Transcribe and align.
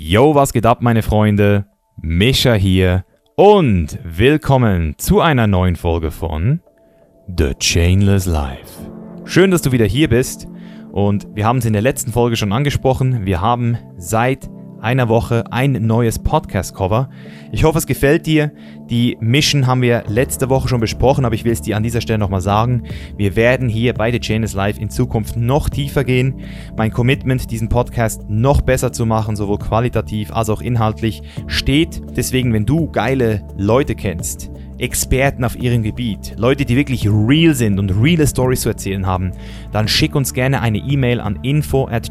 Yo, 0.00 0.36
was 0.36 0.52
geht 0.52 0.64
ab, 0.64 0.80
meine 0.80 1.02
Freunde? 1.02 1.66
Mischa 2.00 2.54
hier 2.54 3.04
und 3.34 3.98
willkommen 4.04 4.94
zu 4.96 5.20
einer 5.20 5.48
neuen 5.48 5.74
Folge 5.74 6.12
von 6.12 6.60
The 7.36 7.54
Chainless 7.58 8.24
Life. 8.24 8.92
Schön, 9.24 9.50
dass 9.50 9.60
du 9.60 9.72
wieder 9.72 9.86
hier 9.86 10.08
bist 10.08 10.46
und 10.92 11.26
wir 11.34 11.44
haben 11.44 11.58
es 11.58 11.64
in 11.64 11.72
der 11.72 11.82
letzten 11.82 12.12
Folge 12.12 12.36
schon 12.36 12.52
angesprochen. 12.52 13.26
Wir 13.26 13.40
haben 13.40 13.76
seit 13.96 14.48
einer 14.80 15.08
Woche 15.08 15.44
ein 15.50 15.72
neues 15.86 16.18
Podcast-Cover. 16.18 17.08
Ich 17.52 17.64
hoffe, 17.64 17.78
es 17.78 17.86
gefällt 17.86 18.26
dir. 18.26 18.52
Die 18.90 19.16
Mission 19.20 19.66
haben 19.66 19.82
wir 19.82 20.04
letzte 20.06 20.48
Woche 20.48 20.68
schon 20.68 20.80
besprochen, 20.80 21.24
aber 21.24 21.34
ich 21.34 21.44
will 21.44 21.52
es 21.52 21.62
dir 21.62 21.76
an 21.76 21.82
dieser 21.82 22.00
Stelle 22.00 22.18
nochmal 22.18 22.40
sagen. 22.40 22.84
Wir 23.16 23.36
werden 23.36 23.68
hier 23.68 23.94
bei 23.94 24.10
The 24.12 24.20
Chain 24.20 24.42
is 24.42 24.54
Live 24.54 24.78
in 24.78 24.90
Zukunft 24.90 25.36
noch 25.36 25.68
tiefer 25.68 26.04
gehen. 26.04 26.40
Mein 26.76 26.92
Commitment, 26.92 27.50
diesen 27.50 27.68
Podcast 27.68 28.28
noch 28.28 28.60
besser 28.60 28.92
zu 28.92 29.06
machen, 29.06 29.36
sowohl 29.36 29.58
qualitativ 29.58 30.32
als 30.32 30.50
auch 30.50 30.60
inhaltlich, 30.60 31.22
steht. 31.46 32.02
Deswegen, 32.16 32.52
wenn 32.52 32.66
du 32.66 32.90
geile 32.90 33.46
Leute 33.56 33.94
kennst, 33.94 34.50
Experten 34.78 35.44
auf 35.44 35.56
ihrem 35.56 35.82
Gebiet, 35.82 36.34
Leute, 36.36 36.64
die 36.64 36.76
wirklich 36.76 37.06
real 37.08 37.54
sind 37.54 37.78
und 37.78 37.90
reale 37.90 38.26
Stories 38.26 38.60
zu 38.60 38.68
erzählen 38.68 39.06
haben, 39.06 39.32
dann 39.72 39.88
schick 39.88 40.14
uns 40.14 40.32
gerne 40.32 40.60
eine 40.60 40.78
E-Mail 40.78 41.20
an 41.20 41.38
info 41.42 41.88
at 41.88 42.08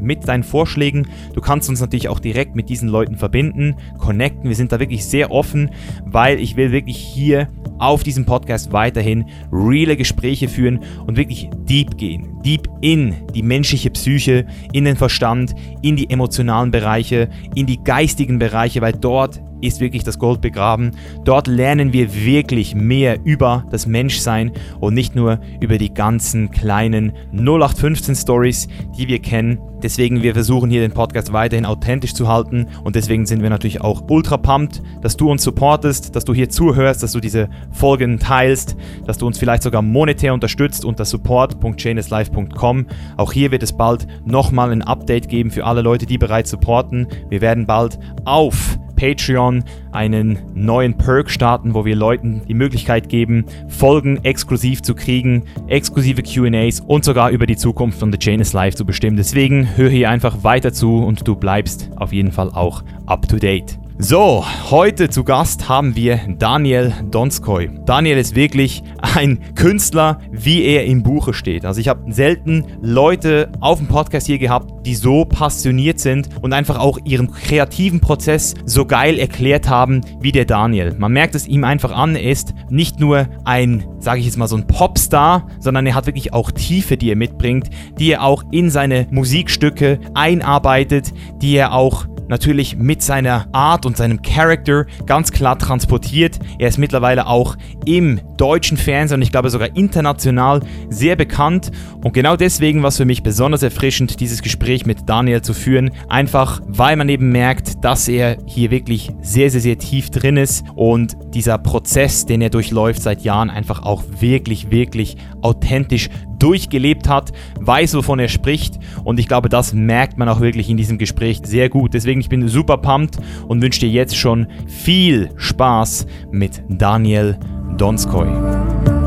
mit 0.00 0.28
deinen 0.28 0.42
Vorschlägen. 0.42 1.08
Du 1.34 1.40
kannst 1.40 1.68
uns 1.68 1.80
natürlich 1.80 2.08
auch 2.08 2.20
direkt 2.20 2.56
mit 2.56 2.68
diesen 2.68 2.88
Leuten 2.88 3.16
verbinden, 3.16 3.76
connecten. 3.98 4.48
Wir 4.48 4.56
sind 4.56 4.72
da 4.72 4.80
wirklich 4.80 5.04
sehr 5.04 5.30
offen, 5.30 5.70
weil 6.04 6.40
ich 6.40 6.56
will 6.56 6.72
wirklich 6.72 6.96
hier 6.96 7.48
auf 7.78 8.02
diesem 8.02 8.26
Podcast 8.26 8.72
weiterhin 8.72 9.26
reale 9.52 9.96
Gespräche 9.96 10.48
führen 10.48 10.80
und 11.06 11.16
wirklich 11.16 11.48
deep 11.68 11.96
gehen. 11.96 12.40
Deep 12.44 12.68
in 12.80 13.14
die 13.34 13.42
menschliche 13.42 13.90
Psyche, 13.90 14.46
in 14.72 14.84
den 14.84 14.96
Verstand, 14.96 15.54
in 15.82 15.96
die 15.96 16.10
emotionalen 16.10 16.70
Bereiche, 16.70 17.28
in 17.54 17.66
die 17.66 17.82
geistigen 17.82 18.38
Bereiche, 18.38 18.80
weil 18.80 18.92
dort 18.92 19.40
ist 19.60 19.80
wirklich 19.80 20.04
das 20.04 20.18
Gold 20.18 20.40
begraben. 20.40 20.92
Dort 21.24 21.46
lernen 21.46 21.92
wir 21.92 22.14
wirklich 22.14 22.74
mehr 22.74 23.18
über 23.24 23.64
das 23.70 23.86
Menschsein 23.86 24.52
und 24.80 24.94
nicht 24.94 25.14
nur 25.14 25.40
über 25.60 25.78
die 25.78 25.92
ganzen 25.92 26.50
kleinen 26.50 27.12
0815 27.32 28.14
Stories, 28.14 28.68
die 28.96 29.08
wir 29.08 29.20
kennen. 29.20 29.58
Deswegen 29.82 30.22
wir 30.22 30.34
versuchen 30.34 30.70
hier 30.70 30.82
den 30.82 30.92
Podcast 30.92 31.32
weiterhin 31.32 31.64
authentisch 31.64 32.12
zu 32.12 32.28
halten 32.28 32.66
und 32.84 32.96
deswegen 32.96 33.24
sind 33.24 33.42
wir 33.42 33.50
natürlich 33.50 33.80
auch 33.80 34.02
ultra 34.08 34.36
pumped, 34.36 34.82
dass 35.00 35.16
du 35.16 35.30
uns 35.30 35.42
supportest, 35.42 36.14
dass 36.14 36.24
du 36.24 36.34
hier 36.34 36.50
zuhörst, 36.50 37.02
dass 37.02 37.12
du 37.12 37.20
diese 37.20 37.48
Folgen 37.70 38.18
teilst, 38.18 38.76
dass 39.06 39.18
du 39.18 39.26
uns 39.26 39.38
vielleicht 39.38 39.62
sogar 39.62 39.80
monetär 39.82 40.34
unterstützt 40.34 40.84
unter 40.84 41.04
support.chaineslife.com. 41.04 42.86
Auch 43.16 43.32
hier 43.32 43.50
wird 43.50 43.62
es 43.62 43.72
bald 43.72 44.06
nochmal 44.24 44.70
ein 44.70 44.82
Update 44.82 45.28
geben 45.28 45.50
für 45.50 45.64
alle 45.64 45.80
Leute, 45.80 46.04
die 46.04 46.18
bereits 46.18 46.50
supporten. 46.50 47.06
Wir 47.30 47.40
werden 47.40 47.66
bald 47.66 47.98
auf 48.24 48.78
Patreon 49.00 49.64
einen 49.92 50.38
neuen 50.54 50.94
Perk 50.98 51.30
starten, 51.30 51.72
wo 51.72 51.86
wir 51.86 51.96
Leuten 51.96 52.42
die 52.46 52.54
Möglichkeit 52.54 53.08
geben, 53.08 53.46
Folgen 53.68 54.22
exklusiv 54.24 54.82
zu 54.82 54.94
kriegen, 54.94 55.44
exklusive 55.68 56.22
QAs 56.22 56.80
und 56.80 57.02
sogar 57.02 57.30
über 57.30 57.46
die 57.46 57.56
Zukunft 57.56 57.98
von 57.98 58.12
The 58.12 58.18
Chain 58.18 58.40
is 58.40 58.52
Live 58.52 58.74
zu 58.74 58.84
bestimmen. 58.84 59.16
Deswegen 59.16 59.74
hör 59.76 59.88
hier 59.88 60.10
einfach 60.10 60.44
weiter 60.44 60.74
zu 60.74 60.98
und 60.98 61.26
du 61.26 61.34
bleibst 61.34 61.88
auf 61.96 62.12
jeden 62.12 62.30
Fall 62.30 62.50
auch 62.50 62.84
up 63.06 63.26
to 63.26 63.36
date. 63.36 63.78
So, 64.02 64.46
heute 64.70 65.10
zu 65.10 65.24
Gast 65.24 65.68
haben 65.68 65.94
wir 65.94 66.20
Daniel 66.38 66.94
Donskoy. 67.10 67.68
Daniel 67.84 68.16
ist 68.16 68.34
wirklich 68.34 68.82
ein 69.14 69.54
Künstler, 69.54 70.20
wie 70.30 70.62
er 70.62 70.86
im 70.86 71.02
Buche 71.02 71.34
steht. 71.34 71.66
Also 71.66 71.82
ich 71.82 71.88
habe 71.88 72.10
selten 72.10 72.64
Leute 72.80 73.52
auf 73.60 73.76
dem 73.76 73.88
Podcast 73.88 74.26
hier 74.26 74.38
gehabt, 74.38 74.86
die 74.86 74.94
so 74.94 75.26
passioniert 75.26 76.00
sind 76.00 76.30
und 76.40 76.54
einfach 76.54 76.78
auch 76.78 76.98
ihren 77.04 77.30
kreativen 77.30 78.00
Prozess 78.00 78.54
so 78.64 78.86
geil 78.86 79.18
erklärt 79.18 79.68
haben 79.68 80.00
wie 80.18 80.32
der 80.32 80.46
Daniel. 80.46 80.94
Man 80.96 81.12
merkt 81.12 81.34
es 81.34 81.46
ihm 81.46 81.62
einfach 81.64 81.92
an, 81.92 82.16
er 82.16 82.30
ist 82.30 82.54
nicht 82.70 83.00
nur 83.00 83.28
ein, 83.44 83.84
sage 83.98 84.20
ich 84.20 84.24
jetzt 84.24 84.38
mal, 84.38 84.48
so 84.48 84.56
ein 84.56 84.66
Popstar, 84.66 85.46
sondern 85.58 85.86
er 85.86 85.94
hat 85.94 86.06
wirklich 86.06 86.32
auch 86.32 86.50
Tiefe, 86.50 86.96
die 86.96 87.10
er 87.10 87.16
mitbringt, 87.16 87.68
die 87.98 88.12
er 88.12 88.22
auch 88.22 88.44
in 88.50 88.70
seine 88.70 89.06
Musikstücke 89.10 90.00
einarbeitet, 90.14 91.12
die 91.42 91.54
er 91.54 91.74
auch 91.74 92.06
natürlich 92.30 92.76
mit 92.76 93.02
seiner 93.02 93.46
Art 93.52 93.84
und 93.84 93.96
seinem 93.96 94.22
Charakter 94.22 94.86
ganz 95.04 95.32
klar 95.32 95.58
transportiert. 95.58 96.38
Er 96.58 96.68
ist 96.68 96.78
mittlerweile 96.78 97.26
auch 97.26 97.56
im 97.84 98.20
deutschen 98.38 98.78
Fernsehen 98.78 99.16
und 99.16 99.22
ich 99.22 99.32
glaube 99.32 99.50
sogar 99.50 99.76
international 99.76 100.60
sehr 100.88 101.16
bekannt. 101.16 101.70
Und 102.02 102.14
genau 102.14 102.36
deswegen 102.36 102.82
war 102.82 102.88
es 102.88 102.96
für 102.96 103.04
mich 103.04 103.22
besonders 103.22 103.62
erfrischend, 103.62 104.20
dieses 104.20 104.40
Gespräch 104.40 104.86
mit 104.86 105.08
Daniel 105.08 105.42
zu 105.42 105.52
führen. 105.52 105.90
Einfach 106.08 106.60
weil 106.66 106.96
man 106.96 107.08
eben 107.08 107.30
merkt, 107.32 107.84
dass 107.84 108.08
er 108.08 108.38
hier 108.46 108.70
wirklich 108.70 109.10
sehr, 109.20 109.50
sehr, 109.50 109.60
sehr 109.60 109.78
tief 109.78 110.10
drin 110.10 110.36
ist 110.36 110.64
und 110.76 111.16
dieser 111.34 111.58
Prozess, 111.58 112.24
den 112.26 112.40
er 112.40 112.50
durchläuft 112.50 113.02
seit 113.02 113.22
Jahren, 113.22 113.50
einfach 113.50 113.82
auch 113.82 114.04
wirklich, 114.20 114.70
wirklich 114.70 115.16
authentisch 115.42 116.08
durchgelebt 116.40 117.08
hat, 117.08 117.32
weiß, 117.60 117.94
wovon 117.94 118.18
er 118.18 118.28
spricht 118.28 118.78
und 119.04 119.20
ich 119.20 119.28
glaube, 119.28 119.48
das 119.48 119.72
merkt 119.72 120.18
man 120.18 120.28
auch 120.28 120.40
wirklich 120.40 120.68
in 120.68 120.76
diesem 120.76 120.98
Gespräch 120.98 121.40
sehr 121.44 121.68
gut. 121.68 121.94
Deswegen, 121.94 122.20
ich 122.20 122.28
bin 122.28 122.48
super 122.48 122.78
pumped 122.78 123.18
und 123.46 123.62
wünsche 123.62 123.80
dir 123.80 123.90
jetzt 123.90 124.16
schon 124.16 124.48
viel 124.66 125.30
Spaß 125.36 126.06
mit 126.32 126.62
Daniel 126.68 127.38
Donskoy. 127.76 128.99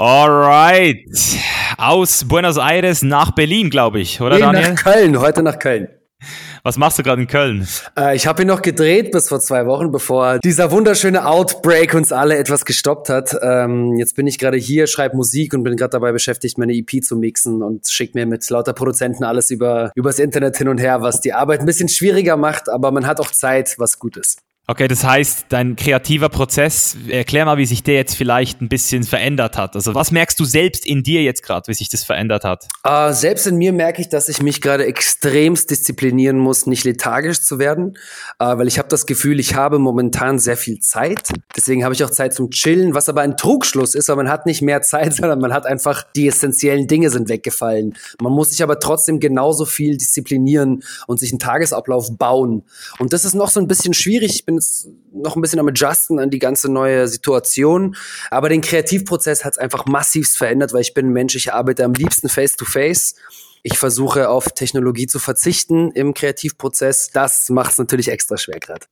Alright 0.00 1.08
aus 1.76 2.24
Buenos 2.28 2.56
Aires 2.56 3.02
nach 3.02 3.32
Berlin, 3.32 3.68
glaube 3.68 3.98
ich, 3.98 4.20
oder 4.20 4.36
nee, 4.36 4.42
Daniel? 4.42 4.70
nach 4.70 4.84
Köln, 4.84 5.18
heute 5.18 5.42
nach 5.42 5.58
Köln. 5.58 5.88
Was 6.62 6.76
machst 6.76 7.00
du 7.00 7.02
gerade 7.02 7.20
in 7.22 7.26
Köln? 7.26 7.66
Äh, 7.98 8.14
ich 8.14 8.28
habe 8.28 8.42
ihn 8.42 8.48
noch 8.48 8.62
gedreht 8.62 9.10
bis 9.10 9.28
vor 9.28 9.40
zwei 9.40 9.66
Wochen, 9.66 9.90
bevor 9.90 10.38
dieser 10.38 10.70
wunderschöne 10.70 11.26
Outbreak 11.26 11.94
uns 11.94 12.12
alle 12.12 12.36
etwas 12.38 12.64
gestoppt 12.64 13.08
hat. 13.08 13.36
Ähm, 13.42 13.96
jetzt 13.96 14.14
bin 14.14 14.28
ich 14.28 14.38
gerade 14.38 14.56
hier, 14.56 14.86
schreibe 14.86 15.16
Musik 15.16 15.52
und 15.52 15.64
bin 15.64 15.74
gerade 15.74 15.90
dabei 15.90 16.12
beschäftigt, 16.12 16.58
meine 16.58 16.74
EP 16.74 17.02
zu 17.02 17.16
mixen 17.16 17.60
und 17.64 17.88
schicke 17.88 18.16
mir 18.16 18.26
mit 18.26 18.48
lauter 18.50 18.74
Produzenten 18.74 19.24
alles 19.24 19.50
über 19.50 19.90
übers 19.96 20.20
Internet 20.20 20.58
hin 20.58 20.68
und 20.68 20.78
her, 20.78 21.02
was 21.02 21.20
die 21.20 21.32
Arbeit 21.32 21.58
ein 21.58 21.66
bisschen 21.66 21.88
schwieriger 21.88 22.36
macht, 22.36 22.68
aber 22.68 22.92
man 22.92 23.04
hat 23.04 23.18
auch 23.18 23.32
Zeit, 23.32 23.74
was 23.78 23.98
gut 23.98 24.16
ist. 24.16 24.38
Okay, 24.70 24.86
das 24.86 25.02
heißt, 25.02 25.46
dein 25.48 25.76
kreativer 25.76 26.28
Prozess, 26.28 26.94
erklär 27.08 27.46
mal, 27.46 27.56
wie 27.56 27.64
sich 27.64 27.82
der 27.82 27.94
jetzt 27.94 28.14
vielleicht 28.14 28.60
ein 28.60 28.68
bisschen 28.68 29.02
verändert 29.02 29.56
hat. 29.56 29.74
Also 29.74 29.94
was 29.94 30.10
merkst 30.10 30.38
du 30.38 30.44
selbst 30.44 30.84
in 30.84 31.02
dir 31.02 31.22
jetzt 31.22 31.42
gerade, 31.42 31.66
wie 31.68 31.72
sich 31.72 31.88
das 31.88 32.04
verändert 32.04 32.44
hat? 32.44 32.68
Uh, 32.86 33.10
selbst 33.14 33.46
in 33.46 33.56
mir 33.56 33.72
merke 33.72 34.02
ich, 34.02 34.10
dass 34.10 34.28
ich 34.28 34.42
mich 34.42 34.60
gerade 34.60 34.84
extremst 34.84 35.70
disziplinieren 35.70 36.36
muss, 36.36 36.66
nicht 36.66 36.84
lethargisch 36.84 37.40
zu 37.40 37.58
werden, 37.58 37.96
uh, 38.42 38.58
weil 38.58 38.68
ich 38.68 38.78
habe 38.78 38.90
das 38.90 39.06
Gefühl, 39.06 39.40
ich 39.40 39.54
habe 39.54 39.78
momentan 39.78 40.38
sehr 40.38 40.58
viel 40.58 40.80
Zeit. 40.80 41.30
Deswegen 41.56 41.82
habe 41.82 41.94
ich 41.94 42.04
auch 42.04 42.10
Zeit 42.10 42.34
zum 42.34 42.50
Chillen, 42.50 42.92
was 42.92 43.08
aber 43.08 43.22
ein 43.22 43.38
Trugschluss 43.38 43.94
ist, 43.94 44.10
weil 44.10 44.16
man 44.16 44.28
hat 44.28 44.44
nicht 44.44 44.60
mehr 44.60 44.82
Zeit, 44.82 45.14
sondern 45.14 45.40
man 45.40 45.54
hat 45.54 45.64
einfach, 45.64 46.02
die 46.14 46.28
essentiellen 46.28 46.86
Dinge 46.86 47.08
sind 47.08 47.30
weggefallen. 47.30 47.94
Man 48.20 48.34
muss 48.34 48.50
sich 48.50 48.62
aber 48.62 48.78
trotzdem 48.78 49.18
genauso 49.18 49.64
viel 49.64 49.96
disziplinieren 49.96 50.82
und 51.06 51.20
sich 51.20 51.32
einen 51.32 51.38
Tagesablauf 51.38 52.18
bauen. 52.18 52.64
Und 52.98 53.14
das 53.14 53.24
ist 53.24 53.32
noch 53.32 53.48
so 53.48 53.60
ein 53.60 53.66
bisschen 53.66 53.94
schwierig. 53.94 54.34
Ich 54.34 54.44
bin 54.44 54.57
jetzt 54.58 54.88
noch 55.12 55.36
ein 55.36 55.40
bisschen 55.40 55.58
am 55.58 55.68
Adjusten 55.68 56.18
an 56.18 56.30
die 56.30 56.38
ganze 56.38 56.70
neue 56.70 57.08
Situation. 57.08 57.96
Aber 58.30 58.48
den 58.48 58.60
Kreativprozess 58.60 59.44
hat 59.44 59.54
es 59.54 59.58
einfach 59.58 59.86
massivst 59.86 60.36
verändert, 60.36 60.72
weil 60.72 60.82
ich 60.82 60.94
bin 60.94 61.06
ein 61.06 61.12
Mensch, 61.12 61.34
ich 61.34 61.52
arbeite 61.52 61.84
am 61.84 61.94
liebsten 61.94 62.28
face-to-face. 62.28 63.14
Ich 63.62 63.78
versuche 63.78 64.28
auf 64.28 64.52
Technologie 64.52 65.06
zu 65.06 65.18
verzichten 65.18 65.90
im 65.92 66.14
Kreativprozess. 66.14 67.10
Das 67.10 67.48
macht 67.48 67.72
es 67.72 67.78
natürlich 67.78 68.08
extra 68.08 68.36
schwer 68.36 68.60
gerade. 68.60 68.86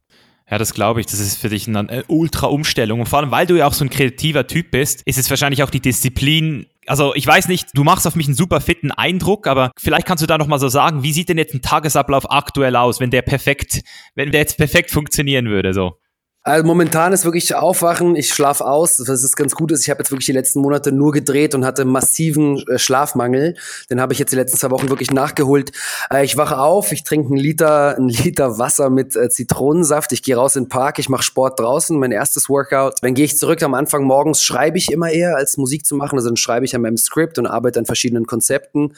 Ja, 0.50 0.58
das 0.58 0.74
glaube 0.74 1.00
ich. 1.00 1.06
Das 1.06 1.18
ist 1.18 1.38
für 1.38 1.48
dich 1.48 1.66
eine 1.66 2.04
Ultra-Umstellung. 2.06 3.00
Und 3.00 3.06
vor 3.06 3.18
allem, 3.18 3.30
weil 3.30 3.46
du 3.46 3.56
ja 3.56 3.66
auch 3.66 3.72
so 3.72 3.84
ein 3.84 3.90
kreativer 3.90 4.46
Typ 4.46 4.70
bist, 4.70 5.02
ist 5.02 5.18
es 5.18 5.28
wahrscheinlich 5.28 5.62
auch 5.62 5.70
die 5.70 5.80
Disziplin. 5.80 6.66
Also 6.86 7.14
ich 7.14 7.26
weiß 7.26 7.48
nicht, 7.48 7.68
du 7.74 7.84
machst 7.84 8.06
auf 8.06 8.16
mich 8.16 8.26
einen 8.26 8.36
super 8.36 8.60
fitten 8.60 8.92
Eindruck, 8.92 9.46
aber 9.46 9.72
vielleicht 9.76 10.06
kannst 10.06 10.22
du 10.22 10.26
da 10.26 10.38
nochmal 10.38 10.58
so 10.58 10.68
sagen, 10.68 11.02
wie 11.02 11.12
sieht 11.12 11.28
denn 11.28 11.38
jetzt 11.38 11.54
ein 11.54 11.62
Tagesablauf 11.62 12.30
aktuell 12.30 12.76
aus, 12.76 13.00
wenn 13.00 13.10
der 13.10 13.22
perfekt, 13.22 13.82
wenn 14.14 14.30
der 14.30 14.40
jetzt 14.40 14.56
perfekt 14.56 14.90
funktionieren 14.90 15.46
würde, 15.46 15.74
so? 15.74 15.98
Also 16.46 16.64
momentan 16.64 17.12
ist 17.12 17.24
wirklich 17.24 17.56
Aufwachen, 17.56 18.14
ich 18.14 18.32
schlafe 18.32 18.64
aus. 18.64 18.98
Das 18.98 19.24
ist 19.24 19.34
ganz 19.34 19.56
gut 19.56 19.72
ist. 19.72 19.82
Ich 19.82 19.90
habe 19.90 19.98
jetzt 19.98 20.12
wirklich 20.12 20.26
die 20.26 20.32
letzten 20.32 20.60
Monate 20.60 20.92
nur 20.92 21.10
gedreht 21.10 21.56
und 21.56 21.64
hatte 21.64 21.84
massiven 21.84 22.62
äh, 22.68 22.78
Schlafmangel. 22.78 23.56
Den 23.90 24.00
habe 24.00 24.12
ich 24.12 24.20
jetzt 24.20 24.30
die 24.30 24.36
letzten 24.36 24.56
zwei 24.56 24.70
Wochen 24.70 24.88
wirklich 24.88 25.10
nachgeholt. 25.10 25.72
Äh, 26.08 26.24
ich 26.24 26.36
wache 26.36 26.58
auf, 26.58 26.92
ich 26.92 27.02
trinke 27.02 27.30
einen 27.30 27.36
Liter, 27.36 27.96
einen 27.96 28.10
Liter 28.10 28.60
Wasser 28.60 28.90
mit 28.90 29.16
äh, 29.16 29.28
Zitronensaft. 29.28 30.12
Ich 30.12 30.22
gehe 30.22 30.36
raus 30.36 30.54
in 30.54 30.64
den 30.64 30.68
Park, 30.68 31.00
ich 31.00 31.08
mache 31.08 31.24
Sport 31.24 31.58
draußen, 31.58 31.98
mein 31.98 32.12
erstes 32.12 32.48
Workout. 32.48 32.94
Dann 33.02 33.14
gehe 33.14 33.24
ich 33.24 33.36
zurück. 33.36 33.60
Am 33.64 33.74
Anfang 33.74 34.04
morgens 34.04 34.40
schreibe 34.40 34.78
ich 34.78 34.92
immer 34.92 35.10
eher, 35.10 35.34
als 35.34 35.56
Musik 35.56 35.84
zu 35.84 35.96
machen. 35.96 36.14
Also 36.14 36.28
dann 36.28 36.36
schreibe 36.36 36.64
ich 36.64 36.76
an 36.76 36.82
meinem 36.82 36.96
Skript 36.96 37.40
und 37.40 37.46
arbeite 37.46 37.80
an 37.80 37.86
verschiedenen 37.86 38.24
Konzepten. 38.24 38.94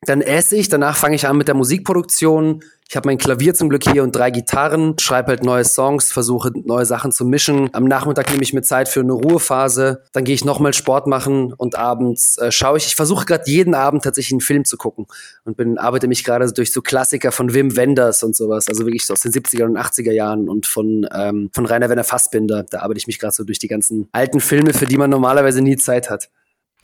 Dann 0.00 0.22
esse 0.22 0.56
ich, 0.56 0.70
danach 0.70 0.96
fange 0.96 1.16
ich 1.16 1.28
an 1.28 1.36
mit 1.36 1.46
der 1.46 1.56
Musikproduktion 1.56 2.62
Ich 2.88 2.94
habe 2.94 3.08
mein 3.08 3.18
Klavier 3.18 3.52
zum 3.52 3.68
Glück 3.68 3.82
hier 3.82 4.04
und 4.04 4.14
drei 4.14 4.30
Gitarren, 4.30 4.96
schreibe 5.00 5.28
halt 5.30 5.42
neue 5.42 5.64
Songs, 5.64 6.12
versuche 6.12 6.52
neue 6.54 6.86
Sachen 6.86 7.10
zu 7.10 7.24
mischen. 7.24 7.68
Am 7.72 7.84
Nachmittag 7.84 8.30
nehme 8.30 8.44
ich 8.44 8.52
mir 8.52 8.62
Zeit 8.62 8.88
für 8.88 9.00
eine 9.00 9.12
Ruhephase, 9.12 10.04
dann 10.12 10.22
gehe 10.22 10.36
ich 10.36 10.44
nochmal 10.44 10.72
Sport 10.72 11.08
machen 11.08 11.52
und 11.52 11.76
abends 11.76 12.38
äh, 12.38 12.52
schaue 12.52 12.78
ich. 12.78 12.86
Ich 12.86 12.94
versuche 12.94 13.26
gerade 13.26 13.42
jeden 13.50 13.74
Abend 13.74 14.04
tatsächlich 14.04 14.34
einen 14.34 14.40
Film 14.40 14.64
zu 14.64 14.76
gucken 14.76 15.06
und 15.44 15.56
bin 15.56 15.78
arbeite 15.78 16.06
mich 16.06 16.22
gerade 16.22 16.52
durch 16.52 16.72
so 16.72 16.80
Klassiker 16.80 17.32
von 17.32 17.52
Wim 17.52 17.74
Wenders 17.74 18.22
und 18.22 18.36
sowas, 18.36 18.68
also 18.68 18.86
wirklich 18.86 19.04
so 19.04 19.14
aus 19.14 19.20
den 19.20 19.32
70er 19.32 19.64
und 19.64 19.76
80er 19.76 20.12
Jahren 20.12 20.48
und 20.48 20.66
von 20.66 21.08
ähm, 21.12 21.50
von 21.52 21.66
Rainer 21.66 21.88
Werner 21.88 22.04
Fassbinder. 22.04 22.62
Da 22.70 22.82
arbeite 22.82 22.98
ich 22.98 23.08
mich 23.08 23.18
gerade 23.18 23.34
so 23.34 23.42
durch 23.42 23.58
die 23.58 23.68
ganzen 23.68 24.08
alten 24.12 24.38
Filme, 24.38 24.72
für 24.72 24.86
die 24.86 24.96
man 24.96 25.10
normalerweise 25.10 25.60
nie 25.60 25.76
Zeit 25.76 26.08
hat. 26.08 26.28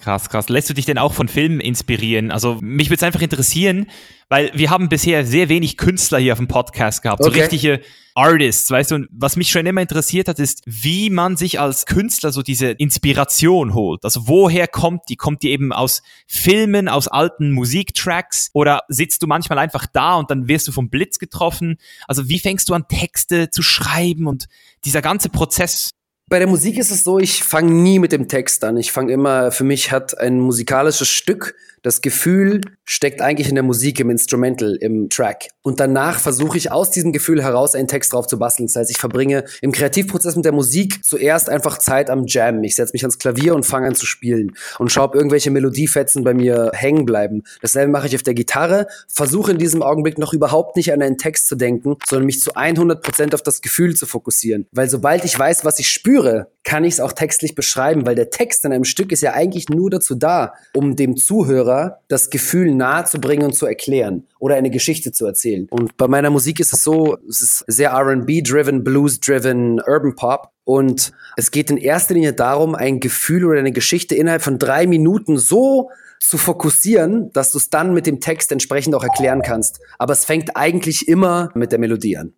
Krass, 0.02 0.28
krass. 0.28 0.48
Lässt 0.48 0.68
du 0.68 0.74
dich 0.74 0.84
denn 0.84 0.98
auch 0.98 1.12
von 1.12 1.28
Filmen 1.28 1.60
inspirieren? 1.60 2.32
Also 2.32 2.58
mich 2.60 2.88
würde 2.88 2.96
es 2.96 3.02
einfach 3.04 3.22
interessieren, 3.22 3.86
weil 4.28 4.50
wir 4.52 4.68
haben 4.68 4.88
bisher 4.88 5.24
sehr 5.24 5.48
wenig 5.48 5.76
Künstler 5.76 6.18
hier 6.18 6.32
auf 6.32 6.40
dem 6.40 6.48
Podcast 6.48 7.02
gehabt, 7.02 7.20
okay. 7.20 7.32
so 7.32 7.40
richtige 7.40 7.80
Artists, 8.16 8.68
weißt 8.68 8.90
du. 8.90 8.94
Und 8.96 9.08
was 9.12 9.36
mich 9.36 9.50
schon 9.50 9.64
immer 9.64 9.80
interessiert 9.80 10.26
hat, 10.26 10.40
ist, 10.40 10.62
wie 10.66 11.08
man 11.08 11.36
sich 11.36 11.60
als 11.60 11.86
Künstler 11.86 12.32
so 12.32 12.42
diese 12.42 12.72
Inspiration 12.72 13.74
holt. 13.74 14.02
Also 14.02 14.26
woher 14.26 14.66
kommt 14.66 15.02
die? 15.08 15.14
Kommt 15.14 15.44
die 15.44 15.50
eben 15.50 15.72
aus 15.72 16.02
Filmen, 16.26 16.88
aus 16.88 17.06
alten 17.06 17.52
Musiktracks 17.52 18.50
oder 18.54 18.80
sitzt 18.88 19.22
du 19.22 19.28
manchmal 19.28 19.60
einfach 19.60 19.86
da 19.86 20.16
und 20.16 20.32
dann 20.32 20.48
wirst 20.48 20.66
du 20.66 20.72
vom 20.72 20.90
Blitz 20.90 21.20
getroffen? 21.20 21.76
Also 22.08 22.28
wie 22.28 22.40
fängst 22.40 22.68
du 22.68 22.74
an, 22.74 22.88
Texte 22.88 23.50
zu 23.50 23.62
schreiben 23.62 24.26
und 24.26 24.46
dieser 24.84 25.00
ganze 25.00 25.28
Prozess? 25.28 25.90
Bei 26.32 26.38
der 26.38 26.48
Musik 26.48 26.78
ist 26.78 26.90
es 26.90 27.04
so, 27.04 27.18
ich 27.18 27.44
fange 27.44 27.70
nie 27.74 27.98
mit 27.98 28.10
dem 28.10 28.26
Text 28.26 28.64
an. 28.64 28.78
Ich 28.78 28.90
fange 28.90 29.12
immer, 29.12 29.52
für 29.52 29.64
mich 29.64 29.92
hat 29.92 30.16
ein 30.16 30.40
musikalisches 30.40 31.10
Stück 31.10 31.54
das 31.82 32.00
Gefühl 32.00 32.62
steckt 32.92 33.22
eigentlich 33.22 33.48
in 33.48 33.54
der 33.54 33.64
Musik, 33.64 34.00
im 34.00 34.10
Instrumental, 34.10 34.76
im 34.76 35.08
Track. 35.08 35.48
Und 35.62 35.80
danach 35.80 36.20
versuche 36.20 36.58
ich 36.58 36.70
aus 36.70 36.90
diesem 36.90 37.12
Gefühl 37.12 37.42
heraus 37.42 37.74
einen 37.74 37.88
Text 37.88 38.12
drauf 38.12 38.26
zu 38.26 38.38
basteln. 38.38 38.66
Das 38.66 38.76
heißt, 38.76 38.90
ich 38.90 38.98
verbringe 38.98 39.44
im 39.62 39.72
Kreativprozess 39.72 40.36
mit 40.36 40.44
der 40.44 40.52
Musik 40.52 41.02
zuerst 41.02 41.48
einfach 41.48 41.78
Zeit 41.78 42.10
am 42.10 42.26
Jam. 42.26 42.62
Ich 42.62 42.74
setze 42.74 42.92
mich 42.92 43.02
ans 43.02 43.18
Klavier 43.18 43.54
und 43.54 43.64
fange 43.64 43.88
an 43.88 43.94
zu 43.94 44.04
spielen 44.04 44.56
und 44.78 44.92
schaue, 44.92 45.04
ob 45.04 45.14
irgendwelche 45.14 45.50
Melodiefetzen 45.50 46.22
bei 46.22 46.34
mir 46.34 46.70
hängen 46.74 47.06
bleiben. 47.06 47.44
Dasselbe 47.62 47.90
mache 47.90 48.08
ich 48.08 48.14
auf 48.14 48.22
der 48.22 48.34
Gitarre, 48.34 48.86
versuche 49.08 49.52
in 49.52 49.58
diesem 49.58 49.82
Augenblick 49.82 50.18
noch 50.18 50.34
überhaupt 50.34 50.76
nicht 50.76 50.92
an 50.92 51.00
einen 51.00 51.16
Text 51.16 51.46
zu 51.46 51.56
denken, 51.56 51.96
sondern 52.06 52.26
mich 52.26 52.40
zu 52.40 52.54
100 52.54 53.02
Prozent 53.02 53.34
auf 53.34 53.42
das 53.42 53.62
Gefühl 53.62 53.96
zu 53.96 54.04
fokussieren. 54.04 54.66
Weil 54.70 54.90
sobald 54.90 55.24
ich 55.24 55.38
weiß, 55.38 55.64
was 55.64 55.78
ich 55.78 55.88
spüre, 55.88 56.48
kann 56.64 56.84
ich 56.84 56.94
es 56.94 57.00
auch 57.00 57.12
textlich 57.12 57.54
beschreiben, 57.54 58.06
weil 58.06 58.14
der 58.14 58.30
Text 58.30 58.64
in 58.64 58.72
einem 58.72 58.84
Stück 58.84 59.12
ist 59.12 59.20
ja 59.22 59.32
eigentlich 59.32 59.68
nur 59.68 59.90
dazu 59.90 60.14
da, 60.14 60.54
um 60.74 60.96
dem 60.96 61.16
Zuhörer 61.16 62.00
das 62.08 62.30
Gefühl 62.30 62.74
nahezubringen 62.74 63.46
und 63.46 63.54
zu 63.54 63.66
erklären 63.66 64.26
oder 64.38 64.54
eine 64.54 64.70
Geschichte 64.70 65.12
zu 65.12 65.26
erzählen. 65.26 65.66
Und 65.70 65.96
bei 65.96 66.06
meiner 66.06 66.30
Musik 66.30 66.60
ist 66.60 66.72
es 66.72 66.84
so, 66.84 67.18
es 67.28 67.42
ist 67.42 67.64
sehr 67.66 67.90
R&B-driven, 67.90 68.84
Blues-driven, 68.84 69.80
Urban 69.80 70.14
Pop. 70.14 70.50
Und 70.64 71.12
es 71.36 71.50
geht 71.50 71.70
in 71.70 71.76
erster 71.76 72.14
Linie 72.14 72.34
darum, 72.34 72.76
ein 72.76 73.00
Gefühl 73.00 73.44
oder 73.44 73.58
eine 73.58 73.72
Geschichte 73.72 74.14
innerhalb 74.14 74.42
von 74.42 74.58
drei 74.58 74.86
Minuten 74.86 75.36
so 75.36 75.90
zu 76.20 76.38
fokussieren, 76.38 77.32
dass 77.32 77.50
du 77.50 77.58
es 77.58 77.68
dann 77.68 77.92
mit 77.94 78.06
dem 78.06 78.20
Text 78.20 78.52
entsprechend 78.52 78.94
auch 78.94 79.02
erklären 79.02 79.42
kannst. 79.42 79.80
Aber 79.98 80.12
es 80.12 80.24
fängt 80.24 80.56
eigentlich 80.56 81.08
immer 81.08 81.50
mit 81.54 81.72
der 81.72 81.80
Melodie 81.80 82.16
an. 82.16 82.34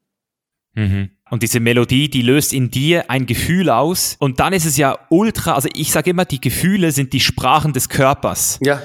Mhm. 0.75 1.11
Und 1.31 1.43
diese 1.43 1.59
Melodie, 1.59 2.09
die 2.09 2.23
löst 2.23 2.53
in 2.53 2.71
dir 2.71 3.11
ein 3.11 3.27
Gefühl 3.27 3.71
aus. 3.71 4.17
Und 4.19 4.41
dann 4.41 4.53
ist 4.53 4.67
es 4.67 4.77
ja 4.77 4.99
ultra, 5.09 5.55
also 5.55 5.69
ich 5.75 5.91
sage 5.91 6.11
immer, 6.11 6.25
die 6.25 6.41
Gefühle 6.41 6.93
sind 6.93 7.13
die 7.13 7.21
Sprachen 7.21 7.73
des 7.73 7.89
Körpers. 7.89 8.61
Ja 8.63 8.83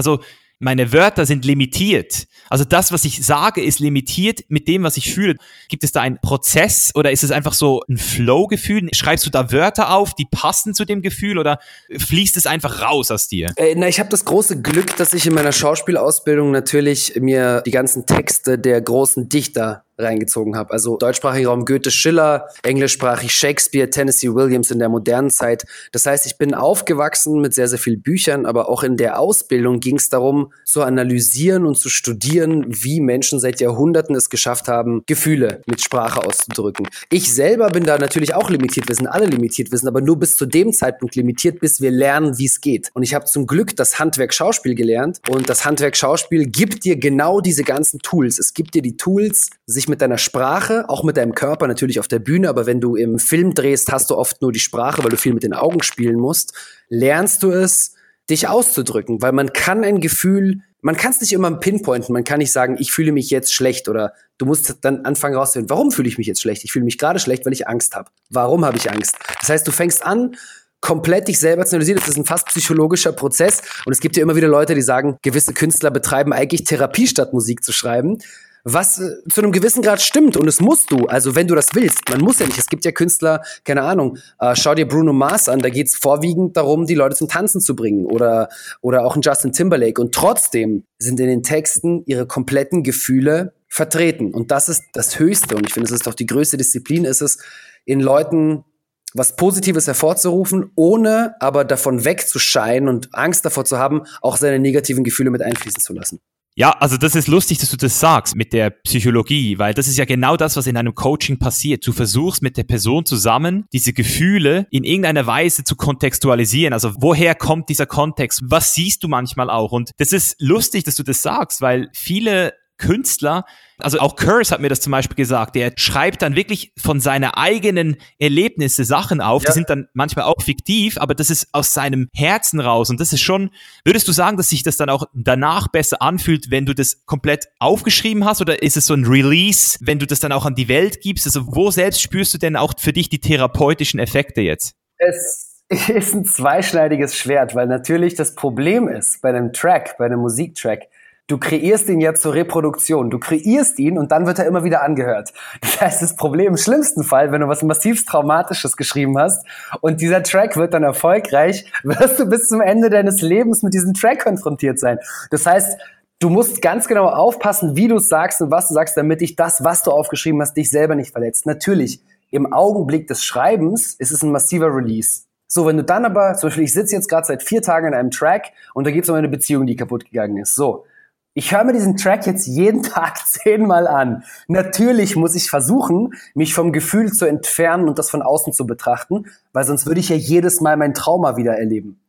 also 0.00 0.20
meine 0.62 0.92
Wörter 0.92 1.24
sind 1.24 1.46
limitiert. 1.46 2.26
Also 2.50 2.64
das, 2.64 2.92
was 2.92 3.04
ich 3.04 3.24
sage, 3.24 3.62
ist 3.62 3.78
limitiert 3.78 4.40
mit 4.48 4.68
dem, 4.68 4.82
was 4.82 4.98
ich 4.98 5.14
fühle. 5.14 5.36
Gibt 5.68 5.84
es 5.84 5.92
da 5.92 6.02
einen 6.02 6.18
Prozess 6.20 6.90
oder 6.94 7.12
ist 7.12 7.22
es 7.22 7.30
einfach 7.30 7.54
so 7.54 7.82
ein 7.88 7.96
Flow-Gefühl? 7.96 8.88
Schreibst 8.92 9.24
du 9.24 9.30
da 9.30 9.52
Wörter 9.52 9.94
auf, 9.94 10.14
die 10.14 10.26
passen 10.30 10.74
zu 10.74 10.84
dem 10.84 11.00
Gefühl 11.00 11.38
oder 11.38 11.60
fließt 11.96 12.36
es 12.36 12.46
einfach 12.46 12.82
raus 12.82 13.10
aus 13.10 13.28
dir? 13.28 13.52
Äh, 13.56 13.74
na, 13.76 13.88
ich 13.88 14.00
habe 14.00 14.10
das 14.10 14.26
große 14.26 14.60
Glück, 14.60 14.96
dass 14.96 15.14
ich 15.14 15.26
in 15.26 15.32
meiner 15.32 15.52
Schauspielausbildung 15.52 16.50
natürlich 16.50 17.14
mir 17.20 17.62
die 17.64 17.70
ganzen 17.70 18.04
Texte 18.04 18.58
der 18.58 18.82
großen 18.82 19.30
Dichter 19.30 19.84
reingezogen 20.02 20.56
habe. 20.56 20.72
Also 20.72 20.96
deutschsprachiger 20.96 21.50
Raum 21.50 21.64
Goethe, 21.64 21.90
Schiller, 21.90 22.46
englischsprachig 22.62 23.32
Shakespeare, 23.32 23.90
Tennessee 23.90 24.34
Williams 24.34 24.70
in 24.70 24.78
der 24.78 24.88
modernen 24.88 25.30
Zeit. 25.30 25.64
Das 25.92 26.06
heißt, 26.06 26.26
ich 26.26 26.38
bin 26.38 26.54
aufgewachsen 26.54 27.40
mit 27.40 27.54
sehr, 27.54 27.68
sehr 27.68 27.78
vielen 27.78 28.02
Büchern, 28.02 28.46
aber 28.46 28.68
auch 28.68 28.82
in 28.82 28.96
der 28.96 29.18
Ausbildung 29.18 29.80
ging 29.80 29.96
es 29.96 30.08
darum, 30.08 30.52
zu 30.64 30.82
analysieren 30.82 31.66
und 31.66 31.78
zu 31.78 31.88
studieren, 31.88 32.64
wie 32.68 33.00
Menschen 33.00 33.40
seit 33.40 33.60
Jahrhunderten 33.60 34.14
es 34.14 34.30
geschafft 34.30 34.68
haben, 34.68 35.02
Gefühle 35.06 35.62
mit 35.66 35.80
Sprache 35.80 36.24
auszudrücken. 36.24 36.86
Ich 37.10 37.32
selber 37.32 37.68
bin 37.68 37.84
da 37.84 37.98
natürlich 37.98 38.34
auch 38.34 38.50
limitiert, 38.50 38.88
wir 38.88 38.94
sind 38.94 39.06
alle 39.06 39.26
limitiert, 39.26 39.70
wir 39.70 39.78
sind 39.78 39.88
aber 39.88 40.00
nur 40.00 40.18
bis 40.18 40.36
zu 40.36 40.46
dem 40.46 40.72
Zeitpunkt 40.72 41.16
limitiert, 41.16 41.60
bis 41.60 41.80
wir 41.80 41.90
lernen, 41.90 42.38
wie 42.38 42.46
es 42.46 42.60
geht. 42.60 42.90
Und 42.94 43.02
ich 43.02 43.14
habe 43.14 43.24
zum 43.24 43.46
Glück 43.46 43.76
das 43.76 43.98
Handwerk 43.98 44.32
Schauspiel 44.32 44.74
gelernt 44.74 45.20
und 45.28 45.48
das 45.48 45.64
Handwerk 45.64 45.96
Schauspiel 45.96 46.46
gibt 46.46 46.84
dir 46.84 46.96
genau 46.96 47.40
diese 47.40 47.62
ganzen 47.62 48.00
Tools. 48.00 48.38
Es 48.38 48.54
gibt 48.54 48.74
dir 48.74 48.82
die 48.82 48.96
Tools, 48.96 49.50
sich 49.66 49.88
mit 49.90 50.00
deiner 50.00 50.18
Sprache, 50.18 50.88
auch 50.88 51.04
mit 51.04 51.16
deinem 51.16 51.34
Körper 51.34 51.66
natürlich 51.66 52.00
auf 52.00 52.08
der 52.08 52.18
Bühne, 52.18 52.48
aber 52.48 52.66
wenn 52.66 52.80
du 52.80 52.96
im 52.96 53.18
Film 53.18 53.54
drehst, 53.54 53.92
hast 53.92 54.10
du 54.10 54.16
oft 54.16 54.40
nur 54.40 54.52
die 54.52 54.60
Sprache, 54.60 55.02
weil 55.02 55.10
du 55.10 55.16
viel 55.16 55.34
mit 55.34 55.42
den 55.42 55.52
Augen 55.52 55.82
spielen 55.82 56.18
musst, 56.18 56.54
lernst 56.88 57.42
du 57.42 57.50
es, 57.50 57.94
dich 58.30 58.48
auszudrücken, 58.48 59.20
weil 59.22 59.32
man 59.32 59.52
kann 59.52 59.84
ein 59.84 60.00
Gefühl, 60.00 60.62
man 60.82 60.96
kann 60.96 61.10
es 61.10 61.20
nicht 61.20 61.32
immer 61.32 61.50
pinpointen, 61.50 62.12
man 62.12 62.24
kann 62.24 62.38
nicht 62.38 62.52
sagen, 62.52 62.76
ich 62.78 62.92
fühle 62.92 63.12
mich 63.12 63.28
jetzt 63.30 63.52
schlecht 63.52 63.88
oder 63.88 64.14
du 64.38 64.46
musst 64.46 64.78
dann 64.82 65.04
anfangen 65.04 65.34
rauszufinden, 65.34 65.68
warum 65.68 65.90
fühle 65.90 66.08
ich 66.08 66.16
mich 66.16 66.26
jetzt 66.26 66.40
schlecht? 66.40 66.64
Ich 66.64 66.72
fühle 66.72 66.84
mich 66.84 66.96
gerade 66.96 67.18
schlecht, 67.18 67.44
weil 67.44 67.52
ich 67.52 67.68
Angst 67.68 67.94
habe. 67.94 68.10
Warum 68.30 68.64
habe 68.64 68.78
ich 68.78 68.90
Angst? 68.90 69.16
Das 69.40 69.50
heißt, 69.50 69.66
du 69.66 69.72
fängst 69.72 70.06
an, 70.06 70.36
komplett 70.80 71.28
dich 71.28 71.38
selber 71.38 71.66
zu 71.66 71.76
analysieren. 71.76 72.00
Das 72.00 72.08
ist 72.08 72.16
ein 72.16 72.24
fast 72.24 72.46
psychologischer 72.46 73.12
Prozess. 73.12 73.60
Und 73.84 73.92
es 73.92 74.00
gibt 74.00 74.16
ja 74.16 74.22
immer 74.22 74.36
wieder 74.36 74.48
Leute, 74.48 74.74
die 74.74 74.80
sagen, 74.80 75.18
gewisse 75.22 75.52
Künstler 75.52 75.90
betreiben 75.90 76.32
eigentlich 76.32 76.64
Therapie 76.64 77.06
statt 77.06 77.34
Musik 77.34 77.62
zu 77.62 77.72
schreiben 77.72 78.18
was 78.64 78.98
äh, 78.98 79.10
zu 79.30 79.42
einem 79.42 79.52
gewissen 79.52 79.82
Grad 79.82 80.00
stimmt 80.00 80.36
und 80.36 80.46
es 80.48 80.60
musst 80.60 80.90
du, 80.90 81.06
also 81.06 81.34
wenn 81.34 81.46
du 81.46 81.54
das 81.54 81.74
willst. 81.74 82.08
Man 82.10 82.20
muss 82.20 82.38
ja 82.38 82.46
nicht. 82.46 82.58
Es 82.58 82.66
gibt 82.66 82.84
ja 82.84 82.92
Künstler, 82.92 83.42
keine 83.64 83.82
Ahnung, 83.82 84.18
äh, 84.38 84.54
schau 84.56 84.74
dir 84.74 84.86
Bruno 84.86 85.12
Mars 85.12 85.48
an, 85.48 85.60
da 85.60 85.68
geht's 85.68 85.96
vorwiegend 85.96 86.56
darum, 86.56 86.86
die 86.86 86.94
Leute 86.94 87.16
zum 87.16 87.28
Tanzen 87.28 87.60
zu 87.60 87.76
bringen 87.76 88.06
oder, 88.06 88.48
oder 88.80 89.04
auch 89.04 89.16
ein 89.16 89.22
Justin 89.22 89.52
Timberlake 89.52 90.00
und 90.00 90.14
trotzdem 90.14 90.84
sind 90.98 91.20
in 91.20 91.26
den 91.26 91.42
Texten 91.42 92.02
ihre 92.06 92.26
kompletten 92.26 92.82
Gefühle 92.82 93.54
vertreten 93.68 94.34
und 94.34 94.50
das 94.50 94.68
ist 94.68 94.82
das 94.92 95.18
Höchste 95.18 95.56
und 95.56 95.66
ich 95.66 95.72
finde, 95.72 95.86
es 95.86 95.92
ist 95.92 96.06
doch 96.06 96.14
die 96.14 96.26
größte 96.26 96.56
Disziplin, 96.56 97.04
ist 97.04 97.20
es, 97.20 97.38
in 97.84 98.00
Leuten 98.00 98.64
was 99.14 99.36
Positives 99.36 99.86
hervorzurufen, 99.86 100.70
ohne 100.76 101.34
aber 101.40 101.64
davon 101.64 102.04
wegzuscheinen 102.04 102.88
und 102.88 103.08
Angst 103.12 103.44
davor 103.44 103.64
zu 103.64 103.78
haben, 103.78 104.02
auch 104.20 104.36
seine 104.36 104.58
negativen 104.58 105.04
Gefühle 105.04 105.30
mit 105.30 105.42
einfließen 105.42 105.80
zu 105.80 105.92
lassen. 105.92 106.20
Ja, 106.60 106.72
also 106.72 106.98
das 106.98 107.14
ist 107.14 107.26
lustig, 107.26 107.56
dass 107.56 107.70
du 107.70 107.78
das 107.78 108.00
sagst 108.00 108.36
mit 108.36 108.52
der 108.52 108.68
Psychologie, 108.68 109.58
weil 109.58 109.72
das 109.72 109.88
ist 109.88 109.96
ja 109.96 110.04
genau 110.04 110.36
das, 110.36 110.58
was 110.58 110.66
in 110.66 110.76
einem 110.76 110.94
Coaching 110.94 111.38
passiert. 111.38 111.86
Du 111.86 111.92
versuchst 111.94 112.42
mit 112.42 112.58
der 112.58 112.64
Person 112.64 113.06
zusammen 113.06 113.64
diese 113.72 113.94
Gefühle 113.94 114.66
in 114.70 114.84
irgendeiner 114.84 115.26
Weise 115.26 115.64
zu 115.64 115.74
kontextualisieren. 115.74 116.74
Also 116.74 116.92
woher 116.98 117.34
kommt 117.34 117.70
dieser 117.70 117.86
Kontext? 117.86 118.42
Was 118.44 118.74
siehst 118.74 119.02
du 119.02 119.08
manchmal 119.08 119.48
auch? 119.48 119.72
Und 119.72 119.92
das 119.96 120.12
ist 120.12 120.36
lustig, 120.38 120.84
dass 120.84 120.96
du 120.96 121.02
das 121.02 121.22
sagst, 121.22 121.62
weil 121.62 121.88
viele 121.94 122.52
Künstler, 122.80 123.44
also 123.78 124.00
auch 124.00 124.16
Curse 124.16 124.52
hat 124.52 124.60
mir 124.60 124.68
das 124.68 124.80
zum 124.80 124.90
Beispiel 124.90 125.16
gesagt, 125.16 125.54
der 125.54 125.72
schreibt 125.76 126.22
dann 126.22 126.34
wirklich 126.34 126.72
von 126.76 127.00
seiner 127.00 127.38
eigenen 127.38 127.96
Erlebnisse 128.18 128.84
Sachen 128.84 129.20
auf, 129.20 129.42
ja. 129.42 129.50
die 129.50 129.54
sind 129.54 129.70
dann 129.70 129.88
manchmal 129.94 130.24
auch 130.24 130.42
fiktiv, 130.42 130.98
aber 130.98 131.14
das 131.14 131.30
ist 131.30 131.48
aus 131.52 131.72
seinem 131.72 132.08
Herzen 132.14 132.60
raus 132.60 132.90
und 132.90 133.00
das 133.00 133.12
ist 133.12 133.20
schon, 133.20 133.50
würdest 133.84 134.08
du 134.08 134.12
sagen, 134.12 134.36
dass 134.36 134.48
sich 134.48 134.62
das 134.62 134.76
dann 134.76 134.90
auch 134.90 135.04
danach 135.14 135.68
besser 135.68 136.02
anfühlt, 136.02 136.50
wenn 136.50 136.66
du 136.66 136.74
das 136.74 137.04
komplett 137.06 137.48
aufgeschrieben 137.58 138.24
hast 138.24 138.40
oder 138.40 138.62
ist 138.62 138.76
es 138.76 138.86
so 138.86 138.94
ein 138.94 139.04
Release, 139.04 139.78
wenn 139.80 139.98
du 139.98 140.06
das 140.06 140.20
dann 140.20 140.32
auch 140.32 140.46
an 140.46 140.54
die 140.54 140.68
Welt 140.68 141.00
gibst? 141.00 141.26
Also 141.26 141.46
wo 141.54 141.70
selbst 141.70 142.02
spürst 142.02 142.34
du 142.34 142.38
denn 142.38 142.56
auch 142.56 142.74
für 142.78 142.92
dich 142.92 143.08
die 143.08 143.20
therapeutischen 143.20 144.00
Effekte 144.00 144.40
jetzt? 144.40 144.74
Es 144.98 145.50
ist 145.88 146.14
ein 146.14 146.24
zweischneidiges 146.24 147.16
Schwert, 147.16 147.54
weil 147.54 147.68
natürlich 147.68 148.16
das 148.16 148.34
Problem 148.34 148.88
ist 148.88 149.22
bei 149.22 149.28
einem 149.28 149.52
Track, 149.52 149.96
bei 149.98 150.06
einem 150.06 150.20
Musiktrack, 150.20 150.88
Du 151.30 151.38
kreierst 151.38 151.88
ihn 151.88 152.00
ja 152.00 152.12
zur 152.12 152.34
Reproduktion. 152.34 153.08
Du 153.08 153.20
kreierst 153.20 153.78
ihn 153.78 153.98
und 153.98 154.10
dann 154.10 154.26
wird 154.26 154.40
er 154.40 154.46
immer 154.46 154.64
wieder 154.64 154.82
angehört. 154.82 155.32
Das 155.60 155.80
heißt, 155.80 156.02
das 156.02 156.16
Problem 156.16 156.48
im 156.48 156.56
schlimmsten 156.56 157.04
Fall, 157.04 157.30
wenn 157.30 157.40
du 157.40 157.46
was 157.46 157.62
massiv 157.62 158.04
Traumatisches 158.04 158.76
geschrieben 158.76 159.16
hast 159.16 159.46
und 159.80 160.00
dieser 160.00 160.24
Track 160.24 160.56
wird 160.56 160.74
dann 160.74 160.82
erfolgreich, 160.82 161.70
wirst 161.84 162.18
du 162.18 162.26
bis 162.28 162.48
zum 162.48 162.60
Ende 162.60 162.90
deines 162.90 163.22
Lebens 163.22 163.62
mit 163.62 163.74
diesem 163.74 163.94
Track 163.94 164.24
konfrontiert 164.24 164.80
sein. 164.80 164.98
Das 165.30 165.46
heißt, 165.46 165.78
du 166.18 166.30
musst 166.30 166.62
ganz 166.62 166.88
genau 166.88 167.06
aufpassen, 167.06 167.76
wie 167.76 167.86
du 167.86 167.98
es 167.98 168.08
sagst 168.08 168.42
und 168.42 168.50
was 168.50 168.66
du 168.66 168.74
sagst, 168.74 168.96
damit 168.96 169.20
dich 169.20 169.36
das, 169.36 169.62
was 169.62 169.84
du 169.84 169.92
aufgeschrieben 169.92 170.42
hast, 170.42 170.56
dich 170.56 170.68
selber 170.68 170.96
nicht 170.96 171.12
verletzt. 171.12 171.46
Natürlich, 171.46 172.02
im 172.32 172.52
Augenblick 172.52 173.06
des 173.06 173.22
Schreibens 173.22 173.94
ist 173.94 174.10
es 174.10 174.24
ein 174.24 174.32
massiver 174.32 174.74
Release. 174.74 175.20
So, 175.46 175.64
wenn 175.64 175.76
du 175.76 175.84
dann 175.84 176.04
aber, 176.04 176.34
zum 176.34 176.48
Beispiel, 176.48 176.64
ich 176.64 176.72
sitze 176.72 176.96
jetzt 176.96 177.08
gerade 177.08 177.26
seit 177.26 177.44
vier 177.44 177.62
Tagen 177.62 177.86
in 177.86 177.94
einem 177.94 178.10
Track 178.10 178.52
und 178.74 178.84
da 178.84 178.90
geht 178.90 179.04
es 179.04 179.10
um 179.10 179.14
eine 179.14 179.28
Beziehung, 179.28 179.66
die 179.66 179.76
kaputt 179.76 180.04
gegangen 180.06 180.36
ist. 180.36 180.56
So, 180.56 180.86
Ich 181.32 181.54
höre 181.54 181.64
mir 181.64 181.72
diesen 181.72 181.96
Track 181.96 182.26
jetzt 182.26 182.46
jeden 182.46 182.82
Tag 182.84 183.26
zehnmal 183.26 183.86
an. 183.86 184.24
Natürlich 184.48 185.16
muss 185.16 185.34
ich 185.34 185.48
versuchen, 185.48 186.14
mich 186.34 186.54
vom 186.54 186.72
Gefühl 186.72 187.12
zu 187.12 187.24
entfernen 187.26 187.88
und 187.88 187.98
das 187.98 188.10
von 188.10 188.22
außen 188.22 188.52
zu 188.52 188.66
betrachten, 188.66 189.26
weil 189.52 189.64
sonst 189.64 189.86
würde 189.86 190.00
ich 190.00 190.08
ja 190.08 190.16
jedes 190.16 190.60
Mal 190.60 190.76
mein 190.76 190.94
Trauma 190.94 191.36
wieder 191.36 191.56
erleben. 191.56 192.00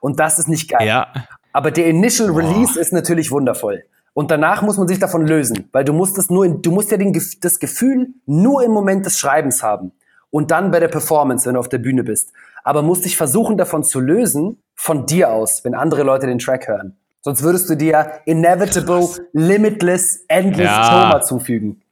Und 0.00 0.18
das 0.18 0.38
ist 0.38 0.48
nicht 0.48 0.68
geil. 0.68 0.86
Ja. 0.86 1.06
Aber 1.52 1.70
der 1.70 1.86
Initial 1.86 2.30
Release 2.30 2.78
ist 2.78 2.92
natürlich 2.92 3.30
wundervoll. 3.30 3.84
Und 4.12 4.30
danach 4.30 4.62
muss 4.62 4.76
man 4.76 4.88
sich 4.88 4.98
davon 4.98 5.26
lösen, 5.26 5.68
weil 5.72 5.84
du 5.84 5.92
musst 5.92 6.18
es 6.18 6.30
nur, 6.30 6.44
in, 6.44 6.62
du 6.62 6.70
musst 6.70 6.90
ja 6.90 6.96
den, 6.96 7.12
das 7.40 7.58
Gefühl 7.58 8.08
nur 8.26 8.64
im 8.64 8.72
Moment 8.72 9.06
des 9.06 9.18
Schreibens 9.18 9.62
haben 9.62 9.92
und 10.30 10.50
dann 10.50 10.70
bei 10.70 10.80
der 10.80 10.88
Performance, 10.88 11.46
wenn 11.46 11.54
du 11.54 11.60
auf 11.60 11.68
der 11.68 11.78
Bühne 11.78 12.02
bist. 12.02 12.32
Aber 12.64 12.82
musst 12.82 13.04
dich 13.04 13.16
versuchen, 13.16 13.56
davon 13.56 13.84
zu 13.84 14.00
lösen, 14.00 14.60
von 14.74 15.06
dir 15.06 15.30
aus, 15.30 15.64
wenn 15.64 15.74
andere 15.74 16.02
Leute 16.02 16.26
den 16.26 16.38
Track 16.38 16.68
hören. 16.68 16.96
Sonst 17.24 17.42
würdest 17.42 17.70
du 17.70 17.74
dir 17.74 18.20
inevitable, 18.26 19.08
limitless, 19.32 20.26
endless 20.28 20.66
ja. 20.66 20.88
Trauma 20.88 21.22
zufügen. 21.22 21.82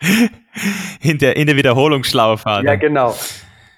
In 1.00 1.18
der, 1.18 1.36
in 1.36 1.46
der 1.46 1.56
Wiederholungsschlaufe. 1.56 2.62
Ja, 2.64 2.74
genau. 2.74 3.16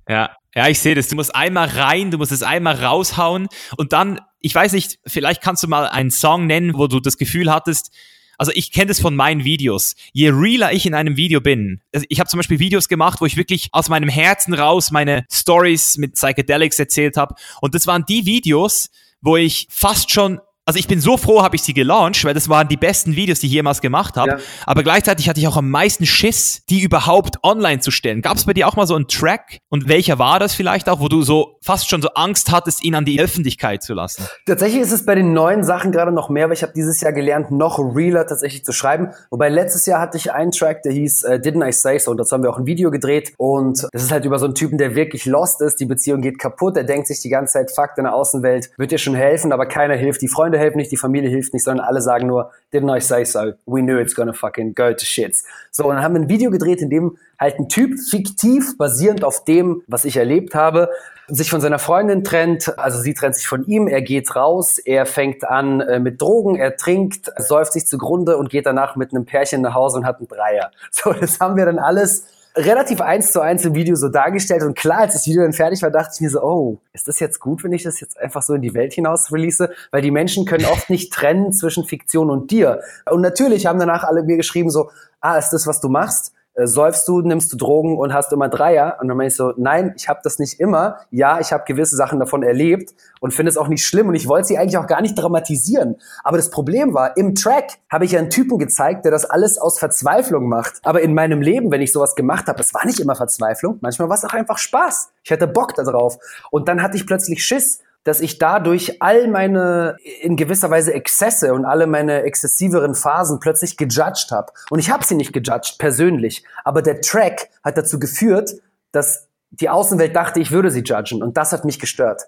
Ja. 0.08 0.30
Ja, 0.54 0.68
ich 0.68 0.80
sehe 0.80 0.94
das. 0.94 1.08
Du 1.08 1.16
musst 1.16 1.34
einmal 1.34 1.68
rein, 1.68 2.10
du 2.10 2.18
musst 2.18 2.32
es 2.32 2.42
einmal 2.42 2.76
raushauen 2.76 3.48
und 3.76 3.92
dann, 3.92 4.20
ich 4.40 4.54
weiß 4.54 4.72
nicht, 4.72 4.98
vielleicht 5.06 5.42
kannst 5.42 5.62
du 5.62 5.68
mal 5.68 5.86
einen 5.86 6.10
Song 6.10 6.46
nennen, 6.46 6.74
wo 6.74 6.86
du 6.86 7.00
das 7.00 7.16
Gefühl 7.18 7.50
hattest, 7.50 7.90
also 8.38 8.52
ich 8.54 8.72
kenne 8.72 8.86
das 8.86 9.00
von 9.00 9.14
meinen 9.14 9.44
Videos. 9.44 9.94
Je 10.12 10.30
realer 10.30 10.72
ich 10.72 10.84
in 10.86 10.94
einem 10.94 11.16
Video 11.16 11.40
bin, 11.40 11.80
also 11.94 12.06
ich 12.08 12.20
habe 12.20 12.28
zum 12.28 12.38
Beispiel 12.38 12.58
Videos 12.58 12.88
gemacht, 12.88 13.20
wo 13.20 13.26
ich 13.26 13.36
wirklich 13.36 13.68
aus 13.72 13.88
meinem 13.88 14.08
Herzen 14.08 14.54
raus 14.54 14.90
meine 14.90 15.24
Stories 15.30 15.96
mit 15.96 16.14
Psychedelics 16.14 16.78
erzählt 16.78 17.16
habe. 17.16 17.34
Und 17.60 17.74
das 17.74 17.86
waren 17.86 18.04
die 18.06 18.26
Videos, 18.26 18.90
wo 19.20 19.36
ich 19.36 19.66
fast 19.70 20.10
schon 20.10 20.40
also 20.72 20.78
ich 20.78 20.88
bin 20.88 21.02
so 21.02 21.18
froh, 21.18 21.42
habe 21.42 21.54
ich 21.54 21.62
sie 21.62 21.74
gelauncht, 21.74 22.24
weil 22.24 22.32
das 22.32 22.48
waren 22.48 22.66
die 22.66 22.78
besten 22.78 23.14
Videos, 23.14 23.40
die 23.40 23.46
ich 23.46 23.52
jemals 23.52 23.82
gemacht 23.82 24.16
habe. 24.16 24.30
Ja. 24.30 24.38
Aber 24.64 24.82
gleichzeitig 24.82 25.28
hatte 25.28 25.38
ich 25.38 25.46
auch 25.46 25.58
am 25.58 25.68
meisten 25.68 26.06
Schiss, 26.06 26.62
die 26.70 26.80
überhaupt 26.80 27.36
online 27.42 27.80
zu 27.80 27.90
stellen. 27.90 28.22
Gab 28.22 28.38
es 28.38 28.46
bei 28.46 28.54
dir 28.54 28.66
auch 28.66 28.74
mal 28.74 28.86
so 28.86 28.94
einen 28.94 29.06
Track? 29.06 29.58
Und 29.68 29.86
welcher 29.86 30.18
war 30.18 30.40
das 30.40 30.54
vielleicht 30.54 30.88
auch, 30.88 31.00
wo 31.00 31.08
du 31.08 31.20
so 31.20 31.58
fast 31.62 31.90
schon 31.90 32.00
so 32.00 32.08
Angst 32.14 32.50
hattest, 32.50 32.82
ihn 32.82 32.94
an 32.94 33.04
die 33.04 33.20
Öffentlichkeit 33.20 33.82
zu 33.82 33.92
lassen? 33.92 34.26
Tatsächlich 34.46 34.80
ist 34.80 34.92
es 34.92 35.04
bei 35.04 35.14
den 35.14 35.34
neuen 35.34 35.62
Sachen 35.62 35.92
gerade 35.92 36.10
noch 36.10 36.30
mehr, 36.30 36.46
weil 36.46 36.54
ich 36.54 36.62
habe 36.62 36.72
dieses 36.74 37.02
Jahr 37.02 37.12
gelernt, 37.12 37.50
noch 37.50 37.78
realer 37.78 38.26
tatsächlich 38.26 38.64
zu 38.64 38.72
schreiben. 38.72 39.10
Wobei 39.28 39.50
letztes 39.50 39.84
Jahr 39.84 40.00
hatte 40.00 40.16
ich 40.16 40.32
einen 40.32 40.52
Track, 40.52 40.84
der 40.84 40.92
hieß 40.92 41.24
uh, 41.24 41.32
Didn't 41.34 41.68
I 41.68 41.72
Say 41.72 41.98
So? 41.98 42.12
Und 42.12 42.16
dazu 42.16 42.32
haben 42.34 42.44
wir 42.44 42.48
auch 42.48 42.58
ein 42.58 42.64
Video 42.64 42.90
gedreht. 42.90 43.34
Und 43.36 43.86
das 43.92 44.04
ist 44.04 44.10
halt 44.10 44.24
über 44.24 44.38
so 44.38 44.46
einen 44.46 44.54
Typen, 44.54 44.78
der 44.78 44.94
wirklich 44.94 45.26
lost 45.26 45.60
ist. 45.60 45.80
Die 45.80 45.86
Beziehung 45.86 46.22
geht 46.22 46.38
kaputt. 46.38 46.78
Er 46.78 46.84
denkt 46.84 47.08
sich 47.08 47.20
die 47.20 47.28
ganze 47.28 47.52
Zeit, 47.52 47.70
fuck, 47.74 47.90
deine 47.94 48.14
Außenwelt 48.14 48.70
wird 48.78 48.90
dir 48.90 48.96
schon 48.98 49.14
helfen, 49.14 49.52
aber 49.52 49.66
keiner 49.66 49.96
hilft. 49.96 50.22
Die 50.22 50.28
Freunde 50.28 50.61
helfen 50.62 50.78
nicht, 50.78 50.90
die 50.90 50.96
Familie 50.96 51.28
hilft 51.28 51.52
nicht, 51.52 51.64
sondern 51.64 51.86
alle 51.86 52.00
sagen 52.00 52.26
nur, 52.26 52.50
didn't 52.72 52.96
I 52.96 53.00
say 53.00 53.24
so? 53.24 53.52
We 53.66 53.80
knew 53.80 53.98
it's 53.98 54.14
gonna 54.14 54.32
fucking 54.32 54.74
go 54.74 54.92
to 54.92 55.04
shits. 55.04 55.44
So, 55.70 55.84
und 55.84 55.96
dann 55.96 56.04
haben 56.04 56.14
wir 56.14 56.22
ein 56.22 56.28
Video 56.28 56.50
gedreht, 56.50 56.80
in 56.80 56.90
dem 56.90 57.18
halt 57.38 57.58
ein 57.58 57.68
Typ 57.68 57.98
fiktiv, 57.98 58.78
basierend 58.78 59.24
auf 59.24 59.44
dem, 59.44 59.82
was 59.86 60.04
ich 60.04 60.16
erlebt 60.16 60.54
habe, 60.54 60.88
sich 61.28 61.50
von 61.50 61.60
seiner 61.60 61.78
Freundin 61.78 62.24
trennt, 62.24 62.78
also 62.78 63.00
sie 63.00 63.14
trennt 63.14 63.36
sich 63.36 63.46
von 63.46 63.64
ihm, 63.66 63.88
er 63.88 64.02
geht 64.02 64.34
raus, 64.36 64.78
er 64.78 65.06
fängt 65.06 65.44
an 65.44 65.80
äh, 65.80 65.98
mit 65.98 66.20
Drogen, 66.20 66.56
er 66.56 66.76
trinkt, 66.76 67.30
säuft 67.38 67.72
sich 67.72 67.86
zugrunde 67.86 68.36
und 68.36 68.50
geht 68.50 68.66
danach 68.66 68.96
mit 68.96 69.12
einem 69.12 69.24
Pärchen 69.24 69.62
nach 69.62 69.74
Hause 69.74 69.98
und 69.98 70.06
hat 70.06 70.18
einen 70.18 70.28
Dreier. 70.28 70.70
So, 70.90 71.12
das 71.12 71.40
haben 71.40 71.56
wir 71.56 71.64
dann 71.64 71.78
alles 71.78 72.26
relativ 72.54 73.00
eins 73.00 73.32
zu 73.32 73.40
eins 73.40 73.64
im 73.64 73.74
Video 73.74 73.94
so 73.94 74.08
dargestellt. 74.08 74.62
Und 74.62 74.76
klar, 74.76 74.98
als 74.98 75.14
das 75.14 75.26
Video 75.26 75.42
dann 75.42 75.52
fertig 75.52 75.82
war, 75.82 75.90
dachte 75.90 76.12
ich 76.14 76.20
mir 76.20 76.30
so, 76.30 76.42
oh, 76.42 76.78
ist 76.92 77.08
das 77.08 77.20
jetzt 77.20 77.40
gut, 77.40 77.64
wenn 77.64 77.72
ich 77.72 77.82
das 77.82 78.00
jetzt 78.00 78.18
einfach 78.18 78.42
so 78.42 78.54
in 78.54 78.62
die 78.62 78.74
Welt 78.74 78.92
hinaus 78.92 79.32
release? 79.32 79.70
Weil 79.90 80.02
die 80.02 80.10
Menschen 80.10 80.44
können 80.44 80.66
oft 80.66 80.90
nicht 80.90 81.12
trennen 81.12 81.52
zwischen 81.52 81.84
Fiktion 81.84 82.30
und 82.30 82.50
dir. 82.50 82.80
Und 83.10 83.22
natürlich 83.22 83.66
haben 83.66 83.78
danach 83.78 84.04
alle 84.04 84.22
mir 84.22 84.36
geschrieben 84.36 84.70
so, 84.70 84.90
ah, 85.20 85.38
ist 85.38 85.50
das, 85.50 85.66
was 85.66 85.80
du 85.80 85.88
machst? 85.88 86.32
Äh, 86.54 86.66
säufst 86.66 87.08
du, 87.08 87.22
nimmst 87.22 87.52
du 87.52 87.56
Drogen 87.56 87.96
und 87.98 88.12
hast 88.12 88.32
immer 88.32 88.48
Dreier? 88.48 88.98
Und 89.00 89.08
dann 89.08 89.16
meine 89.16 89.28
ich 89.28 89.36
so, 89.36 89.52
nein, 89.56 89.94
ich 89.96 90.08
habe 90.08 90.20
das 90.22 90.38
nicht 90.38 90.60
immer. 90.60 90.98
Ja, 91.10 91.40
ich 91.40 91.52
habe 91.52 91.64
gewisse 91.66 91.96
Sachen 91.96 92.20
davon 92.20 92.42
erlebt 92.42 92.94
und 93.20 93.32
finde 93.32 93.50
es 93.50 93.56
auch 93.56 93.68
nicht 93.68 93.86
schlimm 93.86 94.08
und 94.08 94.14
ich 94.14 94.28
wollte 94.28 94.48
sie 94.48 94.58
eigentlich 94.58 94.78
auch 94.78 94.86
gar 94.86 95.00
nicht 95.00 95.14
dramatisieren. 95.14 95.96
Aber 96.24 96.36
das 96.36 96.50
Problem 96.50 96.94
war, 96.94 97.16
im 97.16 97.34
Track 97.34 97.78
habe 97.90 98.04
ich 98.04 98.16
einen 98.16 98.30
Typen 98.30 98.58
gezeigt, 98.58 99.04
der 99.04 99.12
das 99.12 99.24
alles 99.24 99.58
aus 99.58 99.78
Verzweiflung 99.78 100.48
macht. 100.48 100.80
Aber 100.82 101.00
in 101.00 101.14
meinem 101.14 101.40
Leben, 101.40 101.70
wenn 101.70 101.80
ich 101.80 101.92
sowas 101.92 102.14
gemacht 102.14 102.46
habe, 102.46 102.60
es 102.60 102.74
war 102.74 102.84
nicht 102.86 103.00
immer 103.00 103.14
Verzweiflung, 103.14 103.78
manchmal 103.80 104.08
war 104.08 104.16
es 104.16 104.24
auch 104.24 104.34
einfach 104.34 104.58
Spaß. 104.58 105.10
Ich 105.24 105.32
hatte 105.32 105.46
Bock 105.46 105.74
darauf. 105.74 106.18
Und 106.50 106.68
dann 106.68 106.82
hatte 106.82 106.96
ich 106.96 107.06
plötzlich 107.06 107.44
Schiss 107.44 107.80
dass 108.04 108.20
ich 108.20 108.38
dadurch 108.38 109.00
all 109.00 109.28
meine 109.28 109.96
in 110.20 110.36
gewisser 110.36 110.70
Weise 110.70 110.92
Exzesse 110.92 111.54
und 111.54 111.64
alle 111.64 111.86
meine 111.86 112.22
exzessiveren 112.22 112.94
Phasen 112.94 113.40
plötzlich 113.40 113.76
gejudged 113.76 114.30
habe. 114.30 114.52
Und 114.70 114.78
ich 114.78 114.90
habe 114.90 115.04
sie 115.04 115.14
nicht 115.14 115.32
gejudged, 115.32 115.78
persönlich. 115.78 116.44
Aber 116.64 116.82
der 116.82 117.00
Track 117.00 117.50
hat 117.62 117.78
dazu 117.78 117.98
geführt, 117.98 118.54
dass 118.90 119.28
die 119.50 119.68
Außenwelt 119.68 120.16
dachte, 120.16 120.40
ich 120.40 120.50
würde 120.50 120.70
sie 120.70 120.80
judgen. 120.80 121.22
Und 121.22 121.36
das 121.36 121.52
hat 121.52 121.64
mich 121.64 121.78
gestört. 121.78 122.22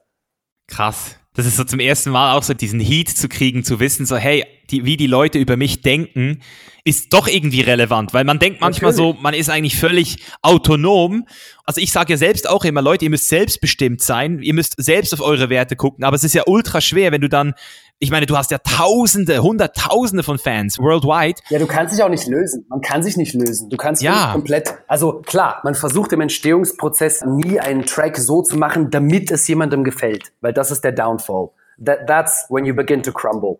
Krass. 0.69 1.17
Das 1.35 1.47
ist 1.47 1.57
so 1.57 1.65
zum 1.65 1.81
ersten 1.81 2.11
Mal 2.11 2.35
auch 2.35 2.45
so 2.45 2.55
diesen 2.55 2.81
Heat 2.81 3.09
zu 3.09 3.29
kriegen, 3.29 3.65
zu 3.65 3.81
wissen, 3.81 4.07
so, 4.07 4.17
hey, 4.17 4.45
die, 4.71 4.85
wie 4.85 4.97
die 4.97 5.09
Leute 5.09 5.39
über 5.39 5.57
mich 5.57 5.83
denken, 5.83 6.41
ist 6.85 7.13
doch 7.13 7.27
irgendwie 7.27 7.63
relevant, 7.63 8.13
weil 8.15 8.25
man 8.25 8.39
denkt 8.39 8.61
manchmal 8.61 8.93
Natürlich. 8.93 9.17
so, 9.17 9.23
man 9.23 9.35
ist 9.35 9.51
eigentlich 9.51 9.77
völlig 9.77 10.19
autonom. 10.43 11.27
Also 11.65 11.81
ich 11.81 11.93
sage 11.93 12.13
ja 12.13 12.17
selbst 12.17 12.49
auch 12.49 12.65
immer, 12.65 12.83
Leute, 12.83 13.07
ihr 13.07 13.11
müsst 13.11 13.29
selbstbestimmt 13.29 14.01
sein, 14.01 14.43
ihr 14.43 14.55
müsst 14.55 14.75
selbst 14.77 15.13
auf 15.15 15.21
eure 15.21 15.49
Werte 15.49 15.77
gucken, 15.77 16.05
aber 16.05 16.15
es 16.15 16.25
ist 16.25 16.35
ja 16.35 16.43
ultra 16.47 16.81
schwer, 16.81 17.11
wenn 17.11 17.23
du 17.23 17.29
dann 17.29 17.55
ich 17.99 18.11
meine, 18.11 18.27
du 18.27 18.37
hast 18.37 18.51
ja 18.51 18.59
Tausende, 18.59 19.43
Hunderttausende 19.43 20.23
von 20.23 20.39
Fans 20.39 20.79
worldwide. 20.79 21.41
Ja, 21.49 21.59
du 21.59 21.67
kannst 21.67 21.95
dich 21.95 22.03
auch 22.03 22.09
nicht 22.09 22.27
lösen. 22.27 22.67
Man 22.69 22.81
kann 22.81 23.03
sich 23.03 23.17
nicht 23.17 23.35
lösen. 23.35 23.71
Du 23.71 23.77
kannst 23.77 24.03
ja. 24.03 24.33
komplett, 24.33 24.75
also 24.89 25.23
klar, 25.23 25.61
man 25.65 25.75
versucht 25.75 26.13
im 26.13 26.21
Entstehungsprozess 26.21 27.25
nie 27.25 27.61
einen 27.61 27.87
Track 27.87 28.19
so 28.19 28.43
zu 28.43 28.57
machen, 28.57 28.91
damit 28.91 29.31
es 29.31 29.47
jemandem 29.49 29.85
gefällt, 29.85 30.33
weil 30.41 30.53
das 30.53 30.71
ist 30.71 30.83
der 30.83 30.93
Downfall. 30.93 31.51
That, 31.85 32.07
that's 32.07 32.47
when 32.51 32.65
you 32.65 32.75
begin 32.75 33.03
to 33.03 33.13
crumble. 33.13 33.59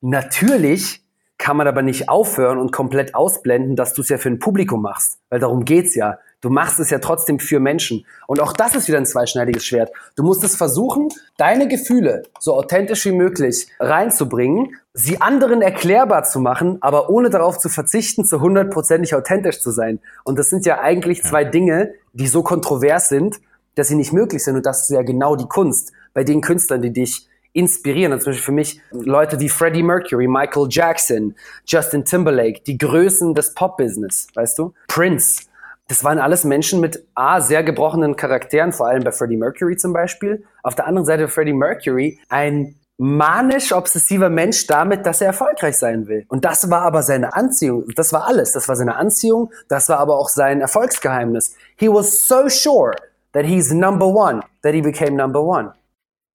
Natürlich 0.00 1.02
kann 1.38 1.56
man 1.56 1.66
aber 1.66 1.82
nicht 1.82 2.08
aufhören 2.08 2.58
und 2.58 2.72
komplett 2.72 3.14
ausblenden, 3.14 3.76
dass 3.76 3.94
du 3.94 4.02
es 4.02 4.08
ja 4.08 4.18
für 4.18 4.28
ein 4.28 4.38
Publikum 4.38 4.82
machst, 4.82 5.18
weil 5.30 5.40
darum 5.40 5.64
geht's 5.64 5.94
ja. 5.94 6.18
Du 6.44 6.50
machst 6.50 6.78
es 6.78 6.90
ja 6.90 6.98
trotzdem 6.98 7.38
für 7.38 7.58
Menschen. 7.58 8.04
Und 8.26 8.38
auch 8.38 8.52
das 8.52 8.74
ist 8.74 8.86
wieder 8.86 8.98
ein 8.98 9.06
zweischneidiges 9.06 9.64
Schwert. 9.64 9.90
Du 10.14 10.22
musst 10.22 10.44
es 10.44 10.56
versuchen, 10.56 11.08
deine 11.38 11.68
Gefühle 11.68 12.24
so 12.38 12.54
authentisch 12.54 13.06
wie 13.06 13.12
möglich 13.12 13.66
reinzubringen, 13.80 14.76
sie 14.92 15.22
anderen 15.22 15.62
erklärbar 15.62 16.24
zu 16.24 16.40
machen, 16.40 16.76
aber 16.82 17.08
ohne 17.08 17.30
darauf 17.30 17.56
zu 17.56 17.70
verzichten, 17.70 18.26
zu 18.26 18.42
hundertprozentig 18.42 19.14
authentisch 19.14 19.62
zu 19.62 19.70
sein. 19.70 20.00
Und 20.22 20.38
das 20.38 20.50
sind 20.50 20.66
ja 20.66 20.82
eigentlich 20.82 21.22
ja. 21.22 21.30
zwei 21.30 21.44
Dinge, 21.44 21.94
die 22.12 22.26
so 22.26 22.42
kontrovers 22.42 23.08
sind, 23.08 23.40
dass 23.74 23.88
sie 23.88 23.96
nicht 23.96 24.12
möglich 24.12 24.44
sind. 24.44 24.56
Und 24.56 24.66
das 24.66 24.82
ist 24.82 24.90
ja 24.90 25.00
genau 25.00 25.36
die 25.36 25.48
Kunst 25.48 25.92
bei 26.12 26.24
den 26.24 26.42
Künstlern, 26.42 26.82
die 26.82 26.92
dich 26.92 27.26
inspirieren. 27.54 28.12
Und 28.12 28.20
zum 28.20 28.32
Beispiel 28.32 28.44
für 28.44 28.52
mich 28.52 28.82
Leute 28.90 29.40
wie 29.40 29.48
Freddie 29.48 29.82
Mercury, 29.82 30.28
Michael 30.28 30.66
Jackson, 30.68 31.36
Justin 31.64 32.04
Timberlake, 32.04 32.60
die 32.66 32.76
Größen 32.76 33.32
des 33.32 33.54
Pop-Business, 33.54 34.26
weißt 34.34 34.58
du? 34.58 34.74
Prince, 34.88 35.44
das 35.88 36.02
waren 36.02 36.18
alles 36.18 36.44
Menschen 36.44 36.80
mit 36.80 37.04
A, 37.14 37.40
sehr 37.40 37.62
gebrochenen 37.62 38.16
Charakteren, 38.16 38.72
vor 38.72 38.88
allem 38.88 39.04
bei 39.04 39.12
Freddie 39.12 39.36
Mercury 39.36 39.76
zum 39.76 39.92
Beispiel. 39.92 40.44
Auf 40.62 40.74
der 40.74 40.86
anderen 40.86 41.04
Seite 41.04 41.28
Freddie 41.28 41.52
Mercury 41.52 42.18
ein 42.28 42.76
manisch-obsessiver 42.96 44.30
Mensch 44.30 44.66
damit, 44.66 45.04
dass 45.04 45.20
er 45.20 45.28
erfolgreich 45.28 45.76
sein 45.76 46.06
will. 46.06 46.24
Und 46.28 46.44
das 46.44 46.70
war 46.70 46.82
aber 46.82 47.02
seine 47.02 47.34
Anziehung. 47.34 47.84
Das 47.96 48.12
war 48.12 48.26
alles. 48.26 48.52
Das 48.52 48.68
war 48.68 48.76
seine 48.76 48.96
Anziehung. 48.96 49.50
Das 49.68 49.88
war 49.88 49.98
aber 49.98 50.18
auch 50.18 50.28
sein 50.28 50.60
Erfolgsgeheimnis. 50.60 51.54
He 51.76 51.88
was 51.88 52.26
so 52.26 52.48
sure 52.48 52.94
that 53.32 53.44
he's 53.44 53.72
number 53.72 54.06
one, 54.06 54.42
that 54.62 54.72
he 54.72 54.80
became 54.80 55.16
number 55.16 55.42
one. 55.42 55.72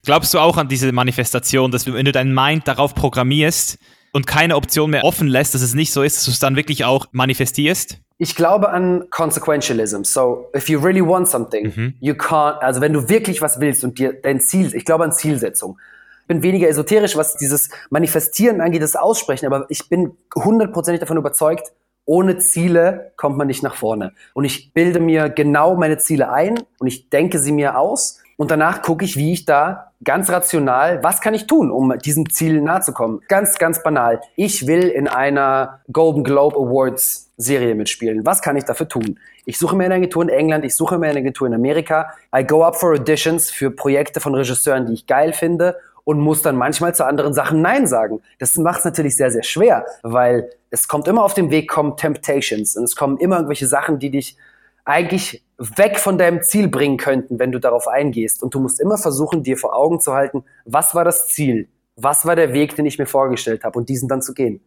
Glaubst 0.04 0.34
du 0.34 0.40
auch 0.40 0.58
an 0.58 0.68
diese 0.68 0.92
Manifestation, 0.92 1.72
dass 1.72 1.92
wenn 1.92 2.06
du 2.06 2.12
deinen 2.12 2.34
Mind 2.34 2.68
darauf 2.68 2.94
programmierst 2.94 3.78
und 4.12 4.28
keine 4.28 4.56
Option 4.56 4.92
mehr 4.92 5.04
offen 5.04 5.28
lässt, 5.28 5.54
dass 5.54 5.62
es 5.62 5.74
nicht 5.74 5.92
so 5.92 6.04
ist, 6.04 6.18
dass 6.18 6.26
du 6.26 6.32
es 6.32 6.40
dann 6.40 6.56
wirklich 6.56 6.86
auch 6.86 7.08
manifestierst? 7.12 8.00
Ich 8.18 8.36
glaube 8.36 8.70
an 8.70 9.06
Consequentialism. 9.12 10.04
So, 10.04 10.50
if 10.56 10.70
you 10.70 10.80
really 10.80 11.06
want 11.06 11.30
something, 11.30 11.74
mhm. 11.76 11.94
you 12.00 12.14
can't, 12.14 12.60
also 12.60 12.82
wenn 12.82 12.94
du 12.94 13.08
wirklich 13.08 13.42
was 13.42 13.60
willst 13.60 13.84
und 13.84 13.98
dir 13.98 14.14
dein 14.14 14.42
Ziel, 14.42 14.76
ich 14.76 14.86
glaube 14.86 15.06
an 15.06 15.14
Zielsetzung. 15.14 15.78
Ich 16.22 16.28
bin 16.28 16.44
weniger 16.44 16.68
esoterisch, 16.68 17.16
was 17.16 17.38
dieses 17.38 17.70
Manifestieren 17.90 18.62
angeht, 18.62 18.82
das 18.82 18.96
Aussprechen, 18.96 19.46
aber 19.46 19.66
ich 19.70 19.90
bin 19.90 20.12
hundertprozentig 20.36 21.00
davon 21.00 21.18
überzeugt, 21.18 21.72
ohne 22.06 22.40
Ziele 22.40 23.14
kommt 23.18 23.38
man 23.38 23.48
nicht 23.48 23.64
nach 23.64 23.76
vorne. 23.76 24.14
Und 24.34 24.44
ich 24.44 24.74
bilde 24.74 25.00
mir 25.00 25.30
genau 25.30 25.76
meine 25.76 25.98
Ziele 25.98 26.32
ein 26.32 26.60
und 26.80 26.88
ich 26.88 27.10
denke 27.10 27.40
sie 27.40 27.52
mir 27.52 27.78
aus 27.78 28.20
und 28.40 28.52
danach 28.52 28.82
gucke 28.82 29.04
ich, 29.04 29.18
wie 29.18 29.34
ich 29.34 29.44
da 29.44 29.92
ganz 30.02 30.30
rational, 30.30 31.04
was 31.04 31.20
kann 31.20 31.34
ich 31.34 31.46
tun, 31.46 31.70
um 31.70 31.94
diesem 32.00 32.30
Ziel 32.30 32.62
nahe 32.62 32.80
zu 32.80 32.94
kommen. 32.94 33.20
Ganz, 33.28 33.58
ganz 33.58 33.84
banal. 33.84 34.22
Ich 34.38 34.66
will 34.66 34.88
in 34.88 35.10
einer 35.10 35.82
Golden 35.92 36.24
Globe 36.24 36.56
Awards 36.56 37.32
Serie 37.36 37.76
mitspielen. 37.76 38.26
Was 38.26 38.42
kann 38.42 38.56
ich 38.56 38.64
dafür 38.64 38.88
tun? 38.88 39.20
Ich 39.44 39.60
suche 39.60 39.76
mir 39.76 39.84
eine 39.84 39.96
Agentur 39.96 40.24
in 40.24 40.30
England, 40.30 40.64
ich 40.64 40.74
suche 40.74 40.98
mir 40.98 41.08
eine 41.08 41.20
Agentur 41.20 41.48
in 41.48 41.54
Amerika. 41.54 42.14
I 42.34 42.46
go 42.46 42.64
up 42.64 42.78
for 42.78 42.94
auditions 42.94 43.52
für 43.52 43.72
Projekte 43.72 44.22
von 44.22 44.34
Regisseuren, 44.34 44.86
die 44.86 44.94
ich 44.94 45.06
geil 45.06 45.34
finde 45.34 45.76
und 46.06 46.22
muss 46.22 46.42
dann 46.42 46.56
manchmal 46.56 46.96
zu 46.96 47.06
anderen 47.06 47.34
Sachen 47.34 47.62
Nein 47.62 47.88
sagen. 47.88 48.22
Das 48.38 48.56
macht 48.56 48.80
es 48.80 48.86
natürlich 48.86 49.18
sehr, 49.18 49.32
sehr 49.32 49.44
schwer, 49.44 49.86
weil 50.02 50.50
es 50.70 50.88
kommt 50.88 51.10
immer 51.10 51.26
auf 51.26 51.34
dem 51.34 51.52
Weg 51.52 51.70
kommen 51.70 51.98
Temptations 51.98 52.78
und 52.78 52.86
es 52.86 52.96
kommen 52.96 53.18
immer 53.18 53.36
irgendwelche 53.36 53.68
Sachen, 53.68 54.00
die 54.00 54.12
dich 54.12 54.38
eigentlich 54.86 55.44
weg 55.60 56.00
von 56.00 56.18
deinem 56.18 56.42
Ziel 56.42 56.70
bringen 56.70 56.98
könnten, 56.98 57.38
wenn 57.38 57.52
du 57.52 57.60
darauf 57.60 57.88
eingehst. 57.88 58.42
Und 58.42 58.56
du 58.56 58.60
musst 58.60 58.80
immer 58.80 58.98
versuchen, 58.98 59.44
dir 59.44 59.58
vor 59.58 59.76
Augen 59.76 60.00
zu 60.00 60.14
halten, 60.14 60.44
was 60.66 60.96
war 60.96 61.04
das 61.04 61.28
Ziel? 61.30 61.68
Was 61.96 62.26
war 62.26 62.36
der 62.36 62.54
Weg, 62.54 62.76
den 62.76 62.86
ich 62.86 62.98
mir 62.98 63.06
vorgestellt 63.06 63.64
habe 63.64 63.78
und 63.78 63.90
diesen 63.90 64.08
dann 64.08 64.22
zu 64.22 64.34
gehen? 64.34 64.62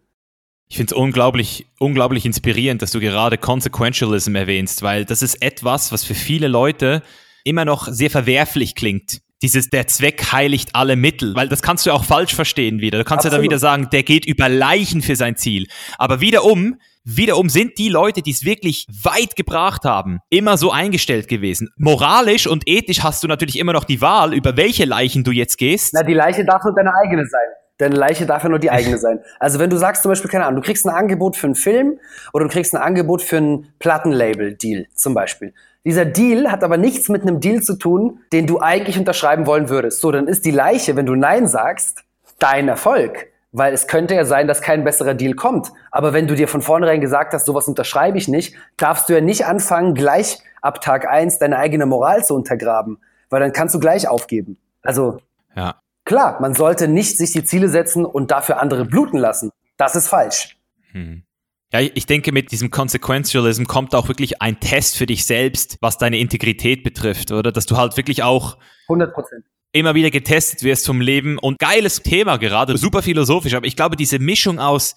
Ich 0.69 0.77
finde 0.77 0.95
es 0.95 0.99
unglaublich, 0.99 1.67
unglaublich 1.79 2.25
inspirierend, 2.25 2.83
dass 2.83 2.93
du 2.93 3.01
gerade 3.01 3.39
Consequentialism 3.39 4.35
erwähnst, 4.35 4.83
weil 4.83 5.05
das 5.05 5.23
ist 5.23 5.43
etwas, 5.43 5.93
was 5.93 6.05
für 6.05 6.15
viele 6.15 6.49
Leute 6.49 7.03
immer 7.45 7.65
noch 7.65 7.89
sehr 7.89 8.11
verwerflich 8.11 8.75
klingt. 8.75 9.21
Dieses, 9.43 9.69
der 9.71 9.89
Zweck 9.89 10.33
heiligt 10.33 10.71
alle 10.75 10.95
Mittel, 10.95 11.35
weil 11.35 11.49
das 11.49 11.63
kannst 11.63 11.85
du 11.85 11.91
auch 11.91 12.05
falsch 12.05 12.35
verstehen 12.35 12.81
wieder. 12.81 12.99
Du 12.99 13.05
kannst 13.05 13.27
Absolut. 13.27 13.33
ja 13.33 13.39
dann 13.39 13.45
wieder 13.45 13.59
sagen, 13.59 13.89
der 13.91 14.05
geht 14.05 14.25
über 14.25 14.49
Leichen 14.49 15.03
für 15.03 15.17
sein 15.17 15.37
Ziel. 15.37 15.67
Aber 15.99 16.21
wiederum, 16.21 16.77
wiederum 17.05 17.49
sind 17.49 17.77
die 17.79 17.89
Leute, 17.89 18.23
die 18.23 18.31
es 18.31 18.45
wirklich 18.45 18.87
weit 19.03 19.35
gebracht 19.35 19.85
haben, 19.85 20.21
immer 20.31 20.57
so 20.57 20.71
eingestellt 20.71 21.27
gewesen. 21.27 21.71
Moralisch 21.77 22.47
und 22.47 22.69
ethisch 22.69 23.03
hast 23.03 23.25
du 23.25 23.29
natürlich 23.29 23.59
immer 23.59 23.73
noch 23.73 23.85
die 23.85 24.01
Wahl, 24.01 24.33
über 24.33 24.57
welche 24.57 24.85
Leichen 24.85 25.25
du 25.25 25.33
jetzt 25.33 25.59
gehst. 25.59 25.93
Na, 25.93 26.05
die 26.05 26.15
Leiche 26.15 26.45
darf 26.45 26.63
nur 26.63 26.75
deine 26.75 26.93
eigene 26.95 27.27
sein. 27.27 27.49
Deine 27.79 27.97
Leiche 27.97 28.27
darf 28.27 28.45
ja 28.45 28.49
nur 28.49 28.61
die 28.61 28.71
eigene 28.79 28.99
sein. 28.99 29.19
Also 29.41 29.59
wenn 29.59 29.71
du 29.71 29.77
sagst 29.77 30.03
zum 30.03 30.11
Beispiel, 30.11 30.31
keine 30.31 30.47
Ahnung, 30.47 30.61
du 30.61 30.67
kriegst 30.67 30.87
ein 30.87 30.95
Angebot 30.95 31.37
für 31.37 31.49
einen 31.49 31.57
Film 31.57 31.99
oder 32.33 32.45
du 32.45 32.51
kriegst 32.51 32.75
ein 32.75 32.81
Angebot 32.81 33.23
für 33.23 33.39
einen 33.39 33.75
Plattenlabel-Deal 33.81 34.87
zum 34.95 35.15
Beispiel. 35.15 35.53
Dieser 35.85 36.05
Deal 36.05 36.51
hat 36.53 36.63
aber 36.63 36.77
nichts 36.77 37.09
mit 37.09 37.23
einem 37.23 37.41
Deal 37.41 37.61
zu 37.61 37.77
tun, 37.77 38.21
den 38.33 38.47
du 38.47 38.61
eigentlich 38.61 38.99
unterschreiben 38.99 39.47
wollen 39.47 39.69
würdest. 39.69 40.01
So, 40.01 40.13
dann 40.13 40.29
ist 40.29 40.45
die 40.45 40.53
Leiche, 40.53 40.95
wenn 40.95 41.07
du 41.07 41.15
Nein 41.15 41.49
sagst, 41.49 42.05
dein 42.39 42.69
Erfolg. 42.69 43.29
Weil 43.51 43.75
es 43.75 43.87
könnte 43.87 44.15
ja 44.15 44.25
sein, 44.25 44.47
dass 44.47 44.63
kein 44.63 44.85
besserer 44.85 45.15
Deal 45.15 45.35
kommt. 45.35 45.73
Aber 45.91 46.13
wenn 46.13 46.27
du 46.27 46.35
dir 46.35 46.49
von 46.49 46.63
vornherein 46.63 47.01
gesagt 47.01 47.35
hast, 47.35 47.45
sowas 47.45 47.69
unterschreibe 47.69 48.17
ich 48.17 48.29
nicht, 48.29 48.55
darfst 48.77 49.09
du 49.09 49.13
ja 49.13 49.21
nicht 49.21 49.45
anfangen, 49.45 49.95
gleich 49.95 50.39
ab 50.63 50.81
Tag 50.81 51.07
eins 51.09 51.39
deine 51.39 51.59
eigene 51.59 51.85
Moral 51.85 52.25
zu 52.25 52.35
untergraben. 52.35 52.99
Weil 53.29 53.41
dann 53.41 53.53
kannst 53.53 53.75
du 53.75 53.81
gleich 53.81 54.09
aufgeben. 54.09 54.57
Also, 54.83 55.19
ja. 55.55 55.75
klar, 56.05 56.41
man 56.41 56.55
sollte 56.55 56.89
nicht 56.89 57.19
sich 57.19 57.33
die 57.33 57.45
Ziele 57.45 57.69
setzen 57.69 58.07
und 58.07 58.31
dafür 58.31 58.61
andere 58.61 58.85
bluten 58.85 59.19
lassen. 59.19 59.51
Das 59.77 59.97
ist 59.97 60.09
falsch. 60.09 60.57
Hm. 60.93 61.25
Ja, 61.73 61.81
ich 61.81 62.07
denke, 62.07 62.33
mit 62.33 62.53
diesem 62.53 62.71
Consequentialism 62.71 63.65
kommt 63.65 63.95
auch 63.95 64.09
wirklich 64.09 64.43
ein 64.43 64.61
Test 64.61 64.97
für 64.97 65.07
dich 65.07 65.25
selbst, 65.25 65.79
was 65.81 65.97
deine 65.97 66.19
Integrität 66.19 66.85
betrifft, 66.85 67.33
oder? 67.33 67.51
Dass 67.51 67.67
du 67.67 67.77
halt 67.77 67.97
wirklich 67.97 68.23
auch 68.23 68.59
100 68.89 69.15
Prozent 69.15 69.45
immer 69.73 69.95
wieder 69.95 70.11
getestet 70.11 70.63
wirst 70.63 70.87
vom 70.87 71.01
Leben 71.01 71.39
und 71.39 71.59
geiles 71.59 72.03
Thema 72.03 72.37
gerade, 72.37 72.77
super 72.77 73.03
philosophisch, 73.03 73.55
aber 73.55 73.67
ich 73.67 73.75
glaube, 73.75 73.97
diese 73.97 74.19
Mischung 74.19 74.59
aus 74.59 74.97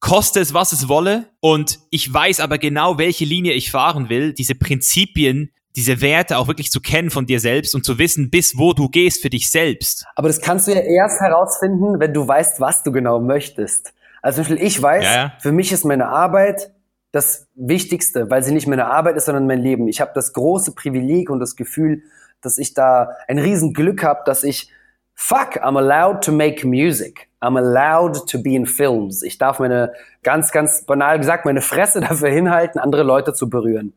koste 0.00 0.40
es, 0.40 0.54
was 0.54 0.72
es 0.72 0.88
wolle 0.88 1.26
und 1.40 1.78
ich 1.90 2.12
weiß 2.12 2.40
aber 2.40 2.58
genau, 2.58 2.98
welche 2.98 3.24
Linie 3.24 3.52
ich 3.52 3.70
fahren 3.70 4.08
will, 4.08 4.32
diese 4.32 4.56
Prinzipien, 4.56 5.52
diese 5.76 6.00
Werte 6.00 6.38
auch 6.38 6.48
wirklich 6.48 6.72
zu 6.72 6.80
kennen 6.80 7.10
von 7.10 7.26
dir 7.26 7.38
selbst 7.38 7.74
und 7.74 7.84
zu 7.84 7.98
wissen, 7.98 8.30
bis 8.30 8.58
wo 8.58 8.72
du 8.72 8.88
gehst 8.88 9.22
für 9.22 9.30
dich 9.30 9.50
selbst. 9.50 10.04
Aber 10.16 10.26
das 10.26 10.40
kannst 10.40 10.66
du 10.66 10.72
ja 10.72 10.80
erst 10.80 11.20
herausfinden, 11.20 12.00
wenn 12.00 12.12
du 12.12 12.26
weißt, 12.26 12.60
was 12.60 12.82
du 12.82 12.90
genau 12.90 13.20
möchtest. 13.20 13.92
Also 14.22 14.42
zum 14.42 14.48
Beispiel, 14.48 14.66
ich 14.66 14.80
weiß, 14.80 15.04
ja, 15.04 15.14
ja. 15.14 15.32
für 15.38 15.52
mich 15.52 15.72
ist 15.72 15.84
meine 15.84 16.08
Arbeit 16.08 16.72
das 17.12 17.48
Wichtigste, 17.54 18.30
weil 18.30 18.42
sie 18.42 18.52
nicht 18.52 18.66
meine 18.66 18.86
Arbeit 18.86 19.16
ist, 19.16 19.26
sondern 19.26 19.46
mein 19.46 19.60
Leben. 19.60 19.88
Ich 19.88 20.00
habe 20.00 20.12
das 20.14 20.32
große 20.32 20.72
Privileg 20.74 21.30
und 21.30 21.40
das 21.40 21.56
Gefühl, 21.56 22.02
dass 22.40 22.58
ich 22.58 22.74
da 22.74 23.10
ein 23.26 23.38
Riesenglück 23.38 24.02
habe, 24.02 24.20
dass 24.24 24.44
ich, 24.44 24.70
fuck, 25.14 25.56
I'm 25.62 25.78
allowed 25.78 26.22
to 26.24 26.32
make 26.32 26.66
music. 26.66 27.28
I'm 27.40 27.56
allowed 27.56 28.28
to 28.28 28.42
be 28.42 28.54
in 28.54 28.66
films. 28.66 29.22
Ich 29.22 29.38
darf 29.38 29.58
meine, 29.58 29.92
ganz, 30.22 30.52
ganz 30.52 30.84
banal 30.84 31.18
gesagt, 31.18 31.44
meine 31.44 31.62
Fresse 31.62 32.00
dafür 32.08 32.30
hinhalten, 32.30 32.78
andere 32.78 33.02
Leute 33.02 33.32
zu 33.32 33.48
berühren. 33.48 33.94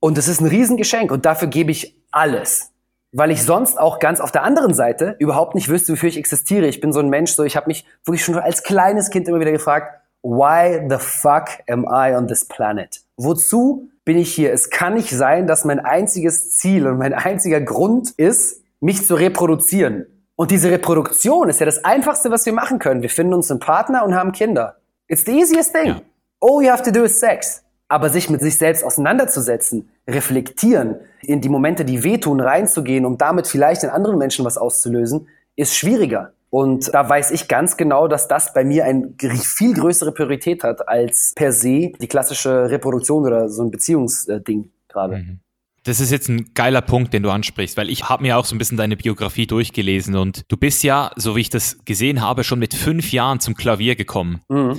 Und 0.00 0.18
das 0.18 0.28
ist 0.28 0.40
ein 0.40 0.46
Riesengeschenk 0.46 1.10
und 1.10 1.24
dafür 1.24 1.48
gebe 1.48 1.70
ich 1.70 1.96
alles 2.10 2.73
weil 3.14 3.30
ich 3.30 3.44
sonst 3.44 3.78
auch 3.78 4.00
ganz 4.00 4.20
auf 4.20 4.32
der 4.32 4.42
anderen 4.42 4.74
Seite 4.74 5.14
überhaupt 5.20 5.54
nicht 5.54 5.68
wüsste, 5.68 5.92
wofür 5.92 6.08
ich 6.08 6.18
existiere. 6.18 6.66
Ich 6.66 6.80
bin 6.80 6.92
so 6.92 6.98
ein 6.98 7.08
Mensch, 7.08 7.32
so 7.32 7.44
ich 7.44 7.56
habe 7.56 7.68
mich 7.68 7.86
wirklich 8.04 8.24
schon 8.24 8.34
als 8.34 8.64
kleines 8.64 9.10
Kind 9.10 9.28
immer 9.28 9.38
wieder 9.40 9.52
gefragt, 9.52 10.00
why 10.22 10.84
the 10.88 10.96
fuck 10.98 11.48
am 11.68 11.84
I 11.84 12.14
on 12.14 12.26
this 12.26 12.44
planet? 12.44 13.02
Wozu 13.16 13.88
bin 14.04 14.18
ich 14.18 14.34
hier? 14.34 14.52
Es 14.52 14.68
kann 14.68 14.94
nicht 14.94 15.10
sein, 15.10 15.46
dass 15.46 15.64
mein 15.64 15.78
einziges 15.78 16.56
Ziel 16.56 16.88
und 16.88 16.98
mein 16.98 17.14
einziger 17.14 17.60
Grund 17.60 18.10
ist, 18.10 18.62
mich 18.80 19.06
zu 19.06 19.14
reproduzieren. 19.14 20.06
Und 20.34 20.50
diese 20.50 20.70
Reproduktion 20.72 21.48
ist 21.48 21.60
ja 21.60 21.66
das 21.66 21.84
Einfachste, 21.84 22.32
was 22.32 22.44
wir 22.44 22.52
machen 22.52 22.80
können. 22.80 23.02
Wir 23.02 23.10
finden 23.10 23.34
uns 23.34 23.48
einen 23.48 23.60
Partner 23.60 24.04
und 24.04 24.16
haben 24.16 24.32
Kinder. 24.32 24.78
It's 25.06 25.24
the 25.24 25.38
easiest 25.38 25.72
thing. 25.72 25.86
Ja. 25.86 26.00
All 26.40 26.62
you 26.64 26.70
have 26.70 26.82
to 26.82 26.90
do 26.90 27.04
is 27.04 27.20
sex. 27.20 27.63
Aber 27.88 28.08
sich 28.08 28.30
mit 28.30 28.40
sich 28.40 28.56
selbst 28.56 28.84
auseinanderzusetzen, 28.84 29.90
reflektieren, 30.08 30.96
in 31.20 31.40
die 31.40 31.48
Momente, 31.48 31.84
die 31.84 32.02
wehtun, 32.02 32.40
reinzugehen, 32.40 33.04
um 33.04 33.18
damit 33.18 33.46
vielleicht 33.46 33.82
in 33.84 33.90
anderen 33.90 34.18
Menschen 34.18 34.44
was 34.44 34.58
auszulösen, 34.58 35.28
ist 35.56 35.76
schwieriger. 35.76 36.32
Und 36.50 36.94
da 36.94 37.08
weiß 37.08 37.32
ich 37.32 37.48
ganz 37.48 37.76
genau, 37.76 38.06
dass 38.06 38.28
das 38.28 38.52
bei 38.52 38.64
mir 38.64 38.84
eine 38.84 39.12
viel 39.18 39.74
größere 39.74 40.12
Priorität 40.12 40.62
hat 40.62 40.86
als 40.86 41.32
per 41.34 41.52
se 41.52 41.92
die 42.00 42.06
klassische 42.06 42.70
Reproduktion 42.70 43.26
oder 43.26 43.48
so 43.48 43.64
ein 43.64 43.72
Beziehungsding 43.72 44.70
gerade. 44.88 45.16
Mhm. 45.16 45.40
Das 45.82 46.00
ist 46.00 46.12
jetzt 46.12 46.28
ein 46.28 46.54
geiler 46.54 46.80
Punkt, 46.80 47.12
den 47.12 47.22
du 47.24 47.30
ansprichst, 47.30 47.76
weil 47.76 47.90
ich 47.90 48.08
habe 48.08 48.22
mir 48.22 48.38
auch 48.38 48.44
so 48.44 48.54
ein 48.54 48.58
bisschen 48.58 48.78
deine 48.78 48.96
Biografie 48.96 49.46
durchgelesen 49.46 50.16
und 50.16 50.44
du 50.48 50.56
bist 50.56 50.82
ja, 50.84 51.10
so 51.16 51.36
wie 51.36 51.40
ich 51.40 51.50
das 51.50 51.84
gesehen 51.84 52.22
habe, 52.22 52.44
schon 52.44 52.58
mit 52.58 52.72
fünf 52.72 53.12
Jahren 53.12 53.40
zum 53.40 53.54
Klavier 53.54 53.96
gekommen. 53.96 54.40
Mhm. 54.48 54.78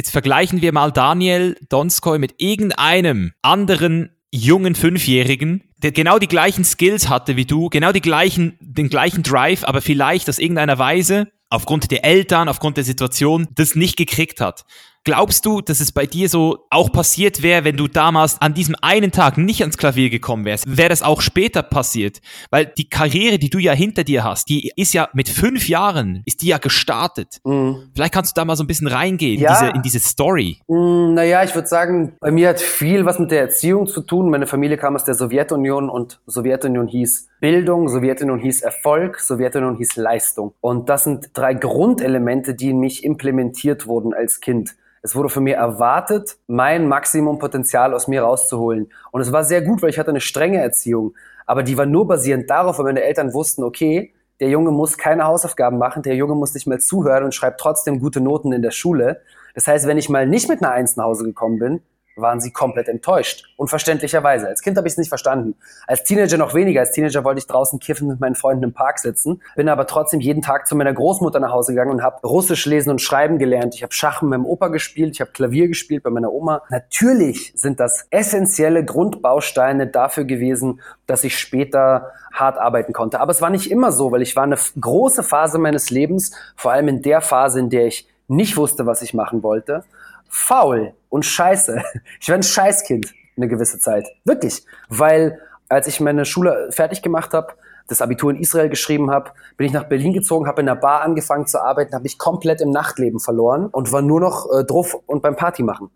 Jetzt 0.00 0.12
vergleichen 0.12 0.62
wir 0.62 0.72
mal 0.72 0.92
Daniel 0.92 1.58
Donskoy 1.68 2.18
mit 2.18 2.36
irgendeinem 2.38 3.32
anderen 3.42 4.16
jungen 4.30 4.74
Fünfjährigen, 4.74 5.62
der 5.82 5.92
genau 5.92 6.18
die 6.18 6.26
gleichen 6.26 6.64
Skills 6.64 7.10
hatte 7.10 7.36
wie 7.36 7.44
du, 7.44 7.68
genau 7.68 7.92
die 7.92 8.00
gleichen, 8.00 8.56
den 8.60 8.88
gleichen 8.88 9.22
Drive, 9.22 9.62
aber 9.62 9.82
vielleicht 9.82 10.30
aus 10.30 10.38
irgendeiner 10.38 10.78
Weise 10.78 11.30
aufgrund 11.50 11.90
der 11.90 12.02
Eltern, 12.02 12.48
aufgrund 12.48 12.78
der 12.78 12.84
Situation 12.84 13.46
das 13.54 13.74
nicht 13.74 13.98
gekriegt 13.98 14.40
hat. 14.40 14.64
Glaubst 15.04 15.46
du, 15.46 15.62
dass 15.62 15.80
es 15.80 15.92
bei 15.92 16.04
dir 16.04 16.28
so 16.28 16.66
auch 16.68 16.92
passiert 16.92 17.42
wäre, 17.42 17.64
wenn 17.64 17.78
du 17.78 17.88
damals 17.88 18.38
an 18.42 18.52
diesem 18.52 18.76
einen 18.82 19.12
Tag 19.12 19.38
nicht 19.38 19.62
ans 19.62 19.78
Klavier 19.78 20.10
gekommen 20.10 20.44
wärst? 20.44 20.76
Wäre 20.76 20.90
das 20.90 21.02
auch 21.02 21.22
später 21.22 21.62
passiert? 21.62 22.20
Weil 22.50 22.66
die 22.66 22.88
Karriere, 22.88 23.38
die 23.38 23.48
du 23.48 23.58
ja 23.58 23.72
hinter 23.72 24.04
dir 24.04 24.24
hast, 24.24 24.50
die 24.50 24.70
ist 24.76 24.92
ja 24.92 25.08
mit 25.14 25.30
fünf 25.30 25.68
Jahren, 25.70 26.22
ist 26.26 26.42
die 26.42 26.48
ja 26.48 26.58
gestartet. 26.58 27.38
Mhm. 27.44 27.90
Vielleicht 27.94 28.12
kannst 28.12 28.36
du 28.36 28.40
da 28.40 28.44
mal 28.44 28.56
so 28.56 28.64
ein 28.64 28.66
bisschen 28.66 28.88
reingehen, 28.88 29.40
ja. 29.40 29.54
diese, 29.54 29.70
in 29.70 29.80
diese 29.80 30.00
Story. 30.00 30.58
Mhm, 30.68 31.14
naja, 31.14 31.44
ich 31.44 31.54
würde 31.54 31.68
sagen, 31.68 32.12
bei 32.20 32.30
mir 32.30 32.50
hat 32.50 32.60
viel 32.60 33.06
was 33.06 33.18
mit 33.18 33.30
der 33.30 33.40
Erziehung 33.40 33.86
zu 33.86 34.02
tun. 34.02 34.28
Meine 34.28 34.46
Familie 34.46 34.76
kam 34.76 34.96
aus 34.96 35.04
der 35.04 35.14
Sowjetunion 35.14 35.88
und 35.88 36.20
Sowjetunion 36.26 36.88
hieß 36.88 37.29
Bildung, 37.40 37.88
Sowjetunion 37.88 38.38
hieß 38.38 38.60
Erfolg, 38.60 39.18
Sowjetunion 39.18 39.76
hieß 39.76 39.96
Leistung. 39.96 40.52
Und 40.60 40.90
das 40.90 41.04
sind 41.04 41.30
drei 41.32 41.54
Grundelemente, 41.54 42.54
die 42.54 42.70
in 42.70 42.78
mich 42.78 43.02
implementiert 43.02 43.86
wurden 43.86 44.12
als 44.12 44.40
Kind. 44.40 44.76
Es 45.00 45.16
wurde 45.16 45.30
von 45.30 45.44
mir 45.44 45.56
erwartet, 45.56 46.36
mein 46.46 46.86
Maximumpotenzial 46.86 47.94
aus 47.94 48.08
mir 48.08 48.22
rauszuholen. 48.22 48.92
Und 49.10 49.22
es 49.22 49.32
war 49.32 49.44
sehr 49.44 49.62
gut, 49.62 49.80
weil 49.80 49.88
ich 49.88 49.98
hatte 49.98 50.10
eine 50.10 50.20
strenge 50.20 50.58
Erziehung. 50.58 51.14
Aber 51.46 51.62
die 51.62 51.78
war 51.78 51.86
nur 51.86 52.06
basierend 52.06 52.50
darauf, 52.50 52.78
weil 52.78 52.84
meine 52.84 53.02
Eltern 53.02 53.32
wussten, 53.32 53.64
okay, 53.64 54.12
der 54.40 54.50
Junge 54.50 54.70
muss 54.70 54.98
keine 54.98 55.24
Hausaufgaben 55.24 55.78
machen, 55.78 56.02
der 56.02 56.16
Junge 56.16 56.34
muss 56.34 56.52
nicht 56.52 56.66
mehr 56.66 56.78
zuhören 56.78 57.24
und 57.24 57.34
schreibt 57.34 57.58
trotzdem 57.58 58.00
gute 58.00 58.20
Noten 58.20 58.52
in 58.52 58.60
der 58.60 58.70
Schule. 58.70 59.22
Das 59.54 59.66
heißt, 59.66 59.86
wenn 59.86 59.96
ich 59.96 60.10
mal 60.10 60.26
nicht 60.26 60.50
mit 60.50 60.62
einer 60.62 60.72
Eins 60.72 60.96
nach 60.96 61.04
Hause 61.04 61.24
gekommen 61.24 61.58
bin, 61.58 61.82
waren 62.20 62.40
sie 62.40 62.50
komplett 62.50 62.88
enttäuscht. 62.88 63.44
Unverständlicherweise. 63.56 64.48
Als 64.48 64.62
Kind 64.62 64.76
habe 64.76 64.86
ich 64.86 64.94
es 64.94 64.98
nicht 64.98 65.08
verstanden. 65.08 65.54
Als 65.86 66.04
Teenager 66.04 66.36
noch 66.36 66.54
weniger. 66.54 66.80
Als 66.80 66.92
Teenager 66.92 67.24
wollte 67.24 67.38
ich 67.38 67.46
draußen 67.46 67.78
kiffen 67.78 68.08
mit 68.08 68.20
meinen 68.20 68.34
Freunden 68.34 68.64
im 68.64 68.72
Park 68.72 68.98
sitzen. 68.98 69.42
Bin 69.56 69.68
aber 69.68 69.86
trotzdem 69.86 70.20
jeden 70.20 70.42
Tag 70.42 70.66
zu 70.66 70.76
meiner 70.76 70.92
Großmutter 70.92 71.40
nach 71.40 71.52
Hause 71.52 71.72
gegangen 71.72 71.92
und 71.92 72.02
habe 72.02 72.26
Russisch 72.26 72.66
lesen 72.66 72.90
und 72.90 73.00
schreiben 73.00 73.38
gelernt. 73.38 73.74
Ich 73.74 73.82
habe 73.82 73.92
Schach 73.92 74.22
mit 74.22 74.30
meinem 74.30 74.46
Opa 74.46 74.68
gespielt. 74.68 75.14
Ich 75.14 75.20
habe 75.20 75.30
Klavier 75.32 75.68
gespielt 75.68 76.02
bei 76.02 76.10
meiner 76.10 76.32
Oma. 76.32 76.62
Natürlich 76.70 77.52
sind 77.54 77.80
das 77.80 78.06
essentielle 78.10 78.84
Grundbausteine 78.84 79.86
dafür 79.86 80.24
gewesen, 80.24 80.80
dass 81.06 81.24
ich 81.24 81.38
später 81.38 82.12
hart 82.32 82.58
arbeiten 82.58 82.92
konnte. 82.92 83.20
Aber 83.20 83.32
es 83.32 83.42
war 83.42 83.50
nicht 83.50 83.70
immer 83.70 83.92
so, 83.92 84.12
weil 84.12 84.22
ich 84.22 84.36
war 84.36 84.44
eine 84.44 84.58
große 84.80 85.22
Phase 85.22 85.58
meines 85.58 85.90
Lebens, 85.90 86.32
vor 86.56 86.72
allem 86.72 86.88
in 86.88 87.02
der 87.02 87.20
Phase, 87.20 87.60
in 87.60 87.70
der 87.70 87.86
ich 87.86 88.08
nicht 88.28 88.56
wusste, 88.56 88.86
was 88.86 89.02
ich 89.02 89.12
machen 89.12 89.42
wollte 89.42 89.84
faul 90.30 90.94
und 91.10 91.26
scheiße. 91.26 91.82
Ich 92.20 92.28
war 92.28 92.36
ein 92.36 92.42
Scheißkind 92.42 93.12
eine 93.36 93.48
gewisse 93.48 93.78
Zeit. 93.78 94.06
Wirklich. 94.24 94.64
Weil 94.88 95.38
als 95.68 95.86
ich 95.86 96.00
meine 96.00 96.24
Schule 96.24 96.68
fertig 96.72 97.02
gemacht 97.02 97.34
habe, 97.34 97.54
das 97.88 98.00
Abitur 98.00 98.30
in 98.30 98.36
Israel 98.36 98.68
geschrieben 98.68 99.10
habe, 99.10 99.32
bin 99.56 99.66
ich 99.66 99.72
nach 99.72 99.84
Berlin 99.84 100.12
gezogen, 100.12 100.46
habe 100.46 100.62
in 100.62 100.68
einer 100.68 100.80
Bar 100.80 101.02
angefangen 101.02 101.46
zu 101.46 101.60
arbeiten, 101.60 101.92
habe 101.92 102.04
mich 102.04 102.18
komplett 102.18 102.60
im 102.60 102.70
Nachtleben 102.70 103.18
verloren 103.18 103.66
und 103.66 103.90
war 103.92 104.02
nur 104.02 104.20
noch 104.20 104.46
äh, 104.52 104.64
drauf 104.64 104.96
und 105.06 105.22
beim 105.22 105.36
Party 105.36 105.62
machen. 105.62 105.90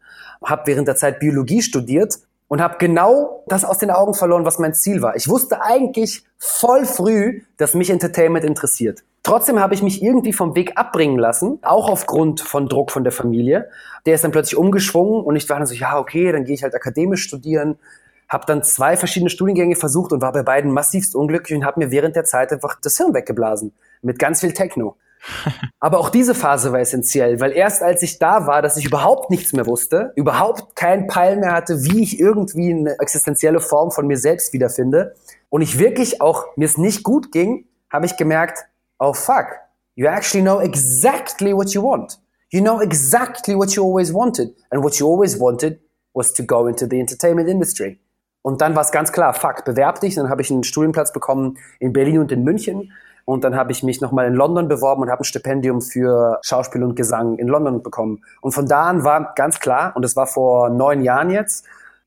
Habe 0.45 0.63
während 0.67 0.89
der 0.89 0.97
Zeit 0.97 1.21
Biologie 1.21 1.63
studiert 1.63 2.19
und 2.49 2.61
habe 2.61 2.77
genau 2.79 3.45
das 3.47 3.65
aus 3.65 3.79
den 3.79 3.91
Augen 3.91 4.15
verloren, 4.15 4.45
was 4.45 4.59
mein 4.59 4.75
Ziel 4.75 5.03
war. 5.03 5.17
Ich 5.17 5.29
wusste 5.29 5.63
eigentlich 5.63 6.25
voll 6.39 6.85
früh, 6.85 7.43
dass 7.57 7.75
mich 7.75 7.91
Entertainment 7.91 8.45
interessiert. 8.45 9.03
Trotzdem 9.23 9.59
habe 9.59 9.73
ich 9.73 9.83
mich 9.83 10.03
irgendwie 10.03 10.35
vom 10.35 10.55
Weg 10.55 10.77
abbringen 10.77 11.19
lassen, 11.19 11.59
auch 11.63 11.89
aufgrund 11.89 12.43
von 12.43 12.69
Druck 12.69 12.91
von 12.91 13.05
der 13.05 13.13
Familie. 13.13 13.71
Der 14.05 14.15
ist 14.15 14.23
dann 14.23 14.33
plötzlich 14.33 14.59
umgeschwungen 14.59 15.25
und 15.25 15.35
ich 15.37 15.49
war 15.49 15.57
dann 15.57 15.67
so, 15.67 15.75
ja, 15.75 15.99
okay, 15.99 16.31
dann 16.31 16.45
gehe 16.45 16.55
ich 16.55 16.63
halt 16.63 16.75
akademisch 16.75 17.23
studieren. 17.23 17.79
Habe 18.29 18.45
dann 18.47 18.63
zwei 18.63 18.99
verschiedene 18.99 19.31
Studiengänge 19.31 19.77
versucht 19.77 20.13
und 20.13 20.21
war 20.21 20.33
bei 20.33 20.43
beiden 20.43 20.73
massivst 20.73 21.15
unglücklich 21.15 21.57
und 21.57 21.65
habe 21.65 21.81
mir 21.81 21.91
während 21.91 22.17
der 22.17 22.25
Zeit 22.25 22.53
einfach 22.53 22.79
das 22.83 22.99
Hirn 22.99 23.15
weggeblasen. 23.15 23.73
Mit 24.03 24.19
ganz 24.19 24.41
viel 24.41 24.53
Techno. 24.53 24.97
Aber 25.81 25.99
auch 25.99 26.09
diese 26.09 26.35
Phase 26.35 26.73
war 26.73 26.81
essentiell, 26.81 27.41
weil 27.41 27.53
erst 27.53 27.83
als 27.83 28.03
ich 28.03 28.19
da 28.19 28.47
war, 28.47 28.63
dass 28.63 28.77
ich 28.77 28.87
überhaupt 28.87 29.31
nichts 29.31 29.53
mehr 29.53 29.67
wusste, 29.67 30.13
überhaupt 30.17 30.77
keinen 30.77 31.07
Peil 31.07 31.37
mehr 31.37 31.53
hatte, 31.53 31.83
wie 31.85 32.03
ich 32.03 32.21
irgendwie 32.21 32.73
eine 32.73 32.99
existenzielle 32.99 33.61
Form 33.61 33.91
von 33.91 34.07
mir 34.07 34.17
selbst 34.17 34.53
wiederfinde 34.53 35.15
und 35.51 35.63
ich 35.63 35.79
wirklich 35.79 36.21
auch 36.21 36.47
mir 36.57 36.67
es 36.67 36.79
nicht 36.79 37.03
gut 37.03 37.33
ging, 37.33 37.67
habe 37.91 38.07
ich 38.07 38.17
gemerkt, 38.17 38.67
oh 38.99 39.13
fuck, 39.13 39.47
you 39.95 40.07
actually 40.07 40.43
know 40.43 40.61
exactly 40.61 41.55
what 41.55 41.71
you 41.71 41.83
want. 41.83 42.19
You 42.51 42.61
know 42.61 42.81
exactly 42.81 43.57
what 43.57 43.73
you 43.73 43.85
always 43.85 44.13
wanted. 44.13 44.55
And 44.71 44.83
what 44.83 44.97
you 44.97 45.09
always 45.09 45.41
wanted 45.41 45.81
was 46.13 46.33
to 46.35 46.45
go 46.45 46.67
into 46.69 46.87
the 46.87 47.01
entertainment 47.01 47.49
industry. 47.49 47.99
Und 48.43 48.61
dann 48.61 48.77
war 48.77 48.83
es 48.83 48.93
ganz 48.93 49.11
klar, 49.11 49.33
fuck, 49.35 49.65
bewerb 49.65 50.01
dich. 50.01 50.15
Dann 50.15 50.29
habe 50.29 50.43
ich 50.43 50.51
einen 50.51 50.65
Studienplatz 50.65 51.13
bekommen 51.13 51.59
in 51.81 51.93
Berlin 51.93 52.19
und 52.19 52.31
in 52.31 52.45
München. 52.45 52.93
Und 53.25 53.45
dann 53.45 53.57
habe 53.57 53.73
ich 53.73 53.83
mich 53.83 54.01
nochmal 54.01 54.27
in 54.27 54.35
London 54.35 54.69
beworben 54.69 55.03
und 55.03 55.11
habe 55.11 55.23
ein 55.23 55.25
Stipendium 55.25 55.81
für 55.81 56.39
Schauspiel 56.43 56.83
und 56.83 56.95
Gesang 56.95 57.39
in 57.39 57.49
London 57.49 57.83
bekommen. 57.83 58.23
Und 58.41 58.53
von 58.53 58.67
da 58.67 58.85
an 58.85 59.05
war 59.05 59.33
ganz 59.35 59.61
klar, 59.61 59.93
und 59.97 60.03
das 60.03 60.15
war 60.17 60.27
vor 60.27 60.69
neun 60.69 61.03
Jahren 61.03 61.31
jetzt, 61.31 61.65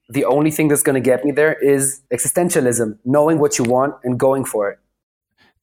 the 0.09 0.25
only 0.25 0.51
thing 0.51 0.69
that's 0.69 0.83
to 0.83 0.93
get 0.93 1.25
me 1.25 1.33
there 1.33 1.53
is 1.53 2.03
existentialism, 2.09 2.93
knowing 3.03 3.39
what 3.39 3.57
you 3.57 3.65
want 3.65 3.95
and 4.03 4.19
going 4.19 4.45
for 4.45 4.69
it. 4.69 4.77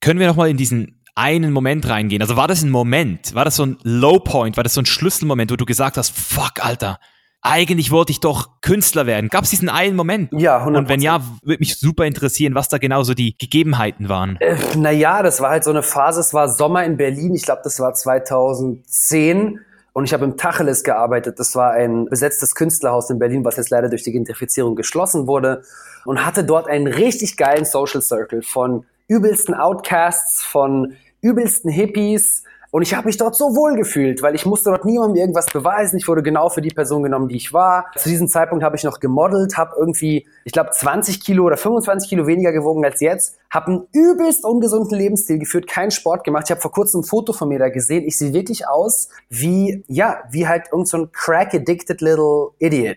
Können 0.00 0.20
wir 0.20 0.26
nochmal 0.26 0.50
in 0.50 0.56
diesen 0.56 1.00
einen 1.14 1.52
Moment 1.52 1.88
reingehen? 1.88 2.20
Also 2.20 2.36
war 2.36 2.48
das 2.48 2.62
ein 2.62 2.70
Moment? 2.70 3.34
War 3.34 3.44
das 3.44 3.56
so 3.56 3.64
ein 3.64 3.78
Low 3.82 4.18
Point? 4.18 4.56
War 4.56 4.64
das 4.64 4.74
so 4.74 4.80
ein 4.80 4.86
Schlüsselmoment, 4.86 5.50
wo 5.50 5.56
du 5.56 5.64
gesagt 5.64 5.96
hast, 5.96 6.10
fuck, 6.10 6.64
Alter, 6.64 6.98
eigentlich 7.44 7.90
wollte 7.90 8.10
ich 8.10 8.20
doch 8.20 8.48
Künstler 8.62 9.06
werden. 9.06 9.28
Gab 9.28 9.44
es 9.44 9.50
diesen 9.50 9.68
einen 9.68 9.96
Moment? 9.96 10.32
Ja, 10.32 10.64
100%. 10.64 10.78
Und 10.78 10.88
wenn 10.88 11.00
ja, 11.00 11.22
würde 11.42 11.60
mich 11.60 11.78
super 11.78 12.06
interessieren, 12.06 12.54
was 12.54 12.68
da 12.68 12.78
genau 12.78 13.02
so 13.02 13.12
die 13.12 13.36
Gegebenheiten 13.36 14.08
waren. 14.08 14.36
Äh, 14.40 14.56
naja, 14.76 15.22
das 15.22 15.40
war 15.40 15.50
halt 15.50 15.62
so 15.62 15.70
eine 15.70 15.82
Phase, 15.82 16.20
es 16.20 16.32
war 16.32 16.48
Sommer 16.48 16.84
in 16.84 16.96
Berlin, 16.96 17.34
ich 17.34 17.42
glaube, 17.42 17.60
das 17.62 17.78
war 17.80 17.92
2010. 17.92 19.60
Und 19.92 20.04
ich 20.04 20.12
habe 20.12 20.24
im 20.24 20.36
Tacheles 20.36 20.82
gearbeitet. 20.82 21.38
Das 21.38 21.54
war 21.54 21.72
ein 21.72 22.06
besetztes 22.06 22.56
Künstlerhaus 22.56 23.10
in 23.10 23.20
Berlin, 23.20 23.44
was 23.44 23.56
jetzt 23.56 23.70
leider 23.70 23.88
durch 23.88 24.02
die 24.02 24.10
Gentrifizierung 24.10 24.74
geschlossen 24.74 25.28
wurde. 25.28 25.62
Und 26.04 26.26
hatte 26.26 26.42
dort 26.42 26.66
einen 26.66 26.88
richtig 26.88 27.36
geilen 27.36 27.64
Social 27.64 28.02
Circle 28.02 28.42
von 28.42 28.86
übelsten 29.06 29.54
Outcasts, 29.54 30.42
von 30.42 30.94
übelsten 31.20 31.70
Hippies, 31.70 32.42
und 32.74 32.82
ich 32.82 32.92
habe 32.92 33.06
mich 33.06 33.16
dort 33.16 33.36
so 33.36 33.54
wohl 33.54 33.76
gefühlt, 33.76 34.20
weil 34.20 34.34
ich 34.34 34.46
musste 34.46 34.70
dort 34.70 34.84
niemandem 34.84 35.14
irgendwas 35.14 35.46
beweisen. 35.46 35.96
Ich 35.96 36.08
wurde 36.08 36.24
genau 36.24 36.48
für 36.48 36.60
die 36.60 36.72
Person 36.72 37.04
genommen, 37.04 37.28
die 37.28 37.36
ich 37.36 37.52
war. 37.52 37.86
Zu 37.96 38.08
diesem 38.08 38.26
Zeitpunkt 38.26 38.64
habe 38.64 38.74
ich 38.74 38.82
noch 38.82 38.98
gemodelt, 38.98 39.56
habe 39.56 39.76
irgendwie, 39.78 40.26
ich 40.42 40.50
glaube, 40.50 40.70
20 40.72 41.20
Kilo 41.22 41.44
oder 41.44 41.56
25 41.56 42.08
Kilo 42.08 42.26
weniger 42.26 42.50
gewogen 42.50 42.84
als 42.84 42.98
jetzt, 42.98 43.38
habe 43.48 43.66
einen 43.68 43.86
übelst 43.92 44.44
ungesunden 44.44 44.98
Lebensstil 44.98 45.38
geführt, 45.38 45.68
keinen 45.68 45.92
Sport 45.92 46.24
gemacht. 46.24 46.46
Ich 46.46 46.50
habe 46.50 46.60
vor 46.60 46.72
kurzem 46.72 47.02
ein 47.02 47.04
Foto 47.04 47.32
von 47.32 47.48
mir 47.48 47.60
da 47.60 47.68
gesehen. 47.68 48.02
Ich 48.02 48.18
sehe 48.18 48.32
wirklich 48.32 48.66
aus 48.66 49.08
wie, 49.28 49.84
ja, 49.86 50.24
wie 50.32 50.48
halt 50.48 50.64
irgend 50.72 50.88
so 50.88 50.96
ein 50.96 51.12
crack-addicted 51.12 52.00
little 52.00 52.48
idiot. 52.58 52.96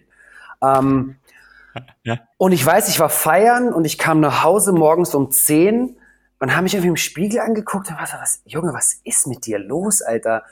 Ähm, 0.59 1.17
ja. 2.03 2.17
Und 2.37 2.51
ich 2.51 2.65
weiß, 2.65 2.89
ich 2.89 2.99
war 2.99 3.09
feiern 3.09 3.71
und 3.71 3.85
ich 3.85 3.99
kam 3.99 4.21
nach 4.21 4.43
Hause 4.43 4.73
morgens 4.73 5.13
um 5.13 5.29
10 5.29 5.97
und 6.39 6.53
habe 6.53 6.63
mich 6.63 6.73
irgendwie 6.73 6.89
im 6.89 6.97
Spiegel 6.97 7.39
angeguckt 7.39 7.89
und 7.89 7.97
war 7.97 8.07
so, 8.07 8.17
was, 8.19 8.41
Junge, 8.45 8.73
was 8.73 8.99
ist 9.03 9.27
mit 9.27 9.45
dir 9.45 9.59
los, 9.59 10.01
Alter? 10.01 10.43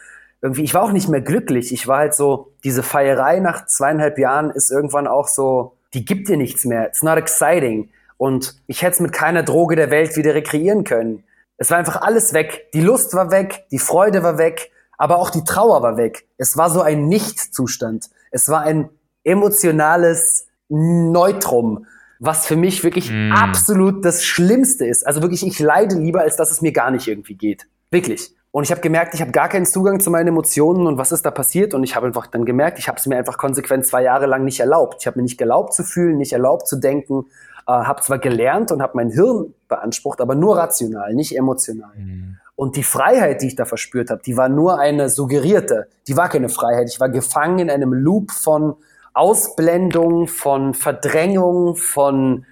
Irgendwie, 0.42 0.64
ich 0.64 0.74
war 0.74 0.84
auch 0.84 0.92
nicht 0.92 1.08
mehr 1.08 1.22
glücklich. 1.22 1.72
Ich 1.72 1.88
war 1.88 2.00
halt 2.00 2.14
so, 2.14 2.54
diese 2.64 2.84
Feierei 2.84 3.40
nach 3.40 3.66
zweieinhalb 3.66 4.18
Jahren 4.18 4.52
ist 4.52 4.72
irgendwann 4.72 5.08
auch 5.08 5.28
so, 5.28 5.78
die 5.94 6.06
gibt 6.06 6.28
dir 6.28 6.38
nichts 6.38 6.66
mehr. 6.66 6.88
It's 6.88 7.04
not 7.04 7.18
exciting. 7.18 7.90
Und 8.18 8.56
ich 8.68 8.82
hätte 8.82 8.94
es 8.94 9.00
mit 9.00 9.14
keiner 9.14 9.44
Droge 9.44 9.76
der 9.76 9.92
Welt 9.92 10.16
wieder 10.16 10.34
rekreieren 10.34 10.84
können. 10.84 11.24
Es 11.58 11.72
war 11.72 11.78
einfach 11.78 12.02
alles 12.02 12.34
weg. 12.34 12.68
Die 12.74 12.82
Lust 12.82 13.14
war 13.14 13.32
weg, 13.32 13.66
die 13.72 13.80
Freude 13.80 14.24
war 14.24 14.38
weg, 14.38 14.72
aber 14.98 15.18
auch 15.18 15.30
die 15.30 15.44
Trauer 15.44 15.82
war 15.82 15.98
weg. 15.98 16.28
Es 16.38 16.58
war 16.58 16.70
so 16.70 16.82
ein 16.82 17.08
Nichtzustand. 17.08 18.10
Es 18.32 18.50
war 18.50 18.62
ein 18.62 18.90
emotionales 19.24 20.48
Neutrum 20.68 21.86
was 22.26 22.46
für 22.46 22.56
mich 22.56 22.84
wirklich 22.84 23.12
mm. 23.12 23.32
absolut 23.32 24.04
das 24.06 24.24
Schlimmste 24.24 24.86
ist. 24.86 25.06
Also 25.06 25.22
wirklich, 25.22 25.46
ich 25.46 25.60
leide 25.60 25.96
lieber, 25.96 26.22
als 26.22 26.36
dass 26.36 26.52
es 26.52 26.62
mir 26.62 26.72
gar 26.72 26.92
nicht 26.92 27.08
irgendwie 27.08 27.36
geht. 27.36 27.68
Wirklich. 27.92 28.32
Und 28.52 28.64
ich 28.64 28.72
habe 28.72 28.80
gemerkt, 28.80 29.14
ich 29.14 29.22
habe 29.22 29.32
gar 29.32 29.50
keinen 29.50 29.66
Zugang 29.66 30.00
zu 30.00 30.10
meinen 30.10 30.30
Emotionen 30.30 30.88
und 30.88 30.98
was 30.98 31.12
ist 31.12 31.26
da 31.26 31.32
passiert. 31.32 31.74
Und 31.74 31.84
ich 31.84 31.96
habe 31.96 32.08
einfach 32.08 32.28
dann 32.28 32.46
gemerkt, 32.46 32.80
ich 32.80 32.88
habe 32.88 32.98
es 32.98 33.06
mir 33.06 33.18
einfach 33.18 33.38
konsequent 33.38 33.86
zwei 33.86 34.02
Jahre 34.04 34.28
lang 34.28 34.46
nicht 34.46 34.62
erlaubt. 34.62 34.98
Ich 35.02 35.08
habe 35.08 35.20
mir 35.20 35.24
nicht 35.24 35.42
erlaubt 35.42 35.74
zu 35.74 35.84
fühlen, 35.84 36.18
nicht 36.18 36.32
erlaubt 36.32 36.68
zu 36.68 36.78
denken. 36.78 37.26
Äh, 37.68 37.72
habe 37.72 38.02
zwar 38.02 38.20
gelernt 38.20 38.72
und 38.72 38.82
habe 38.82 38.94
mein 38.96 39.10
Hirn 39.10 39.54
beansprucht, 39.68 40.22
aber 40.22 40.36
nur 40.36 40.56
rational, 40.58 41.14
nicht 41.14 41.36
emotional. 41.36 41.92
Mhm. 41.98 42.38
Und 42.56 42.78
die 42.78 42.84
Freiheit, 42.84 43.42
die 43.42 43.48
ich 43.48 43.56
da 43.56 43.66
verspürt 43.66 44.10
habe, 44.10 44.22
die 44.26 44.38
war 44.38 44.48
nur 44.48 44.80
eine 44.80 45.10
suggerierte. 45.10 45.88
Die 46.08 46.16
war 46.16 46.30
keine 46.30 46.48
Freiheit. 46.48 46.88
Ich 46.90 47.00
war 47.00 47.10
gefangen 47.10 47.60
in 47.60 47.70
einem 47.70 47.92
Loop 47.92 48.32
von 48.32 48.76
Ausblendung, 49.16 50.28
von 50.28 50.74
Verdrängung, 50.74 51.76
von, 51.76 52.46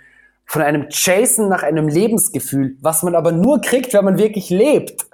von 0.45 0.61
einem 0.61 0.87
Chasen 0.89 1.49
nach 1.49 1.61
einem 1.61 1.87
Lebensgefühl, 1.87 2.77
was 2.81 3.03
man 3.03 3.15
aber 3.15 3.31
nur 3.31 3.61
kriegt, 3.61 3.93
wenn 3.93 4.05
man 4.05 4.17
wirklich 4.17 4.49
lebt. 4.49 5.05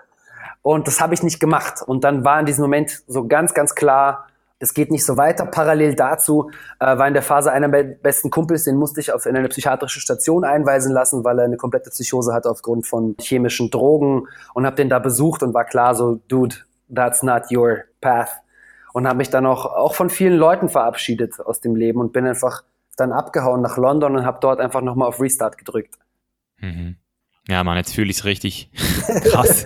Und 0.61 0.87
das 0.87 1.01
habe 1.01 1.13
ich 1.15 1.23
nicht 1.23 1.39
gemacht. 1.39 1.81
Und 1.85 2.03
dann 2.03 2.23
war 2.23 2.39
in 2.39 2.45
diesem 2.45 2.61
Moment 2.61 3.01
so 3.07 3.27
ganz, 3.27 3.53
ganz 3.53 3.73
klar, 3.73 4.27
es 4.59 4.73
geht 4.73 4.91
nicht 4.91 5.05
so 5.05 5.17
weiter. 5.17 5.45
Parallel 5.45 5.95
dazu 5.95 6.51
äh, 6.79 6.85
war 6.85 7.07
in 7.07 7.13
der 7.13 7.23
Phase 7.23 7.51
einer 7.51 7.67
meiner 7.67 7.95
besten 7.95 8.29
Kumpels, 8.29 8.65
den 8.65 8.75
musste 8.75 8.99
ich 8.99 9.11
auf 9.11 9.25
in 9.25 9.35
eine 9.35 9.47
psychiatrische 9.47 10.01
Station 10.01 10.43
einweisen 10.43 10.91
lassen, 10.91 11.23
weil 11.23 11.39
er 11.39 11.45
eine 11.45 11.57
komplette 11.57 11.89
Psychose 11.89 12.33
hatte 12.33 12.49
aufgrund 12.49 12.85
von 12.85 13.15
chemischen 13.19 13.71
Drogen 13.71 14.27
und 14.53 14.65
habe 14.65 14.75
den 14.75 14.89
da 14.89 14.99
besucht 14.99 15.41
und 15.41 15.53
war 15.53 15.65
klar 15.65 15.95
so, 15.95 16.19
dude, 16.27 16.57
that's 16.93 17.23
not 17.23 17.43
your 17.51 17.85
path 18.01 18.41
und 18.99 19.07
habe 19.07 19.17
mich 19.17 19.29
dann 19.29 19.45
auch, 19.45 19.65
auch 19.65 19.93
von 19.93 20.09
vielen 20.09 20.37
Leuten 20.37 20.67
verabschiedet 20.67 21.39
aus 21.39 21.61
dem 21.61 21.75
Leben 21.75 22.01
und 22.01 22.11
bin 22.11 22.27
einfach 22.27 22.63
dann 22.97 23.13
abgehauen 23.13 23.61
nach 23.61 23.77
London 23.77 24.17
und 24.17 24.25
habe 24.25 24.39
dort 24.41 24.59
einfach 24.59 24.81
nochmal 24.81 25.07
auf 25.07 25.21
Restart 25.21 25.57
gedrückt. 25.57 25.95
Mhm. 26.57 26.97
Ja, 27.47 27.63
Mann, 27.63 27.77
jetzt 27.77 27.95
fühle 27.95 28.11
ich 28.11 28.17
es 28.17 28.25
richtig 28.25 28.69
krass. 29.23 29.65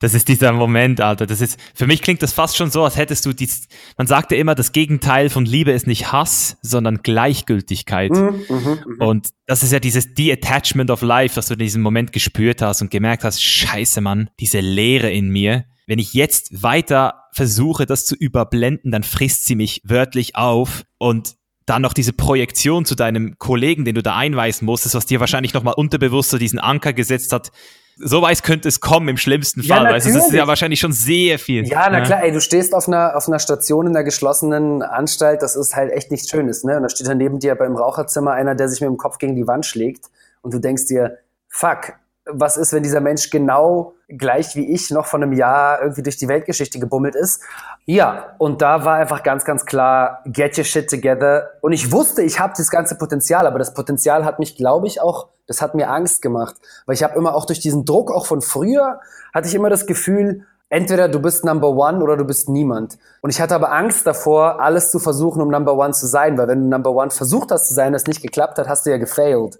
Das 0.00 0.14
ist 0.14 0.28
dieser 0.28 0.52
Moment, 0.52 1.00
Alter. 1.00 1.26
Das 1.26 1.42
ist, 1.42 1.60
für 1.74 1.86
mich 1.86 2.00
klingt 2.00 2.22
das 2.22 2.32
fast 2.32 2.56
schon 2.56 2.70
so, 2.70 2.82
als 2.82 2.96
hättest 2.96 3.26
du 3.26 3.34
dies, 3.34 3.68
man 3.98 4.06
sagt 4.06 4.32
ja 4.32 4.38
immer, 4.38 4.54
das 4.54 4.72
Gegenteil 4.72 5.28
von 5.28 5.44
Liebe 5.44 5.70
ist 5.70 5.86
nicht 5.86 6.10
Hass, 6.10 6.56
sondern 6.62 7.02
Gleichgültigkeit. 7.02 8.12
Mhm, 8.12 8.44
mh, 8.48 8.78
mh. 8.86 9.06
Und 9.06 9.28
das 9.46 9.62
ist 9.62 9.72
ja 9.72 9.78
dieses 9.78 10.14
De-Attachment 10.14 10.90
of 10.90 11.02
Life, 11.02 11.34
dass 11.34 11.48
du 11.48 11.52
in 11.52 11.60
diesem 11.60 11.82
Moment 11.82 12.12
gespürt 12.12 12.62
hast 12.62 12.80
und 12.80 12.90
gemerkt 12.90 13.24
hast, 13.24 13.44
scheiße, 13.44 14.00
Mann, 14.00 14.30
diese 14.40 14.60
Leere 14.60 15.10
in 15.10 15.28
mir, 15.28 15.66
wenn 15.86 15.98
ich 15.98 16.14
jetzt 16.14 16.62
weiter 16.62 17.21
versuche, 17.32 17.86
das 17.86 18.04
zu 18.04 18.14
überblenden, 18.14 18.92
dann 18.92 19.02
frisst 19.02 19.46
sie 19.46 19.56
mich 19.56 19.80
wörtlich 19.84 20.36
auf 20.36 20.84
und 20.98 21.36
dann 21.66 21.82
noch 21.82 21.94
diese 21.94 22.12
Projektion 22.12 22.84
zu 22.84 22.94
deinem 22.94 23.38
Kollegen, 23.38 23.84
den 23.84 23.94
du 23.94 24.02
da 24.02 24.16
einweisen 24.16 24.66
musstest, 24.66 24.94
was 24.94 25.06
dir 25.06 25.20
wahrscheinlich 25.20 25.54
nochmal 25.54 25.74
unterbewusst 25.76 26.30
so 26.30 26.38
diesen 26.38 26.58
Anker 26.58 26.92
gesetzt 26.92 27.32
hat. 27.32 27.50
So 27.96 28.22
weit 28.22 28.42
könnte 28.42 28.68
es 28.68 28.80
kommen 28.80 29.08
im 29.08 29.16
schlimmsten 29.16 29.62
Fall. 29.62 29.84
Ja, 29.84 29.90
also 29.90 30.12
das 30.12 30.26
ist 30.26 30.32
ja 30.32 30.46
wahrscheinlich 30.46 30.80
schon 30.80 30.92
sehr 30.92 31.38
viel. 31.38 31.66
Ja, 31.66 31.88
na 31.90 31.98
ja. 31.98 32.04
klar, 32.04 32.22
ey, 32.22 32.32
du 32.32 32.40
stehst 32.40 32.74
auf 32.74 32.88
einer, 32.88 33.16
auf 33.16 33.28
einer 33.28 33.38
Station 33.38 33.86
in 33.86 33.94
einer 33.94 34.04
geschlossenen 34.04 34.82
Anstalt, 34.82 35.42
das 35.42 35.56
ist 35.56 35.76
halt 35.76 35.92
echt 35.92 36.10
nichts 36.10 36.28
Schönes, 36.28 36.64
ne? 36.64 36.76
Und 36.76 36.82
da 36.82 36.88
steht 36.88 37.06
dann 37.06 37.18
neben 37.18 37.38
dir 37.38 37.54
beim 37.54 37.76
Raucherzimmer 37.76 38.32
einer, 38.32 38.54
der 38.54 38.68
sich 38.68 38.80
mit 38.80 38.88
dem 38.88 38.96
Kopf 38.96 39.18
gegen 39.18 39.36
die 39.36 39.46
Wand 39.46 39.66
schlägt 39.66 40.06
und 40.40 40.52
du 40.54 40.58
denkst 40.58 40.86
dir, 40.86 41.18
fuck, 41.48 41.92
was 42.24 42.56
ist, 42.56 42.72
wenn 42.72 42.82
dieser 42.82 43.00
Mensch 43.00 43.30
genau 43.30 43.94
gleich 44.08 44.54
wie 44.56 44.72
ich 44.72 44.90
noch 44.90 45.06
von 45.06 45.22
einem 45.22 45.32
Jahr 45.32 45.80
irgendwie 45.80 46.02
durch 46.02 46.16
die 46.16 46.28
Weltgeschichte 46.28 46.78
gebummelt 46.78 47.14
ist. 47.14 47.42
Ja, 47.84 48.34
und 48.38 48.62
da 48.62 48.84
war 48.84 48.96
einfach 48.96 49.22
ganz, 49.22 49.44
ganz 49.44 49.64
klar, 49.64 50.20
get 50.26 50.56
your 50.56 50.64
shit 50.64 50.88
together. 50.88 51.50
Und 51.60 51.72
ich 51.72 51.90
wusste, 51.90 52.22
ich 52.22 52.38
habe 52.38 52.52
das 52.56 52.70
ganze 52.70 52.96
Potenzial, 52.96 53.46
aber 53.46 53.58
das 53.58 53.74
Potenzial 53.74 54.24
hat 54.24 54.38
mich, 54.38 54.56
glaube 54.56 54.86
ich, 54.86 55.00
auch, 55.00 55.28
das 55.46 55.62
hat 55.62 55.74
mir 55.74 55.90
Angst 55.90 56.22
gemacht. 56.22 56.56
Weil 56.86 56.94
ich 56.94 57.02
habe 57.02 57.16
immer 57.18 57.34
auch 57.34 57.46
durch 57.46 57.60
diesen 57.60 57.84
Druck, 57.84 58.12
auch 58.12 58.26
von 58.26 58.40
früher, 58.40 59.00
hatte 59.34 59.48
ich 59.48 59.54
immer 59.54 59.70
das 59.70 59.86
Gefühl, 59.86 60.44
entweder 60.68 61.08
du 61.08 61.20
bist 61.20 61.44
Number 61.44 61.70
One 61.70 62.02
oder 62.02 62.16
du 62.16 62.24
bist 62.24 62.48
niemand. 62.48 62.98
Und 63.20 63.30
ich 63.30 63.40
hatte 63.40 63.54
aber 63.54 63.72
Angst 63.72 64.06
davor, 64.06 64.60
alles 64.60 64.90
zu 64.90 64.98
versuchen, 64.98 65.42
um 65.42 65.48
Number 65.48 65.74
One 65.76 65.92
zu 65.92 66.06
sein. 66.06 66.38
Weil 66.38 66.48
wenn 66.48 66.62
du 66.62 66.68
Number 66.68 66.90
One 66.90 67.10
versucht 67.10 67.50
hast 67.50 67.66
zu 67.66 67.74
sein, 67.74 67.92
das 67.92 68.06
nicht 68.06 68.22
geklappt 68.22 68.58
hat, 68.58 68.68
hast 68.68 68.86
du 68.86 68.90
ja 68.90 68.98
gefailed. 68.98 69.58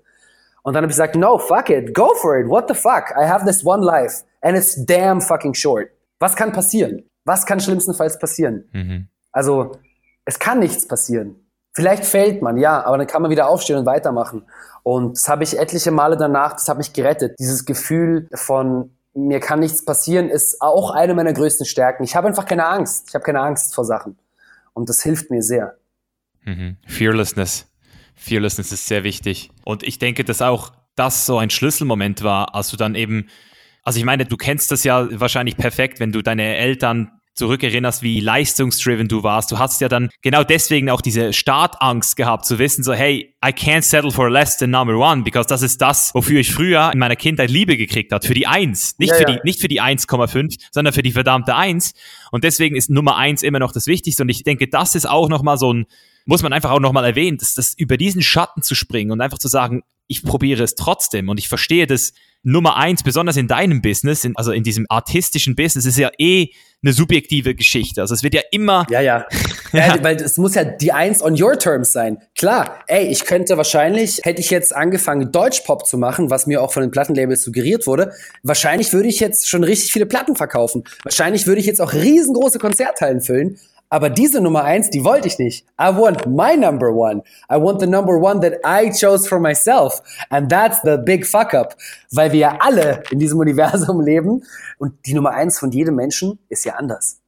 Und 0.62 0.75
dann 0.75 0.83
habe 0.83 0.90
ich 0.90 0.96
gesagt, 0.96 1.16
no, 1.16 1.38
fuck 1.38 1.70
it, 1.70 1.94
go 1.94 2.14
for 2.14 2.38
it, 2.38 2.48
what 2.48 2.68
the 2.68 2.75
fuck? 2.75 3.12
I 3.20 3.27
have 3.27 3.44
this 3.44 3.64
one 3.64 3.85
life 3.85 4.25
and 4.42 4.57
it's 4.57 4.75
damn 4.87 5.20
fucking 5.20 5.55
short. 5.55 5.90
Was 6.18 6.37
kann 6.37 6.53
passieren? 6.53 7.05
Was 7.25 7.46
kann 7.46 7.61
schlimmstenfalls 7.61 8.18
passieren? 8.18 8.68
Mhm. 8.72 9.09
Also, 9.33 9.77
es 10.25 10.38
kann 10.38 10.61
nichts 10.61 10.87
passieren. 10.87 11.37
Vielleicht 11.72 12.05
fällt 12.05 12.42
man, 12.42 12.59
ja, 12.59 12.85
aber 12.85 12.98
dann 12.98 13.07
kann 13.07 13.22
man 13.22 13.31
wieder 13.31 13.48
aufstehen 13.48 13.79
und 13.79 13.87
weitermachen. 13.87 14.44
Und 14.83 15.16
das 15.16 15.29
habe 15.29 15.42
ich 15.42 15.59
etliche 15.59 15.90
Male 15.90 16.16
danach, 16.16 16.53
das 16.53 16.68
hat 16.68 16.77
mich 16.77 16.92
gerettet. 16.92 17.37
Dieses 17.38 17.64
Gefühl 17.64 18.29
von, 18.35 18.90
mir 19.14 19.40
kann 19.40 19.61
nichts 19.61 19.85
passieren, 19.85 20.29
ist 20.29 20.61
auch 20.61 20.90
eine 20.90 21.14
meiner 21.14 21.33
größten 21.33 21.66
Stärken. 21.66 22.05
Ich 22.05 22.14
habe 22.16 22.29
einfach 22.29 22.46
keine 22.46 22.66
Angst. 22.66 23.09
Ich 23.09 23.14
habe 23.14 23.25
keine 23.25 23.40
Angst 23.40 23.75
vor 23.75 23.85
Sachen. 23.85 24.18
Und 24.75 24.88
das 24.88 25.03
hilft 25.03 25.31
mir 25.31 25.42
sehr. 25.42 25.77
Mhm. 26.44 26.77
Fearlessness. 26.87 27.66
Fearlessness 28.23 28.73
ist 28.73 28.87
sehr 28.87 29.05
wichtig. 29.05 29.51
Und 29.65 29.83
ich 29.83 29.99
denke, 29.99 30.25
dass 30.25 30.43
auch 30.43 30.73
das 30.97 31.27
so 31.27 31.39
ein 31.39 31.51
Schlüsselmoment 31.51 32.23
war, 32.23 32.55
als 32.55 32.71
du 32.71 32.77
dann 32.77 32.95
eben, 32.95 33.29
also 33.83 33.99
ich 33.99 34.05
meine, 34.05 34.25
du 34.25 34.37
kennst 34.37 34.71
das 34.71 34.85
ja 34.85 35.09
wahrscheinlich 35.21 35.57
perfekt, 35.57 36.01
wenn 36.01 36.13
du 36.13 36.23
deine 36.23 36.57
Eltern 36.57 37.11
zurückerinnerst, 37.35 38.03
wie 38.03 38.21
leistungsdriven 38.21 39.09
du 39.09 39.23
warst. 39.23 39.51
Du 39.51 39.59
hast 39.59 39.81
ja 39.81 39.89
dann 39.89 40.11
genau 40.21 40.45
deswegen 40.45 40.91
auch 40.91 41.01
diese 41.01 41.33
Startangst 41.33 42.17
gehabt, 42.17 42.45
zu 42.45 42.59
wissen, 42.59 42.85
so, 42.85 42.93
hey, 42.93 43.35
I 43.45 43.49
can't 43.49 43.83
settle 43.83 44.11
for 44.11 44.31
less 44.31 44.59
than 44.59 44.71
number 44.71 44.97
one, 44.97 45.23
because 45.23 45.49
das 45.49 45.63
ist 45.63 45.81
das, 45.81 46.15
wofür 46.15 46.41
ich 46.41 46.53
früher 46.53 46.91
in 46.93 46.99
meiner 46.99 47.17
Kindheit 47.17 47.51
Liebe 47.51 47.77
gekriegt 47.77 48.13
hat, 48.13 48.27
für 48.27 48.35
die 48.35 48.47
Eins. 48.47 48.99
Nicht, 48.99 49.11
Ja, 49.11 49.17
für, 49.17 49.23
ja. 49.23 49.37
die, 49.37 49.41
nicht 49.45 49.61
für 49.61 49.69
die 49.69 49.81
1,5, 49.81 50.59
sondern 50.71 50.93
für 50.93 51.03
die 51.03 51.13
verdammte 51.13 51.55
Eins. 51.55 51.95
Und 52.31 52.45
deswegen 52.45 52.77
ist 52.77 52.91
Nummer 52.91 53.17
eins 53.17 53.43
immer 53.43 53.59
noch 53.59 53.73
das 53.73 53.87
Wichtigste. 53.87 54.23
Und 54.25 54.29
ich 54.29 54.43
denke, 54.43 54.69
das 54.69 54.95
ist 54.95 55.09
auch 55.09 55.29
nochmal 55.29 55.57
so 55.57 55.73
ein, 55.73 55.87
muss 56.25 56.43
man 56.43 56.53
einfach 56.53 56.71
auch 56.71 56.81
nochmal 56.81 57.05
erwähnen, 57.05 57.39
dass 57.39 57.55
das 57.55 57.75
über 57.77 57.97
diesen 57.97 58.23
Schatten 58.23 58.63
zu 58.63 58.75
springen 58.75 59.11
und 59.11 59.21
einfach 59.21 59.39
zu 59.39 59.49
sagen, 59.49 59.83
ich 60.07 60.23
probiere 60.23 60.63
es 60.63 60.75
trotzdem 60.75 61.29
und 61.29 61.39
ich 61.39 61.49
verstehe 61.49 61.87
das 61.87 62.13
Nummer 62.45 62.77
eins, 62.77 63.05
besonders 63.05 63.37
in 63.37 63.47
deinem 63.47 63.83
Business, 63.83 64.25
in, 64.25 64.37
also 64.37 64.51
in 64.51 64.65
diesem 64.65 64.85
artistischen 64.89 65.55
Business, 65.55 65.87
ist 65.87 65.97
ja 65.97 66.11
eh 66.19 66.49
eine 66.83 66.93
subjektive 66.93 67.55
Geschichte. 67.55 68.01
Also 68.01 68.15
es 68.15 68.25
wird 68.25 68.35
ja 68.35 68.41
immer, 68.51 68.85
Ja, 68.91 69.01
ja. 69.01 69.27
ja. 69.73 70.03
Weil 70.03 70.17
es 70.17 70.37
muss 70.39 70.57
ja 70.57 70.65
die 70.65 70.93
Eins 70.93 71.23
on 71.23 71.41
your 71.41 71.57
terms 71.57 71.93
sein. 71.93 72.19
Klar, 72.37 72.81
ey, 72.89 73.07
ich 73.07 73.25
könnte 73.25 73.57
wahrscheinlich, 73.57 74.21
hätte 74.25 74.41
ich 74.41 74.51
jetzt 74.51 74.75
angefangen, 74.75 75.31
Deutschpop 75.31 75.87
zu 75.87 75.97
machen, 75.97 76.31
was 76.31 76.49
mir 76.49 76.61
auch 76.61 76.73
von 76.73 76.83
den 76.83 76.91
Plattenlabels 76.91 77.45
suggeriert 77.45 77.87
wurde, 77.87 78.13
wahrscheinlich 78.43 78.93
würde 78.93 79.09
ich 79.09 79.21
jetzt 79.21 79.49
schon 79.49 79.63
richtig 79.63 79.93
viele 79.93 80.07
Platten 80.07 80.35
verkaufen. 80.35 80.83
Wahrscheinlich 81.05 81.47
würde 81.47 81.61
ich 81.61 81.67
jetzt 81.67 81.81
auch 81.81 81.93
riesengroße 81.93 82.59
Konzerthallen 82.59 83.21
füllen. 83.21 83.59
Aber 83.92 84.09
diese 84.09 84.40
Nummer 84.40 84.64
eins, 84.64 84.88
die 84.88 85.05
wollte 85.05 85.28
ich 85.28 85.38
nicht. 85.38 85.66
I 85.78 85.94
want 85.94 86.26
my 86.26 86.57
number 86.57 86.90
one. 86.90 87.22
I 87.50 87.57
want 87.57 87.78
the 87.78 87.87
number 87.87 88.18
one 88.18 88.40
that 88.40 88.55
I 88.64 88.90
chose 88.90 89.28
for 89.28 89.38
myself. 89.38 90.00
And 90.31 90.50
that's 90.50 90.81
the 90.81 90.96
big 90.96 91.26
fuck 91.26 91.52
up. 91.52 91.76
Weil 92.11 92.33
wir 92.33 92.38
ja 92.38 92.57
alle 92.61 93.02
in 93.11 93.18
diesem 93.18 93.38
Universum 93.46 94.00
leben. 94.00 94.44
Und 94.78 94.94
die 95.05 95.12
Nummer 95.12 95.33
eins 95.33 95.59
von 95.59 95.70
jedem 95.72 95.96
Menschen 95.96 96.38
ist 96.48 96.64
ja 96.64 96.76
anders. 96.76 97.20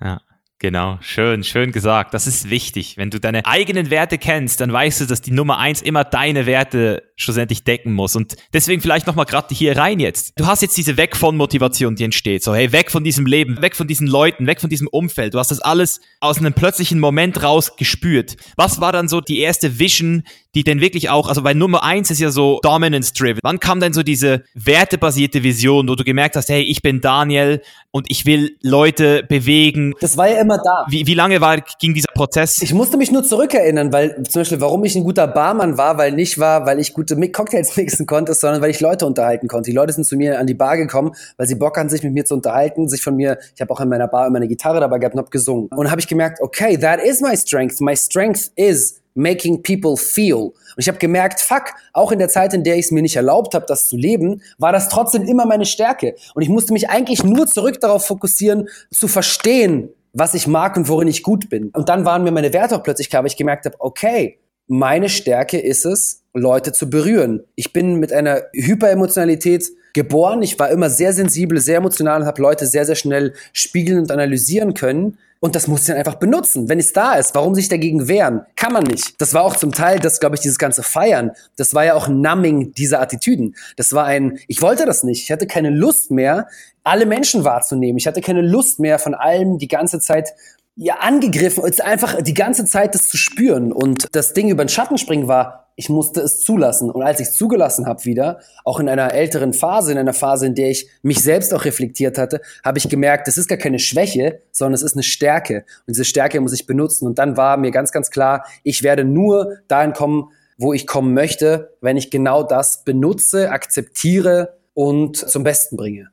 Ja, 0.00 0.20
genau. 0.60 0.98
Schön, 1.00 1.42
schön 1.42 1.72
gesagt. 1.72 2.14
Das 2.14 2.28
ist 2.28 2.48
wichtig. 2.48 2.96
Wenn 2.96 3.10
du 3.10 3.18
deine 3.18 3.44
eigenen 3.46 3.90
Werte 3.90 4.16
kennst, 4.18 4.60
dann 4.60 4.72
weißt 4.72 5.00
du, 5.00 5.06
dass 5.06 5.20
die 5.20 5.32
Nummer 5.32 5.58
eins 5.58 5.82
immer 5.82 6.04
deine 6.04 6.46
Werte 6.46 7.02
schlussendlich 7.16 7.64
decken 7.64 7.92
muss. 7.92 8.14
Und 8.14 8.36
deswegen 8.52 8.80
vielleicht 8.80 9.08
nochmal 9.08 9.26
gerade 9.26 9.52
hier 9.52 9.76
rein 9.76 9.98
jetzt. 9.98 10.38
Du 10.38 10.46
hast 10.46 10.62
jetzt 10.62 10.76
diese 10.76 10.96
Weg 10.96 11.16
von 11.16 11.36
Motivation, 11.36 11.96
die 11.96 12.04
entsteht. 12.04 12.44
So, 12.44 12.54
hey, 12.54 12.70
weg 12.72 12.90
von 12.90 13.02
diesem 13.02 13.26
Leben, 13.26 13.60
weg 13.60 13.74
von 13.74 13.88
diesen 13.88 14.06
Leuten, 14.06 14.46
weg 14.46 14.60
von 14.60 14.70
diesem 14.70 14.86
Umfeld. 14.86 15.34
Du 15.34 15.38
hast 15.38 15.50
das 15.50 15.60
alles 15.60 16.00
aus 16.20 16.38
einem 16.38 16.52
plötzlichen 16.52 17.00
Moment 17.00 17.42
raus 17.42 17.76
gespürt. 17.76 18.36
Was 18.56 18.80
war 18.80 18.92
dann 18.92 19.08
so 19.08 19.20
die 19.20 19.40
erste 19.40 19.78
Vision, 19.78 20.22
die 20.54 20.64
denn 20.64 20.80
wirklich 20.80 21.10
auch, 21.10 21.28
also 21.28 21.42
bei 21.42 21.54
Nummer 21.54 21.82
eins 21.84 22.10
ist 22.10 22.20
ja 22.20 22.30
so 22.30 22.58
Dominance-driven. 22.62 23.40
Wann 23.42 23.60
kam 23.60 23.80
denn 23.80 23.92
so 23.92 24.02
diese 24.02 24.42
wertebasierte 24.54 25.42
Vision, 25.42 25.88
wo 25.88 25.94
du 25.94 26.04
gemerkt 26.04 26.36
hast, 26.36 26.48
hey, 26.48 26.62
ich 26.62 26.82
bin 26.82 27.00
Daniel 27.00 27.62
und 27.92 28.10
ich 28.10 28.26
will 28.26 28.56
Leute 28.62 29.24
bewegen, 29.28 29.94
Das 30.00 30.16
war 30.16 30.28
ja 30.28 30.40
immer 30.40 30.58
da. 30.58 30.86
wie, 30.88 31.06
wie 31.06 31.14
lange 31.14 31.40
war, 31.40 31.58
ging 31.80 31.94
dieser 31.94 32.12
Prozess? 32.14 32.60
Ich 32.62 32.74
musste 32.74 32.96
mich 32.96 33.12
nur 33.12 33.22
zurückerinnern, 33.22 33.92
weil 33.92 34.22
zum 34.24 34.40
Beispiel, 34.40 34.60
warum 34.60 34.84
ich 34.84 34.96
ein 34.96 35.04
guter 35.04 35.28
Barmann 35.28 35.78
war, 35.78 35.98
weil 35.98 36.12
nicht 36.12 36.38
war, 36.38 36.66
weil 36.66 36.80
ich 36.80 36.94
gute 36.94 37.16
Cocktails 37.30 37.76
mixen 37.76 38.06
konnte, 38.06 38.34
sondern 38.34 38.60
weil 38.60 38.70
ich 38.70 38.80
Leute 38.80 39.06
unterhalten 39.06 39.46
konnte. 39.46 39.70
Die 39.70 39.76
Leute 39.76 39.92
sind 39.92 40.04
zu 40.04 40.16
mir 40.16 40.38
an 40.38 40.46
die 40.46 40.54
Bar 40.54 40.76
gekommen, 40.76 41.12
weil 41.36 41.46
sie 41.46 41.54
Bock 41.54 41.76
hatten, 41.76 41.88
sich 41.88 42.02
mit 42.02 42.12
mir 42.12 42.24
zu 42.24 42.34
unterhalten, 42.34 42.88
sich 42.88 43.02
von 43.02 43.14
mir, 43.14 43.38
ich 43.54 43.60
habe 43.60 43.72
auch 43.72 43.80
in 43.80 43.88
meiner 43.88 44.08
Bar 44.08 44.26
immer 44.26 44.36
eine 44.36 44.48
Gitarre 44.48 44.80
dabei 44.80 44.98
gehabt 44.98 45.14
und 45.14 45.20
habe 45.20 45.30
gesungen. 45.30 45.68
Und 45.68 45.90
habe 45.90 46.00
ich 46.00 46.08
gemerkt, 46.08 46.40
okay, 46.40 46.76
that 46.76 47.00
is 47.00 47.20
my 47.20 47.36
strength. 47.36 47.80
My 47.80 47.96
strength 47.96 48.50
is 48.56 48.99
making 49.14 49.62
people 49.62 49.96
feel. 49.96 50.36
Und 50.36 50.78
ich 50.78 50.88
habe 50.88 50.98
gemerkt, 50.98 51.40
fuck, 51.40 51.72
auch 51.92 52.12
in 52.12 52.18
der 52.18 52.28
Zeit, 52.28 52.54
in 52.54 52.64
der 52.64 52.76
ich 52.76 52.86
es 52.86 52.90
mir 52.90 53.02
nicht 53.02 53.16
erlaubt 53.16 53.54
habe, 53.54 53.66
das 53.66 53.88
zu 53.88 53.96
leben, 53.96 54.42
war 54.58 54.72
das 54.72 54.88
trotzdem 54.88 55.24
immer 55.24 55.46
meine 55.46 55.66
Stärke. 55.66 56.14
Und 56.34 56.42
ich 56.42 56.48
musste 56.48 56.72
mich 56.72 56.88
eigentlich 56.88 57.24
nur 57.24 57.46
zurück 57.46 57.80
darauf 57.80 58.06
fokussieren, 58.06 58.68
zu 58.90 59.08
verstehen, 59.08 59.90
was 60.12 60.34
ich 60.34 60.46
mag 60.46 60.76
und 60.76 60.88
worin 60.88 61.08
ich 61.08 61.22
gut 61.22 61.48
bin. 61.48 61.70
Und 61.70 61.88
dann 61.88 62.04
waren 62.04 62.24
mir 62.24 62.32
meine 62.32 62.52
Werte 62.52 62.76
auch 62.76 62.82
plötzlich 62.82 63.10
klar, 63.10 63.22
weil 63.22 63.30
ich 63.30 63.36
gemerkt 63.36 63.64
habe, 63.64 63.76
okay, 63.78 64.38
meine 64.66 65.08
Stärke 65.08 65.58
ist 65.58 65.84
es, 65.84 66.22
Leute 66.32 66.72
zu 66.72 66.88
berühren. 66.88 67.42
Ich 67.56 67.72
bin 67.72 67.96
mit 67.96 68.12
einer 68.12 68.42
Hyperemotionalität 68.52 69.68
geboren. 69.92 70.42
Ich 70.42 70.58
war 70.58 70.70
immer 70.70 70.90
sehr 70.90 71.12
sensibel, 71.12 71.60
sehr 71.60 71.78
emotional 71.78 72.20
und 72.22 72.26
habe 72.26 72.42
Leute 72.42 72.66
sehr, 72.66 72.84
sehr 72.84 72.96
schnell 72.96 73.34
spiegeln 73.52 74.00
und 74.00 74.10
analysieren 74.10 74.74
können. 74.74 75.18
Und 75.42 75.54
das 75.54 75.68
muss 75.68 75.80
ich 75.80 75.86
dann 75.86 75.96
einfach 75.96 76.16
benutzen. 76.16 76.68
Wenn 76.68 76.78
es 76.78 76.92
da 76.92 77.14
ist, 77.14 77.34
warum 77.34 77.54
sich 77.54 77.68
dagegen 77.68 78.08
wehren? 78.08 78.42
Kann 78.56 78.74
man 78.74 78.84
nicht. 78.84 79.18
Das 79.18 79.32
war 79.32 79.42
auch 79.42 79.56
zum 79.56 79.72
Teil, 79.72 79.98
das 79.98 80.20
glaube 80.20 80.36
ich, 80.36 80.42
dieses 80.42 80.58
ganze 80.58 80.82
Feiern. 80.82 81.30
Das 81.56 81.74
war 81.74 81.84
ja 81.84 81.94
auch 81.94 82.08
Numbing 82.08 82.74
dieser 82.74 83.00
Attitüden. 83.00 83.56
Das 83.76 83.94
war 83.94 84.04
ein, 84.04 84.38
ich 84.48 84.60
wollte 84.60 84.84
das 84.84 85.02
nicht. 85.02 85.22
Ich 85.22 85.32
hatte 85.32 85.46
keine 85.46 85.70
Lust 85.70 86.10
mehr, 86.10 86.46
alle 86.84 87.06
Menschen 87.06 87.44
wahrzunehmen. 87.44 87.96
Ich 87.96 88.06
hatte 88.06 88.20
keine 88.20 88.42
Lust 88.42 88.80
mehr, 88.80 88.98
von 88.98 89.14
allem 89.14 89.56
die 89.56 89.68
ganze 89.68 89.98
Zeit 89.98 90.34
ja 90.76 90.96
angegriffen, 90.96 91.64
jetzt 91.64 91.82
einfach 91.82 92.20
die 92.22 92.34
ganze 92.34 92.64
Zeit 92.64 92.94
das 92.94 93.08
zu 93.08 93.16
spüren. 93.16 93.72
Und 93.72 94.08
das 94.12 94.34
Ding 94.34 94.50
über 94.50 94.64
den 94.64 94.68
Schatten 94.68 94.98
springen 94.98 95.26
war, 95.26 95.69
ich 95.80 95.88
musste 95.88 96.20
es 96.20 96.42
zulassen. 96.42 96.90
Und 96.90 97.02
als 97.02 97.20
ich 97.20 97.28
es 97.28 97.34
zugelassen 97.34 97.86
habe 97.86 98.04
wieder, 98.04 98.40
auch 98.64 98.80
in 98.80 98.88
einer 98.90 99.14
älteren 99.14 99.54
Phase, 99.54 99.92
in 99.92 99.96
einer 99.96 100.12
Phase, 100.12 100.44
in 100.44 100.54
der 100.54 100.68
ich 100.68 100.90
mich 101.00 101.22
selbst 101.22 101.54
auch 101.54 101.64
reflektiert 101.64 102.18
hatte, 102.18 102.42
habe 102.62 102.76
ich 102.76 102.90
gemerkt, 102.90 103.26
das 103.26 103.38
ist 103.38 103.48
gar 103.48 103.56
keine 103.56 103.78
Schwäche, 103.78 104.42
sondern 104.52 104.74
es 104.74 104.82
ist 104.82 104.94
eine 104.94 105.02
Stärke. 105.02 105.64
Und 105.86 105.96
diese 105.96 106.04
Stärke 106.04 106.38
muss 106.42 106.52
ich 106.52 106.66
benutzen. 106.66 107.06
Und 107.06 107.18
dann 107.18 107.38
war 107.38 107.56
mir 107.56 107.70
ganz, 107.70 107.92
ganz 107.92 108.10
klar, 108.10 108.44
ich 108.62 108.82
werde 108.82 109.04
nur 109.04 109.56
dahin 109.68 109.94
kommen, 109.94 110.28
wo 110.58 110.74
ich 110.74 110.86
kommen 110.86 111.14
möchte, 111.14 111.74
wenn 111.80 111.96
ich 111.96 112.10
genau 112.10 112.42
das 112.42 112.84
benutze, 112.84 113.50
akzeptiere 113.50 114.58
und 114.74 115.16
zum 115.16 115.44
Besten 115.44 115.78
bringe. 115.78 116.08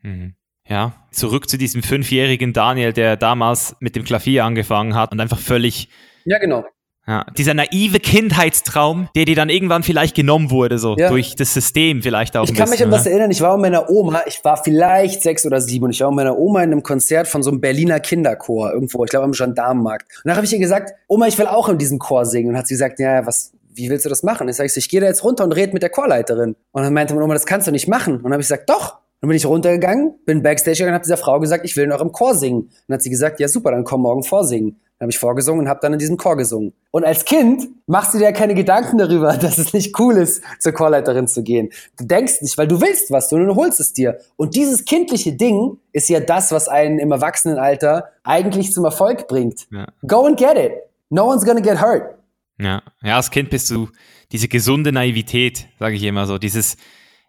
Mhm. 0.00 0.34
Ja, 0.66 0.94
zurück 1.10 1.50
zu 1.50 1.58
diesem 1.58 1.82
fünfjährigen 1.82 2.54
Daniel, 2.54 2.94
der 2.94 3.18
damals 3.18 3.76
mit 3.80 3.96
dem 3.96 4.04
Klavier 4.04 4.46
angefangen 4.46 4.94
hat 4.94 5.12
und 5.12 5.20
einfach 5.20 5.38
völlig, 5.38 5.90
Ja, 6.24 6.38
genau. 6.38 6.64
Ja, 7.06 7.26
dieser 7.36 7.52
naive 7.54 8.00
Kindheitstraum, 8.00 9.08
der 9.14 9.24
dir 9.26 9.36
dann 9.36 9.50
irgendwann 9.50 9.82
vielleicht 9.82 10.14
genommen 10.14 10.50
wurde, 10.50 10.78
so 10.78 10.96
Ja. 10.96 11.10
durch 11.10 11.36
das 11.36 11.52
System 11.52 12.02
vielleicht 12.02 12.36
auch 12.36 12.44
Ich 12.44 12.54
kann 12.54 12.70
mich 12.70 12.78
bisschen, 12.78 12.92
an 12.92 12.98
was 12.98 13.06
erinnern. 13.06 13.30
Ich 13.30 13.40
war 13.40 13.56
mit 13.56 13.72
meiner 13.72 13.90
Oma, 13.90 14.22
ich 14.26 14.42
war 14.44 14.56
vielleicht 14.56 15.22
sechs 15.22 15.44
oder 15.44 15.60
sieben 15.60 15.84
und 15.84 15.90
ich 15.90 16.00
war 16.00 16.10
mit 16.10 16.16
meiner 16.16 16.38
Oma 16.38 16.62
in 16.62 16.72
einem 16.72 16.82
Konzert 16.82 17.28
von 17.28 17.42
so 17.42 17.50
einem 17.50 17.60
Berliner 17.60 18.00
Kinderchor 18.00 18.72
irgendwo, 18.72 19.04
ich 19.04 19.10
glaube 19.10 19.24
am 19.24 19.32
Gendarmenmarkt. 19.32 20.06
Und 20.24 20.28
dann 20.28 20.36
habe 20.36 20.46
ich 20.46 20.52
ihr 20.52 20.58
gesagt, 20.58 20.92
Oma, 21.06 21.26
ich 21.26 21.38
will 21.38 21.46
auch 21.46 21.68
in 21.68 21.78
diesem 21.78 21.98
Chor 21.98 22.24
singen. 22.24 22.50
Und 22.50 22.56
hat 22.58 22.66
sie 22.66 22.74
gesagt, 22.74 22.98
ja, 22.98 23.26
was, 23.26 23.52
wie 23.74 23.90
willst 23.90 24.04
du 24.04 24.08
das 24.08 24.22
machen? 24.22 24.48
Ich 24.48 24.56
sage, 24.56 24.70
ich 24.74 24.88
gehe 24.88 25.00
da 25.00 25.06
jetzt 25.06 25.24
runter 25.24 25.44
und 25.44 25.52
rede 25.52 25.72
mit 25.72 25.82
der 25.82 25.90
Chorleiterin. 25.90 26.56
Und 26.72 26.82
dann 26.82 26.92
meinte 26.94 27.12
meine 27.14 27.24
Oma, 27.24 27.34
das 27.34 27.46
kannst 27.46 27.66
du 27.66 27.70
nicht 27.72 27.88
machen. 27.88 28.16
Und 28.16 28.24
dann 28.24 28.32
habe 28.32 28.40
ich 28.42 28.48
gesagt, 28.48 28.70
doch. 28.70 28.98
Dann 29.24 29.28
bin 29.30 29.38
ich 29.38 29.46
runtergegangen, 29.46 30.18
bin 30.26 30.42
Backstage 30.42 30.76
gegangen 30.76 30.90
und 30.90 30.94
habe 30.96 31.04
dieser 31.04 31.16
Frau 31.16 31.40
gesagt, 31.40 31.64
ich 31.64 31.74
will 31.78 31.84
in 31.84 31.92
eurem 31.92 32.12
Chor 32.12 32.34
singen. 32.34 32.64
Und 32.64 32.72
dann 32.88 32.96
hat 32.96 33.02
sie 33.02 33.08
gesagt, 33.08 33.40
ja 33.40 33.48
super, 33.48 33.70
dann 33.70 33.82
komm 33.82 34.02
morgen 34.02 34.22
vorsingen. 34.22 34.72
Dann 34.98 35.06
habe 35.06 35.12
ich 35.12 35.18
vorgesungen 35.18 35.60
und 35.60 35.68
habe 35.70 35.80
dann 35.80 35.94
in 35.94 35.98
diesem 35.98 36.18
Chor 36.18 36.36
gesungen. 36.36 36.74
Und 36.90 37.06
als 37.06 37.24
Kind 37.24 37.66
machst 37.86 38.12
du 38.12 38.18
dir 38.18 38.24
ja 38.24 38.32
keine 38.32 38.54
Gedanken 38.54 38.98
darüber, 38.98 39.34
dass 39.38 39.56
es 39.56 39.72
nicht 39.72 39.98
cool 39.98 40.18
ist, 40.18 40.42
zur 40.58 40.72
Chorleiterin 40.72 41.26
zu 41.26 41.42
gehen. 41.42 41.70
Du 41.96 42.04
denkst 42.04 42.42
nicht, 42.42 42.58
weil 42.58 42.68
du 42.68 42.82
willst 42.82 43.10
was, 43.10 43.30
du 43.30 43.38
holst 43.54 43.80
es 43.80 43.94
dir. 43.94 44.18
Und 44.36 44.56
dieses 44.56 44.84
kindliche 44.84 45.32
Ding 45.32 45.78
ist 45.92 46.10
ja 46.10 46.20
das, 46.20 46.52
was 46.52 46.68
einen 46.68 46.98
im 46.98 47.10
Erwachsenenalter 47.10 48.10
eigentlich 48.24 48.72
zum 48.72 48.84
Erfolg 48.84 49.26
bringt. 49.26 49.68
Ja. 49.70 49.86
Go 50.06 50.26
and 50.26 50.38
get 50.38 50.58
it. 50.58 50.72
No 51.08 51.24
one's 51.24 51.46
gonna 51.46 51.60
get 51.60 51.80
hurt. 51.80 52.14
Ja. 52.60 52.82
ja, 53.02 53.16
als 53.16 53.30
Kind 53.30 53.48
bist 53.48 53.70
du 53.70 53.88
diese 54.32 54.48
gesunde 54.48 54.92
Naivität, 54.92 55.66
sage 55.78 55.96
ich 55.96 56.02
immer 56.02 56.26
so, 56.26 56.36
dieses, 56.36 56.76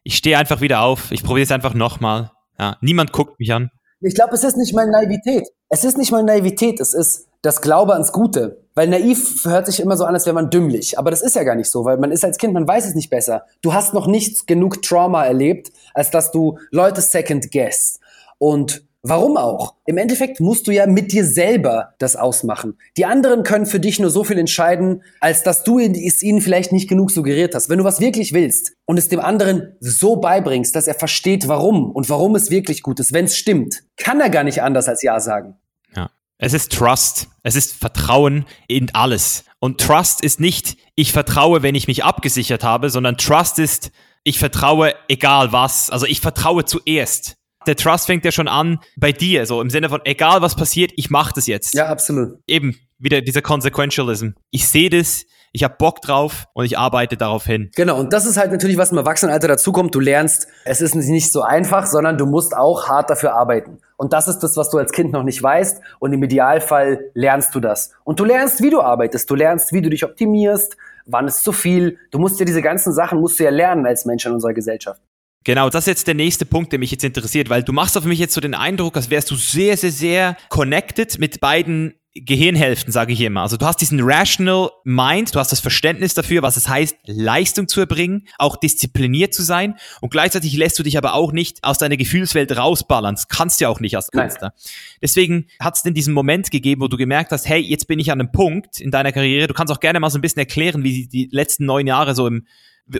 ich 0.06 0.16
stehe 0.16 0.38
einfach 0.38 0.62
wieder 0.62 0.82
auf, 0.82 1.12
ich 1.12 1.24
probiere 1.24 1.44
es 1.44 1.52
einfach 1.52 1.74
nochmal. 1.74 2.32
Ja, 2.58 2.78
niemand 2.80 3.12
guckt 3.12 3.40
mich 3.40 3.52
an. 3.52 3.72
Ich 4.00 4.14
glaube, 4.14 4.36
es 4.36 4.44
ist 4.44 4.56
nicht 4.56 4.74
mal 4.74 4.88
Naivität. 4.88 5.48
Es 5.68 5.84
ist 5.84 5.98
nicht 5.98 6.12
mal 6.12 6.24
Naivität, 6.24 6.80
es 6.80 6.94
ist 6.94 7.28
das 7.42 7.60
Glaube 7.60 7.94
ans 7.94 8.12
Gute. 8.12 8.64
Weil 8.76 8.88
naiv 8.88 9.46
hört 9.46 9.66
sich 9.66 9.80
immer 9.80 9.98
so 9.98 10.06
an, 10.06 10.14
als 10.14 10.26
wäre 10.26 10.36
man 10.36 10.50
dümmlich. 10.50 11.00
Aber 11.00 11.10
das 11.10 11.22
ist 11.22 11.36
ja 11.36 11.44
gar 11.44 11.56
nicht 11.56 11.70
so, 11.70 11.86
weil 11.86 11.98
man 11.98 12.12
ist 12.12 12.24
als 12.24 12.38
Kind, 12.38 12.54
man 12.54 12.68
weiß 12.68 12.86
es 12.86 12.94
nicht 12.94 13.10
besser. 13.10 13.46
Du 13.62 13.74
hast 13.74 13.94
noch 13.94 14.06
nicht 14.06 14.48
genug 14.48 14.84
Trauma 14.84 15.26
erlebt, 15.26 15.72
als 15.94 16.12
dass 16.12 16.32
du 16.32 16.60
Leute 16.72 17.02
second 17.02 17.52
guessed. 17.52 18.00
Und 18.38 18.85
warum 19.08 19.38
auch? 19.38 19.76
Im 19.86 19.98
Endeffekt 19.98 20.40
musst 20.40 20.68
du 20.68 20.72
ja 20.72 20.88
mit 20.88 21.12
dir 21.12 21.26
selber 21.26 21.94
das 22.00 22.16
ausmachen. 22.16 22.78
Die 22.98 23.06
anderen 23.06 23.44
können 23.44 23.66
für 23.66 23.80
dich 23.80 24.00
nur 24.00 24.10
so 24.10 24.24
viel 24.24 24.38
entscheiden, 24.38 25.04
als 25.20 25.44
dass 25.44 25.64
du 25.64 25.80
es 25.80 26.22
ihnen 26.22 26.42
vielleicht 26.42 26.72
nicht 26.72 26.90
genug 26.90 27.12
suggeriert 27.12 27.56
hast. 27.56 27.70
Wenn 27.70 27.78
du 27.78 27.84
was 27.84 28.00
wirklich 28.00 28.34
willst 28.34 28.74
und 28.86 28.98
es 28.98 29.10
dem 29.10 29.20
anderen 29.20 29.76
so 29.80 30.18
beibringst, 30.18 30.76
dass 30.76 30.88
er 30.88 30.96
versteht, 30.96 31.48
warum 31.48 31.92
und 31.92 32.10
warum 32.10 32.36
es 32.36 32.50
wirklich 32.50 32.84
gut 32.84 33.00
ist, 33.00 33.14
wenn 33.14 33.26
es 33.26 33.38
stimmt, 33.38 33.84
kann 33.98 34.20
er 34.20 34.30
gar 34.30 34.44
nicht 34.44 34.62
anders 34.62 34.88
als 34.88 35.02
Ja 35.04 35.20
sagen. 35.20 35.56
Ja. 35.96 36.10
Es 36.38 36.54
ist 36.54 36.72
Trust. 36.72 37.28
Es 37.44 37.56
ist 37.56 37.74
Vertrauen 37.74 38.46
in 38.68 38.94
alles. 38.94 39.46
Und 39.60 39.80
Trust 39.80 40.24
ist 40.24 40.40
nicht, 40.40 40.78
ich 40.96 41.14
vertraue, 41.14 41.64
wenn 41.64 41.76
ich 41.76 41.88
mich 41.88 42.04
abgesichert 42.04 42.64
habe, 42.64 42.90
sondern 42.90 43.18
Trust 43.18 43.60
ist, 43.60 43.92
ich 44.24 44.40
vertraue 44.40 44.94
egal 45.08 45.52
was. 45.52 45.90
Also 45.90 46.06
ich 46.06 46.20
vertraue 46.22 46.66
zuerst. 46.66 47.38
Der 47.68 47.76
Trust 47.76 48.08
fängt 48.08 48.26
ja 48.26 48.32
schon 48.32 48.48
an 48.48 48.80
bei 48.98 49.12
dir, 49.12 49.46
so 49.46 49.62
im 49.62 49.70
Sinne 49.70 49.90
von, 49.90 50.02
egal 50.04 50.42
was 50.42 50.56
passiert, 50.56 50.92
ich 50.96 51.10
mache 51.10 51.34
das 51.36 51.48
jetzt. 51.48 51.74
Ja, 51.74 51.88
absolut. 51.88 52.40
Eben 52.48 52.76
wieder 52.98 53.22
dieser 53.22 53.42
Consequentialism. 53.42 54.30
Ich 54.52 54.68
sehe 54.68 54.90
das, 54.90 55.26
ich 55.56 55.64
habe 55.64 55.76
Bock 55.78 56.02
drauf 56.02 56.48
und 56.54 56.66
ich 56.66 56.78
arbeite 56.78 57.16
darauf 57.16 57.46
hin. 57.46 57.72
Genau, 57.76 57.98
und 57.98 58.12
das 58.12 58.26
ist 58.26 58.36
halt 58.36 58.52
natürlich, 58.52 58.78
was 58.78 58.92
im 58.92 58.98
Erwachsenenalter 58.98 59.48
dazukommt. 59.48 59.96
Du 59.96 60.02
lernst, 60.02 60.48
es 60.66 60.82
ist 60.82 60.96
nicht 60.96 61.32
so 61.32 61.44
einfach, 61.44 61.86
sondern 61.86 62.18
du 62.18 62.26
musst 62.26 62.56
auch 62.56 62.90
hart 62.90 63.10
dafür 63.10 63.36
arbeiten. 63.36 63.80
Und 63.96 64.12
das 64.12 64.28
ist 64.28 64.40
das, 64.40 64.58
was 64.58 64.70
du 64.70 64.78
als 64.78 64.92
Kind 64.92 65.14
noch 65.14 65.24
nicht 65.24 65.42
weißt. 65.42 65.82
Und 66.00 66.12
im 66.12 66.22
Idealfall 66.22 67.12
lernst 67.14 67.56
du 67.56 67.62
das. 67.62 67.94
Und 68.04 68.20
du 68.20 68.26
lernst, 68.26 68.62
wie 68.62 68.70
du 68.70 68.82
arbeitest. 68.82 69.30
Du 69.30 69.36
lernst, 69.36 69.72
wie 69.72 69.82
du 69.82 69.90
dich 69.90 70.04
optimierst. 70.04 70.76
Wann 71.06 71.28
ist 71.28 71.44
zu 71.44 71.54
viel? 71.54 72.00
Du 72.12 72.20
musst 72.20 72.38
ja 72.40 72.46
diese 72.46 72.62
ganzen 72.62 72.92
Sachen 72.92 73.22
musst 73.22 73.40
du 73.40 73.46
ja 73.46 73.50
lernen 73.50 73.86
als 73.86 74.06
Mensch 74.06 74.26
in 74.26 74.34
unserer 74.34 74.54
Gesellschaft. 74.54 75.02
Genau, 75.46 75.70
das 75.70 75.84
ist 75.84 75.88
jetzt 75.88 76.08
der 76.08 76.16
nächste 76.16 76.46
Punkt, 76.46 76.72
der 76.72 76.80
mich 76.80 76.90
jetzt 76.90 77.04
interessiert, 77.04 77.50
weil 77.50 77.62
du 77.62 77.72
machst 77.72 77.96
auf 77.98 78.04
mich 78.04 78.18
jetzt 78.18 78.34
so 78.34 78.42
den 78.42 78.56
Eindruck, 78.56 78.98
als 78.98 79.12
wärst 79.12 79.30
du 79.30 79.36
sehr, 79.36 79.78
sehr, 79.78 79.92
sehr 79.92 80.38
connected 80.50 81.20
mit 81.20 81.40
beiden 81.40 81.94
Gehirnhälften, 82.16 82.92
sage 82.92 83.14
ich 83.14 83.22
immer. 83.22 83.42
Also 83.42 83.58
du 83.58 83.66
hast 83.66 83.82
diesen 83.82 84.00
rational 84.02 84.70
mind, 84.86 85.36
du 85.36 85.40
hast 85.40 85.52
das 85.52 85.60
Verständnis 85.60 86.16
dafür, 86.16 86.42
was 86.42 86.58
es 86.58 86.68
heißt, 86.68 86.96
Leistung 87.06 87.68
zu 87.68 87.82
erbringen, 87.82 88.26
auch 88.40 88.56
diszipliniert 88.56 89.36
zu 89.36 89.44
sein 89.44 89.76
und 90.02 90.10
gleichzeitig 90.10 90.56
lässt 90.56 90.80
du 90.80 90.84
dich 90.84 90.98
aber 90.98 91.14
auch 91.14 91.32
nicht 91.32 91.64
aus 91.64 91.78
deiner 91.78 91.98
Gefühlswelt 91.98 92.58
rausballern. 92.58 93.16
Das 93.16 93.28
kannst 93.28 93.60
du 93.60 93.66
ja 93.66 93.70
auch 93.70 93.82
nicht 93.82 93.98
als 93.98 94.10
Künstler. 94.12 94.54
Deswegen 95.02 95.48
hat 95.60 95.76
es 95.76 95.84
denn 95.84 95.94
diesen 95.94 96.14
Moment 96.14 96.50
gegeben, 96.50 96.82
wo 96.82 96.88
du 96.88 96.98
gemerkt 96.98 97.32
hast, 97.32 97.48
hey, 97.48 97.60
jetzt 97.60 97.88
bin 97.88 98.00
ich 98.00 98.12
an 98.12 98.20
einem 98.20 98.32
Punkt 98.32 98.80
in 98.80 98.90
deiner 98.90 99.12
Karriere. 99.12 99.48
Du 99.48 99.54
kannst 99.54 99.72
auch 99.72 99.82
gerne 99.82 100.00
mal 100.00 100.10
so 100.10 100.18
ein 100.18 100.22
bisschen 100.22 100.40
erklären, 100.40 100.84
wie 100.84 101.08
die 101.08 101.28
letzten 101.32 101.66
neun 101.66 101.86
Jahre 101.86 102.16
so 102.16 102.26
im 102.26 102.48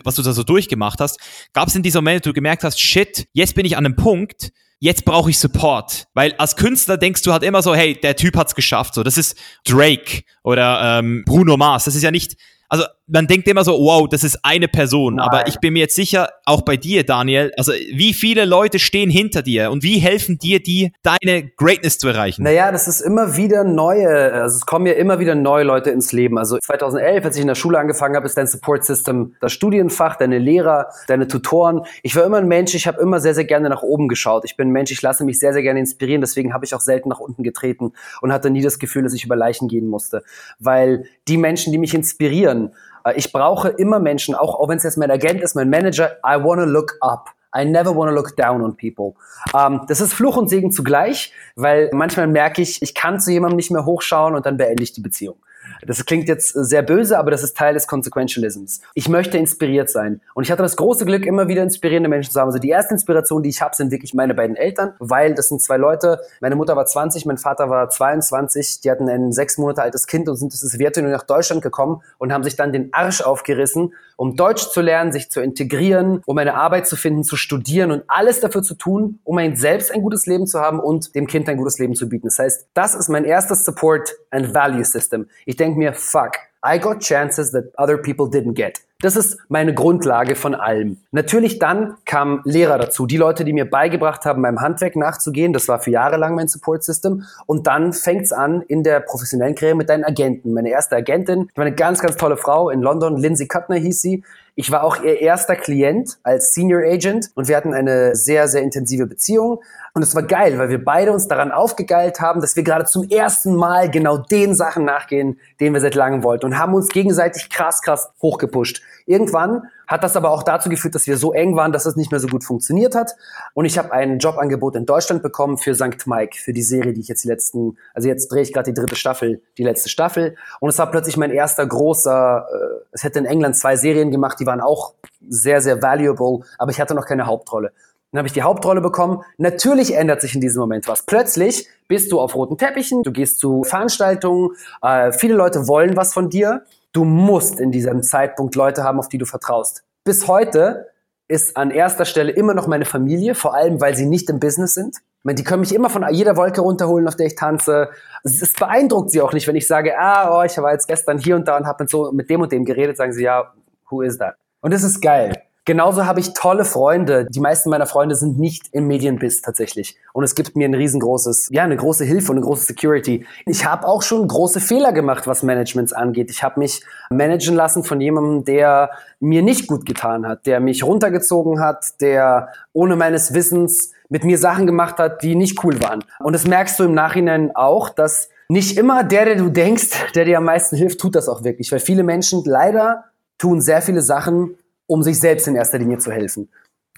was 0.04 0.16
du 0.16 0.22
da 0.22 0.32
so 0.32 0.42
durchgemacht 0.42 1.00
hast, 1.00 1.18
gab 1.52 1.68
es 1.68 1.74
in 1.74 1.82
diesem 1.82 2.04
Moment, 2.04 2.24
wo 2.24 2.30
du 2.30 2.34
gemerkt 2.34 2.64
hast, 2.64 2.80
shit, 2.80 3.28
jetzt 3.32 3.54
bin 3.54 3.66
ich 3.66 3.76
an 3.76 3.86
einem 3.86 3.96
Punkt, 3.96 4.52
jetzt 4.78 5.04
brauche 5.04 5.30
ich 5.30 5.38
Support. 5.38 6.06
Weil 6.14 6.34
als 6.34 6.56
Künstler 6.56 6.96
denkst 6.96 7.22
du 7.22 7.32
halt 7.32 7.42
immer 7.42 7.62
so, 7.62 7.74
hey, 7.74 7.98
der 8.00 8.16
Typ 8.16 8.36
hat's 8.36 8.54
geschafft. 8.54 8.94
So, 8.94 9.02
das 9.02 9.16
ist 9.16 9.36
Drake 9.64 10.22
oder 10.42 10.98
ähm, 10.98 11.24
Bruno 11.24 11.56
Mars. 11.56 11.84
Das 11.84 11.94
ist 11.94 12.02
ja 12.02 12.10
nicht 12.10 12.36
also 12.68 12.84
man 13.08 13.26
denkt 13.26 13.46
immer 13.46 13.64
so, 13.64 13.72
wow, 13.72 14.08
das 14.08 14.24
ist 14.24 14.40
eine 14.42 14.68
Person. 14.68 15.16
Nein. 15.16 15.26
Aber 15.26 15.46
ich 15.46 15.58
bin 15.60 15.74
mir 15.74 15.80
jetzt 15.80 15.94
sicher, 15.94 16.28
auch 16.44 16.62
bei 16.62 16.76
dir, 16.76 17.04
Daniel, 17.04 17.52
also 17.56 17.72
wie 17.72 18.12
viele 18.12 18.44
Leute 18.44 18.78
stehen 18.78 19.10
hinter 19.10 19.42
dir 19.42 19.70
und 19.70 19.82
wie 19.82 19.98
helfen 19.98 20.38
dir 20.38 20.60
die, 20.60 20.92
deine 21.02 21.48
Greatness 21.56 21.98
zu 21.98 22.08
erreichen? 22.08 22.42
Naja, 22.42 22.72
das 22.72 22.88
ist 22.88 23.00
immer 23.00 23.36
wieder 23.36 23.62
neue, 23.62 24.32
also 24.32 24.56
es 24.56 24.66
kommen 24.66 24.86
ja 24.86 24.94
immer 24.94 25.20
wieder 25.20 25.34
neue 25.34 25.64
Leute 25.64 25.90
ins 25.90 26.12
Leben. 26.12 26.36
Also 26.36 26.58
2011, 26.58 27.24
als 27.24 27.36
ich 27.36 27.42
in 27.42 27.48
der 27.48 27.54
Schule 27.54 27.78
angefangen 27.78 28.16
habe, 28.16 28.26
ist 28.26 28.36
dein 28.36 28.46
Support 28.46 28.84
System 28.84 29.34
das 29.40 29.52
Studienfach, 29.52 30.16
deine 30.16 30.38
Lehrer, 30.38 30.88
deine 31.06 31.28
Tutoren. 31.28 31.82
Ich 32.02 32.16
war 32.16 32.24
immer 32.24 32.38
ein 32.38 32.48
Mensch, 32.48 32.74
ich 32.74 32.88
habe 32.88 33.00
immer 33.00 33.20
sehr, 33.20 33.34
sehr 33.34 33.44
gerne 33.44 33.68
nach 33.68 33.82
oben 33.82 34.08
geschaut. 34.08 34.44
Ich 34.44 34.56
bin 34.56 34.68
ein 34.68 34.72
Mensch, 34.72 34.90
ich 34.90 35.02
lasse 35.02 35.24
mich 35.24 35.38
sehr, 35.38 35.52
sehr 35.52 35.62
gerne 35.62 35.78
inspirieren. 35.78 36.20
Deswegen 36.20 36.52
habe 36.52 36.64
ich 36.64 36.74
auch 36.74 36.80
selten 36.80 37.08
nach 37.08 37.20
unten 37.20 37.44
getreten 37.44 37.92
und 38.20 38.32
hatte 38.32 38.50
nie 38.50 38.62
das 38.62 38.80
Gefühl, 38.80 39.04
dass 39.04 39.14
ich 39.14 39.24
über 39.24 39.36
Leichen 39.36 39.68
gehen 39.68 39.86
musste. 39.86 40.24
Weil 40.58 41.04
die 41.28 41.36
Menschen, 41.36 41.72
die 41.72 41.78
mich 41.78 41.94
inspirieren, 41.94 42.72
ich 43.14 43.32
brauche 43.32 43.68
immer 43.68 43.98
Menschen, 43.98 44.34
auch, 44.34 44.58
auch 44.58 44.68
wenn 44.68 44.78
es 44.78 44.84
jetzt 44.84 44.98
mein 44.98 45.10
Agent 45.10 45.40
ist, 45.40 45.54
mein 45.54 45.70
Manager, 45.70 46.16
I 46.26 46.42
wanna 46.42 46.64
look 46.64 46.96
up. 47.00 47.30
I 47.56 47.64
never 47.64 47.96
wanna 47.96 48.12
look 48.12 48.36
down 48.36 48.62
on 48.62 48.76
people. 48.76 49.14
Ähm, 49.58 49.82
das 49.88 50.00
ist 50.00 50.12
Fluch 50.12 50.36
und 50.36 50.48
Segen 50.48 50.72
zugleich, 50.72 51.32
weil 51.54 51.90
manchmal 51.92 52.26
merke 52.26 52.60
ich, 52.60 52.82
ich 52.82 52.94
kann 52.94 53.20
zu 53.20 53.32
jemandem 53.32 53.56
nicht 53.56 53.70
mehr 53.70 53.86
hochschauen 53.86 54.34
und 54.34 54.44
dann 54.46 54.56
beende 54.56 54.82
ich 54.82 54.92
die 54.92 55.00
Beziehung. 55.00 55.36
Das 55.84 56.04
klingt 56.04 56.28
jetzt 56.28 56.48
sehr 56.48 56.82
böse, 56.82 57.18
aber 57.18 57.30
das 57.30 57.42
ist 57.42 57.56
Teil 57.56 57.74
des 57.74 57.86
Consequentialisms. 57.86 58.80
Ich 58.94 59.08
möchte 59.08 59.38
inspiriert 59.38 59.90
sein. 59.90 60.20
Und 60.34 60.44
ich 60.44 60.50
hatte 60.50 60.62
das 60.62 60.76
große 60.76 61.04
Glück, 61.04 61.26
immer 61.26 61.48
wieder 61.48 61.62
inspirierende 61.62 62.08
Menschen 62.08 62.32
zu 62.32 62.40
haben. 62.40 62.48
Also 62.48 62.58
die 62.58 62.68
erste 62.68 62.94
Inspiration, 62.94 63.42
die 63.42 63.50
ich 63.50 63.60
habe, 63.60 63.74
sind 63.74 63.90
wirklich 63.90 64.14
meine 64.14 64.34
beiden 64.34 64.56
Eltern, 64.56 64.94
weil 64.98 65.34
das 65.34 65.48
sind 65.48 65.60
zwei 65.60 65.76
Leute. 65.76 66.20
Meine 66.40 66.56
Mutter 66.56 66.76
war 66.76 66.86
20, 66.86 67.26
mein 67.26 67.38
Vater 67.38 67.70
war 67.70 67.90
22. 67.90 68.80
Die 68.80 68.90
hatten 68.90 69.08
ein 69.08 69.32
sechs 69.32 69.58
Monate 69.58 69.82
altes 69.82 70.06
Kind 70.06 70.28
und 70.28 70.36
sind 70.36 70.52
aus 70.52 70.60
der 70.60 70.70
Sowjetunion 70.70 71.12
nach 71.12 71.24
Deutschland 71.24 71.62
gekommen 71.62 72.02
und 72.18 72.32
haben 72.32 72.44
sich 72.44 72.56
dann 72.56 72.72
den 72.72 72.92
Arsch 72.92 73.20
aufgerissen, 73.20 73.92
um 74.16 74.36
Deutsch 74.36 74.68
zu 74.70 74.80
lernen, 74.80 75.12
sich 75.12 75.30
zu 75.30 75.40
integrieren, 75.40 76.22
um 76.26 76.38
eine 76.38 76.54
Arbeit 76.54 76.86
zu 76.86 76.96
finden, 76.96 77.22
zu 77.22 77.36
studieren 77.36 77.90
und 77.90 78.02
alles 78.08 78.40
dafür 78.40 78.62
zu 78.62 78.74
tun, 78.74 79.20
um 79.24 79.38
ein 79.38 79.56
selbst 79.56 79.92
ein 79.92 80.02
gutes 80.02 80.26
Leben 80.26 80.46
zu 80.46 80.60
haben 80.60 80.80
und 80.80 81.14
dem 81.14 81.26
Kind 81.26 81.48
ein 81.48 81.58
gutes 81.58 81.78
Leben 81.78 81.94
zu 81.94 82.08
bieten. 82.08 82.26
Das 82.26 82.38
heißt, 82.38 82.68
das 82.74 82.94
ist 82.94 83.08
mein 83.08 83.24
erstes 83.24 83.64
Support 83.64 84.14
and 84.30 84.54
Value 84.54 84.84
System. 84.84 85.28
Ich 85.44 85.56
denke 85.56 85.78
mir, 85.78 85.92
fuck, 85.92 86.32
I 86.64 86.78
got 86.80 87.00
chances 87.00 87.52
that 87.52 87.66
other 87.78 87.96
people 87.98 88.26
didn't 88.26 88.54
get. 88.54 88.80
Das 89.00 89.14
ist 89.14 89.38
meine 89.48 89.74
Grundlage 89.74 90.36
von 90.36 90.54
allem. 90.54 90.96
Natürlich 91.10 91.58
dann 91.58 91.96
kamen 92.06 92.40
Lehrer 92.44 92.78
dazu, 92.78 93.04
die 93.04 93.18
Leute, 93.18 93.44
die 93.44 93.52
mir 93.52 93.68
beigebracht 93.68 94.24
haben, 94.24 94.40
meinem 94.40 94.62
Handwerk 94.62 94.96
nachzugehen. 94.96 95.52
Das 95.52 95.68
war 95.68 95.80
für 95.80 95.90
Jahre 95.90 96.16
lang 96.16 96.34
mein 96.34 96.48
Support 96.48 96.82
System. 96.82 97.24
Und 97.44 97.66
dann 97.66 97.92
fängt's 97.92 98.32
an 98.32 98.62
in 98.62 98.82
der 98.82 99.00
professionellen 99.00 99.54
Karriere 99.54 99.76
mit 99.76 99.90
deinen 99.90 100.04
Agenten. 100.04 100.54
Meine 100.54 100.70
erste 100.70 100.96
Agentin, 100.96 101.50
war 101.54 101.66
eine 101.66 101.74
ganz, 101.74 102.00
ganz 102.00 102.16
tolle 102.16 102.38
Frau 102.38 102.70
in 102.70 102.80
London, 102.80 103.18
Lindsay 103.18 103.46
Kuttner 103.46 103.76
hieß 103.76 104.00
sie. 104.00 104.24
Ich 104.58 104.70
war 104.70 104.84
auch 104.84 105.02
ihr 105.02 105.20
erster 105.20 105.54
Klient 105.54 106.16
als 106.22 106.54
Senior 106.54 106.80
Agent 106.80 107.30
und 107.34 107.46
wir 107.46 107.58
hatten 107.58 107.74
eine 107.74 108.16
sehr, 108.16 108.48
sehr 108.48 108.62
intensive 108.62 109.06
Beziehung. 109.06 109.60
Und 109.92 110.02
es 110.02 110.14
war 110.14 110.22
geil, 110.22 110.56
weil 110.58 110.70
wir 110.70 110.82
beide 110.82 111.12
uns 111.12 111.28
daran 111.28 111.52
aufgegeilt 111.52 112.20
haben, 112.20 112.40
dass 112.40 112.56
wir 112.56 112.62
gerade 112.62 112.86
zum 112.86 113.06
ersten 113.10 113.54
Mal 113.54 113.90
genau 113.90 114.16
den 114.16 114.54
Sachen 114.54 114.86
nachgehen, 114.86 115.38
den 115.60 115.74
wir 115.74 115.82
seit 115.82 115.94
langem 115.94 116.22
wollten 116.22 116.46
und 116.46 116.58
haben 116.58 116.72
uns 116.72 116.88
gegenseitig 116.88 117.50
krass, 117.50 117.82
krass 117.82 118.08
hochgepusht. 118.22 118.80
Irgendwann 119.06 119.68
hat 119.86 120.02
das 120.02 120.16
aber 120.16 120.30
auch 120.30 120.42
dazu 120.42 120.68
geführt, 120.68 120.94
dass 120.94 121.06
wir 121.06 121.16
so 121.16 121.32
eng 121.32 121.56
waren, 121.56 121.72
dass 121.72 121.86
es 121.86 121.96
nicht 121.96 122.10
mehr 122.10 122.20
so 122.20 122.26
gut 122.26 122.44
funktioniert 122.44 122.94
hat. 122.94 123.14
Und 123.54 123.64
ich 123.64 123.78
habe 123.78 123.92
ein 123.92 124.18
Jobangebot 124.18 124.76
in 124.76 124.86
Deutschland 124.86 125.22
bekommen 125.22 125.58
für 125.58 125.74
St. 125.74 126.06
Mike, 126.06 126.36
für 126.36 126.52
die 126.52 126.62
Serie, 126.62 126.92
die 126.92 127.00
ich 127.00 127.08
jetzt 127.08 127.22
die 127.24 127.28
letzten, 127.28 127.78
also 127.94 128.08
jetzt 128.08 128.28
drehe 128.28 128.42
ich 128.42 128.52
gerade 128.52 128.72
die 128.72 128.78
dritte 128.78 128.96
Staffel, 128.96 129.42
die 129.58 129.64
letzte 129.64 129.88
Staffel. 129.88 130.36
Und 130.60 130.70
es 130.70 130.78
war 130.78 130.90
plötzlich 130.90 131.16
mein 131.16 131.30
erster 131.30 131.66
großer, 131.66 132.46
äh, 132.50 132.84
es 132.92 133.04
hätte 133.04 133.18
in 133.18 133.26
England 133.26 133.56
zwei 133.56 133.76
Serien 133.76 134.10
gemacht, 134.10 134.40
die 134.40 134.46
waren 134.46 134.60
auch 134.60 134.94
sehr, 135.28 135.60
sehr 135.60 135.82
valuable, 135.82 136.40
aber 136.58 136.70
ich 136.70 136.80
hatte 136.80 136.94
noch 136.94 137.06
keine 137.06 137.26
Hauptrolle. 137.26 137.72
Dann 138.12 138.20
habe 138.20 138.28
ich 138.28 138.32
die 138.32 138.42
Hauptrolle 138.42 138.80
bekommen. 138.80 139.22
Natürlich 139.36 139.94
ändert 139.94 140.20
sich 140.20 140.34
in 140.34 140.40
diesem 140.40 140.60
Moment 140.60 140.88
was. 140.88 141.02
Plötzlich 141.02 141.68
bist 141.88 142.12
du 142.12 142.20
auf 142.20 142.34
roten 142.34 142.56
Teppichen, 142.56 143.02
du 143.02 143.12
gehst 143.12 143.38
zu 143.38 143.62
Veranstaltungen, 143.64 144.52
äh, 144.80 145.12
viele 145.12 145.34
Leute 145.34 145.68
wollen 145.68 145.96
was 145.96 146.14
von 146.14 146.30
dir 146.30 146.62
Du 146.96 147.04
musst 147.04 147.60
in 147.60 147.72
diesem 147.72 148.02
Zeitpunkt 148.02 148.54
Leute 148.54 148.82
haben, 148.82 148.98
auf 148.98 149.10
die 149.10 149.18
du 149.18 149.26
vertraust. 149.26 149.84
Bis 150.04 150.28
heute 150.28 150.88
ist 151.28 151.54
an 151.54 151.70
erster 151.70 152.06
Stelle 152.06 152.32
immer 152.32 152.54
noch 152.54 152.68
meine 152.68 152.86
Familie, 152.86 153.34
vor 153.34 153.54
allem 153.54 153.82
weil 153.82 153.94
sie 153.94 154.06
nicht 154.06 154.30
im 154.30 154.40
Business 154.40 154.72
sind. 154.72 154.96
Die 155.22 155.44
können 155.44 155.60
mich 155.60 155.74
immer 155.74 155.90
von 155.90 156.06
jeder 156.10 156.38
Wolke 156.38 156.62
runterholen, 156.62 157.06
auf 157.06 157.14
der 157.14 157.26
ich 157.26 157.34
tanze. 157.34 157.90
Es 158.24 158.50
beeindruckt 158.54 159.10
sie 159.10 159.20
auch 159.20 159.34
nicht, 159.34 159.46
wenn 159.46 159.56
ich 159.56 159.66
sage, 159.66 159.98
ah, 159.98 160.40
oh, 160.40 160.44
ich 160.44 160.56
war 160.56 160.72
jetzt 160.72 160.88
gestern 160.88 161.18
hier 161.18 161.36
und 161.36 161.46
da 161.46 161.58
und 161.58 161.66
habe 161.66 161.82
mit 161.82 161.90
so 161.90 162.12
mit 162.12 162.30
dem 162.30 162.40
und 162.40 162.50
dem 162.50 162.64
geredet, 162.64 162.96
sagen 162.96 163.12
sie, 163.12 163.24
ja, 163.24 163.52
who 163.90 164.00
is 164.00 164.16
that? 164.16 164.36
Und 164.62 164.72
das 164.72 164.82
ist 164.82 165.02
geil. 165.02 165.34
Genauso 165.66 166.06
habe 166.06 166.20
ich 166.20 166.32
tolle 166.32 166.64
Freunde. 166.64 167.26
Die 167.28 167.40
meisten 167.40 167.70
meiner 167.70 167.86
Freunde 167.86 168.14
sind 168.14 168.38
nicht 168.38 168.68
im 168.70 168.86
Medienbiss 168.86 169.42
tatsächlich. 169.42 169.96
Und 170.12 170.22
es 170.22 170.36
gibt 170.36 170.54
mir 170.54 170.68
ein 170.68 170.74
riesengroßes, 170.74 171.48
ja, 171.50 171.64
eine 171.64 171.76
große 171.76 172.04
Hilfe 172.04 172.30
und 172.30 172.38
eine 172.38 172.46
große 172.46 172.66
Security. 172.66 173.26
Ich 173.46 173.66
habe 173.66 173.84
auch 173.86 174.02
schon 174.02 174.28
große 174.28 174.60
Fehler 174.60 174.92
gemacht, 174.92 175.26
was 175.26 175.42
Managements 175.42 175.92
angeht. 175.92 176.30
Ich 176.30 176.44
habe 176.44 176.60
mich 176.60 176.82
managen 177.10 177.56
lassen 177.56 177.82
von 177.82 178.00
jemandem, 178.00 178.44
der 178.44 178.90
mir 179.18 179.42
nicht 179.42 179.66
gut 179.66 179.86
getan 179.86 180.24
hat, 180.24 180.46
der 180.46 180.60
mich 180.60 180.84
runtergezogen 180.84 181.58
hat, 181.58 182.00
der 182.00 182.52
ohne 182.72 182.94
meines 182.94 183.34
Wissens 183.34 183.90
mit 184.08 184.22
mir 184.22 184.38
Sachen 184.38 184.66
gemacht 184.66 184.98
hat, 184.98 185.24
die 185.24 185.34
nicht 185.34 185.64
cool 185.64 185.82
waren. 185.82 186.04
Und 186.20 186.32
das 186.32 186.46
merkst 186.46 186.78
du 186.78 186.84
im 186.84 186.94
Nachhinein 186.94 187.50
auch, 187.56 187.88
dass 187.88 188.28
nicht 188.48 188.78
immer 188.78 189.02
der, 189.02 189.24
der 189.24 189.34
du 189.34 189.48
denkst, 189.48 190.12
der 190.14 190.26
dir 190.26 190.38
am 190.38 190.44
meisten 190.44 190.76
hilft, 190.76 191.00
tut 191.00 191.16
das 191.16 191.28
auch 191.28 191.42
wirklich. 191.42 191.72
Weil 191.72 191.80
viele 191.80 192.04
Menschen 192.04 192.44
leider 192.44 193.06
tun 193.36 193.60
sehr 193.60 193.82
viele 193.82 194.00
Sachen, 194.00 194.56
um 194.86 195.02
sich 195.02 195.18
selbst 195.18 195.48
in 195.48 195.56
erster 195.56 195.78
Linie 195.78 195.98
zu 195.98 196.12
helfen. 196.12 196.48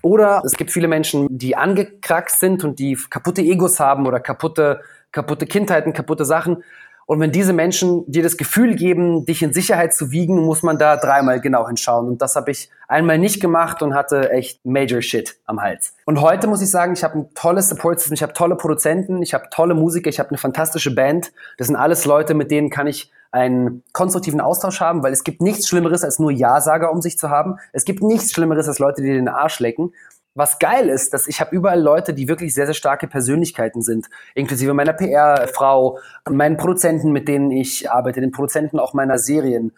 Oder 0.03 0.42
es 0.44 0.53
gibt 0.53 0.70
viele 0.70 0.88
Menschen, 0.88 1.27
die 1.31 1.57
angekraxt 1.57 2.40
sind 2.40 2.64
und 2.64 2.79
die 2.79 2.96
kaputte 3.11 3.42
Egos 3.42 3.81
haben 3.81 4.07
oder 4.07 4.20
kaputte, 4.20 4.81
kaputte 5.12 5.46
Kindheiten, 5.46 5.92
kaputte 5.92 6.24
Sachen. 6.24 6.62
Und 7.07 7.20
wenn 7.20 7.32
diese 7.32 7.55
Menschen 7.55 8.05
dir 8.07 8.22
das 8.22 8.36
Gefühl 8.36 8.76
geben, 8.76 9.24
dich 9.24 9.43
in 9.43 9.55
Sicherheit 9.55 9.95
zu 9.95 10.11
wiegen, 10.11 10.45
muss 10.45 10.62
man 10.62 10.78
da 10.78 10.99
dreimal 10.99 11.41
genau 11.41 11.66
hinschauen. 11.66 12.07
Und 12.07 12.20
das 12.20 12.36
habe 12.36 12.51
ich 12.51 12.70
einmal 12.86 13.18
nicht 13.18 13.41
gemacht 13.41 13.80
und 13.80 13.95
hatte 13.95 14.30
echt 14.30 14.64
Major 14.66 15.01
Shit 15.01 15.41
am 15.47 15.62
Hals. 15.62 15.95
Und 16.05 16.20
heute 16.20 16.49
muss 16.49 16.61
ich 16.61 16.70
sagen, 16.70 16.93
ich 16.93 17.03
habe 17.03 17.20
ein 17.20 17.34
tolles 17.34 17.70
Support 17.70 18.01
System, 18.01 18.12
ich 18.12 18.22
habe 18.22 18.34
tolle 18.34 18.57
Produzenten, 18.57 19.22
ich 19.22 19.32
habe 19.32 19.47
tolle 19.51 19.72
Musiker, 19.72 20.11
ich 20.11 20.18
habe 20.18 20.28
eine 20.28 20.39
fantastische 20.39 20.95
Band. 20.95 21.32
Das 21.57 21.68
sind 21.68 21.76
alles 21.76 22.05
Leute, 22.05 22.34
mit 22.34 22.51
denen 22.51 22.68
kann 22.68 22.86
ich 22.86 23.11
einen 23.31 23.83
konstruktiven 23.93 24.41
Austausch 24.41 24.81
haben, 24.81 25.03
weil 25.03 25.12
es 25.12 25.24
gibt 25.24 25.43
nichts 25.43 25.68
Schlimmeres, 25.68 26.05
als 26.05 26.18
nur 26.18 26.31
Ja-Sager 26.31 26.91
um 26.91 27.03
sich 27.03 27.18
zu 27.18 27.31
haben. 27.31 27.57
Es 27.72 27.85
gibt 27.85 28.03
nichts 28.03 28.33
Schlimmeres, 28.33 28.68
als 28.68 28.79
Leute, 28.79 29.03
die 29.03 29.12
den 29.12 29.29
Arsch 29.29 29.61
lecken. 29.61 29.93
Was 30.35 30.59
geil 30.59 30.89
ist, 30.89 31.14
dass 31.14 31.26
ich 31.26 31.41
habe 31.41 31.55
überall 31.55 31.81
Leute, 31.81 32.14
die 32.14 32.29
wirklich 32.29 32.55
sehr, 32.55 32.66
sehr 32.66 32.74
starke 32.74 33.09
Persönlichkeiten 33.09 33.83
sind, 33.83 34.07
inklusive 34.35 34.72
meiner 34.72 34.93
PR-Frau, 34.93 35.99
meinen 36.31 36.57
Produzenten, 36.57 37.12
mit 37.12 37.29
denen 37.29 37.51
ich 37.51 37.91
arbeite, 37.91 38.20
den 38.20 38.31
Produzenten 38.31 38.79
auch 38.79 38.95
meiner 38.95 39.18
Serien 39.18 39.72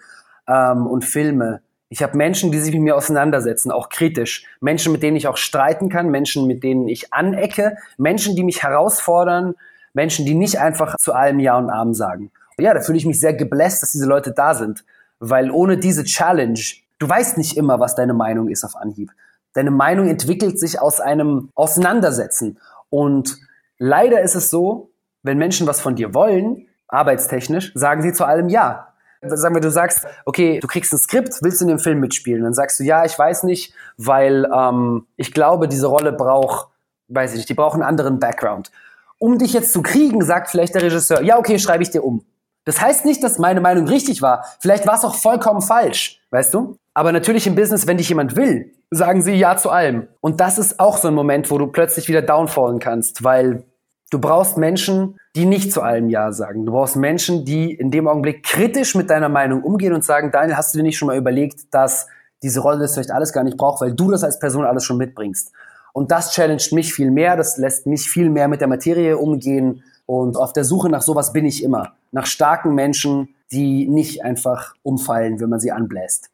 ähm, 0.47 0.87
und 0.87 1.05
Filme. 1.05 1.63
Ich 1.89 2.03
habe 2.03 2.17
Menschen, 2.17 2.53
die 2.53 2.59
sich 2.59 2.73
mit 2.73 2.83
mir 2.83 2.95
auseinandersetzen, 2.95 3.73
auch 3.73 3.89
kritisch. 3.89 4.45
Menschen, 4.61 4.93
mit 4.93 5.03
denen 5.03 5.17
ich 5.17 5.27
auch 5.27 5.37
streiten 5.37 5.89
kann, 5.89 6.11
Menschen, 6.11 6.47
mit 6.47 6.63
denen 6.63 6.87
ich 6.87 7.13
anecke, 7.13 7.77
Menschen, 7.97 8.37
die 8.37 8.45
mich 8.45 8.63
herausfordern, 8.63 9.55
Menschen, 9.93 10.25
die 10.25 10.35
nicht 10.35 10.61
einfach 10.61 10.97
zu 10.99 11.15
allem 11.15 11.41
Ja 11.41 11.59
und 11.59 11.71
Amen 11.71 11.95
sagen. 11.95 12.31
Ja, 12.61 12.75
da 12.75 12.81
fühle 12.81 12.99
ich 12.99 13.07
mich 13.07 13.21
sehr 13.21 13.35
gebläst, 13.35 13.83
dass 13.83 13.93
diese 13.93 14.07
Leute 14.07 14.33
da 14.33 14.55
sind. 14.55 14.85
Weil 15.19 15.51
ohne 15.51 15.79
diese 15.79 16.05
Challenge, 16.05 16.61
du 16.99 17.09
weißt 17.09 17.39
nicht 17.39 17.57
immer, 17.57 17.81
was 17.81 17.95
deine 17.95 18.15
Meinung 18.15 18.49
ist 18.49 18.65
auf 18.65 18.77
Anhieb. 18.77 19.11
Deine 19.53 19.71
Meinung 19.71 20.09
entwickelt 20.09 20.59
sich 20.59 20.81
aus 20.81 21.01
einem 21.01 21.51
Auseinandersetzen. 21.55 22.59
Und 22.89 23.37
leider 23.79 24.21
ist 24.23 24.35
es 24.35 24.51
so, 24.51 24.91
wenn 25.23 25.39
Menschen 25.39 25.67
was 25.67 25.81
von 25.81 25.97
dir 25.97 26.15
wollen, 26.15 26.69
arbeitstechnisch, 26.89 27.73
sagen 27.75 28.03
sie 28.03 28.13
zu 28.13 28.25
allem 28.25 28.49
Ja. 28.49 28.87
Sagen 29.23 29.55
wir, 29.55 29.61
du 29.61 29.71
sagst, 29.71 30.07
okay, 30.25 30.61
du 30.61 30.67
kriegst 30.67 30.95
ein 30.95 30.99
Skript, 30.99 31.43
willst 31.43 31.61
du 31.61 31.67
in 31.67 31.69
dem 31.69 31.79
Film 31.79 32.01
mitspielen? 32.01 32.43
Dann 32.43 32.55
sagst 32.55 32.81
du, 32.81 32.85
ja, 32.85 33.05
ich 33.05 33.19
weiß 33.19 33.43
nicht, 33.43 33.75
weil 33.99 34.49
ähm, 34.51 35.07
ich 35.17 35.33
glaube, 35.33 35.69
diese 35.69 35.89
Rolle 35.89 36.13
braucht, 36.13 36.71
weiß 37.09 37.33
ich 37.33 37.37
nicht, 37.39 37.49
die 37.51 37.55
braucht 37.55 37.75
einen 37.75 37.83
anderen 37.83 38.19
Background. 38.19 38.71
Um 39.19 39.37
dich 39.37 39.53
jetzt 39.53 39.75
zu 39.75 39.83
kriegen, 39.83 40.25
sagt 40.25 40.49
vielleicht 40.49 40.75
der 40.75 40.83
Regisseur, 40.83 41.21
ja, 41.21 41.39
okay, 41.39 41.59
schreibe 41.59 41.83
ich 41.83 41.91
dir 41.91 42.03
um. 42.03 42.25
Das 42.65 42.81
heißt 42.81 43.05
nicht, 43.05 43.23
dass 43.23 43.39
meine 43.39 43.61
Meinung 43.61 43.89
richtig 43.89 44.23
war. 44.23 44.45
Vielleicht 44.61 44.87
war 44.87 44.95
es 44.95 45.05
auch 45.05 45.15
vollkommen 45.15 45.63
falsch, 45.63 46.21
weißt 46.31 46.55
du? 46.55 46.77
Aber 46.95 47.13
natürlich 47.13 47.47
im 47.47 47.55
Business, 47.55 47.87
wenn 47.87 47.97
dich 47.97 48.09
jemand 48.09 48.37
will, 48.37 48.73
sagen 48.91 49.23
sie 49.23 49.35
ja 49.35 49.57
zu 49.57 49.71
allem. 49.71 50.09
Und 50.21 50.41
das 50.41 50.59
ist 50.59 50.81
auch 50.81 50.99
so 50.99 51.09
ein 51.09 51.15
Moment, 51.15 51.51
wo 51.51 51.59
du 51.59 51.69
plötzlich 51.69 52.09
wieder 52.09 52.23
downfallen 52.23 52.79
kannst, 52.79 53.25
weil 53.25 53.65
Du 54.11 54.19
brauchst 54.19 54.57
Menschen, 54.57 55.17
die 55.37 55.47
nicht 55.47 55.73
zu 55.73 55.83
allem 55.83 56.11
Ja 56.11 56.33
sagen. 56.33 56.67
Du 56.67 56.73
brauchst 56.73 56.97
Menschen, 56.97 57.45
die 57.45 57.73
in 57.73 57.93
dem 57.93 58.09
Augenblick 58.09 58.43
kritisch 58.43 58.97
mit 58.97 59.09
deiner 59.09 59.29
Meinung 59.29 59.63
umgehen 59.63 59.93
und 59.93 60.05
sagen, 60.05 60.33
Daniel, 60.33 60.57
hast 60.57 60.75
du 60.75 60.79
dir 60.79 60.83
nicht 60.83 60.99
schon 60.99 61.07
mal 61.07 61.17
überlegt, 61.17 61.73
dass 61.73 62.09
diese 62.43 62.61
Rolle 62.61 62.81
das 62.81 62.95
vielleicht 62.95 63.13
alles 63.13 63.33
gar 63.33 63.45
nicht 63.45 63.57
braucht, 63.57 63.81
weil 63.81 63.95
du 63.95 64.11
das 64.11 64.25
als 64.25 64.41
Person 64.41 64.65
alles 64.65 64.85
schon 64.85 64.97
mitbringst. 64.97 65.53
Und 65.93 66.11
das 66.11 66.33
challenged 66.33 66.73
mich 66.73 66.93
viel 66.93 67.13
mehr, 67.13 67.37
das 67.37 67.57
lässt 67.57 67.87
mich 67.87 68.11
viel 68.11 68.31
mehr 68.31 68.49
mit 68.49 68.61
der 68.61 68.69
Materie 68.69 69.17
umgehen 69.17 69.85
und 70.11 70.37
auf 70.37 70.53
der 70.53 70.65
Suche 70.65 70.89
nach 70.89 71.03
sowas 71.03 71.33
bin 71.33 71.47
ich 71.47 71.63
immer. 71.63 71.95
Nach 72.11 72.27
starken 72.27 72.75
Menschen, 72.75 73.37
die 73.53 73.87
nicht 73.87 74.25
einfach 74.25 74.75
umfallen, 74.83 75.39
wenn 75.39 75.49
man 75.49 75.61
sie 75.61 75.71
anbläst. 75.71 76.31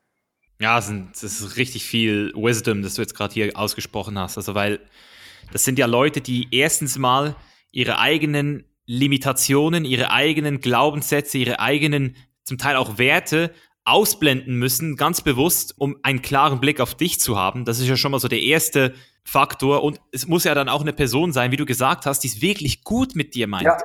Ja, 0.59 0.77
das 0.77 1.23
ist 1.23 1.59
richtig 1.59 1.85
viel 1.85 2.33
Wisdom, 2.35 2.81
das 2.81 2.95
du 2.95 3.03
jetzt 3.03 3.15
gerade 3.15 3.35
hier 3.35 3.53
ausgesprochen 3.55 4.19
hast. 4.19 4.39
Also, 4.39 4.55
weil 4.55 4.81
das 5.53 5.65
sind 5.65 5.79
ja 5.79 5.85
Leute, 5.85 6.23
die 6.23 6.49
erstens 6.53 6.97
mal 6.97 7.37
ihre 7.71 7.99
eigenen 7.99 8.65
Limitationen, 8.87 9.85
ihre 9.85 10.11
eigenen 10.11 10.63
Glaubenssätze, 10.63 11.37
ihre 11.37 11.61
eigenen 11.61 12.17
zum 12.45 12.57
Teil 12.57 12.77
auch 12.77 12.97
Werte 12.97 13.51
ausblenden 13.85 14.59
müssen, 14.59 14.97
ganz 14.97 15.21
bewusst, 15.21 15.75
um 15.77 15.97
einen 16.03 16.23
klaren 16.23 16.61
Blick 16.61 16.81
auf 16.81 16.95
dich 16.95 17.21
zu 17.21 17.37
haben. 17.37 17.67
Das 17.67 17.79
ist 17.79 17.89
ja 17.89 17.99
schon 17.99 18.13
mal 18.13 18.21
so 18.21 18.29
der 18.29 18.41
erste 18.41 18.95
Faktor. 19.27 19.83
Und 19.83 20.01
es 20.13 20.27
muss 20.27 20.45
ja 20.45 20.55
dann 20.55 20.69
auch 20.69 20.81
eine 20.81 20.93
Person 20.93 21.33
sein, 21.33 21.51
wie 21.51 21.57
du 21.57 21.67
gesagt 21.67 22.07
hast, 22.07 22.21
die 22.21 22.29
es 22.29 22.41
wirklich 22.41 22.85
gut 22.85 23.17
mit 23.17 23.35
dir 23.35 23.49
meint. 23.49 23.65
Ja. 23.65 23.77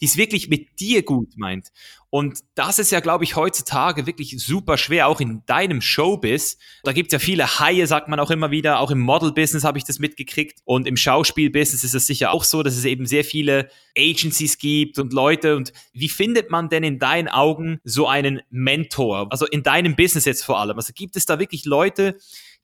Die 0.00 0.06
es 0.06 0.16
wirklich 0.16 0.48
mit 0.48 0.78
dir 0.78 1.02
gut 1.02 1.36
meint. 1.36 1.72
Und 2.10 2.40
das 2.56 2.80
ist 2.80 2.90
ja, 2.90 2.98
glaube 2.98 3.22
ich, 3.22 3.36
heutzutage 3.36 4.06
wirklich 4.06 4.34
super 4.44 4.76
schwer, 4.76 5.06
auch 5.06 5.20
in 5.20 5.42
deinem 5.46 5.80
Showbiz. 5.80 6.58
Da 6.82 6.92
gibt 6.92 7.08
es 7.08 7.12
ja 7.12 7.18
viele 7.20 7.60
Haie, 7.60 7.86
sagt 7.86 8.08
man 8.08 8.18
auch 8.18 8.30
immer 8.30 8.50
wieder. 8.50 8.80
Auch 8.80 8.90
im 8.90 8.98
Model-Business 8.98 9.62
habe 9.62 9.78
ich 9.78 9.84
das 9.84 10.00
mitgekriegt. 10.00 10.60
Und 10.64 10.88
im 10.88 10.96
Schauspiel-Business 10.96 11.84
ist 11.84 11.94
es 11.94 12.06
sicher 12.06 12.32
auch 12.32 12.42
so, 12.42 12.62
dass 12.62 12.76
es 12.76 12.84
eben 12.84 13.06
sehr 13.06 13.24
viele 13.24 13.70
Agencies 13.96 14.58
gibt 14.58 14.98
und 14.98 15.12
Leute. 15.12 15.56
Und 15.56 15.72
wie 15.92 16.08
findet 16.08 16.50
man 16.50 16.68
denn 16.68 16.82
in 16.82 16.98
deinen 16.98 17.28
Augen 17.28 17.80
so 17.84 18.08
einen 18.08 18.42
Mentor? 18.50 19.28
Also 19.30 19.46
in 19.46 19.62
deinem 19.62 19.94
Business 19.94 20.24
jetzt 20.24 20.44
vor 20.44 20.58
allem. 20.58 20.76
Also 20.76 20.92
gibt 20.92 21.16
es 21.16 21.26
da 21.26 21.38
wirklich 21.38 21.64
Leute, 21.64 22.18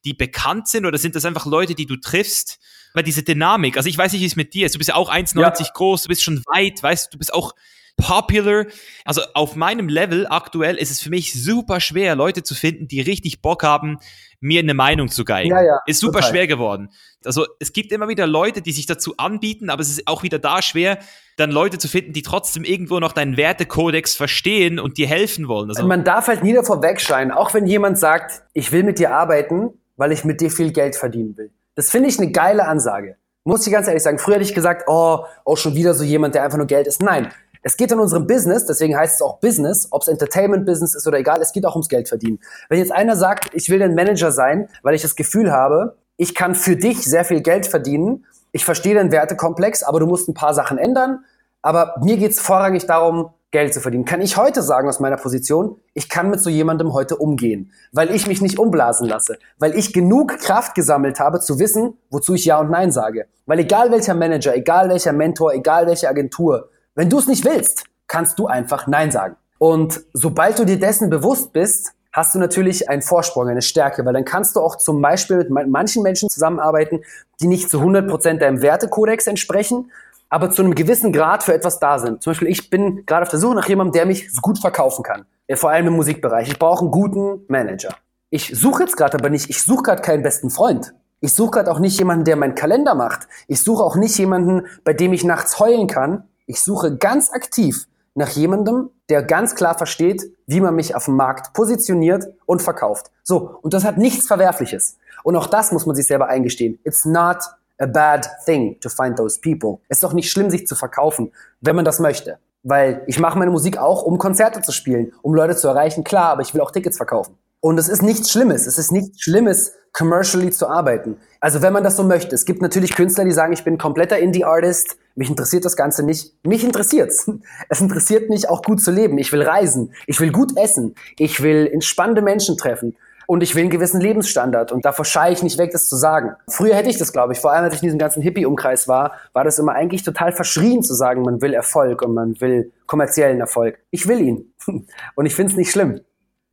die 0.04 0.14
bekannt 0.14 0.68
sind 0.68 0.86
oder 0.86 0.98
sind 0.98 1.16
das 1.16 1.24
einfach 1.24 1.46
Leute, 1.46 1.74
die 1.74 1.86
du 1.86 1.96
triffst? 1.96 2.58
Weil 2.94 3.02
diese 3.02 3.22
Dynamik, 3.22 3.76
also 3.76 3.88
ich 3.88 3.98
weiß 3.98 4.12
nicht, 4.12 4.22
wie 4.22 4.26
es 4.26 4.36
mit 4.36 4.54
dir 4.54 4.66
ist. 4.66 4.74
Du 4.74 4.78
bist 4.78 4.88
ja 4.88 4.94
auch 4.94 5.12
1,90 5.12 5.40
ja. 5.40 5.70
groß, 5.74 6.02
du 6.02 6.08
bist 6.08 6.22
schon 6.22 6.42
weit, 6.46 6.82
weißt 6.82 7.06
du, 7.06 7.10
du 7.12 7.18
bist 7.18 7.34
auch 7.34 7.52
popular. 7.96 8.66
Also 9.04 9.22
auf 9.34 9.56
meinem 9.56 9.88
Level 9.88 10.26
aktuell 10.28 10.76
ist 10.76 10.90
es 10.90 11.00
für 11.00 11.10
mich 11.10 11.32
super 11.32 11.80
schwer, 11.80 12.14
Leute 12.14 12.42
zu 12.42 12.54
finden, 12.54 12.88
die 12.88 13.00
richtig 13.00 13.42
Bock 13.42 13.62
haben, 13.62 13.98
mir 14.40 14.60
eine 14.60 14.74
Meinung 14.74 15.08
zu 15.08 15.24
geigen. 15.24 15.50
Ja, 15.50 15.62
ja, 15.62 15.80
ist 15.86 16.00
super 16.00 16.18
total. 16.18 16.30
schwer 16.30 16.46
geworden. 16.46 16.90
Also 17.24 17.46
es 17.58 17.72
gibt 17.72 17.90
immer 17.92 18.08
wieder 18.08 18.26
Leute, 18.26 18.60
die 18.62 18.72
sich 18.72 18.86
dazu 18.86 19.16
anbieten, 19.16 19.70
aber 19.70 19.80
es 19.82 19.88
ist 19.88 20.06
auch 20.06 20.22
wieder 20.22 20.38
da 20.38 20.62
schwer, 20.62 20.98
dann 21.36 21.50
Leute 21.50 21.78
zu 21.78 21.88
finden, 21.88 22.12
die 22.12 22.22
trotzdem 22.22 22.64
irgendwo 22.64 23.00
noch 23.00 23.12
deinen 23.12 23.36
Wertekodex 23.36 24.14
verstehen 24.14 24.78
und 24.78 24.98
dir 24.98 25.06
helfen 25.06 25.48
wollen. 25.48 25.70
Also 25.70 25.86
Man 25.86 26.04
darf 26.04 26.28
halt 26.28 26.42
nie 26.42 26.52
davor 26.52 26.82
wegscheinen, 26.82 27.32
auch 27.32 27.54
wenn 27.54 27.66
jemand 27.66 27.98
sagt, 27.98 28.42
ich 28.52 28.72
will 28.72 28.82
mit 28.82 28.98
dir 28.98 29.14
arbeiten, 29.14 29.70
weil 29.96 30.12
ich 30.12 30.24
mit 30.24 30.40
dir 30.40 30.50
viel 30.50 30.72
Geld 30.72 30.96
verdienen 30.96 31.36
will. 31.36 31.50
Das 31.74 31.90
finde 31.90 32.08
ich 32.08 32.18
eine 32.18 32.30
geile 32.30 32.66
Ansage. 32.66 33.16
Muss 33.44 33.66
ich 33.66 33.72
ganz 33.72 33.86
ehrlich 33.86 34.02
sagen. 34.02 34.18
Früher 34.18 34.36
hätte 34.36 34.44
ich 34.44 34.54
gesagt, 34.54 34.84
oh, 34.88 35.24
auch 35.44 35.56
schon 35.56 35.74
wieder 35.74 35.94
so 35.94 36.02
jemand, 36.02 36.34
der 36.34 36.42
einfach 36.42 36.58
nur 36.58 36.66
Geld 36.66 36.86
ist. 36.86 37.02
Nein, 37.02 37.30
es 37.66 37.76
geht 37.76 37.90
in 37.90 37.98
unserem 37.98 38.28
Business, 38.28 38.64
deswegen 38.64 38.96
heißt 38.96 39.16
es 39.16 39.22
auch 39.22 39.40
Business, 39.40 39.88
ob 39.90 40.02
es 40.02 40.08
Entertainment-Business 40.08 40.94
ist 40.94 41.04
oder 41.08 41.18
egal, 41.18 41.40
es 41.42 41.52
geht 41.52 41.66
auch 41.66 41.74
ums 41.74 41.88
Geld 41.88 42.08
verdienen. 42.08 42.38
Wenn 42.68 42.78
jetzt 42.78 42.92
einer 42.92 43.16
sagt, 43.16 43.52
ich 43.54 43.68
will 43.70 43.82
ein 43.82 43.96
Manager 43.96 44.30
sein, 44.30 44.68
weil 44.82 44.94
ich 44.94 45.02
das 45.02 45.16
Gefühl 45.16 45.50
habe, 45.50 45.96
ich 46.16 46.36
kann 46.36 46.54
für 46.54 46.76
dich 46.76 47.04
sehr 47.04 47.24
viel 47.24 47.40
Geld 47.40 47.66
verdienen, 47.66 48.24
ich 48.52 48.64
verstehe 48.64 48.94
den 48.94 49.10
Wertekomplex, 49.10 49.82
aber 49.82 49.98
du 49.98 50.06
musst 50.06 50.28
ein 50.28 50.34
paar 50.34 50.54
Sachen 50.54 50.78
ändern, 50.78 51.24
aber 51.60 51.96
mir 52.04 52.16
geht 52.18 52.30
es 52.30 52.38
vorrangig 52.38 52.86
darum, 52.86 53.30
Geld 53.56 53.72
zu 53.72 53.80
verdienen. 53.80 54.04
Kann 54.04 54.20
ich 54.20 54.36
heute 54.36 54.60
sagen 54.60 54.86
aus 54.86 55.00
meiner 55.00 55.16
Position, 55.16 55.80
ich 55.94 56.10
kann 56.10 56.28
mit 56.28 56.42
so 56.42 56.50
jemandem 56.50 56.92
heute 56.92 57.16
umgehen, 57.16 57.72
weil 57.90 58.14
ich 58.14 58.26
mich 58.26 58.42
nicht 58.42 58.58
umblasen 58.58 59.08
lasse, 59.08 59.38
weil 59.58 59.74
ich 59.74 59.94
genug 59.94 60.38
Kraft 60.40 60.74
gesammelt 60.74 61.20
habe 61.20 61.40
zu 61.40 61.58
wissen, 61.58 61.94
wozu 62.10 62.34
ich 62.34 62.44
Ja 62.44 62.60
und 62.60 62.70
Nein 62.70 62.92
sage. 62.92 63.28
Weil 63.46 63.60
egal 63.60 63.90
welcher 63.90 64.12
Manager, 64.12 64.54
egal 64.54 64.90
welcher 64.90 65.14
Mentor, 65.14 65.54
egal 65.54 65.86
welche 65.86 66.06
Agentur, 66.06 66.68
wenn 66.94 67.08
du 67.08 67.18
es 67.18 67.28
nicht 67.28 67.46
willst, 67.46 67.84
kannst 68.08 68.38
du 68.38 68.46
einfach 68.46 68.86
Nein 68.88 69.10
sagen. 69.10 69.36
Und 69.56 70.02
sobald 70.12 70.58
du 70.58 70.66
dir 70.66 70.78
dessen 70.78 71.08
bewusst 71.08 71.54
bist, 71.54 71.94
hast 72.12 72.34
du 72.34 72.38
natürlich 72.38 72.90
einen 72.90 73.00
Vorsprung, 73.00 73.48
eine 73.48 73.62
Stärke, 73.62 74.04
weil 74.04 74.12
dann 74.12 74.26
kannst 74.26 74.56
du 74.56 74.60
auch 74.60 74.76
zum 74.76 75.00
Beispiel 75.00 75.38
mit 75.48 75.68
manchen 75.68 76.02
Menschen 76.02 76.28
zusammenarbeiten, 76.28 77.00
die 77.40 77.46
nicht 77.46 77.70
zu 77.70 77.80
100% 77.80 78.38
deinem 78.38 78.60
Wertekodex 78.60 79.26
entsprechen, 79.26 79.90
aber 80.28 80.50
zu 80.50 80.62
einem 80.62 80.74
gewissen 80.74 81.12
Grad 81.12 81.42
für 81.42 81.54
etwas 81.54 81.78
da 81.78 81.98
sind. 81.98 82.22
Zum 82.22 82.32
Beispiel, 82.32 82.48
ich 82.48 82.70
bin 82.70 83.04
gerade 83.06 83.22
auf 83.22 83.28
der 83.28 83.38
Suche 83.38 83.54
nach 83.54 83.68
jemandem, 83.68 83.92
der 83.92 84.06
mich 84.06 84.28
gut 84.42 84.58
verkaufen 84.58 85.02
kann. 85.02 85.26
Vor 85.54 85.70
allem 85.70 85.86
im 85.88 85.92
Musikbereich. 85.94 86.48
Ich 86.48 86.58
brauche 86.58 86.80
einen 86.80 86.90
guten 86.90 87.44
Manager. 87.48 87.94
Ich 88.30 88.52
suche 88.58 88.82
jetzt 88.82 88.96
gerade 88.96 89.16
aber 89.16 89.30
nicht, 89.30 89.48
ich 89.48 89.62
suche 89.62 89.84
gerade 89.84 90.02
keinen 90.02 90.22
besten 90.22 90.50
Freund. 90.50 90.92
Ich 91.20 91.32
suche 91.32 91.52
gerade 91.52 91.70
auch 91.70 91.78
nicht 91.78 91.98
jemanden, 91.98 92.24
der 92.24 92.36
meinen 92.36 92.54
Kalender 92.54 92.94
macht. 92.94 93.28
Ich 93.46 93.62
suche 93.62 93.82
auch 93.82 93.96
nicht 93.96 94.18
jemanden, 94.18 94.66
bei 94.84 94.92
dem 94.92 95.12
ich 95.12 95.24
nachts 95.24 95.58
heulen 95.60 95.86
kann, 95.86 96.24
ich 96.46 96.60
suche 96.60 96.96
ganz 96.96 97.32
aktiv 97.32 97.86
nach 98.14 98.28
jemandem, 98.30 98.90
der 99.08 99.22
ganz 99.22 99.54
klar 99.54 99.76
versteht, 99.76 100.22
wie 100.46 100.60
man 100.60 100.74
mich 100.74 100.94
auf 100.94 101.04
dem 101.04 101.16
Markt 101.16 101.52
positioniert 101.52 102.26
und 102.46 102.62
verkauft. 102.62 103.10
So, 103.22 103.58
und 103.62 103.74
das 103.74 103.84
hat 103.84 103.98
nichts 103.98 104.26
Verwerfliches. 104.26 104.98
Und 105.22 105.36
auch 105.36 105.48
das 105.48 105.72
muss 105.72 105.86
man 105.86 105.96
sich 105.96 106.06
selber 106.06 106.28
eingestehen. 106.28 106.78
It's 106.84 107.04
not 107.04 107.38
a 107.78 107.86
bad 107.86 108.26
thing 108.44 108.78
to 108.80 108.88
find 108.88 109.16
those 109.16 109.40
people. 109.40 109.80
Es 109.88 109.98
ist 109.98 110.04
doch 110.04 110.12
nicht 110.12 110.30
schlimm, 110.30 110.50
sich 110.50 110.66
zu 110.66 110.74
verkaufen, 110.74 111.32
wenn 111.60 111.76
man 111.76 111.84
das 111.84 112.00
möchte. 112.00 112.38
Weil 112.62 113.02
ich 113.06 113.18
mache 113.20 113.38
meine 113.38 113.50
Musik 113.50 113.78
auch, 113.78 114.02
um 114.02 114.18
Konzerte 114.18 114.60
zu 114.60 114.72
spielen, 114.72 115.12
um 115.22 115.34
Leute 115.34 115.56
zu 115.56 115.68
erreichen, 115.68 116.04
klar, 116.04 116.30
aber 116.30 116.42
ich 116.42 116.52
will 116.54 116.60
auch 116.60 116.72
Tickets 116.72 116.96
verkaufen. 116.96 117.36
Und 117.60 117.78
es 117.78 117.88
ist 117.88 118.02
nichts 118.02 118.30
Schlimmes. 118.30 118.66
Es 118.66 118.78
ist 118.78 118.92
nichts 118.92 119.20
Schlimmes, 119.22 119.72
commercially 119.92 120.50
zu 120.50 120.68
arbeiten. 120.68 121.16
Also 121.40 121.62
wenn 121.62 121.72
man 121.72 121.84
das 121.84 121.96
so 121.96 122.04
möchte. 122.04 122.34
Es 122.34 122.44
gibt 122.44 122.60
natürlich 122.60 122.94
Künstler, 122.94 123.24
die 123.24 123.32
sagen, 123.32 123.52
ich 123.52 123.64
bin 123.64 123.78
kompletter 123.78 124.18
Indie-Artist, 124.18 124.96
mich 125.14 125.30
interessiert 125.30 125.64
das 125.64 125.76
Ganze 125.76 126.02
nicht. 126.02 126.34
Mich 126.44 126.62
interessiert's. 126.62 127.30
Es 127.68 127.80
interessiert 127.80 128.28
mich 128.28 128.48
auch 128.48 128.62
gut 128.62 128.82
zu 128.82 128.90
leben. 128.90 129.16
Ich 129.18 129.32
will 129.32 129.42
reisen. 129.42 129.94
Ich 130.06 130.20
will 130.20 130.30
gut 130.30 130.56
essen. 130.56 130.94
Ich 131.18 131.42
will 131.42 131.66
entspannte 131.72 132.20
Menschen 132.20 132.58
treffen. 132.58 132.96
Und 133.26 133.42
ich 133.42 133.54
will 133.54 133.62
einen 133.62 133.70
gewissen 133.70 134.00
Lebensstandard. 134.00 134.72
Und 134.72 134.84
davor 134.84 135.04
scheue 135.04 135.32
ich 135.32 135.42
nicht 135.42 135.58
weg, 135.58 135.72
das 135.72 135.88
zu 135.88 135.96
sagen. 135.96 136.34
Früher 136.48 136.74
hätte 136.74 136.88
ich 136.88 136.98
das, 136.98 137.12
glaube 137.12 137.32
ich. 137.32 137.40
Vor 137.40 137.52
allem, 137.52 137.64
als 137.64 137.74
ich 137.74 137.82
in 137.82 137.86
diesem 137.86 137.98
ganzen 137.98 138.22
Hippie-Umkreis 138.22 138.88
war, 138.88 139.12
war 139.32 139.44
das 139.44 139.58
immer 139.58 139.72
eigentlich 139.72 140.02
total 140.02 140.32
verschrien 140.32 140.82
zu 140.82 140.94
sagen, 140.94 141.22
man 141.22 141.40
will 141.42 141.54
Erfolg 141.54 142.02
und 142.02 142.14
man 142.14 142.40
will 142.40 142.72
kommerziellen 142.86 143.40
Erfolg. 143.40 143.78
Ich 143.90 144.06
will 144.06 144.20
ihn. 144.20 144.52
Und 145.14 145.26
ich 145.26 145.34
finde 145.34 145.52
es 145.52 145.58
nicht 145.58 145.70
schlimm 145.70 146.00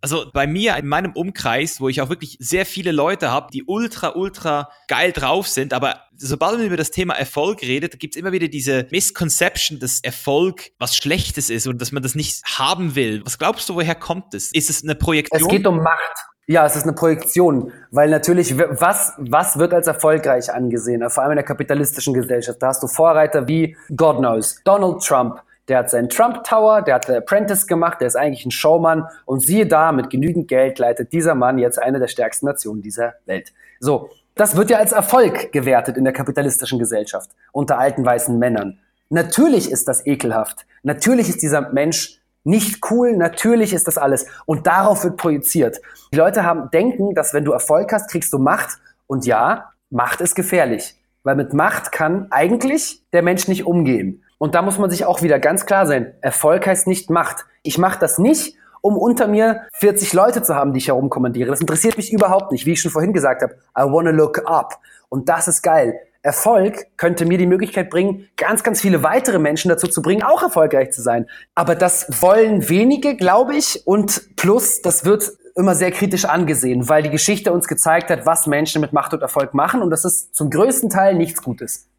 also 0.04 0.26
bei 0.34 0.48
mir 0.48 0.76
in 0.76 0.86
meinem 0.86 1.14
Umkreis, 1.14 1.80
wo 1.80 1.88
ich 1.88 2.02
auch 2.02 2.10
wirklich 2.10 2.36
sehr 2.42 2.66
viele 2.66 2.92
Leute 2.92 3.32
habe, 3.32 3.48
die 3.54 3.64
ultra, 3.64 4.16
ultra 4.16 4.70
geil 4.90 5.14
drauf 5.14 5.48
sind, 5.48 5.72
aber 5.72 6.02
sobald 6.18 6.58
man 6.58 6.68
über 6.68 6.76
das 6.76 6.92
Thema 6.92 7.14
Erfolg 7.14 7.62
redet, 7.62 7.98
gibt 8.00 8.16
es 8.16 8.20
immer 8.20 8.34
wieder 8.34 8.50
diese 8.50 8.86
Misconception, 8.92 9.80
dass 9.80 10.02
Erfolg 10.02 10.72
was 10.78 10.98
Schlechtes 10.98 11.50
ist 11.50 11.68
und 11.68 11.82
dass 11.82 11.94
man 11.94 12.04
das 12.04 12.16
nicht 12.16 12.44
haben 12.44 12.96
will. 12.96 13.22
Was 13.24 13.38
glaubst 13.38 13.70
du, 13.70 13.76
woher 13.76 13.96
kommt 13.96 14.34
es? 14.34 14.52
Ist 14.52 14.70
es 14.70 14.84
eine 14.84 14.96
Projektion? 14.96 15.42
Es 15.42 15.48
geht 15.48 15.66
um 15.66 15.78
Macht. 15.78 16.33
Ja, 16.46 16.66
es 16.66 16.76
ist 16.76 16.84
eine 16.84 16.92
Projektion, 16.92 17.72
weil 17.92 18.10
natürlich, 18.10 18.58
was, 18.58 19.14
was 19.18 19.58
wird 19.58 19.74
als 19.74 19.88
erfolgreich 19.88 20.54
angesehen, 20.54 21.10
vor 21.10 21.24
allem 21.24 21.32
in 21.32 21.38
der 21.38 21.46
kapitalistischen 21.46 22.14
Gesellschaft? 22.14 22.62
Da 22.62 22.68
hast 22.68 22.84
du 22.84 22.88
Vorreiter 22.88 23.48
wie, 23.48 23.78
God 23.96 24.18
knows, 24.18 24.60
Donald 24.66 25.02
Trump, 25.02 25.42
der 25.70 25.78
hat 25.78 25.90
seinen 25.90 26.10
Trump 26.10 26.44
Tower, 26.44 26.82
der 26.82 26.96
hat 26.96 27.06
The 27.06 27.16
Apprentice 27.16 27.66
gemacht, 27.66 28.02
der 28.02 28.08
ist 28.08 28.18
eigentlich 28.18 28.46
ein 28.46 28.52
Showman 28.52 29.06
und 29.26 29.40
siehe 29.40 29.66
da, 29.66 29.94
mit 29.94 30.10
genügend 30.10 30.50
Geld 30.50 30.80
leitet 30.80 31.14
dieser 31.14 31.34
Mann 31.34 31.60
jetzt 31.60 31.82
eine 31.82 32.00
der 32.00 32.10
stärksten 32.10 32.48
Nationen 32.48 32.82
dieser 32.82 33.14
Welt. 33.26 33.54
So, 33.80 34.10
das 34.36 34.58
wird 34.58 34.70
ja 34.70 34.80
als 34.80 34.92
Erfolg 34.92 35.54
gewertet 35.54 35.96
in 35.96 36.04
der 36.04 36.12
kapitalistischen 36.12 36.78
Gesellschaft 36.78 37.30
unter 37.54 37.80
alten 37.80 38.04
weißen 38.04 38.38
Männern. 38.38 38.80
Natürlich 39.10 39.72
ist 39.72 39.88
das 39.88 40.06
ekelhaft. 40.06 40.66
Natürlich 40.82 41.30
ist 41.30 41.42
dieser 41.42 41.72
Mensch 41.72 42.20
nicht 42.44 42.92
cool, 42.92 43.16
natürlich 43.16 43.74
ist 43.74 43.88
das 43.88 43.98
alles. 43.98 44.26
Und 44.46 44.68
darauf 44.68 45.04
wird 45.04 45.18
projiziert. 45.18 45.80
Die 46.12 46.18
Leute 46.18 46.44
haben, 46.44 46.70
denken, 46.72 47.16
dass 47.16 47.34
wenn 47.34 47.46
du 47.46 47.52
Erfolg 47.52 47.92
hast, 47.94 48.10
kriegst 48.10 48.34
du 48.34 48.38
Macht. 48.38 48.80
Und 49.08 49.26
ja, 49.26 49.72
Macht 49.90 50.22
ist 50.22 50.36
gefährlich. 50.36 50.96
Weil 51.24 51.36
mit 51.36 51.54
Macht 51.54 51.92
kann 51.92 52.28
eigentlich 52.32 53.02
der 53.14 53.22
Mensch 53.22 53.48
nicht 53.48 53.66
umgehen. 53.66 54.24
Und 54.38 54.56
da 54.56 54.62
muss 54.62 54.78
man 54.78 54.90
sich 54.90 55.06
auch 55.06 55.22
wieder 55.22 55.40
ganz 55.40 55.66
klar 55.66 55.86
sein. 55.86 56.14
Erfolg 56.22 56.68
heißt 56.68 56.86
nicht 56.86 57.10
Macht. 57.10 57.46
Ich 57.62 57.78
mache 57.78 58.00
das 58.00 58.18
nicht, 58.20 58.58
um 58.82 58.98
unter 58.98 59.28
mir 59.28 59.62
40 59.76 60.12
Leute 60.12 60.44
zu 60.44 60.54
haben, 60.54 60.74
die 60.74 60.80
ich 60.80 60.90
herumkommandiere. 60.90 61.50
Das 61.50 61.62
interessiert 61.62 61.96
mich 61.96 62.12
überhaupt 62.12 62.52
nicht, 62.52 62.66
wie 62.66 62.74
ich 62.74 62.82
schon 62.82 62.92
vorhin 62.92 63.14
gesagt 63.14 63.42
habe. 63.42 63.54
I 63.78 63.90
wanna 63.90 64.12
look 64.12 64.42
up. 64.46 64.80
Und 65.08 65.30
das 65.30 65.48
ist 65.48 65.62
geil. 65.62 65.98
Erfolg 66.24 66.88
könnte 66.98 67.26
mir 67.26 67.38
die 67.38 67.46
Möglichkeit 67.46 67.90
bringen, 67.90 68.28
ganz, 68.38 68.64
ganz 68.64 68.82
viele 68.82 69.04
weitere 69.04 69.40
Menschen 69.40 69.68
dazu 69.68 69.88
zu 69.88 70.02
bringen, 70.02 70.24
auch 70.24 70.42
erfolgreich 70.42 70.92
zu 70.92 71.02
sein. 71.02 71.28
Aber 71.54 71.76
das 71.76 72.22
wollen 72.22 72.70
wenige, 72.70 73.18
glaube 73.18 73.56
ich. 73.56 73.86
Und 73.86 74.36
plus, 74.38 74.82
das 74.82 75.04
wird 75.04 75.34
immer 75.56 75.76
sehr 75.76 75.92
kritisch 75.92 76.26
angesehen, 76.26 76.88
weil 76.88 77.04
die 77.04 77.10
Geschichte 77.10 77.52
uns 77.52 77.68
gezeigt 77.68 78.10
hat, 78.10 78.26
was 78.26 78.48
Menschen 78.48 78.80
mit 78.80 78.94
Macht 78.94 79.14
und 79.14 79.22
Erfolg 79.22 79.54
machen. 79.54 79.82
Und 79.82 79.90
das 79.90 80.06
ist 80.06 80.34
zum 80.34 80.50
größten 80.50 80.90
Teil 80.90 81.16
nichts 81.16 81.42
Gutes. 81.44 81.90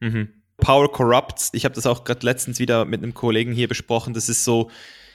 Mhm. 0.00 0.28
Power 0.58 0.90
corrupts. 0.90 1.50
Ich 1.52 1.64
habe 1.64 1.74
das 1.74 1.86
auch 1.86 2.02
gerade 2.02 2.26
letztens 2.26 2.58
wieder 2.58 2.84
mit 2.84 3.02
einem 3.02 3.14
Kollegen 3.14 3.52
hier 3.52 3.68
besprochen. 3.68 4.12
Das 4.12 4.28
ist 4.28 4.44
so, 4.44 4.70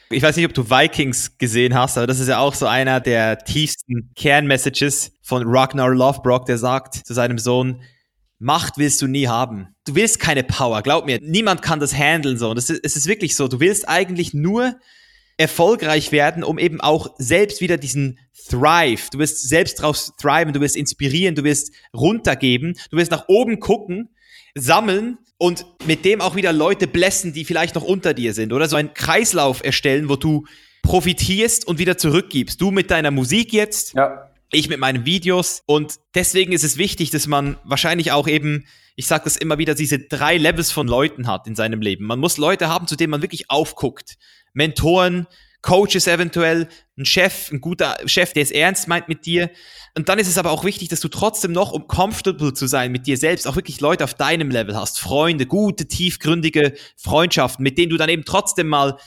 ich 0.09 0.23
weiß 0.23 0.37
nicht, 0.37 0.45
ob 0.45 0.53
du 0.53 0.69
Vikings 0.69 1.37
gesehen 1.37 1.75
hast, 1.75 1.97
aber 1.97 2.07
das 2.07 2.19
ist 2.19 2.29
ja 2.29 2.39
auch 2.39 2.53
so 2.53 2.65
einer 2.65 3.01
der 3.01 3.39
tiefsten 3.39 4.11
Kernmessages 4.15 5.11
von 5.21 5.43
Ragnar 5.45 5.89
Lothbrok, 5.89 6.45
der 6.45 6.57
sagt 6.57 6.95
zu 6.95 7.13
seinem 7.13 7.37
Sohn, 7.37 7.81
Macht 8.39 8.77
willst 8.77 9.01
du 9.01 9.07
nie 9.07 9.27
haben. 9.27 9.75
Du 9.85 9.95
willst 9.95 10.19
keine 10.19 10.43
Power, 10.43 10.81
glaub 10.83 11.05
mir. 11.05 11.19
Niemand 11.21 11.61
kann 11.61 11.79
das 11.79 11.95
handeln 11.95 12.37
so. 12.37 12.53
Ist, 12.53 12.69
es 12.69 12.95
ist 12.95 13.07
wirklich 13.07 13.35
so. 13.35 13.47
Du 13.47 13.59
willst 13.59 13.89
eigentlich 13.89 14.33
nur 14.33 14.75
erfolgreich 15.37 16.11
werden, 16.11 16.43
um 16.43 16.57
eben 16.57 16.81
auch 16.81 17.15
selbst 17.17 17.61
wieder 17.61 17.77
diesen 17.77 18.19
Thrive, 18.49 19.09
du 19.11 19.19
wirst 19.19 19.47
selbst 19.47 19.81
drauf 19.81 20.11
thriven, 20.19 20.53
du 20.53 20.61
wirst 20.61 20.75
inspirieren, 20.75 21.35
du 21.35 21.43
wirst 21.43 21.71
runtergeben, 21.93 22.77
du 22.89 22.97
wirst 22.97 23.11
nach 23.11 23.27
oben 23.27 23.59
gucken, 23.59 24.09
sammeln 24.55 25.17
und 25.37 25.65
mit 25.85 26.05
dem 26.05 26.21
auch 26.21 26.35
wieder 26.35 26.53
Leute 26.53 26.87
blessen, 26.87 27.33
die 27.33 27.45
vielleicht 27.45 27.75
noch 27.75 27.83
unter 27.83 28.13
dir 28.13 28.33
sind 28.33 28.53
oder 28.53 28.67
so 28.67 28.75
einen 28.75 28.93
Kreislauf 28.93 29.63
erstellen, 29.63 30.09
wo 30.09 30.15
du 30.15 30.45
profitierst 30.81 31.67
und 31.67 31.79
wieder 31.79 31.97
zurückgibst. 31.97 32.59
Du 32.59 32.71
mit 32.71 32.89
deiner 32.89 33.11
Musik 33.11 33.53
jetzt, 33.53 33.93
ja. 33.93 34.26
Ich 34.51 34.69
mit 34.69 34.79
meinen 34.79 35.05
Videos 35.05 35.63
und 35.65 35.95
deswegen 36.15 36.53
ist 36.53 36.63
es 36.63 36.77
wichtig, 36.77 37.09
dass 37.09 37.27
man 37.27 37.57
wahrscheinlich 37.63 38.11
auch 38.11 38.27
eben 38.27 38.65
ich 38.99 39.05
sage 39.05 39.25
das 39.25 39.37
immer 39.37 39.59
wieder, 39.59 39.75
diese 39.75 39.99
drei 39.99 40.37
Levels 40.37 40.71
von 40.71 40.87
Leuten 40.87 41.27
hat 41.27 41.45
in 41.45 41.55
seinem 41.55 41.81
Leben. 41.81 42.05
Man 42.05 42.19
muss 42.19 42.37
Leute 42.37 42.67
haben, 42.67 42.87
zu 42.87 42.95
denen 42.95 43.11
man 43.11 43.21
wirklich 43.21 43.47
aufguckt. 43.47 44.17
Mentoren, 44.53 45.27
Coaches 45.61 46.07
eventuell, 46.07 46.67
ein 46.97 47.05
Chef, 47.05 47.51
ein 47.51 47.61
guter 47.61 47.95
Chef, 48.07 48.33
der 48.33 48.41
es 48.41 48.49
ernst 48.49 48.87
meint 48.87 49.07
mit 49.07 49.27
dir. 49.27 49.51
Und 49.95 50.09
dann 50.09 50.17
ist 50.17 50.27
es 50.27 50.39
aber 50.39 50.49
auch 50.49 50.63
wichtig, 50.63 50.89
dass 50.89 50.99
du 50.99 51.09
trotzdem 51.09 51.51
noch, 51.51 51.73
um 51.73 51.87
comfortable 51.87 52.55
zu 52.55 52.65
sein 52.65 52.91
mit 52.91 53.05
dir 53.05 53.17
selbst, 53.17 53.47
auch 53.47 53.55
wirklich 53.55 53.81
Leute 53.81 54.03
auf 54.03 54.15
deinem 54.15 54.49
Level 54.49 54.75
hast. 54.75 54.99
Freunde, 54.99 55.45
gute, 55.45 55.87
tiefgründige 55.87 56.73
Freundschaften, 56.95 57.61
mit 57.61 57.77
denen 57.77 57.91
du 57.91 57.97
dann 57.97 58.09
eben 58.09 58.25
trotzdem 58.25 58.67
mal 58.67 58.97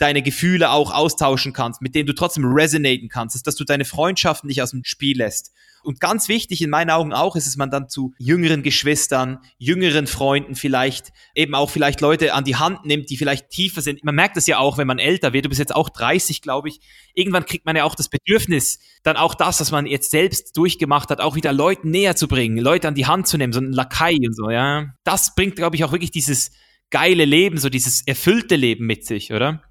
deine 0.00 0.22
Gefühle 0.22 0.70
auch 0.70 0.92
austauschen 0.92 1.52
kannst, 1.52 1.82
mit 1.82 1.94
denen 1.94 2.06
du 2.06 2.14
trotzdem 2.14 2.44
resonaten 2.44 3.08
kannst, 3.08 3.46
dass 3.46 3.54
du 3.54 3.64
deine 3.64 3.84
Freundschaften 3.84 4.48
nicht 4.48 4.62
aus 4.62 4.70
dem 4.70 4.82
Spiel 4.84 5.18
lässt. 5.18 5.52
Und 5.82 6.00
ganz 6.00 6.28
wichtig 6.28 6.62
in 6.62 6.70
meinen 6.70 6.90
Augen 6.90 7.12
auch 7.12 7.36
ist 7.36 7.46
es, 7.46 7.56
man 7.56 7.70
dann 7.70 7.88
zu 7.88 8.12
jüngeren 8.18 8.62
Geschwistern, 8.62 9.38
jüngeren 9.58 10.06
Freunden 10.06 10.54
vielleicht, 10.54 11.10
eben 11.34 11.54
auch 11.54 11.70
vielleicht 11.70 12.00
Leute 12.00 12.34
an 12.34 12.44
die 12.44 12.56
Hand 12.56 12.84
nimmt, 12.84 13.10
die 13.10 13.16
vielleicht 13.16 13.50
tiefer 13.50 13.80
sind. 13.80 14.04
Man 14.04 14.14
merkt 14.14 14.36
das 14.36 14.46
ja 14.46 14.58
auch, 14.58 14.78
wenn 14.78 14.86
man 14.86 14.98
älter 14.98 15.32
wird. 15.32 15.46
Du 15.46 15.48
bist 15.48 15.58
jetzt 15.58 15.74
auch 15.74 15.88
30, 15.88 16.42
glaube 16.42 16.68
ich. 16.68 16.80
Irgendwann 17.14 17.46
kriegt 17.46 17.64
man 17.66 17.76
ja 17.76 17.84
auch 17.84 17.94
das 17.94 18.08
Bedürfnis, 18.08 18.78
dann 19.02 19.16
auch 19.16 19.34
das, 19.34 19.60
was 19.60 19.70
man 19.70 19.86
jetzt 19.86 20.10
selbst 20.10 20.56
durchgemacht 20.56 21.10
hat, 21.10 21.20
auch 21.20 21.34
wieder 21.34 21.52
Leuten 21.52 21.90
näher 21.90 22.16
zu 22.16 22.28
bringen, 22.28 22.58
Leute 22.58 22.88
an 22.88 22.94
die 22.94 23.06
Hand 23.06 23.26
zu 23.26 23.38
nehmen, 23.38 23.52
so 23.52 23.60
ein 23.60 23.72
Lakai 23.72 24.16
und 24.16 24.34
so, 24.34 24.50
ja. 24.50 24.94
Das 25.04 25.34
bringt, 25.34 25.56
glaube 25.56 25.76
ich, 25.76 25.84
auch 25.84 25.92
wirklich 25.92 26.10
dieses 26.10 26.52
geile 26.90 27.24
Leben, 27.24 27.58
so 27.58 27.68
dieses 27.68 28.06
erfüllte 28.06 28.56
Leben 28.56 28.86
mit 28.86 29.06
sich, 29.06 29.32
oder? 29.32 29.62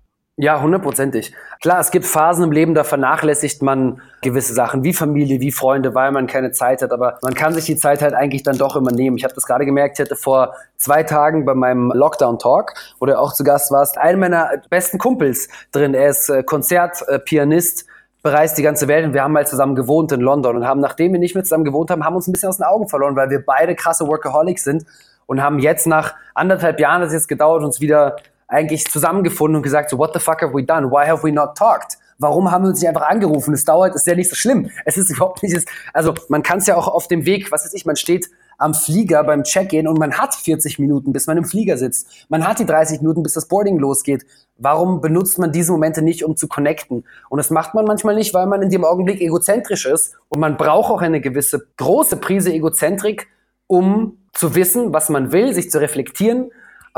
Ja, 0.42 0.62
hundertprozentig. 0.62 1.34
Klar, 1.62 1.82
es 1.82 1.92
gibt 1.92 2.06
Phasen 2.06 2.46
im 2.46 2.54
Leben, 2.54 2.74
da 2.74 2.86
vernachlässigt 2.86 3.62
man 3.62 4.02
gewisse 4.22 4.54
Sachen 4.54 4.86
wie 4.86 4.94
Familie, 4.94 5.42
wie 5.42 5.52
Freunde, 5.52 5.94
weil 5.96 6.14
man 6.14 6.28
keine 6.28 6.54
Zeit 6.54 6.82
hat. 6.82 6.94
Aber 6.94 7.18
man 7.22 7.34
kann 7.34 7.54
sich 7.54 7.66
die 7.66 7.76
Zeit 7.76 8.02
halt 8.02 8.14
eigentlich 8.14 8.44
dann 8.44 8.58
doch 8.58 8.78
immer 8.78 8.94
nehmen. 8.94 9.18
Ich 9.18 9.26
habe 9.26 9.34
das 9.34 9.44
gerade 9.44 9.66
gemerkt, 9.66 10.00
ich 10.00 10.06
hatte 10.06 10.16
vor 10.16 10.54
zwei 10.78 11.04
Tagen 11.04 11.44
bei 11.44 11.56
meinem 11.56 11.92
Lockdown-Talk, 11.92 12.74
wo 13.02 13.06
du 13.06 13.20
auch 13.20 13.34
zu 13.34 13.44
Gast 13.44 13.70
warst, 13.74 13.98
einen 13.98 14.22
meiner 14.22 14.62
besten 14.70 14.98
Kumpels 14.98 15.50
drin. 15.74 15.94
Er 15.94 16.08
ist 16.08 16.30
äh, 16.30 16.42
Konzertpianist, 16.42 17.86
bereist 18.24 18.58
die 18.58 18.64
ganze 18.64 18.88
Welt 18.88 19.04
und 19.04 19.14
wir 19.14 19.24
haben 19.24 19.34
mal 19.34 19.46
zusammen 19.46 19.76
gewohnt 19.76 20.14
in 20.14 20.22
London 20.22 20.56
und 20.56 20.66
haben, 20.66 20.80
nachdem 20.80 21.12
wir 21.12 21.20
nicht 21.20 21.36
mehr 21.36 21.44
zusammen 21.44 21.66
gewohnt 21.66 21.92
haben, 21.92 22.06
haben 22.06 22.16
uns 22.16 22.30
ein 22.30 22.32
bisschen 22.32 22.48
aus 22.48 22.56
den 22.56 22.66
Augen 22.66 22.88
verloren, 22.88 23.18
weil 23.18 23.30
wir 23.30 23.44
beide 23.46 23.76
krasse 23.76 24.08
Workaholics 24.08 24.64
sind 24.64 24.86
und 25.26 25.44
haben 25.44 25.60
jetzt 25.60 25.86
nach 25.86 26.16
anderthalb 26.34 26.80
Jahren, 26.80 27.02
das 27.02 27.12
jetzt 27.12 27.28
gedauert, 27.28 27.62
uns 27.62 27.82
wieder 27.82 28.16
eigentlich 28.50 28.86
zusammengefunden 28.86 29.58
und 29.58 29.64
gesagt, 29.64 29.90
so, 29.90 29.98
what 29.98 30.12
the 30.14 30.20
fuck 30.20 30.42
have 30.42 30.54
we 30.54 30.64
done? 30.64 30.92
Why 30.92 31.08
have 31.08 31.24
we 31.24 31.32
not 31.32 31.56
talked? 31.56 31.98
Warum 32.18 32.52
haben 32.52 32.66
wir 32.66 32.70
uns 32.70 32.82
nicht 32.82 32.90
einfach 32.90 33.08
angerufen? 33.08 33.54
Es 33.54 33.64
dauert, 33.64 33.96
ist 33.96 34.06
ja 34.06 34.16
nicht 34.16 34.30
so 34.30 34.36
schlimm. 34.36 34.70
Es 34.84 34.98
ist 34.98 35.10
überhaupt 35.16 35.42
nicht, 35.42 35.66
also 35.94 36.14
man 36.28 36.44
kann 36.44 36.58
es 36.58 36.68
ja 36.68 36.76
auch 36.76 36.88
auf 36.88 37.08
dem 37.08 37.26
Weg, 37.26 37.52
was 37.52 37.64
weiß 37.64 37.74
ich, 37.74 37.86
man 37.86 37.96
steht 37.96 38.30
am 38.58 38.74
Flieger 38.74 39.24
beim 39.24 39.44
Check-in 39.44 39.88
und 39.88 39.98
man 39.98 40.18
hat 40.18 40.36
40 40.36 40.80
Minuten, 40.80 41.14
bis 41.14 41.28
man 41.28 41.38
im 41.38 41.46
Flieger 41.46 41.78
sitzt. 41.78 42.26
Man 42.28 42.46
hat 42.46 42.60
die 42.60 42.66
30 42.66 43.00
Minuten, 43.00 43.24
bis 43.24 43.34
das 43.34 43.48
Boarding 43.48 43.78
losgeht. 43.78 44.26
Warum 44.58 45.00
benutzt 45.00 45.40
man 45.40 45.54
diese 45.54 45.72
Momente 45.72 46.02
nicht, 46.02 46.26
um 46.26 46.36
zu 46.36 46.50
connecten? 46.50 47.06
Und 47.30 47.38
das 47.38 47.52
macht 47.52 47.74
man 47.74 47.86
manchmal 47.86 48.16
nicht, 48.16 48.34
weil 48.34 48.48
man 48.48 48.62
in 48.62 48.70
dem 48.70 48.84
Augenblick 48.84 49.22
egozentrisch 49.22 49.86
ist. 49.86 50.16
Und 50.28 50.42
man 50.42 50.58
braucht 50.58 50.92
auch 50.92 51.02
eine 51.02 51.22
gewisse 51.22 51.68
große 51.78 52.18
Prise 52.18 52.52
Egozentrik, 52.52 53.28
um 53.68 54.18
zu 54.34 54.56
wissen, 54.56 54.92
was 54.92 55.08
man 55.08 55.32
will, 55.32 55.54
sich 55.54 55.72
zu 55.72 55.80
reflektieren 55.80 56.52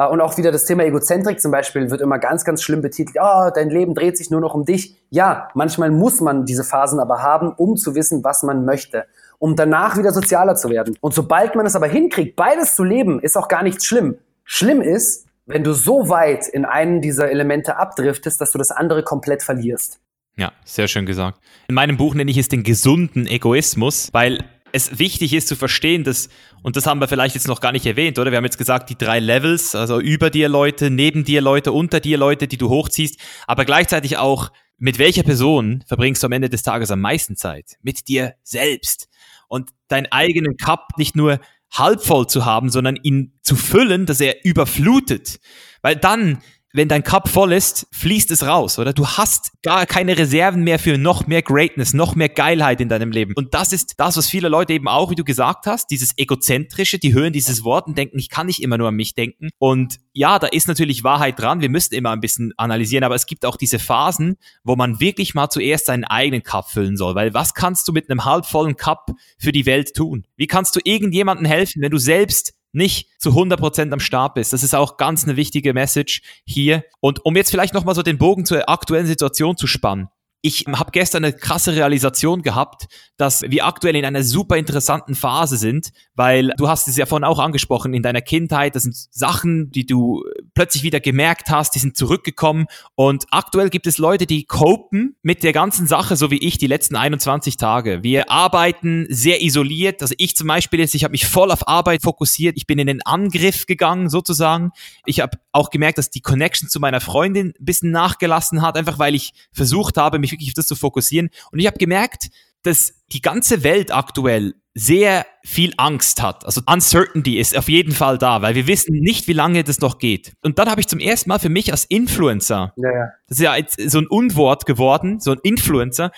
und 0.06 0.22
auch 0.22 0.38
wieder 0.38 0.52
das 0.52 0.66
Thema 0.66 0.84
Egozentrik 0.84 1.42
zum 1.42 1.52
Beispiel 1.52 1.92
wird 1.92 2.02
immer 2.02 2.20
ganz, 2.20 2.46
ganz 2.46 2.64
schlimm 2.64 2.82
betitelt. 2.82 3.18
Oh, 3.22 3.50
dein 3.54 3.70
Leben 3.70 3.94
dreht 3.94 4.18
sich 4.18 4.30
nur 4.30 4.40
noch 4.40 4.54
um 4.54 4.66
dich. 4.66 4.96
Ja, 5.10 5.50
manchmal 5.54 5.92
muss 5.92 6.22
man 6.22 6.46
diese 6.46 6.64
Phasen 6.64 7.00
aber 7.00 7.22
haben, 7.22 7.52
um 7.52 7.76
zu 7.76 7.96
wissen, 7.96 8.24
was 8.24 8.44
man 8.44 8.64
möchte. 8.66 9.06
Um 9.40 9.56
danach 9.56 9.98
wieder 9.98 10.12
sozialer 10.12 10.56
zu 10.56 10.70
werden. 10.70 10.98
Und 11.02 11.14
sobald 11.14 11.56
man 11.56 11.66
es 11.66 11.76
aber 11.76 11.88
hinkriegt, 11.88 12.36
beides 12.36 12.76
zu 12.76 12.84
leben, 12.84 13.20
ist 13.20 13.38
auch 13.38 13.48
gar 13.48 13.64
nichts 13.64 13.86
schlimm. 13.86 14.18
Schlimm 14.44 14.82
ist, 14.82 15.28
wenn 15.46 15.64
du 15.64 15.74
so 15.74 16.10
weit 16.10 16.48
in 16.48 16.66
einen 16.66 17.02
dieser 17.02 17.30
Elemente 17.30 17.78
abdriftest, 17.78 18.40
dass 18.40 18.52
du 18.52 18.58
das 18.58 18.72
andere 18.72 19.04
komplett 19.04 19.44
verlierst. 19.44 20.00
Ja, 20.38 20.52
sehr 20.64 20.88
schön 20.88 21.06
gesagt. 21.06 21.40
In 21.68 21.76
meinem 21.76 21.98
Buch 21.98 22.16
nenne 22.16 22.32
ich 22.32 22.38
es 22.38 22.48
den 22.48 22.64
gesunden 22.64 23.28
Egoismus, 23.28 24.10
weil 24.14 24.40
es 24.74 25.00
wichtig 25.00 25.34
ist 25.34 25.48
zu 25.48 25.56
verstehen, 25.56 26.04
dass, 26.04 26.30
und 26.64 26.76
das 26.76 26.86
haben 26.86 27.00
wir 27.00 27.08
vielleicht 27.08 27.36
jetzt 27.36 27.48
noch 27.48 27.62
gar 27.62 27.72
nicht 27.72 27.86
erwähnt, 27.86 28.20
oder? 28.20 28.32
Wir 28.32 28.38
haben 28.38 28.46
jetzt 28.46 28.58
gesagt, 28.58 28.90
die 28.90 28.98
drei 28.98 29.20
Levels, 29.20 29.76
also 29.76 30.00
über 30.00 30.30
dir 30.30 30.50
Leute, 30.50 30.90
neben 30.90 31.24
dir 31.24 31.42
Leute, 31.42 31.72
unter 31.72 32.00
dir 32.00 32.18
Leute, 32.18 32.48
die 32.48 32.58
du 32.58 32.70
hochziehst, 32.70 33.20
aber 33.48 33.66
gleichzeitig 33.66 34.18
auch, 34.18 34.52
mit 34.78 34.98
welcher 34.98 35.22
Person 35.22 35.84
verbringst 35.86 36.24
du 36.24 36.26
am 36.26 36.32
Ende 36.32 36.50
des 36.50 36.64
Tages 36.64 36.90
am 36.90 37.02
meisten 37.02 37.36
Zeit? 37.36 37.78
Mit 37.84 38.08
dir 38.08 38.34
selbst. 38.42 39.10
Und 39.48 39.70
deinen 39.88 40.08
eigenen 40.08 40.58
Cup 40.58 40.98
nicht 40.98 41.16
nur 41.16 41.40
halb 41.72 42.02
voll 42.04 42.26
zu 42.26 42.46
haben, 42.46 42.70
sondern 42.70 42.96
ihn 42.96 43.38
zu 43.44 43.56
füllen, 43.56 44.08
dass 44.08 44.20
er 44.20 44.44
überflutet. 44.44 45.40
Weil 45.84 45.98
dann 45.98 46.42
wenn 46.74 46.88
dein 46.88 47.04
Cup 47.04 47.28
voll 47.28 47.54
ist, 47.54 47.88
fließt 47.92 48.32
es 48.32 48.46
raus, 48.46 48.80
oder? 48.80 48.94
Du 48.94 49.06
hast 49.06 49.52
gar 49.62 49.86
keine 49.86 50.18
Reserven 50.18 50.64
mehr 50.64 50.80
für 50.80 50.98
noch 50.98 51.28
mehr 51.28 51.42
Greatness, 51.42 51.94
noch 51.94 52.16
mehr 52.16 52.30
Geilheit 52.30 52.82
in 52.82 52.90
deinem 52.90 53.12
Leben. 53.12 53.34
Und 53.36 53.54
das 53.54 53.74
ist 53.74 53.96
das, 53.98 54.18
was 54.18 54.30
viele 54.30 54.50
Leute 54.50 54.74
eben 54.74 54.88
auch, 54.88 55.12
wie 55.12 55.16
du 55.16 55.24
gesagt 55.24 55.66
hast, 55.66 55.92
dieses 55.92 56.18
egozentrische, 56.18 56.98
die 56.98 57.14
hören 57.14 57.34
dieses 57.34 57.64
Wort 57.64 57.88
und 57.88 57.98
denken, 57.98 58.20
ich 58.20 58.30
kann 58.30 58.48
nicht 58.48 58.62
immer 58.62 58.78
nur 58.78 58.88
an 58.88 58.96
mich 58.96 59.16
denken. 59.16 59.50
Und 59.58 60.00
ja, 60.14 60.40
da 60.40 60.48
ist 60.48 60.68
natürlich 60.68 61.04
Wahrheit 61.04 61.40
dran. 61.40 61.62
Wir 61.62 61.70
müssen 61.70 61.94
immer 61.94 62.12
ein 62.12 62.22
bisschen 62.22 62.54
analysieren, 62.58 63.04
aber 63.04 63.16
es 63.16 63.26
gibt 63.26 63.46
auch 63.46 63.58
diese 63.58 63.80
Phasen, 63.80 64.38
wo 64.64 64.76
man 64.76 65.00
wirklich 65.00 65.34
mal 65.34 65.50
zuerst 65.50 65.88
seinen 65.88 66.06
eigenen 66.06 66.44
Cup 66.44 66.70
füllen 66.70 66.98
soll. 66.98 67.16
Weil 67.16 67.34
was 67.34 67.54
kannst 67.54 67.88
du 67.88 67.92
mit 67.92 68.10
einem 68.10 68.26
halbvollen 68.26 68.78
Cup 68.78 69.12
für 69.38 69.52
die 69.52 69.66
Welt 69.66 69.94
tun? 69.94 70.26
Wie 70.38 70.48
kannst 70.48 70.76
du 70.76 70.80
irgendjemandem 70.84 71.46
helfen, 71.46 71.82
wenn 71.82 71.92
du 71.92 71.98
selbst 71.98 72.54
nicht 72.74 73.10
zu 73.20 73.32
100% 73.32 73.92
am 73.92 74.00
Start 74.00 74.36
bist. 74.36 74.54
Das 74.54 74.64
ist 74.64 74.76
auch 74.76 74.98
ganz 74.98 75.24
eine 75.24 75.36
wichtige 75.36 75.74
Message 75.74 76.22
hier. 76.46 76.84
Und 77.00 77.26
um 77.26 77.36
jetzt 77.36 77.52
vielleicht 77.52 77.74
nochmal 77.74 77.96
so 77.96 78.04
den 78.04 78.18
Bogen 78.18 78.46
zur 78.46 78.70
aktuellen 78.70 79.08
Situation 79.08 79.58
zu 79.58 79.68
spannen. 79.68 80.10
Ich 80.44 80.66
habe 80.68 80.92
gestern 80.92 81.24
eine 81.24 81.34
krasse 81.34 81.76
Realisation 81.76 82.42
gehabt, 82.42 82.88
dass 83.18 83.44
wir 83.44 83.66
aktuell 83.66 83.96
in 83.96 84.06
einer 84.06 84.24
super 84.24 84.58
interessanten 84.58 85.14
Phase 85.14 85.58
sind, 85.58 85.92
weil 86.16 86.54
du 86.58 86.68
hast 86.68 86.88
es 86.88 86.98
ja 86.98 87.06
vorhin 87.06 87.24
auch 87.24 87.38
angesprochen, 87.38 87.94
in 87.94 88.02
deiner 88.02 88.22
Kindheit, 88.22 88.76
das 88.76 88.84
sind 88.84 88.96
Sachen, 89.12 89.70
die 89.70 89.86
du 89.86 90.24
plötzlich 90.56 90.82
wieder 90.82 91.00
gemerkt 91.00 91.52
hast, 91.52 91.76
die 91.76 91.80
sind 91.80 91.96
zurückgekommen 91.96 92.66
und 92.96 93.26
aktuell 93.30 93.70
gibt 93.70 93.86
es 93.86 94.00
Leute, 94.00 94.26
die 94.26 94.46
copen 94.46 95.16
mit 95.22 95.44
der 95.44 95.54
ganzen 95.54 95.86
Sache, 95.86 96.16
so 96.16 96.32
wie 96.32 96.40
ich 96.40 96.58
die 96.58 96.68
letzten 96.68 96.96
21 96.96 97.58
Tage. 97.58 98.02
Wir 98.02 98.32
arbeiten 98.32 99.06
sehr 99.10 99.44
isoliert, 99.44 100.02
also 100.02 100.16
ich 100.18 100.36
zum 100.36 100.48
Beispiel 100.48 100.80
jetzt, 100.80 100.96
ich 100.96 101.04
habe 101.04 101.12
mich 101.12 101.28
voll 101.28 101.52
auf 101.52 101.68
Arbeit 101.68 102.02
fokussiert, 102.02 102.58
ich 102.58 102.66
bin 102.66 102.80
in 102.80 102.88
den 102.88 103.02
Angriff 103.04 103.68
gegangen 103.68 104.10
sozusagen. 104.10 104.72
Ich 105.06 105.20
habe 105.20 105.38
auch 105.52 105.70
gemerkt, 105.70 105.98
dass 105.98 106.10
die 106.10 106.22
Connection 106.22 106.70
zu 106.70 106.80
meiner 106.80 107.02
Freundin 107.02 107.54
ein 107.60 107.66
bisschen 107.66 107.92
nachgelassen 107.92 108.62
hat, 108.62 108.78
einfach 108.78 109.00
weil 109.00 109.16
ich 109.16 109.34
versucht 109.52 109.98
habe, 109.98 110.20
mich 110.20 110.32
wirklich 110.32 110.50
auf 110.50 110.56
das 110.56 110.68
zu 110.68 110.76
fokussieren. 110.76 111.30
Und 111.52 111.60
ich 111.60 111.68
habe 111.68 111.78
gemerkt, 111.78 112.30
dass 112.64 112.94
die 113.12 113.22
ganze 113.22 113.64
Welt 113.64 113.92
aktuell 113.92 114.54
sehr 114.74 115.26
viel 115.44 115.74
Angst 115.78 116.22
hat. 116.22 116.46
Also 116.46 116.62
Uncertainty 116.66 117.38
ist 117.38 117.58
auf 117.58 117.68
jeden 117.68 117.92
Fall 117.92 118.18
da, 118.18 118.42
weil 118.42 118.56
wir 118.56 118.68
wissen 118.68 118.94
nicht, 118.94 119.28
wie 119.28 119.34
lange 119.34 119.64
das 119.64 119.82
noch 119.82 119.98
geht. 119.98 120.34
Und 120.44 120.60
dann 120.60 120.70
habe 120.70 120.80
ich 120.80 120.88
zum 120.88 121.00
ersten 121.00 121.30
Mal 121.30 121.40
für 121.40 121.50
mich 121.50 121.72
als 121.72 121.86
Influencer, 121.86 122.74
ja, 122.78 122.90
ja. 122.90 123.10
das 123.28 123.38
ist 123.38 123.44
ja 123.44 123.56
jetzt 123.56 123.92
so 123.92 123.98
ein 123.98 124.08
Unwort 124.08 124.66
geworden, 124.66 125.20
so 125.20 125.32
ein 125.32 125.40
Influencer, 125.44 126.12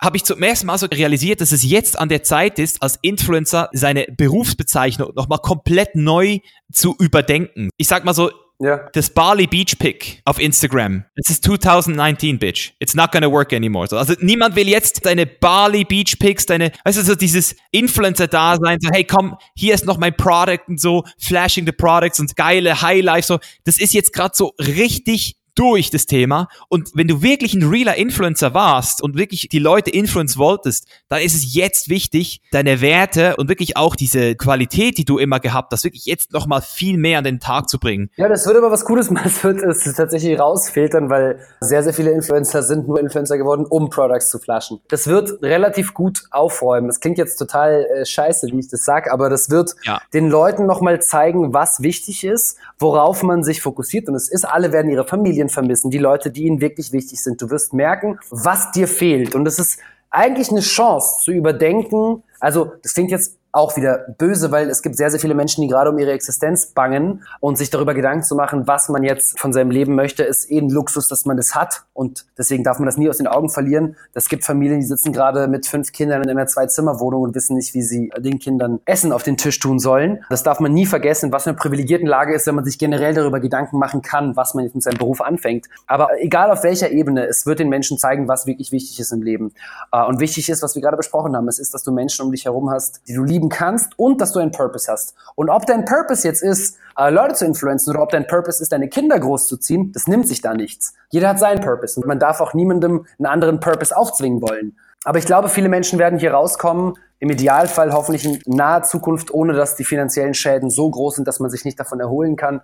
habe 0.00 0.16
ich 0.16 0.24
zum 0.24 0.42
ersten 0.42 0.66
Mal 0.66 0.78
so 0.78 0.86
realisiert, 0.86 1.40
dass 1.40 1.52
es 1.52 1.62
jetzt 1.62 1.98
an 1.98 2.08
der 2.08 2.22
Zeit 2.22 2.58
ist, 2.58 2.82
als 2.82 2.98
Influencer 3.02 3.68
seine 3.72 4.06
Berufsbezeichnung 4.16 5.12
nochmal 5.14 5.38
komplett 5.38 5.94
neu 5.94 6.38
zu 6.72 6.96
überdenken. 6.98 7.68
Ich 7.76 7.86
sag 7.86 8.04
mal 8.04 8.14
so, 8.14 8.30
ja. 8.60 8.88
Das 8.92 9.10
Bali 9.10 9.46
Beach 9.46 9.78
Pick 9.78 10.20
auf 10.26 10.38
Instagram. 10.38 11.04
Es 11.14 11.30
ist 11.30 11.44
2019, 11.44 12.38
Bitch. 12.38 12.72
It's 12.78 12.94
not 12.94 13.10
gonna 13.10 13.30
work 13.30 13.52
anymore. 13.52 13.86
So, 13.88 13.96
also 13.96 14.14
niemand 14.20 14.54
will 14.54 14.68
jetzt 14.68 15.04
deine 15.06 15.26
Bali 15.26 15.84
Beach 15.84 16.18
Picks, 16.18 16.44
deine, 16.44 16.70
weißt 16.84 16.98
du, 16.98 17.02
so 17.02 17.14
dieses 17.14 17.56
Influencer-Dasein, 17.72 18.78
so, 18.80 18.90
hey, 18.92 19.04
komm, 19.04 19.36
hier 19.56 19.74
ist 19.74 19.86
noch 19.86 19.96
mein 19.96 20.14
Product 20.14 20.60
und 20.68 20.78
so, 20.78 21.04
flashing 21.18 21.64
the 21.64 21.72
products 21.72 22.20
und 22.20 22.36
geile 22.36 22.82
Highlights, 22.82 23.28
so. 23.28 23.38
Das 23.64 23.78
ist 23.78 23.94
jetzt 23.94 24.12
gerade 24.12 24.32
so 24.34 24.52
richtig 24.58 25.39
durch 25.60 25.90
das 25.90 26.06
Thema. 26.06 26.48
Und 26.68 26.90
wenn 26.94 27.06
du 27.06 27.22
wirklich 27.22 27.54
ein 27.54 27.62
realer 27.62 27.96
Influencer 27.96 28.54
warst 28.54 29.02
und 29.02 29.18
wirklich 29.18 29.48
die 29.50 29.58
Leute 29.58 29.90
influence 29.90 30.38
wolltest, 30.38 30.86
dann 31.10 31.20
ist 31.20 31.34
es 31.34 31.54
jetzt 31.54 31.90
wichtig, 31.90 32.40
deine 32.50 32.80
Werte 32.80 33.36
und 33.36 33.50
wirklich 33.50 33.76
auch 33.76 33.94
diese 33.94 34.36
Qualität, 34.36 34.96
die 34.96 35.04
du 35.04 35.18
immer 35.18 35.38
gehabt 35.38 35.72
hast, 35.72 35.84
wirklich 35.84 36.06
jetzt 36.06 36.32
nochmal 36.32 36.62
viel 36.62 36.96
mehr 36.96 37.18
an 37.18 37.24
den 37.24 37.40
Tag 37.40 37.68
zu 37.68 37.78
bringen. 37.78 38.08
Ja, 38.16 38.28
das 38.28 38.46
wird 38.46 38.56
aber 38.56 38.70
was 38.70 38.86
Cooles 38.86 39.10
machen. 39.10 39.24
Das 39.24 39.44
wird 39.44 39.62
es 39.62 39.84
tatsächlich 39.94 40.38
rausfiltern, 40.38 41.10
weil 41.10 41.40
sehr, 41.60 41.82
sehr 41.82 41.92
viele 41.92 42.10
Influencer 42.12 42.62
sind 42.62 42.88
nur 42.88 42.98
Influencer 42.98 43.36
geworden, 43.36 43.66
um 43.68 43.90
Products 43.90 44.30
zu 44.30 44.38
flashen. 44.38 44.80
Das 44.88 45.08
wird 45.08 45.42
relativ 45.42 45.92
gut 45.92 46.22
aufräumen. 46.30 46.88
Das 46.88 47.00
klingt 47.00 47.18
jetzt 47.18 47.36
total 47.36 47.84
äh, 47.84 48.06
scheiße, 48.06 48.46
wie 48.50 48.60
ich 48.60 48.68
das 48.68 48.86
sage, 48.86 49.12
aber 49.12 49.28
das 49.28 49.50
wird 49.50 49.74
ja. 49.84 50.00
den 50.14 50.28
Leuten 50.28 50.64
nochmal 50.64 51.02
zeigen, 51.02 51.52
was 51.52 51.82
wichtig 51.82 52.24
ist, 52.24 52.56
worauf 52.78 53.22
man 53.22 53.42
sich 53.42 53.60
fokussiert. 53.60 54.08
Und 54.08 54.14
es 54.14 54.30
ist, 54.30 54.44
alle 54.46 54.72
werden 54.72 54.90
ihre 54.90 55.06
Familie 55.06 55.20
Familien 55.20 55.49
vermissen, 55.50 55.90
die 55.90 55.98
Leute, 55.98 56.30
die 56.30 56.44
ihnen 56.44 56.60
wirklich 56.60 56.92
wichtig 56.92 57.22
sind. 57.22 57.40
Du 57.42 57.50
wirst 57.50 57.72
merken, 57.72 58.18
was 58.30 58.70
dir 58.72 58.88
fehlt. 58.88 59.34
Und 59.34 59.46
es 59.46 59.58
ist 59.58 59.78
eigentlich 60.10 60.50
eine 60.50 60.60
Chance 60.60 61.22
zu 61.22 61.32
überdenken. 61.32 62.22
Also, 62.40 62.72
das 62.82 62.94
klingt 62.94 63.10
jetzt 63.10 63.39
auch 63.52 63.76
wieder 63.76 64.06
böse, 64.18 64.50
weil 64.52 64.68
es 64.70 64.82
gibt 64.82 64.96
sehr, 64.96 65.10
sehr 65.10 65.20
viele 65.20 65.34
Menschen, 65.34 65.62
die 65.62 65.68
gerade 65.68 65.90
um 65.90 65.98
ihre 65.98 66.12
Existenz 66.12 66.66
bangen 66.66 67.22
und 67.40 67.58
sich 67.58 67.70
darüber 67.70 67.94
Gedanken 67.94 68.22
zu 68.22 68.36
machen, 68.36 68.66
was 68.66 68.88
man 68.88 69.02
jetzt 69.02 69.38
von 69.38 69.52
seinem 69.52 69.70
Leben 69.70 69.94
möchte, 69.94 70.22
ist 70.22 70.50
eh 70.50 70.58
ein 70.58 70.70
Luxus, 70.70 71.08
dass 71.08 71.24
man 71.24 71.36
das 71.36 71.54
hat 71.54 71.84
und 71.92 72.26
deswegen 72.38 72.62
darf 72.62 72.78
man 72.78 72.86
das 72.86 72.96
nie 72.96 73.08
aus 73.08 73.18
den 73.18 73.26
Augen 73.26 73.50
verlieren. 73.50 73.96
Es 74.14 74.28
gibt 74.28 74.44
Familien, 74.44 74.80
die 74.80 74.86
sitzen 74.86 75.12
gerade 75.12 75.48
mit 75.48 75.66
fünf 75.66 75.92
Kindern 75.92 76.22
in 76.22 76.30
einer 76.30 76.46
Zwei-Zimmer-Wohnung 76.46 77.22
und 77.22 77.34
wissen 77.34 77.56
nicht, 77.56 77.74
wie 77.74 77.82
sie 77.82 78.10
den 78.18 78.38
Kindern 78.38 78.80
Essen 78.84 79.12
auf 79.12 79.22
den 79.22 79.36
Tisch 79.36 79.58
tun 79.58 79.78
sollen. 79.78 80.24
Das 80.30 80.42
darf 80.42 80.60
man 80.60 80.72
nie 80.72 80.86
vergessen, 80.86 81.32
was 81.32 81.46
eine 81.46 81.56
privilegierten 81.56 82.06
Lage 82.06 82.34
ist, 82.34 82.46
wenn 82.46 82.54
man 82.54 82.64
sich 82.64 82.78
generell 82.78 83.14
darüber 83.14 83.40
Gedanken 83.40 83.78
machen 83.78 84.02
kann, 84.02 84.36
was 84.36 84.54
man 84.54 84.64
jetzt 84.64 84.74
mit 84.74 84.84
seinem 84.84 84.98
Beruf 84.98 85.20
anfängt. 85.20 85.66
Aber 85.86 86.10
egal 86.20 86.50
auf 86.50 86.62
welcher 86.62 86.90
Ebene, 86.90 87.26
es 87.26 87.46
wird 87.46 87.58
den 87.58 87.68
Menschen 87.68 87.98
zeigen, 87.98 88.28
was 88.28 88.46
wirklich 88.46 88.72
wichtig 88.72 89.00
ist 89.00 89.12
im 89.12 89.22
Leben. 89.22 89.52
Äh, 89.92 90.04
und 90.04 90.20
wichtig 90.20 90.48
ist, 90.48 90.62
was 90.62 90.74
wir 90.74 90.82
gerade 90.82 90.96
besprochen 90.96 91.36
haben, 91.36 91.48
es 91.48 91.58
ist, 91.58 91.74
dass 91.74 91.82
du 91.82 91.92
Menschen 91.92 92.24
um 92.24 92.32
dich 92.32 92.44
herum 92.44 92.70
hast, 92.70 93.00
die 93.08 93.14
du 93.14 93.24
lieben 93.24 93.39
lieben 93.40 93.48
kannst 93.48 93.98
und 93.98 94.20
dass 94.20 94.32
du 94.32 94.38
einen 94.40 94.50
Purpose 94.50 94.90
hast. 94.90 95.14
Und 95.34 95.48
ob 95.48 95.66
dein 95.66 95.84
Purpose 95.84 96.26
jetzt 96.26 96.42
ist, 96.42 96.76
äh, 96.98 97.10
Leute 97.10 97.34
zu 97.34 97.44
influenzen 97.46 97.90
oder 97.90 98.02
ob 98.02 98.10
dein 98.10 98.26
Purpose 98.26 98.62
ist, 98.62 98.72
deine 98.72 98.88
Kinder 98.88 99.18
großzuziehen, 99.18 99.92
das 99.92 100.06
nimmt 100.06 100.28
sich 100.28 100.42
da 100.42 100.54
nichts. 100.54 100.94
Jeder 101.10 101.28
hat 101.30 101.38
seinen 101.38 101.60
Purpose 101.60 101.98
und 101.98 102.06
man 102.06 102.18
darf 102.18 102.40
auch 102.40 102.54
niemandem 102.54 103.06
einen 103.18 103.26
anderen 103.26 103.60
Purpose 103.60 103.96
aufzwingen 103.96 104.42
wollen. 104.42 104.76
Aber 105.04 105.18
ich 105.18 105.24
glaube, 105.24 105.48
viele 105.48 105.70
Menschen 105.70 105.98
werden 105.98 106.18
hier 106.18 106.32
rauskommen, 106.32 106.94
im 107.18 107.30
Idealfall 107.30 107.92
hoffentlich 107.92 108.24
in 108.24 108.38
naher 108.46 108.82
Zukunft, 108.82 109.32
ohne 109.32 109.54
dass 109.54 109.76
die 109.76 109.84
finanziellen 109.84 110.34
Schäden 110.34 110.70
so 110.70 110.90
groß 110.90 111.16
sind, 111.16 111.28
dass 111.28 111.40
man 111.40 111.50
sich 111.50 111.64
nicht 111.64 111.80
davon 111.80 112.00
erholen 112.00 112.36
kann 112.36 112.60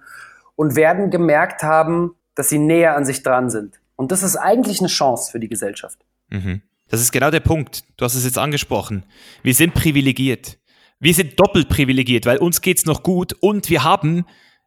und 0.55 0.77
werden 0.77 1.11
gemerkt 1.11 1.63
haben, 1.63 2.15
dass 2.35 2.51
sie 2.51 2.59
näher 2.59 2.97
an 2.97 3.05
sich 3.05 3.23
dran 3.23 3.49
sind. 3.49 3.81
Und 3.97 4.13
das 4.13 4.23
ist 4.23 4.37
eigentlich 4.37 4.81
eine 4.81 4.89
Chance 4.89 5.31
für 5.31 5.41
die 5.41 5.49
Gesellschaft. 5.49 5.99
Mhm. 6.29 6.61
Das 6.89 7.01
ist 7.01 7.13
genau 7.13 7.31
der 7.31 7.41
Punkt. 7.41 7.85
Du 7.97 8.05
hast 8.05 8.15
es 8.15 8.25
jetzt 8.25 8.39
angesprochen. 8.39 9.05
Wir 9.43 9.55
sind 9.55 9.75
privilegiert 9.75 10.59
wir 11.01 11.15
sind 11.15 11.39
doppelt 11.39 11.69
privilegiert, 11.69 12.27
weil 12.27 12.39
uns 12.39 12.61
geht's 12.61 12.87
noch 12.87 13.03
gut 13.03 13.35
und 13.41 13.69
wir 13.71 13.85
haben 13.85 14.25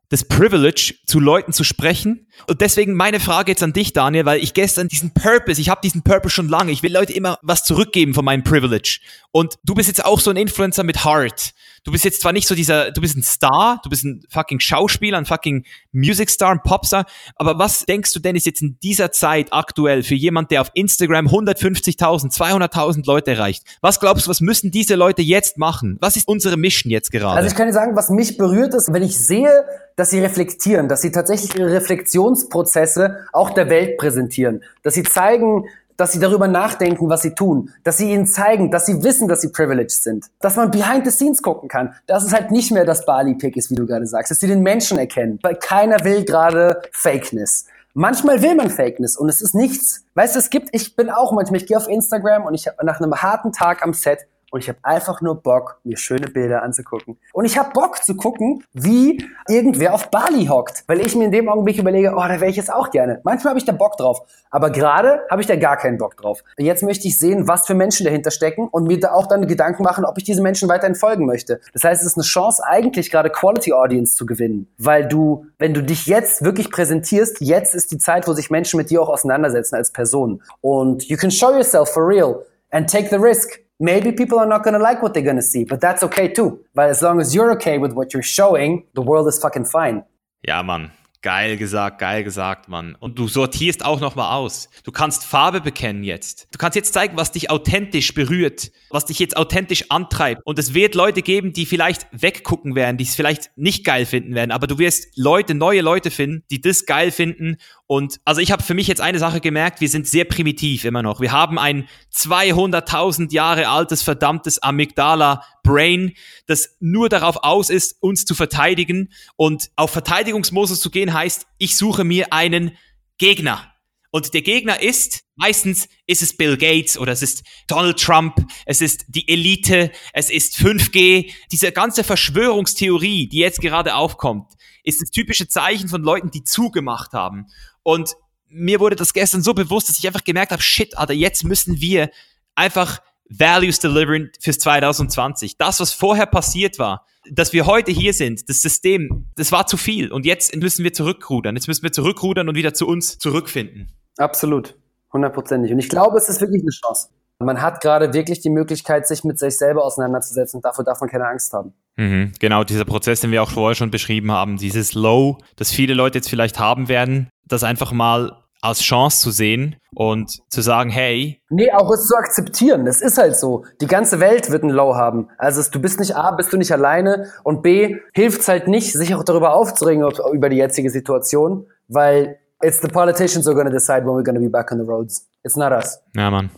das 0.10 0.26
Privilege, 0.26 0.96
zu 1.06 1.20
Leuten 1.20 1.54
zu 1.54 1.64
sprechen. 1.64 2.28
Und 2.48 2.62
deswegen 2.62 2.96
meine 2.96 3.20
Frage 3.20 3.52
jetzt 3.52 3.62
an 3.62 3.74
dich, 3.74 3.94
Daniel, 3.94 4.26
weil 4.26 4.44
ich 4.44 4.56
gestern 4.56 4.88
diesen 4.88 5.14
Purpose, 5.14 5.62
ich 5.62 5.70
habe 5.70 5.82
diesen 5.84 6.02
Purpose 6.02 6.34
schon 6.34 6.50
lange. 6.50 6.72
Ich 6.72 6.82
will 6.82 6.92
Leute 6.92 7.14
immer 7.14 7.38
was 7.44 7.64
zurückgeben 7.64 8.16
von 8.16 8.26
meinem 8.26 8.44
Privilege. 8.44 9.00
Und 9.32 9.60
du 9.64 9.76
bist 9.76 9.88
jetzt 9.88 10.04
auch 10.04 10.20
so 10.20 10.32
ein 10.32 10.38
Influencer 10.38 10.84
mit 10.84 11.06
Heart. 11.06 11.52
Du 11.90 11.94
bist 11.94 12.06
jetzt 12.06 12.22
zwar 12.22 12.34
nicht 12.34 12.48
so 12.48 12.54
dieser, 12.54 12.92
du 12.92 13.02
bist 13.02 13.18
ein 13.18 13.24
Star, 13.24 13.82
du 13.84 13.90
bist 13.90 14.04
ein 14.04 14.22
fucking 14.30 14.60
Schauspieler, 14.60 15.18
ein 15.18 15.26
fucking 15.26 15.66
Music 15.92 16.30
Star, 16.30 16.52
ein 16.52 16.62
Popstar, 16.62 17.08
aber 17.36 17.58
was 17.58 17.84
denkst 17.84 18.14
du 18.14 18.20
denn 18.20 18.36
ist 18.36 18.46
jetzt 18.46 18.62
in 18.62 18.78
dieser 18.84 19.12
Zeit 19.12 19.48
aktuell 19.52 20.04
für 20.04 20.14
jemand, 20.14 20.52
der 20.52 20.62
auf 20.62 20.70
Instagram 20.76 21.26
150.000, 21.26 22.32
200.000 22.32 23.08
Leute 23.08 23.32
erreicht? 23.32 23.64
Was 23.82 24.00
glaubst 24.00 24.28
du, 24.28 24.30
was 24.30 24.40
müssen 24.40 24.70
diese 24.70 24.94
Leute 24.94 25.24
jetzt 25.24 25.58
machen? 25.58 25.98
Was 26.00 26.16
ist 26.16 26.28
unsere 26.28 26.58
Mission 26.58 26.92
jetzt 26.92 27.12
gerade? 27.12 27.38
Also 27.38 27.50
ich 27.50 27.56
kann 27.56 27.66
dir 27.66 27.74
sagen, 27.74 27.96
was 27.96 28.12
mich 28.12 28.38
berührt 28.38 28.76
ist, 28.76 28.94
wenn 28.94 29.02
ich 29.02 29.18
sehe, 29.18 29.66
dass 29.96 30.12
sie 30.12 30.20
reflektieren, 30.20 30.90
dass 30.90 31.02
sie 31.02 31.12
tatsächlich 31.12 31.56
ihre 31.56 31.72
Reflexionsprozesse 31.72 33.26
auch 33.34 33.50
der 33.50 33.68
Welt 33.72 33.98
präsentieren, 33.98 34.62
dass 34.84 34.94
sie 34.94 35.02
zeigen, 35.02 35.66
dass 36.00 36.14
sie 36.14 36.20
darüber 36.20 36.48
nachdenken, 36.48 37.10
was 37.10 37.22
sie 37.22 37.36
tun, 37.36 37.72
dass 37.84 37.98
sie 37.98 38.12
ihnen 38.12 38.26
zeigen, 38.26 38.72
dass 38.72 38.86
sie 38.86 39.04
wissen, 39.04 39.28
dass 39.28 39.42
sie 39.42 39.50
privileged 39.50 39.92
sind, 39.92 40.28
dass 40.40 40.56
man 40.56 40.72
behind 40.72 41.06
the 41.06 41.12
scenes 41.12 41.42
gucken 41.42 41.68
kann, 41.68 41.94
dass 42.08 42.24
es 42.24 42.34
halt 42.34 42.52
nicht 42.52 42.72
mehr 42.72 42.86
das 42.86 43.06
Bali-Pick 43.06 43.58
ist, 43.58 43.70
wie 43.70 43.76
du 43.76 43.86
gerade 43.86 44.08
sagst, 44.08 44.32
dass 44.32 44.40
sie 44.40 44.48
den 44.48 44.62
Menschen 44.62 44.98
erkennen, 44.98 45.40
weil 45.42 45.56
keiner 45.56 46.04
will 46.06 46.24
gerade 46.24 46.82
Fakeness. 46.94 47.66
Manchmal 47.94 48.42
will 48.42 48.56
man 48.56 48.70
Fakeness 48.70 49.18
und 49.18 49.28
es 49.28 49.42
ist 49.42 49.54
nichts. 49.54 50.06
Weißt 50.14 50.36
du, 50.36 50.40
es 50.40 50.50
gibt, 50.50 50.70
ich 50.72 50.96
bin 50.96 51.10
auch 51.10 51.34
manchmal, 51.34 51.60
ich 51.60 51.68
gehe 51.68 51.76
auf 51.76 51.90
Instagram 51.90 52.46
und 52.46 52.54
ich 52.54 52.68
habe 52.68 52.86
nach 52.86 53.02
einem 53.02 53.14
harten 53.16 53.52
Tag 53.52 53.84
am 53.84 53.94
Set 53.94 54.20
und 54.52 54.62
ich 54.62 54.70
habe 54.70 54.80
einfach 54.84 55.22
nur 55.22 55.42
Bock, 55.42 55.80
mir 55.84 55.98
schöne 55.98 56.28
Bilder 56.28 56.64
anzugucken. 56.64 57.18
Und 57.34 57.46
ich 57.46 57.58
habe 57.58 57.72
Bock 57.74 58.04
zu 58.04 58.16
gucken, 58.16 58.64
wie 58.74 59.24
irgendwer 59.48 59.94
auf 59.94 60.10
Bali 60.10 60.46
hockt, 60.48 60.84
weil 60.88 61.02
ich 61.02 61.16
mir 61.16 61.26
in 61.26 61.32
dem 61.32 61.50
Augenblick 61.50 61.78
überlege, 61.78 62.14
oh, 62.16 62.20
da 62.20 62.40
wäre 62.40 62.50
ich 62.50 62.56
jetzt 62.56 62.74
auch 62.74 62.92
gerne. 62.92 63.22
Manchmal 63.24 63.52
habe 63.52 63.60
ich 63.60 63.66
da 63.66 63.72
Bock 63.72 63.98
drauf, 63.98 64.22
aber 64.50 64.70
gerade 64.72 65.22
habe 65.30 65.42
ich 65.42 65.48
da 65.48 65.56
gar 65.56 65.78
keinen 65.78 65.98
Bock 65.98 66.18
drauf. 66.18 66.44
Jetzt 66.58 66.84
möchte 66.84 67.08
ich 67.08 67.18
sehen, 67.18 67.48
was 67.48 67.68
für 67.68 67.74
Menschen 67.76 68.06
dahinter 68.06 68.32
stecken 68.32 68.68
und 68.68 68.86
mir 68.86 69.00
da 69.00 69.12
auch 69.12 69.28
dann 69.28 69.48
Gedanken 69.48 69.84
machen, 69.84 70.06
ob 70.06 70.18
ich 70.18 70.24
diesen 70.24 70.44
Menschen 70.44 70.70
weiterhin 70.70 70.96
folgen 70.96 71.26
möchte. 71.26 71.60
Das 71.74 71.84
heißt, 71.84 72.02
es 72.02 72.08
ist 72.08 72.18
eine 72.18 72.24
Chance, 72.24 72.64
eigentlich 72.66 73.12
gerade 73.12 73.30
Quality 73.30 73.74
Audience 73.74 74.16
zu 74.16 74.26
gewinnen, 74.26 74.68
weil 74.78 75.08
du, 75.08 75.46
wenn 75.58 75.74
du 75.74 75.84
dich 75.84 76.06
jetzt 76.06 76.44
wirklich 76.44 76.72
präsentierst, 76.72 77.42
jetzt 77.42 77.76
ist 77.76 77.92
die 77.92 77.98
Zeit, 77.98 78.28
wo 78.28 78.34
sich 78.34 78.50
Menschen 78.50 78.78
mit 78.78 78.90
dir 78.90 79.02
auch 79.02 79.10
auseinandersetzen 79.10 79.76
als 79.76 79.92
Person. 79.92 80.42
Und 80.62 81.08
you 81.08 81.18
can 81.18 81.32
show 81.32 81.52
yourself 81.52 81.90
for 81.90 82.08
real 82.08 82.46
and 82.72 82.90
take 82.90 83.10
the 83.10 83.16
risk. 83.16 83.60
Maybe 83.82 84.12
people 84.12 84.38
are 84.40 84.46
not 84.46 84.64
going 84.64 84.74
to 84.74 84.80
like 84.80 85.02
what 85.02 85.14
they're 85.14 85.24
going 85.24 85.38
to 85.38 85.42
see, 85.42 85.64
but 85.64 85.80
that's 85.80 86.04
okay 86.04 86.28
too. 86.28 86.60
Weil 86.74 86.90
as 86.90 87.02
long 87.02 87.22
as 87.22 87.34
you're 87.34 87.52
okay 87.54 87.80
with 87.80 87.94
what 87.94 88.14
you're 88.14 88.22
showing, 88.22 88.86
the 88.94 89.02
world 89.02 89.28
is 89.28 89.40
fucking 89.40 89.66
fine. 89.66 90.04
Ja, 90.46 90.62
Mann. 90.64 90.92
Geil 91.22 91.58
gesagt, 91.58 92.00
geil 92.00 92.24
gesagt, 92.24 92.70
Mann. 92.70 92.96
Und 92.98 93.20
du 93.20 93.28
sortierst 93.28 93.84
auch 93.84 94.00
nochmal 94.00 94.38
aus. 94.38 94.70
Du 94.86 94.92
kannst 94.94 95.26
Farbe 95.26 95.60
bekennen 95.60 96.06
jetzt. 96.06 96.48
Du 96.52 96.58
kannst 96.58 96.78
jetzt 96.78 96.94
zeigen, 96.94 97.18
was 97.18 97.34
dich 97.34 97.50
authentisch 97.50 98.14
berührt, 98.14 98.72
was 98.90 99.06
dich 99.06 99.20
jetzt 99.20 99.36
authentisch 99.36 99.92
antreibt. 99.92 100.42
Und 100.46 100.60
es 100.60 100.74
wird 100.74 100.96
Leute 100.96 101.22
geben, 101.22 101.52
die 101.52 101.66
vielleicht 101.66 102.08
weggucken 102.12 102.74
werden, 102.74 102.96
die 102.96 103.04
es 103.04 103.16
vielleicht 103.16 103.52
nicht 103.58 103.84
geil 103.84 104.06
finden 104.06 104.34
werden. 104.34 104.52
Aber 104.52 104.66
du 104.68 104.78
wirst 104.78 105.18
Leute, 105.18 105.56
neue 105.56 105.82
Leute 105.82 106.10
finden, 106.10 106.46
die 106.52 106.62
das 106.62 106.86
geil 106.86 107.12
finden 107.12 107.58
und 107.92 108.22
also 108.24 108.40
ich 108.40 108.52
habe 108.52 108.62
für 108.62 108.76
mich 108.76 108.86
jetzt 108.86 109.02
eine 109.02 109.18
Sache 109.18 109.42
gemerkt, 109.42 109.82
wir 109.82 109.90
sind 109.90 110.08
sehr 110.08 110.24
primitiv 110.24 110.86
immer 110.86 111.02
noch. 111.02 111.22
Wir 111.22 111.32
haben 111.32 111.58
ein 111.58 111.90
200.000 112.14 113.34
Jahre 113.34 113.68
altes 113.68 114.04
verdammtes 114.04 114.62
Amygdala-Brain, 114.62 116.14
das 116.46 116.78
nur 116.80 117.10
darauf 117.10 117.38
aus 117.38 117.72
ist, 117.72 117.98
uns 118.00 118.26
zu 118.26 118.36
verteidigen. 118.36 119.12
Und 119.38 119.72
auf 119.76 119.90
Verteidigungsmodus 119.90 120.80
zu 120.82 120.92
gehen 120.92 121.16
heißt, 121.16 121.48
ich 121.58 121.78
suche 121.78 122.04
mir 122.04 122.32
einen 122.32 122.78
Gegner. 123.18 123.74
Und 124.12 124.36
der 124.36 124.44
Gegner 124.44 124.80
ist, 124.84 125.24
meistens 125.36 125.90
ist 126.06 126.22
es 126.22 126.38
Bill 126.38 126.58
Gates 126.58 126.96
oder 126.96 127.12
es 127.12 127.24
ist 127.24 127.44
Donald 127.68 128.00
Trump, 128.00 128.36
es 128.68 128.82
ist 128.82 129.06
die 129.08 129.28
Elite, 129.28 129.92
es 130.14 130.30
ist 130.30 130.58
5G. 130.58 131.32
Diese 131.52 131.72
ganze 131.72 132.04
Verschwörungstheorie, 132.04 133.30
die 133.30 133.40
jetzt 133.40 133.62
gerade 133.62 133.96
aufkommt, 133.96 134.54
ist 134.84 135.02
das 135.02 135.10
typische 135.12 135.48
Zeichen 135.48 135.90
von 135.90 136.04
Leuten, 136.04 136.32
die 136.32 136.44
zugemacht 136.44 137.14
haben. 137.14 137.48
Und 137.84 138.16
mir 138.48 138.80
wurde 138.80 138.96
das 138.96 139.14
gestern 139.14 139.42
so 139.42 139.54
bewusst, 139.54 139.90
dass 139.90 140.00
ich 140.00 140.08
einfach 140.08 140.24
gemerkt 140.24 140.52
habe, 140.52 140.62
shit, 140.62 140.98
Alter, 140.98 141.14
jetzt 141.14 141.44
müssen 141.44 141.80
wir 141.82 142.10
einfach 142.56 143.00
Values 143.30 143.80
deliveren 143.80 144.32
fürs 144.40 144.60
2020. 144.60 145.58
Das, 145.58 145.80
was 145.80 145.94
vorher 145.94 146.26
passiert 146.26 146.80
war, 146.80 147.06
dass 147.32 147.54
wir 147.54 147.66
heute 147.66 147.92
hier 147.92 148.14
sind, 148.14 148.50
das 148.50 148.62
System, 148.62 149.28
das 149.36 149.52
war 149.52 149.68
zu 149.68 149.78
viel. 149.78 150.12
Und 150.12 150.26
jetzt 150.26 150.56
müssen 150.56 150.84
wir 150.84 150.94
zurückrudern. 150.94 151.56
Jetzt 151.56 151.68
müssen 151.68 151.84
wir 151.84 151.92
zurückrudern 151.92 152.50
und 152.50 152.56
wieder 152.56 152.74
zu 152.74 152.88
uns 152.88 153.20
zurückfinden. 153.20 153.92
Absolut. 154.18 154.76
Hundertprozentig. 155.14 155.72
Und 155.72 155.80
ich 155.80 155.90
glaube, 155.90 156.18
es 156.18 156.30
ist 156.30 156.42
wirklich 156.42 156.62
eine 156.62 156.72
Chance. 156.72 157.10
Man 157.42 157.62
hat 157.62 157.80
gerade 157.80 158.14
wirklich 158.14 158.42
die 158.42 158.50
Möglichkeit, 158.50 159.08
sich 159.08 159.24
mit 159.24 159.40
sich 159.40 159.58
selber 159.58 159.86
auseinanderzusetzen 159.86 160.58
und 160.58 160.66
dafür 160.66 160.84
darf 160.84 161.00
man 161.00 161.10
keine 161.10 161.26
Angst 161.26 161.54
haben. 161.54 161.74
Mhm, 161.96 162.34
genau, 162.38 162.66
dieser 162.66 162.84
Prozess, 162.84 163.22
den 163.22 163.32
wir 163.32 163.42
auch 163.42 163.52
vorher 163.52 163.76
schon 163.76 163.92
beschrieben 163.92 164.32
haben, 164.32 164.58
dieses 164.58 164.94
Low, 164.94 165.38
das 165.56 165.72
viele 165.72 165.94
Leute 165.94 166.18
jetzt 166.18 166.30
vielleicht 166.30 166.60
haben 166.60 166.90
werden, 166.90 167.30
das 167.52 167.64
einfach 167.64 167.92
mal 167.92 168.38
als 168.62 168.82
Chance 168.82 169.22
zu 169.22 169.32
sehen 169.32 169.78
und 169.94 170.40
zu 170.50 170.62
sagen, 170.62 170.90
hey. 170.90 171.42
Nee, 171.50 171.72
auch 171.72 171.90
es 171.92 172.08
zu 172.08 172.16
akzeptieren. 172.16 172.88
Es 172.88 173.02
ist 173.02 173.18
halt 173.18 173.36
so. 173.38 173.64
Die 173.82 173.88
ganze 173.88 174.20
Welt 174.20 174.52
wird 174.52 174.64
ein 174.64 174.70
Low 174.70 174.96
haben. 174.96 175.30
Also 175.38 175.62
du 175.72 175.80
bist 175.80 176.00
nicht 176.00 176.16
A, 176.16 176.32
bist 176.32 176.52
du 176.52 176.58
nicht 176.58 176.72
alleine 176.72 177.32
und 177.44 177.62
B, 177.62 177.98
hilft 178.14 178.42
es 178.42 178.48
halt 178.48 178.68
nicht, 178.68 178.92
sich 178.92 179.16
auch 179.16 179.24
darüber 179.24 179.54
aufzuregen 179.54 180.06
über 180.34 180.50
die 180.50 180.58
jetzige 180.58 180.90
Situation, 180.90 181.68
weil 181.88 182.38
it's 182.62 182.82
the 182.82 182.88
politicians 182.88 183.46
who 183.46 183.52
are 183.52 183.58
gonna 183.58 183.70
decide 183.70 184.02
when 184.06 184.14
we're 184.14 184.24
gonna 184.24 184.40
be 184.40 184.50
back 184.50 184.72
on 184.72 184.80
the 184.80 184.86
roads. 184.86 185.28
It's 185.44 185.56
not 185.56 185.72
us. 185.72 186.00
Ja, 186.16 186.30
Mann. 186.30 186.50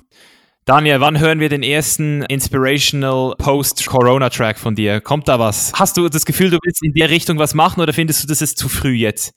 Daniel, 0.65 1.01
wann 1.01 1.19
hören 1.19 1.39
wir 1.39 1.49
den 1.49 1.63
ersten 1.63 2.21
Inspirational 2.23 3.33
Post-Corona-Track 3.37 4.59
von 4.59 4.75
dir? 4.75 5.01
Kommt 5.01 5.27
da 5.27 5.39
was? 5.39 5.73
Hast 5.73 5.97
du 5.97 6.07
das 6.07 6.23
Gefühl, 6.23 6.51
du 6.51 6.57
willst 6.63 6.83
in 6.83 6.93
der 6.93 7.09
Richtung 7.09 7.39
was 7.39 7.55
machen 7.55 7.81
oder 7.81 7.93
findest 7.93 8.23
du, 8.23 8.27
das 8.27 8.41
ist 8.41 8.57
zu 8.57 8.69
früh 8.69 8.93
jetzt? 8.93 9.33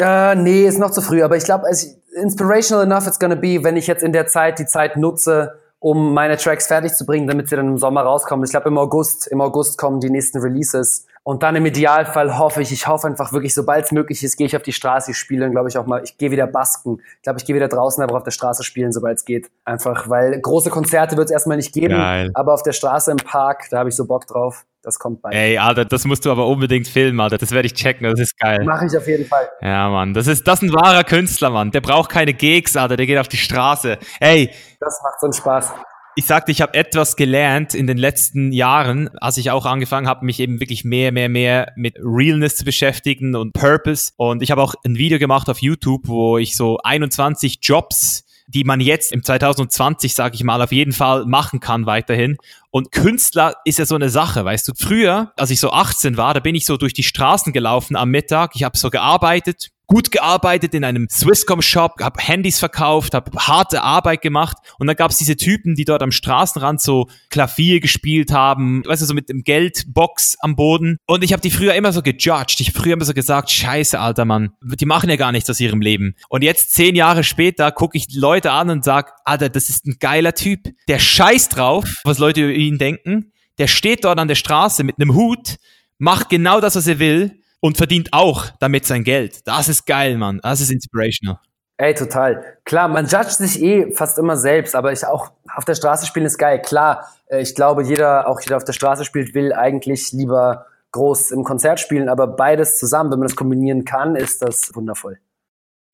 Äh, 0.00 0.34
nee, 0.34 0.66
ist 0.66 0.78
noch 0.78 0.90
zu 0.90 1.00
früh, 1.00 1.22
aber 1.22 1.36
ich 1.36 1.44
glaube, 1.44 1.66
inspirational 2.14 2.84
enough 2.84 3.06
it's 3.06 3.18
gonna 3.18 3.34
be, 3.34 3.62
wenn 3.62 3.76
ich 3.76 3.86
jetzt 3.86 4.02
in 4.02 4.12
der 4.12 4.26
Zeit 4.26 4.58
die 4.58 4.66
Zeit 4.66 4.96
nutze, 4.96 5.58
um 5.78 6.14
meine 6.14 6.36
Tracks 6.36 6.66
fertig 6.66 6.94
zu 6.94 7.04
bringen, 7.04 7.26
damit 7.26 7.48
sie 7.48 7.56
dann 7.56 7.68
im 7.68 7.78
Sommer 7.78 8.02
rauskommen. 8.02 8.44
Ich 8.44 8.50
glaube, 8.50 8.68
im 8.68 8.78
August, 8.78 9.26
im 9.28 9.40
August 9.40 9.78
kommen 9.78 10.00
die 10.00 10.10
nächsten 10.10 10.38
Releases. 10.38 11.06
Und 11.22 11.42
dann 11.42 11.56
im 11.56 11.66
Idealfall 11.66 12.38
hoffe 12.38 12.62
ich, 12.62 12.70
ich 12.70 12.86
hoffe 12.86 13.08
einfach 13.08 13.32
wirklich, 13.32 13.52
sobald 13.52 13.84
es 13.84 13.92
möglich 13.92 14.22
ist, 14.22 14.36
gehe 14.36 14.46
ich 14.46 14.56
auf 14.56 14.62
die 14.62 14.72
Straße, 14.72 15.10
ich 15.10 15.16
spiele 15.16 15.40
dann, 15.40 15.50
glaube 15.50 15.68
ich, 15.68 15.76
auch 15.76 15.84
mal, 15.84 16.02
ich 16.04 16.16
gehe 16.18 16.30
wieder 16.30 16.46
basken. 16.46 17.00
Ich 17.16 17.22
glaube, 17.22 17.40
ich 17.40 17.44
gehe 17.44 17.56
wieder 17.56 17.68
draußen, 17.68 18.02
aber 18.02 18.16
auf 18.16 18.22
der 18.22 18.30
Straße 18.30 18.62
spielen, 18.62 18.92
sobald 18.92 19.18
es 19.18 19.24
geht. 19.24 19.50
Einfach, 19.64 20.08
weil 20.08 20.40
große 20.40 20.70
Konzerte 20.70 21.16
wird 21.16 21.26
es 21.26 21.32
erstmal 21.32 21.56
nicht 21.56 21.72
geben, 21.72 21.96
Geil. 21.96 22.30
aber 22.34 22.54
auf 22.54 22.62
der 22.62 22.72
Straße 22.72 23.10
im 23.10 23.16
Park, 23.16 23.66
da 23.70 23.78
habe 23.78 23.88
ich 23.88 23.96
so 23.96 24.06
Bock 24.06 24.26
drauf. 24.28 24.64
Das 24.86 25.00
kommt 25.00 25.20
bald. 25.20 25.34
Ey, 25.34 25.58
Alter, 25.58 25.84
das 25.84 26.04
musst 26.04 26.24
du 26.24 26.30
aber 26.30 26.46
unbedingt 26.46 26.86
filmen, 26.86 27.18
Alter. 27.18 27.38
Das 27.38 27.50
werde 27.50 27.66
ich 27.66 27.74
checken, 27.74 28.08
das 28.08 28.20
ist 28.20 28.38
geil. 28.38 28.64
Mache 28.64 28.86
ich 28.86 28.96
auf 28.96 29.08
jeden 29.08 29.26
Fall. 29.26 29.48
Ja, 29.60 29.90
Mann. 29.90 30.14
Das 30.14 30.28
ist, 30.28 30.46
das 30.46 30.62
ist 30.62 30.70
ein 30.70 30.72
wahrer 30.72 31.02
Künstler, 31.02 31.50
Mann. 31.50 31.72
Der 31.72 31.80
braucht 31.80 32.08
keine 32.08 32.32
Gigs, 32.34 32.76
Alter. 32.76 32.96
Der 32.96 33.04
geht 33.06 33.18
auf 33.18 33.26
die 33.26 33.36
Straße. 33.36 33.98
Ey. 34.20 34.48
Das 34.78 35.00
macht 35.02 35.20
so 35.20 35.26
einen 35.26 35.32
Spaß 35.32 35.72
ich 36.18 36.24
sagte, 36.24 36.50
ich 36.50 36.62
habe 36.62 36.72
etwas 36.72 37.14
gelernt 37.14 37.74
in 37.74 37.86
den 37.86 37.98
letzten 37.98 38.50
Jahren, 38.50 39.10
als 39.18 39.36
ich 39.36 39.50
auch 39.50 39.66
angefangen 39.66 40.08
habe, 40.08 40.24
mich 40.24 40.40
eben 40.40 40.60
wirklich 40.60 40.82
mehr, 40.82 41.12
mehr, 41.12 41.28
mehr 41.28 41.74
mit 41.76 41.98
Realness 42.00 42.56
zu 42.56 42.64
beschäftigen 42.64 43.36
und 43.36 43.52
Purpose. 43.52 44.12
Und 44.16 44.42
ich 44.42 44.50
habe 44.50 44.62
auch 44.62 44.74
ein 44.86 44.96
Video 44.96 45.18
gemacht 45.18 45.50
auf 45.50 45.60
YouTube, 45.60 46.08
wo 46.08 46.38
ich 46.38 46.56
so 46.56 46.78
21 46.82 47.58
Jobs 47.60 48.26
die 48.48 48.64
man 48.64 48.80
jetzt 48.80 49.12
im 49.12 49.22
2020, 49.22 50.14
sage 50.14 50.36
ich 50.36 50.44
mal, 50.44 50.62
auf 50.62 50.72
jeden 50.72 50.92
Fall 50.92 51.24
machen 51.26 51.60
kann 51.60 51.86
weiterhin. 51.86 52.36
Und 52.76 52.92
Künstler 52.92 53.54
ist 53.64 53.78
ja 53.78 53.86
so 53.86 53.94
eine 53.94 54.10
Sache, 54.10 54.44
weißt 54.44 54.68
du. 54.68 54.72
Früher, 54.76 55.32
als 55.38 55.48
ich 55.48 55.60
so 55.60 55.70
18 55.70 56.18
war, 56.18 56.34
da 56.34 56.40
bin 56.40 56.54
ich 56.54 56.66
so 56.66 56.76
durch 56.76 56.92
die 56.92 57.04
Straßen 57.04 57.54
gelaufen 57.54 57.96
am 57.96 58.10
Mittag. 58.10 58.50
Ich 58.54 58.64
habe 58.64 58.76
so 58.76 58.90
gearbeitet, 58.90 59.70
gut 59.86 60.10
gearbeitet 60.10 60.74
in 60.74 60.84
einem 60.84 61.08
Swisscom-Shop, 61.10 62.00
habe 62.00 62.20
Handys 62.20 62.58
verkauft, 62.58 63.14
habe 63.14 63.30
harte 63.38 63.82
Arbeit 63.82 64.22
gemacht. 64.22 64.56
Und 64.78 64.86
dann 64.86 64.96
gab 64.96 65.10
es 65.10 65.18
diese 65.18 65.36
Typen, 65.36 65.74
die 65.74 65.84
dort 65.84 66.02
am 66.02 66.10
Straßenrand 66.10 66.80
so 66.80 67.08
Klavier 67.30 67.80
gespielt 67.80 68.32
haben, 68.32 68.84
weißt 68.84 69.02
du, 69.02 69.06
so 69.06 69.14
mit 69.14 69.28
dem 69.28 69.42
Geldbox 69.42 70.36
am 70.40 70.56
Boden. 70.56 70.98
Und 71.06 71.22
ich 71.22 71.32
habe 71.32 71.42
die 71.42 71.50
früher 71.50 71.74
immer 71.74 71.92
so 71.92 72.02
gejudged, 72.02 72.60
ich 72.60 72.68
habe 72.68 72.78
früher 72.78 72.94
immer 72.94 73.04
so 73.04 73.14
gesagt, 73.14 73.50
scheiße, 73.50 73.98
alter 73.98 74.24
Mann, 74.24 74.50
die 74.62 74.86
machen 74.86 75.08
ja 75.08 75.16
gar 75.16 75.32
nichts 75.32 75.48
aus 75.48 75.60
ihrem 75.60 75.80
Leben. 75.80 76.14
Und 76.28 76.42
jetzt 76.42 76.72
zehn 76.74 76.96
Jahre 76.96 77.22
später 77.22 77.70
gucke 77.70 77.96
ich 77.96 78.08
die 78.08 78.18
Leute 78.18 78.52
an 78.52 78.70
und 78.70 78.84
sag, 78.84 79.12
alter, 79.24 79.48
das 79.48 79.68
ist 79.68 79.86
ein 79.86 79.96
geiler 80.00 80.34
Typ, 80.34 80.68
der 80.88 80.98
scheißt 80.98 81.56
drauf, 81.56 81.84
was 82.04 82.18
Leute 82.18 82.42
über 82.42 82.52
ihn 82.68 82.78
denken, 82.78 83.32
der 83.58 83.66
steht 83.66 84.04
dort 84.04 84.18
an 84.18 84.28
der 84.28 84.34
Straße 84.34 84.84
mit 84.84 84.96
einem 85.00 85.14
Hut, 85.14 85.56
macht 85.98 86.28
genau 86.28 86.60
das, 86.60 86.76
was 86.76 86.86
er 86.86 86.98
will 86.98 87.40
und 87.60 87.76
verdient 87.76 88.12
auch 88.12 88.46
damit 88.60 88.86
sein 88.86 89.04
Geld. 89.04 89.46
Das 89.46 89.68
ist 89.68 89.86
geil, 89.86 90.16
Mann. 90.18 90.40
Das 90.42 90.60
ist 90.60 90.70
inspirational. 90.70 91.40
Ey, 91.78 91.94
total. 91.94 92.58
Klar, 92.64 92.88
man 92.88 93.06
judgt 93.06 93.32
sich 93.32 93.62
eh 93.62 93.92
fast 93.92 94.18
immer 94.18 94.36
selbst, 94.36 94.74
aber 94.74 94.92
ich 94.92 95.06
auch 95.06 95.32
auf 95.54 95.64
der 95.64 95.74
Straße 95.74 96.06
spielen 96.06 96.24
ist 96.24 96.38
geil. 96.38 96.62
Klar, 96.62 97.06
äh, 97.26 97.40
ich 97.42 97.54
glaube, 97.54 97.82
jeder, 97.82 98.28
auch 98.28 98.40
jeder 98.40 98.56
auf 98.56 98.64
der 98.64 98.72
Straße 98.72 99.04
spielt, 99.04 99.34
will 99.34 99.52
eigentlich 99.52 100.12
lieber 100.12 100.66
groß 100.92 101.32
im 101.32 101.44
Konzert 101.44 101.78
spielen, 101.78 102.08
aber 102.08 102.26
beides 102.26 102.78
zusammen, 102.78 103.10
wenn 103.10 103.18
man 103.18 103.28
das 103.28 103.36
kombinieren 103.36 103.84
kann, 103.84 104.16
ist 104.16 104.40
das 104.40 104.74
wundervoll. 104.74 105.18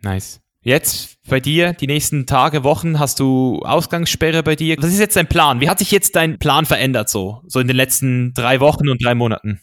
Nice. 0.03 0.41
Jetzt 0.65 1.17
bei 1.29 1.41
dir, 1.41 1.73
die 1.73 1.89
nächsten 1.89 2.25
Tage, 2.25 2.63
Wochen, 2.63 3.01
hast 3.01 3.19
du 3.19 3.61
Ausgangssperre 3.65 4.45
bei 4.45 4.55
dir. 4.55 4.77
Was 4.79 4.91
ist 4.93 5.01
jetzt 5.01 5.17
dein 5.17 5.27
Plan? 5.27 5.61
Wie 5.61 5.69
hat 5.69 5.81
sich 5.81 5.91
jetzt 5.91 6.15
dein 6.15 6.39
Plan 6.39 6.67
verändert 6.67 7.09
so, 7.09 7.41
so 7.49 7.59
in 7.59 7.67
den 7.67 7.77
letzten 7.77 8.33
drei 8.33 8.61
Wochen 8.61 8.89
und 8.89 9.05
drei 9.05 9.17
Monaten? 9.17 9.61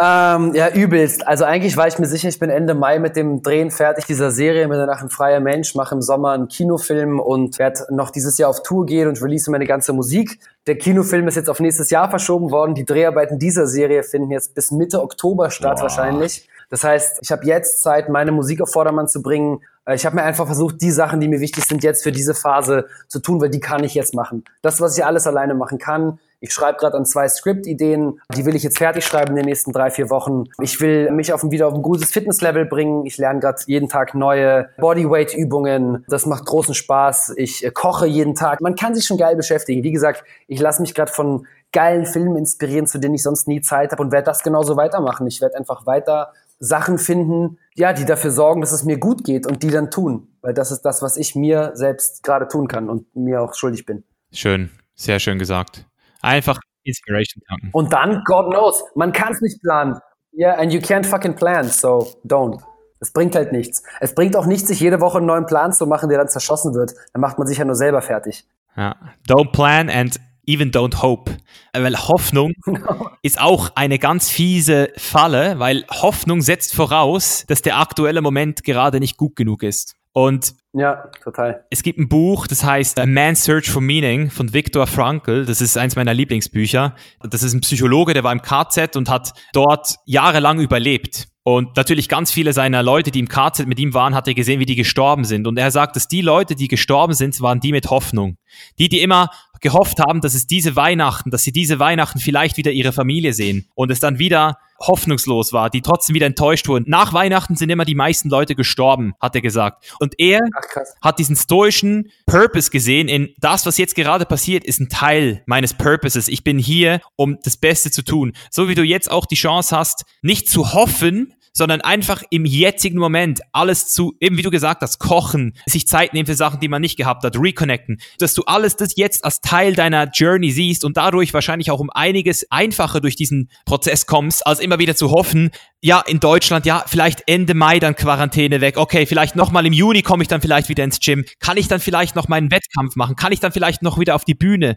Ähm, 0.00 0.54
ja, 0.54 0.68
übelst. 0.68 1.26
Also 1.26 1.44
eigentlich 1.44 1.76
war 1.76 1.88
ich 1.88 1.98
mir 1.98 2.06
sicher, 2.06 2.28
ich 2.28 2.38
bin 2.38 2.50
Ende 2.50 2.74
Mai 2.74 3.00
mit 3.00 3.16
dem 3.16 3.42
Drehen 3.42 3.72
fertig 3.72 4.06
dieser 4.06 4.30
Serie, 4.30 4.68
bin 4.68 4.78
danach 4.78 5.02
ein 5.02 5.10
freier 5.10 5.40
Mensch, 5.40 5.74
mache 5.74 5.96
im 5.96 6.02
Sommer 6.02 6.30
einen 6.30 6.46
Kinofilm 6.46 7.18
und 7.18 7.58
werde 7.58 7.86
noch 7.90 8.10
dieses 8.10 8.38
Jahr 8.38 8.50
auf 8.50 8.62
Tour 8.62 8.86
gehen 8.86 9.08
und 9.08 9.20
release 9.20 9.50
meine 9.50 9.66
ganze 9.66 9.92
Musik. 9.92 10.38
Der 10.68 10.78
Kinofilm 10.78 11.26
ist 11.26 11.34
jetzt 11.34 11.50
auf 11.50 11.58
nächstes 11.58 11.90
Jahr 11.90 12.10
verschoben 12.10 12.52
worden. 12.52 12.76
Die 12.76 12.84
Dreharbeiten 12.84 13.40
dieser 13.40 13.66
Serie 13.66 14.04
finden 14.04 14.30
jetzt 14.30 14.54
bis 14.54 14.70
Mitte 14.70 15.02
Oktober 15.02 15.50
statt 15.50 15.78
Boah. 15.78 15.82
wahrscheinlich. 15.82 16.48
Das 16.70 16.84
heißt, 16.84 17.18
ich 17.22 17.32
habe 17.32 17.46
jetzt 17.46 17.82
Zeit, 17.82 18.08
meine 18.08 18.32
Musik 18.32 18.60
auf 18.60 18.70
Vordermann 18.70 19.08
zu 19.08 19.22
bringen. 19.22 19.60
Äh, 19.84 19.94
ich 19.94 20.06
habe 20.06 20.16
mir 20.16 20.22
einfach 20.22 20.46
versucht, 20.46 20.80
die 20.80 20.90
Sachen, 20.90 21.20
die 21.20 21.28
mir 21.28 21.40
wichtig 21.40 21.64
sind, 21.64 21.82
jetzt 21.82 22.02
für 22.02 22.12
diese 22.12 22.34
Phase 22.34 22.86
zu 23.08 23.20
tun, 23.20 23.40
weil 23.40 23.50
die 23.50 23.60
kann 23.60 23.84
ich 23.84 23.94
jetzt 23.94 24.14
machen. 24.14 24.44
Das, 24.62 24.80
was 24.80 24.96
ich 24.96 25.04
alles 25.04 25.26
alleine 25.26 25.54
machen 25.54 25.78
kann, 25.78 26.18
ich 26.40 26.52
schreibe 26.52 26.78
gerade 26.78 26.96
an 26.96 27.04
zwei 27.04 27.28
Script-Ideen, 27.28 28.20
die 28.36 28.46
will 28.46 28.54
ich 28.54 28.62
jetzt 28.62 28.78
fertig 28.78 29.04
schreiben 29.04 29.30
in 29.30 29.36
den 29.36 29.46
nächsten 29.46 29.72
drei, 29.72 29.90
vier 29.90 30.08
Wochen. 30.08 30.44
Ich 30.62 30.80
will 30.80 31.10
mich 31.10 31.32
auf 31.32 31.42
ein, 31.42 31.50
wieder 31.50 31.66
auf 31.66 31.74
ein 31.74 31.82
gutes 31.82 32.10
Fitnesslevel 32.10 32.64
bringen. 32.64 33.06
Ich 33.06 33.18
lerne 33.18 33.40
gerade 33.40 33.60
jeden 33.66 33.88
Tag 33.88 34.14
neue 34.14 34.68
Bodyweight-Übungen. 34.78 36.04
Das 36.06 36.26
macht 36.26 36.46
großen 36.46 36.74
Spaß. 36.74 37.34
Ich 37.36 37.64
äh, 37.64 37.70
koche 37.70 38.06
jeden 38.06 38.34
Tag. 38.34 38.60
Man 38.60 38.76
kann 38.76 38.94
sich 38.94 39.04
schon 39.04 39.18
geil 39.18 39.34
beschäftigen. 39.34 39.82
Wie 39.82 39.92
gesagt, 39.92 40.22
ich 40.46 40.60
lasse 40.60 40.80
mich 40.80 40.94
gerade 40.94 41.10
von 41.10 41.46
geilen 41.72 42.06
Filmen 42.06 42.36
inspirieren, 42.36 42.86
zu 42.86 42.98
denen 42.98 43.14
ich 43.14 43.22
sonst 43.22 43.48
nie 43.48 43.60
Zeit 43.60 43.92
habe 43.92 44.02
und 44.02 44.12
werde 44.12 44.26
das 44.26 44.42
genauso 44.42 44.76
weitermachen. 44.76 45.26
Ich 45.26 45.40
werde 45.40 45.56
einfach 45.56 45.86
weiter 45.86 46.32
Sachen 46.58 46.98
finden, 46.98 47.58
ja, 47.74 47.92
die 47.92 48.04
dafür 48.04 48.30
sorgen, 48.30 48.60
dass 48.60 48.72
es 48.72 48.84
mir 48.84 48.98
gut 48.98 49.24
geht 49.24 49.46
und 49.46 49.62
die 49.62 49.70
dann 49.70 49.90
tun. 49.90 50.28
Weil 50.40 50.54
das 50.54 50.70
ist 50.70 50.82
das, 50.82 51.02
was 51.02 51.16
ich 51.16 51.34
mir 51.34 51.72
selbst 51.74 52.22
gerade 52.22 52.48
tun 52.48 52.68
kann 52.68 52.88
und 52.88 53.14
mir 53.14 53.42
auch 53.42 53.54
schuldig 53.54 53.86
bin. 53.86 54.04
Schön, 54.32 54.70
sehr 54.94 55.20
schön 55.20 55.38
gesagt. 55.38 55.86
Einfach 56.20 56.60
Inspiration 56.82 57.42
tanken. 57.48 57.70
Und 57.72 57.92
dann, 57.92 58.22
God 58.24 58.50
knows, 58.50 58.82
man 58.94 59.12
kann 59.12 59.32
es 59.32 59.40
nicht 59.40 59.60
planen. 59.62 59.98
Yeah, 60.32 60.54
and 60.54 60.72
you 60.72 60.80
can't 60.80 61.06
fucking 61.06 61.34
plan, 61.34 61.68
so 61.68 62.08
don't. 62.24 62.60
Es 63.00 63.12
bringt 63.12 63.36
halt 63.36 63.52
nichts. 63.52 63.82
Es 64.00 64.14
bringt 64.14 64.36
auch 64.36 64.46
nichts, 64.46 64.68
sich 64.68 64.80
jede 64.80 65.00
Woche 65.00 65.18
einen 65.18 65.26
neuen 65.26 65.46
Plan 65.46 65.72
zu 65.72 65.86
machen, 65.86 66.08
der 66.08 66.18
dann 66.18 66.28
zerschossen 66.28 66.74
wird. 66.74 66.94
Dann 67.12 67.20
macht 67.20 67.38
man 67.38 67.46
sich 67.46 67.58
ja 67.58 67.64
nur 67.64 67.76
selber 67.76 68.02
fertig. 68.02 68.46
Ja. 68.76 68.96
Don't 69.28 69.52
plan 69.52 69.88
and 69.88 70.20
even 70.48 70.72
don't 70.72 71.02
hope. 71.02 71.36
Weil 71.72 71.96
Hoffnung 72.08 72.54
ist 73.22 73.40
auch 73.40 73.70
eine 73.76 73.98
ganz 73.98 74.30
fiese 74.30 74.90
Falle, 74.96 75.58
weil 75.58 75.84
Hoffnung 75.90 76.40
setzt 76.40 76.74
voraus, 76.74 77.44
dass 77.46 77.62
der 77.62 77.78
aktuelle 77.78 78.22
Moment 78.22 78.64
gerade 78.64 78.98
nicht 78.98 79.16
gut 79.16 79.36
genug 79.36 79.62
ist. 79.62 79.94
Und 80.12 80.54
ja, 80.72 81.10
total. 81.22 81.64
Es 81.70 81.82
gibt 81.82 81.98
ein 81.98 82.08
Buch, 82.08 82.46
das 82.46 82.64
heißt 82.64 82.98
A 82.98 83.06
Man's 83.06 83.44
Search 83.44 83.70
for 83.70 83.82
Meaning 83.82 84.30
von 84.30 84.52
Viktor 84.52 84.86
Frankl. 84.86 85.44
Das 85.44 85.60
ist 85.60 85.76
eins 85.78 85.96
meiner 85.96 86.14
Lieblingsbücher. 86.14 86.96
Das 87.22 87.42
ist 87.42 87.52
ein 87.52 87.60
Psychologe, 87.60 88.14
der 88.14 88.24
war 88.24 88.32
im 88.32 88.42
KZ 88.42 88.96
und 88.96 89.08
hat 89.08 89.32
dort 89.52 89.96
jahrelang 90.06 90.60
überlebt. 90.60 91.28
Und 91.44 91.76
natürlich 91.76 92.10
ganz 92.10 92.30
viele 92.30 92.52
seiner 92.52 92.82
Leute, 92.82 93.10
die 93.10 93.20
im 93.20 93.28
KZ 93.28 93.66
mit 93.66 93.78
ihm 93.78 93.94
waren, 93.94 94.14
hat 94.14 94.28
er 94.28 94.34
gesehen, 94.34 94.60
wie 94.60 94.66
die 94.66 94.76
gestorben 94.76 95.24
sind. 95.24 95.46
Und 95.46 95.58
er 95.58 95.70
sagt, 95.70 95.96
dass 95.96 96.06
die 96.06 96.20
Leute, 96.20 96.54
die 96.54 96.68
gestorben 96.68 97.14
sind, 97.14 97.40
waren 97.40 97.60
die 97.60 97.72
mit 97.72 97.88
Hoffnung. 97.88 98.36
Die, 98.78 98.90
die 98.90 99.00
immer 99.00 99.30
gehofft 99.60 100.00
haben, 100.00 100.20
dass 100.20 100.34
es 100.34 100.46
diese 100.46 100.76
Weihnachten, 100.76 101.30
dass 101.30 101.42
sie 101.42 101.52
diese 101.52 101.78
Weihnachten 101.78 102.18
vielleicht 102.18 102.56
wieder 102.56 102.72
ihre 102.72 102.92
Familie 102.92 103.32
sehen 103.32 103.68
und 103.74 103.90
es 103.90 104.00
dann 104.00 104.18
wieder 104.18 104.58
hoffnungslos 104.80 105.52
war, 105.52 105.70
die 105.70 105.82
trotzdem 105.82 106.14
wieder 106.14 106.26
enttäuscht 106.26 106.68
wurden. 106.68 106.84
Nach 106.88 107.12
Weihnachten 107.12 107.56
sind 107.56 107.70
immer 107.70 107.84
die 107.84 107.94
meisten 107.94 108.28
Leute 108.28 108.54
gestorben, 108.54 109.14
hat 109.20 109.34
er 109.34 109.40
gesagt. 109.40 109.92
Und 109.98 110.14
er 110.18 110.40
Ach, 110.56 110.82
hat 111.02 111.18
diesen 111.18 111.36
stoischen 111.36 112.10
Purpose 112.26 112.70
gesehen 112.70 113.08
in 113.08 113.34
das, 113.38 113.66
was 113.66 113.78
jetzt 113.78 113.96
gerade 113.96 114.24
passiert, 114.24 114.64
ist 114.64 114.80
ein 114.80 114.88
Teil 114.88 115.42
meines 115.46 115.74
Purposes. 115.74 116.28
Ich 116.28 116.44
bin 116.44 116.58
hier, 116.58 117.00
um 117.16 117.38
das 117.42 117.56
Beste 117.56 117.90
zu 117.90 118.02
tun. 118.02 118.32
So 118.50 118.68
wie 118.68 118.74
du 118.74 118.82
jetzt 118.82 119.10
auch 119.10 119.26
die 119.26 119.34
Chance 119.34 119.76
hast, 119.76 120.04
nicht 120.22 120.48
zu 120.48 120.72
hoffen, 120.72 121.34
sondern 121.58 121.80
einfach 121.80 122.22
im 122.30 122.46
jetzigen 122.46 122.98
Moment 122.98 123.40
alles 123.52 123.88
zu, 123.88 124.14
eben 124.20 124.38
wie 124.38 124.42
du 124.42 124.50
gesagt 124.50 124.80
hast, 124.80 124.98
kochen, 124.98 125.54
sich 125.66 125.86
Zeit 125.86 126.14
nehmen 126.14 126.26
für 126.26 126.34
Sachen, 126.34 126.60
die 126.60 126.68
man 126.68 126.80
nicht 126.80 126.96
gehabt 126.96 127.24
hat, 127.24 127.36
reconnecten, 127.36 128.00
dass 128.18 128.32
du 128.32 128.44
alles 128.44 128.76
das 128.76 128.96
jetzt 128.96 129.24
als 129.24 129.40
Teil 129.40 129.74
deiner 129.74 130.08
Journey 130.08 130.52
siehst 130.52 130.84
und 130.84 130.96
dadurch 130.96 131.34
wahrscheinlich 131.34 131.70
auch 131.70 131.80
um 131.80 131.90
einiges 131.90 132.50
einfacher 132.50 133.00
durch 133.00 133.16
diesen 133.16 133.50
Prozess 133.66 134.06
kommst, 134.06 134.46
als 134.46 134.60
immer 134.60 134.78
wieder 134.78 134.94
zu 134.94 135.10
hoffen, 135.10 135.50
ja, 135.82 136.00
in 136.00 136.20
Deutschland, 136.20 136.64
ja, 136.64 136.84
vielleicht 136.86 137.24
Ende 137.26 137.54
Mai 137.54 137.80
dann 137.80 137.96
Quarantäne 137.96 138.60
weg, 138.60 138.76
okay, 138.76 139.04
vielleicht 139.04 139.36
nochmal 139.36 139.66
im 139.66 139.72
Juni 139.72 140.02
komme 140.02 140.22
ich 140.22 140.28
dann 140.28 140.40
vielleicht 140.40 140.68
wieder 140.68 140.84
ins 140.84 141.00
Gym, 141.00 141.24
kann 141.40 141.56
ich 141.56 141.68
dann 141.68 141.80
vielleicht 141.80 142.14
noch 142.14 142.28
meinen 142.28 142.50
Wettkampf 142.50 142.94
machen, 142.96 143.16
kann 143.16 143.32
ich 143.32 143.40
dann 143.40 143.52
vielleicht 143.52 143.82
noch 143.82 143.98
wieder 143.98 144.14
auf 144.14 144.24
die 144.24 144.34
Bühne, 144.34 144.76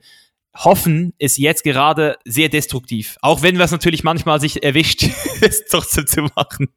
Hoffen 0.55 1.13
ist 1.17 1.37
jetzt 1.37 1.63
gerade 1.63 2.17
sehr 2.25 2.49
destruktiv. 2.49 3.17
Auch 3.21 3.41
wenn 3.41 3.57
wir 3.57 3.65
es 3.65 3.71
natürlich 3.71 4.03
manchmal 4.03 4.39
sich 4.39 4.63
erwischt, 4.63 5.03
es 5.41 5.65
trotzdem 5.65 6.07
zu 6.07 6.21
machen. 6.35 6.67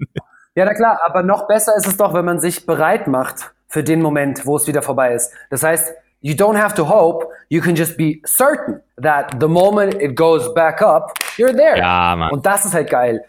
Ja, 0.54 0.64
na 0.64 0.74
klar, 0.74 1.00
aber 1.04 1.22
noch 1.22 1.48
besser 1.48 1.74
ist 1.76 1.86
es 1.86 1.96
doch, 1.96 2.14
wenn 2.14 2.24
man 2.24 2.38
sich 2.38 2.64
bereit 2.64 3.08
macht 3.08 3.52
für 3.68 3.82
den 3.82 4.00
Moment, 4.00 4.46
wo 4.46 4.56
es 4.56 4.68
wieder 4.68 4.82
vorbei 4.82 5.14
ist. 5.14 5.32
Das 5.50 5.64
heißt, 5.64 5.92
you 6.20 6.34
don't 6.34 6.56
have 6.56 6.74
to 6.76 6.88
hope, 6.88 7.26
you 7.48 7.60
can 7.60 7.74
just 7.74 7.96
be 7.96 8.20
certain 8.24 8.80
that 9.02 9.34
the 9.40 9.48
moment 9.48 10.00
it 10.00 10.16
goes 10.16 10.52
back 10.54 10.80
up, 10.80 11.12
you're 11.36 11.54
there. 11.54 11.76
Ja, 11.76 12.14
Mann. 12.16 12.30
Und 12.32 12.46
das 12.46 12.64
ist 12.64 12.74
halt 12.74 12.88
geil. 12.88 13.24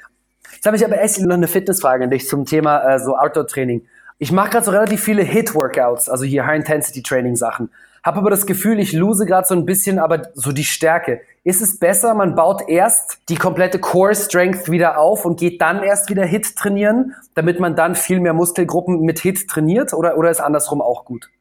Jetzt 0.54 0.66
habe 0.68 0.78
ich 0.78 0.86
aber 0.86 1.02
echt 1.02 1.20
noch 1.20 1.36
eine 1.36 1.48
Fitnessfrage 1.48 2.04
an 2.04 2.10
dich 2.12 2.28
zum 2.28 2.46
Thema 2.46 2.84
äh, 2.88 3.00
so 3.00 3.16
Outdoor-Training. 3.16 3.86
Ich 4.20 4.32
mache 4.32 4.52
gerade 4.52 4.66
so 4.66 4.72
relativ 4.72 5.04
viele 5.04 5.24
Hit-Workouts, 5.24 6.10
also 6.10 6.24
hier 6.24 6.46
High-Intensity-Training-Sachen. 6.46 7.70
Habe 8.06 8.20
aber 8.20 8.30
das 8.30 8.45
Gefühl, 8.45 8.80
ich 8.80 8.93
lose 8.93 9.26
gerade 9.26 9.47
so 9.47 9.56
ein 9.56 9.66
bisschen, 9.66 9.97
aber 9.97 10.28
so 10.36 10.51
die 10.51 10.64
Stärke. 10.64 11.22
Ist 11.43 11.60
es 11.60 11.80
besser, 11.80 12.14
man 12.14 12.36
baut 12.36 12.70
erst 12.70 13.18
die 13.30 13.36
komplette 13.36 13.80
Core 13.80 14.14
Strength 14.14 14.70
wieder 14.70 14.99
auf 14.99 15.26
und 15.26 15.39
geht 15.39 15.60
dann 15.60 15.82
erst 15.82 16.08
wieder 16.12 16.24
Hit 16.24 16.56
trainieren, 16.56 17.16
damit 17.34 17.60
man 17.60 17.76
dann 17.76 17.95
viel 17.95 18.20
mehr 18.20 18.34
Muskelgruppen 18.34 18.99
mit 19.01 19.18
Hit 19.18 19.47
trainiert? 19.47 19.91
Oder, 19.91 20.20
oder 20.20 20.30
ist 20.30 20.39
andersrum 20.39 20.84
auch 20.84 21.03
gut? 21.03 21.32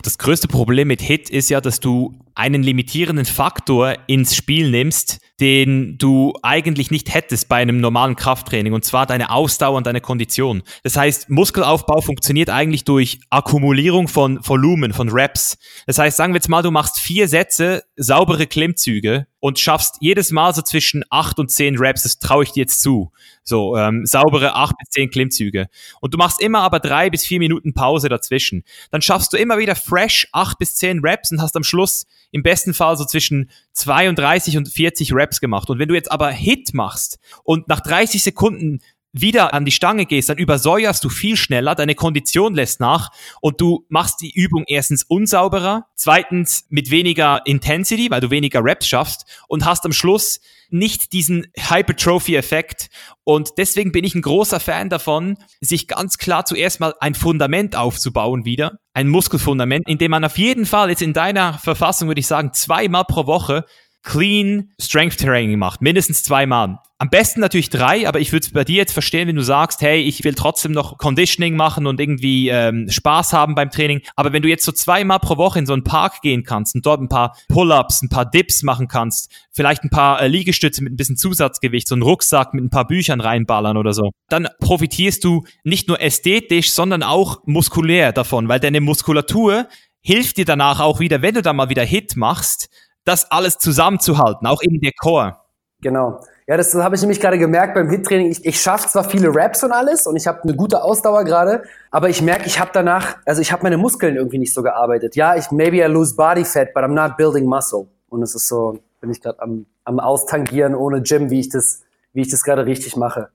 Das 0.00 0.16
größte 0.16 0.46
Problem 0.46 0.86
mit 0.86 1.02
Hit 1.02 1.28
ist 1.28 1.50
ja, 1.50 1.60
dass 1.60 1.80
du 1.80 2.14
einen 2.34 2.62
limitierenden 2.62 3.26
Faktor 3.26 3.96
ins 4.06 4.34
Spiel 4.34 4.70
nimmst, 4.70 5.20
den 5.40 5.98
du 5.98 6.34
eigentlich 6.42 6.90
nicht 6.90 7.12
hättest 7.12 7.48
bei 7.48 7.56
einem 7.56 7.80
normalen 7.80 8.14
Krafttraining, 8.14 8.72
und 8.72 8.84
zwar 8.84 9.06
deine 9.06 9.30
Ausdauer 9.30 9.76
und 9.76 9.86
deine 9.86 10.00
Kondition. 10.00 10.62
Das 10.84 10.96
heißt, 10.96 11.30
Muskelaufbau 11.30 12.00
funktioniert 12.00 12.48
eigentlich 12.48 12.84
durch 12.84 13.18
Akkumulierung 13.28 14.06
von 14.06 14.38
Volumen, 14.46 14.92
von 14.92 15.08
Reps. 15.08 15.58
Das 15.86 15.98
heißt, 15.98 16.16
sagen 16.16 16.32
wir 16.32 16.36
jetzt 16.36 16.48
mal, 16.48 16.62
du 16.62 16.70
machst 16.70 17.00
vier 17.00 17.26
Sätze, 17.26 17.82
saubere 17.96 18.46
Klimmzüge 18.46 19.26
und 19.40 19.58
schaffst 19.58 19.96
jedes 19.98 20.30
Mal 20.30 20.54
so 20.54 20.62
zwischen 20.62 21.02
acht 21.10 21.40
und 21.40 21.50
zehn 21.50 21.76
Reps, 21.76 22.04
das 22.04 22.20
traue 22.20 22.44
ich 22.44 22.52
dir 22.52 22.60
jetzt 22.60 22.80
zu. 22.80 23.10
So, 23.42 23.76
ähm, 23.76 24.06
saubere 24.06 24.54
acht 24.54 24.76
bis 24.78 24.90
zehn 24.90 25.10
Klimmzüge. 25.10 25.66
Und 26.00 26.14
du 26.14 26.18
machst 26.18 26.40
immer 26.40 26.60
aber 26.60 26.78
drei 26.78 27.10
bis 27.10 27.24
vier 27.24 27.40
Minuten 27.40 27.74
Pause 27.74 28.08
dazwischen. 28.08 28.62
Dann 28.92 29.02
schaffst 29.02 29.32
du 29.32 29.36
immer 29.36 29.58
wieder 29.58 29.74
fresh 29.74 30.28
acht 30.30 30.58
bis 30.58 30.76
zehn 30.76 31.00
Reps 31.00 31.32
und 31.32 31.42
hast 31.42 31.56
am 31.56 31.64
Schluss 31.64 32.06
im 32.32 32.42
besten 32.42 32.74
Fall 32.74 32.96
so 32.96 33.04
zwischen 33.04 33.50
32 33.74 34.56
und 34.56 34.68
40 34.68 35.14
Reps 35.14 35.40
gemacht. 35.40 35.70
Und 35.70 35.78
wenn 35.78 35.88
du 35.88 35.94
jetzt 35.94 36.10
aber 36.10 36.30
Hit 36.30 36.74
machst 36.74 37.18
und 37.44 37.68
nach 37.68 37.80
30 37.80 38.22
Sekunden 38.22 38.80
wieder 39.12 39.52
an 39.52 39.66
die 39.66 39.72
Stange 39.72 40.06
gehst, 40.06 40.30
dann 40.30 40.38
übersäuerst 40.38 41.04
du 41.04 41.10
viel 41.10 41.36
schneller, 41.36 41.74
deine 41.74 41.94
Kondition 41.94 42.54
lässt 42.54 42.80
nach 42.80 43.10
und 43.40 43.60
du 43.60 43.84
machst 43.88 44.22
die 44.22 44.32
Übung 44.32 44.64
erstens 44.66 45.04
unsauberer, 45.04 45.86
zweitens 45.94 46.64
mit 46.70 46.90
weniger 46.90 47.42
Intensity, 47.44 48.10
weil 48.10 48.22
du 48.22 48.30
weniger 48.30 48.64
Reps 48.64 48.88
schaffst 48.88 49.26
und 49.48 49.66
hast 49.66 49.84
am 49.84 49.92
Schluss 49.92 50.40
nicht 50.72 51.12
diesen 51.12 51.46
Hypertrophy-Effekt. 51.56 52.88
Und 53.24 53.50
deswegen 53.58 53.92
bin 53.92 54.04
ich 54.04 54.14
ein 54.14 54.22
großer 54.22 54.60
Fan 54.60 54.88
davon, 54.88 55.36
sich 55.60 55.88
ganz 55.88 56.18
klar 56.18 56.44
zuerst 56.44 56.80
mal 56.80 56.94
ein 57.00 57.14
Fundament 57.14 57.76
aufzubauen 57.76 58.44
wieder, 58.44 58.78
ein 58.94 59.08
Muskelfundament, 59.08 59.88
in 59.88 59.98
dem 59.98 60.10
man 60.10 60.24
auf 60.24 60.38
jeden 60.38 60.66
Fall 60.66 60.90
jetzt 60.90 61.02
in 61.02 61.12
deiner 61.12 61.54
Verfassung, 61.58 62.08
würde 62.08 62.20
ich 62.20 62.26
sagen, 62.26 62.52
zweimal 62.52 63.04
pro 63.04 63.26
Woche 63.26 63.64
clean 64.02 64.72
Strength 64.80 65.18
Training 65.18 65.58
macht, 65.58 65.80
mindestens 65.80 66.22
zweimal. 66.22 66.78
Am 66.98 67.10
besten 67.10 67.40
natürlich 67.40 67.68
drei, 67.68 68.06
aber 68.06 68.20
ich 68.20 68.30
würde 68.30 68.46
es 68.46 68.52
bei 68.52 68.62
dir 68.62 68.76
jetzt 68.76 68.92
verstehen, 68.92 69.26
wenn 69.26 69.34
du 69.34 69.42
sagst, 69.42 69.80
hey, 69.80 70.00
ich 70.00 70.22
will 70.22 70.34
trotzdem 70.34 70.70
noch 70.70 70.98
Conditioning 70.98 71.56
machen 71.56 71.88
und 71.88 71.98
irgendwie 71.98 72.48
ähm, 72.48 72.88
Spaß 72.88 73.32
haben 73.32 73.56
beim 73.56 73.70
Training. 73.70 74.02
Aber 74.14 74.32
wenn 74.32 74.42
du 74.42 74.48
jetzt 74.48 74.64
so 74.64 74.70
zweimal 74.70 75.18
pro 75.18 75.36
Woche 75.36 75.58
in 75.58 75.66
so 75.66 75.72
einen 75.72 75.82
Park 75.82 76.20
gehen 76.20 76.44
kannst 76.44 76.76
und 76.76 76.86
dort 76.86 77.00
ein 77.00 77.08
paar 77.08 77.36
Pull-ups, 77.48 78.02
ein 78.02 78.08
paar 78.08 78.30
Dips 78.30 78.62
machen 78.62 78.86
kannst, 78.86 79.32
vielleicht 79.50 79.82
ein 79.82 79.90
paar 79.90 80.22
äh, 80.22 80.28
Liegestütze 80.28 80.82
mit 80.84 80.92
ein 80.92 80.96
bisschen 80.96 81.16
Zusatzgewicht, 81.16 81.88
so 81.88 81.96
einen 81.96 82.02
Rucksack 82.02 82.54
mit 82.54 82.62
ein 82.62 82.70
paar 82.70 82.86
Büchern 82.86 83.20
reinballern 83.20 83.76
oder 83.76 83.94
so, 83.94 84.12
dann 84.28 84.48
profitierst 84.60 85.24
du 85.24 85.44
nicht 85.64 85.88
nur 85.88 86.00
ästhetisch, 86.00 86.70
sondern 86.70 87.02
auch 87.02 87.40
muskulär 87.46 88.12
davon, 88.12 88.46
weil 88.46 88.60
deine 88.60 88.80
Muskulatur 88.80 89.66
hilft 90.02 90.36
dir 90.36 90.44
danach 90.44 90.78
auch 90.78 91.00
wieder, 91.00 91.20
wenn 91.20 91.34
du 91.34 91.42
da 91.42 91.52
mal 91.52 91.68
wieder 91.68 91.84
Hit 91.84 92.16
machst, 92.16 92.68
das 93.04 93.30
alles 93.30 93.58
zusammenzuhalten, 93.58 94.46
auch 94.46 94.60
der 94.62 94.92
Core. 95.00 95.36
Genau. 95.80 96.20
Ja, 96.46 96.56
das, 96.56 96.70
das 96.70 96.82
habe 96.82 96.94
ich 96.94 97.00
nämlich 97.00 97.20
gerade 97.20 97.38
gemerkt 97.38 97.74
beim 97.74 97.88
Hit-Training. 97.88 98.30
Ich, 98.30 98.44
ich 98.44 98.60
schaffe 98.60 98.88
zwar 98.88 99.04
viele 99.04 99.34
Raps 99.34 99.62
und 99.64 99.72
alles 99.72 100.06
und 100.06 100.16
ich 100.16 100.26
habe 100.26 100.42
eine 100.42 100.54
gute 100.54 100.82
Ausdauer 100.82 101.24
gerade, 101.24 101.62
aber 101.90 102.08
ich 102.08 102.20
merke, 102.22 102.46
ich 102.46 102.58
habe 102.58 102.70
danach, 102.72 103.16
also 103.26 103.40
ich 103.40 103.52
habe 103.52 103.62
meine 103.62 103.78
Muskeln 103.78 104.16
irgendwie 104.16 104.38
nicht 104.38 104.54
so 104.54 104.62
gearbeitet. 104.62 105.16
Ja, 105.16 105.36
ich 105.36 105.50
maybe 105.50 105.78
I 105.78 105.84
lose 105.84 106.14
body 106.14 106.44
fat, 106.44 106.74
but 106.74 106.82
I'm 106.82 106.94
not 106.94 107.16
building 107.16 107.46
muscle. 107.46 107.86
Und 108.08 108.22
es 108.22 108.34
ist 108.34 108.48
so, 108.48 108.78
bin 109.00 109.10
ich 109.10 109.20
gerade 109.20 109.40
am, 109.40 109.66
am 109.84 110.00
Austangieren 110.00 110.74
ohne 110.74 111.02
Gym, 111.02 111.30
wie 111.30 111.40
ich 111.40 111.48
das, 111.48 111.82
wie 112.12 112.22
ich 112.22 112.30
das 112.30 112.42
gerade 112.42 112.66
richtig 112.66 112.96
mache. 112.96 113.28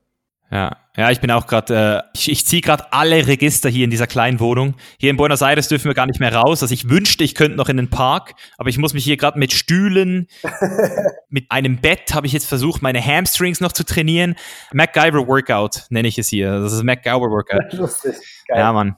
Ja, 0.49 0.77
ja, 0.95 1.11
ich 1.11 1.19
bin 1.19 1.29
auch 1.29 1.45
gerade, 1.45 2.03
äh, 2.03 2.17
ich, 2.17 2.31
ich 2.31 2.45
ziehe 2.47 2.61
gerade 2.61 2.91
alle 2.91 3.27
Register 3.27 3.69
hier 3.69 3.83
in 3.83 3.91
dieser 3.91 4.07
kleinen 4.07 4.39
Wohnung. 4.39 4.73
Hier 4.97 5.11
in 5.11 5.17
Buenos 5.17 5.41
Aires 5.41 5.67
dürfen 5.67 5.85
wir 5.85 5.93
gar 5.93 6.07
nicht 6.07 6.19
mehr 6.19 6.33
raus. 6.33 6.63
Also 6.63 6.73
ich 6.73 6.89
wünschte, 6.89 7.23
ich 7.23 7.35
könnte 7.35 7.55
noch 7.55 7.69
in 7.69 7.77
den 7.77 7.89
Park, 7.89 8.33
aber 8.57 8.69
ich 8.69 8.79
muss 8.79 8.93
mich 8.93 9.03
hier 9.03 9.17
gerade 9.17 9.37
mit 9.37 9.53
Stühlen, 9.53 10.27
mit 11.29 11.51
einem 11.51 11.77
Bett 11.77 12.15
habe 12.15 12.25
ich 12.25 12.33
jetzt 12.33 12.47
versucht, 12.47 12.81
meine 12.81 13.03
Hamstrings 13.03 13.61
noch 13.61 13.73
zu 13.73 13.85
trainieren. 13.85 14.35
MacGyver 14.73 15.27
Workout 15.27 15.83
nenne 15.89 16.07
ich 16.07 16.17
es 16.17 16.29
hier. 16.29 16.61
Das 16.61 16.73
ist 16.73 16.83
MacGyver 16.83 17.29
Workout. 17.29 17.73
Lustig. 17.77 18.15
Geil. 18.47 18.57
Ja, 18.57 18.73
Mann. 18.73 18.95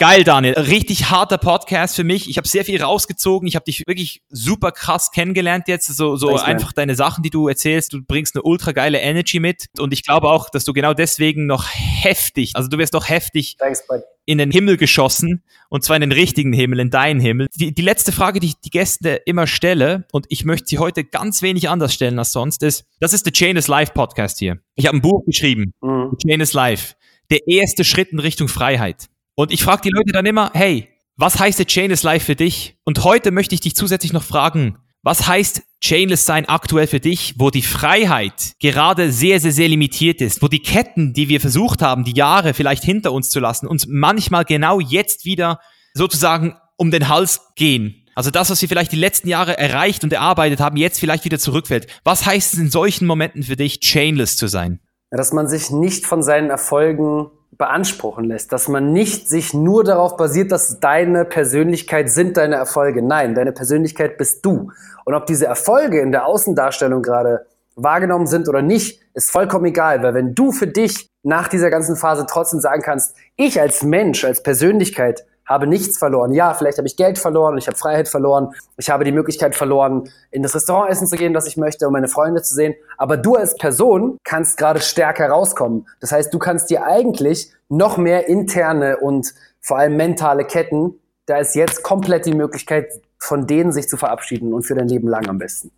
Geil, 0.00 0.22
Daniel. 0.22 0.54
Richtig 0.54 1.10
harter 1.10 1.38
Podcast 1.38 1.96
für 1.96 2.04
mich. 2.04 2.30
Ich 2.30 2.36
habe 2.36 2.46
sehr 2.46 2.64
viel 2.64 2.80
rausgezogen. 2.80 3.48
Ich 3.48 3.56
habe 3.56 3.64
dich 3.64 3.82
wirklich 3.88 4.22
super 4.28 4.70
krass 4.70 5.10
kennengelernt 5.10 5.66
jetzt. 5.66 5.88
So, 5.88 6.14
so 6.14 6.28
Thanks, 6.28 6.44
einfach 6.44 6.72
deine 6.72 6.94
Sachen, 6.94 7.24
die 7.24 7.30
du 7.30 7.48
erzählst. 7.48 7.92
Du 7.92 8.02
bringst 8.04 8.36
eine 8.36 8.44
ultra 8.44 8.70
geile 8.70 9.00
Energy 9.00 9.40
mit. 9.40 9.66
Und 9.76 9.92
ich 9.92 10.04
glaube 10.04 10.28
auch, 10.28 10.50
dass 10.50 10.64
du 10.64 10.72
genau 10.72 10.94
deswegen 10.94 11.46
noch 11.46 11.66
heftig, 11.68 12.52
also 12.54 12.68
du 12.68 12.78
wirst 12.78 12.92
noch 12.92 13.08
heftig 13.08 13.56
Thanks, 13.58 13.82
in 14.24 14.38
den 14.38 14.52
Himmel 14.52 14.76
geschossen. 14.76 15.42
Und 15.68 15.82
zwar 15.82 15.96
in 15.96 16.02
den 16.02 16.12
richtigen 16.12 16.52
Himmel, 16.52 16.78
in 16.78 16.90
deinen 16.90 17.18
Himmel. 17.18 17.48
Die, 17.56 17.74
die 17.74 17.82
letzte 17.82 18.12
Frage, 18.12 18.38
die 18.38 18.46
ich 18.46 18.60
die 18.60 18.70
Gäste 18.70 19.20
immer 19.26 19.48
stelle, 19.48 20.06
und 20.12 20.26
ich 20.28 20.44
möchte 20.44 20.68
sie 20.68 20.78
heute 20.78 21.02
ganz 21.02 21.42
wenig 21.42 21.68
anders 21.68 21.92
stellen 21.92 22.20
als 22.20 22.30
sonst, 22.30 22.62
ist, 22.62 22.84
das 23.00 23.12
ist 23.14 23.26
der 23.26 23.32
Chain 23.32 23.56
is 23.56 23.66
Life 23.66 23.94
Podcast 23.94 24.38
hier. 24.38 24.60
Ich 24.76 24.86
habe 24.86 24.96
ein 24.96 25.02
Buch 25.02 25.24
geschrieben. 25.26 25.72
Mhm. 25.80 26.16
Chain 26.24 26.40
is 26.40 26.52
Life. 26.52 26.94
Der 27.32 27.48
erste 27.48 27.82
Schritt 27.82 28.12
in 28.12 28.20
Richtung 28.20 28.46
Freiheit. 28.46 29.08
Und 29.38 29.52
ich 29.52 29.62
frage 29.62 29.82
die 29.82 29.90
Leute 29.90 30.10
dann 30.10 30.26
immer, 30.26 30.50
hey, 30.52 30.88
was 31.16 31.38
heißt 31.38 31.64
Chainless 31.64 32.02
Life 32.02 32.26
für 32.26 32.34
dich? 32.34 32.76
Und 32.82 33.04
heute 33.04 33.30
möchte 33.30 33.54
ich 33.54 33.60
dich 33.60 33.76
zusätzlich 33.76 34.12
noch 34.12 34.24
fragen, 34.24 34.78
was 35.04 35.28
heißt 35.28 35.62
Chainless 35.80 36.26
sein 36.26 36.48
aktuell 36.48 36.88
für 36.88 36.98
dich, 36.98 37.36
wo 37.38 37.50
die 37.50 37.62
Freiheit 37.62 38.56
gerade 38.58 39.12
sehr, 39.12 39.38
sehr, 39.38 39.52
sehr 39.52 39.68
limitiert 39.68 40.20
ist, 40.22 40.42
wo 40.42 40.48
die 40.48 40.58
Ketten, 40.58 41.12
die 41.12 41.28
wir 41.28 41.40
versucht 41.40 41.82
haben, 41.82 42.02
die 42.02 42.16
Jahre 42.16 42.52
vielleicht 42.52 42.82
hinter 42.82 43.12
uns 43.12 43.30
zu 43.30 43.38
lassen, 43.38 43.68
uns 43.68 43.86
manchmal 43.86 44.44
genau 44.44 44.80
jetzt 44.80 45.24
wieder 45.24 45.60
sozusagen 45.94 46.56
um 46.76 46.90
den 46.90 47.08
Hals 47.08 47.40
gehen. 47.54 48.08
Also 48.16 48.32
das, 48.32 48.50
was 48.50 48.60
wir 48.60 48.68
vielleicht 48.68 48.90
die 48.90 48.96
letzten 48.96 49.28
Jahre 49.28 49.56
erreicht 49.56 50.02
und 50.02 50.12
erarbeitet 50.12 50.58
haben, 50.58 50.76
jetzt 50.76 50.98
vielleicht 50.98 51.24
wieder 51.24 51.38
zurückfällt. 51.38 51.86
Was 52.02 52.26
heißt 52.26 52.54
es 52.54 52.58
in 52.58 52.72
solchen 52.72 53.06
Momenten 53.06 53.44
für 53.44 53.54
dich, 53.54 53.78
chainless 53.78 54.36
zu 54.36 54.48
sein? 54.48 54.80
Dass 55.12 55.32
man 55.32 55.46
sich 55.46 55.70
nicht 55.70 56.06
von 56.06 56.24
seinen 56.24 56.50
Erfolgen 56.50 57.30
beanspruchen 57.58 58.24
lässt, 58.24 58.52
dass 58.52 58.68
man 58.68 58.92
nicht 58.92 59.28
sich 59.28 59.52
nur 59.52 59.82
darauf 59.82 60.16
basiert, 60.16 60.52
dass 60.52 60.78
deine 60.78 61.24
Persönlichkeit 61.24 62.08
sind 62.08 62.36
deine 62.36 62.54
Erfolge. 62.54 63.02
Nein, 63.02 63.34
deine 63.34 63.52
Persönlichkeit 63.52 64.16
bist 64.16 64.46
du. 64.46 64.70
Und 65.04 65.14
ob 65.14 65.26
diese 65.26 65.46
Erfolge 65.46 66.00
in 66.00 66.12
der 66.12 66.24
Außendarstellung 66.26 67.02
gerade 67.02 67.46
wahrgenommen 67.74 68.26
sind 68.26 68.48
oder 68.48 68.62
nicht, 68.62 69.02
ist 69.14 69.30
vollkommen 69.30 69.66
egal, 69.66 70.02
weil 70.02 70.14
wenn 70.14 70.34
du 70.34 70.52
für 70.52 70.66
dich 70.66 71.10
nach 71.22 71.48
dieser 71.48 71.70
ganzen 71.70 71.96
Phase 71.96 72.26
trotzdem 72.28 72.60
sagen 72.60 72.82
kannst, 72.82 73.16
ich 73.36 73.60
als 73.60 73.82
Mensch, 73.82 74.24
als 74.24 74.42
Persönlichkeit 74.42 75.26
habe 75.48 75.66
nichts 75.66 75.98
verloren. 75.98 76.32
Ja, 76.32 76.54
vielleicht 76.54 76.78
habe 76.78 76.86
ich 76.86 76.96
Geld 76.96 77.18
verloren, 77.18 77.56
ich 77.58 77.66
habe 77.66 77.76
Freiheit 77.76 78.08
verloren, 78.08 78.54
ich 78.76 78.90
habe 78.90 79.04
die 79.04 79.12
Möglichkeit 79.12 79.56
verloren, 79.56 80.10
in 80.30 80.42
das 80.42 80.54
Restaurant 80.54 80.90
essen 80.90 81.06
zu 81.06 81.16
gehen, 81.16 81.32
das 81.32 81.46
ich 81.46 81.56
möchte, 81.56 81.86
um 81.86 81.92
meine 81.94 82.08
Freunde 82.08 82.42
zu 82.42 82.54
sehen. 82.54 82.74
Aber 82.98 83.16
du 83.16 83.34
als 83.34 83.56
Person 83.56 84.18
kannst 84.24 84.58
gerade 84.58 84.80
stärker 84.80 85.30
rauskommen. 85.30 85.88
Das 86.00 86.12
heißt, 86.12 86.32
du 86.32 86.38
kannst 86.38 86.70
dir 86.70 86.84
eigentlich 86.84 87.50
noch 87.68 87.96
mehr 87.96 88.28
interne 88.28 88.98
und 88.98 89.34
vor 89.60 89.78
allem 89.78 89.96
mentale 89.96 90.44
Ketten, 90.44 91.00
da 91.26 91.38
ist 91.38 91.54
jetzt 91.54 91.82
komplett 91.82 92.26
die 92.26 92.34
Möglichkeit, 92.34 92.88
von 93.18 93.46
denen 93.46 93.72
sich 93.72 93.88
zu 93.88 93.96
verabschieden 93.96 94.52
und 94.52 94.62
für 94.62 94.74
dein 94.74 94.88
Leben 94.88 95.08
lang 95.08 95.28
am 95.28 95.38
besten. 95.38 95.70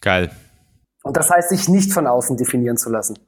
Geil. 0.00 0.30
Und 1.02 1.16
das 1.16 1.30
heißt, 1.30 1.48
sich 1.50 1.68
nicht 1.68 1.92
von 1.92 2.06
außen 2.06 2.36
definieren 2.36 2.76
zu 2.76 2.90
lassen. 2.90 3.18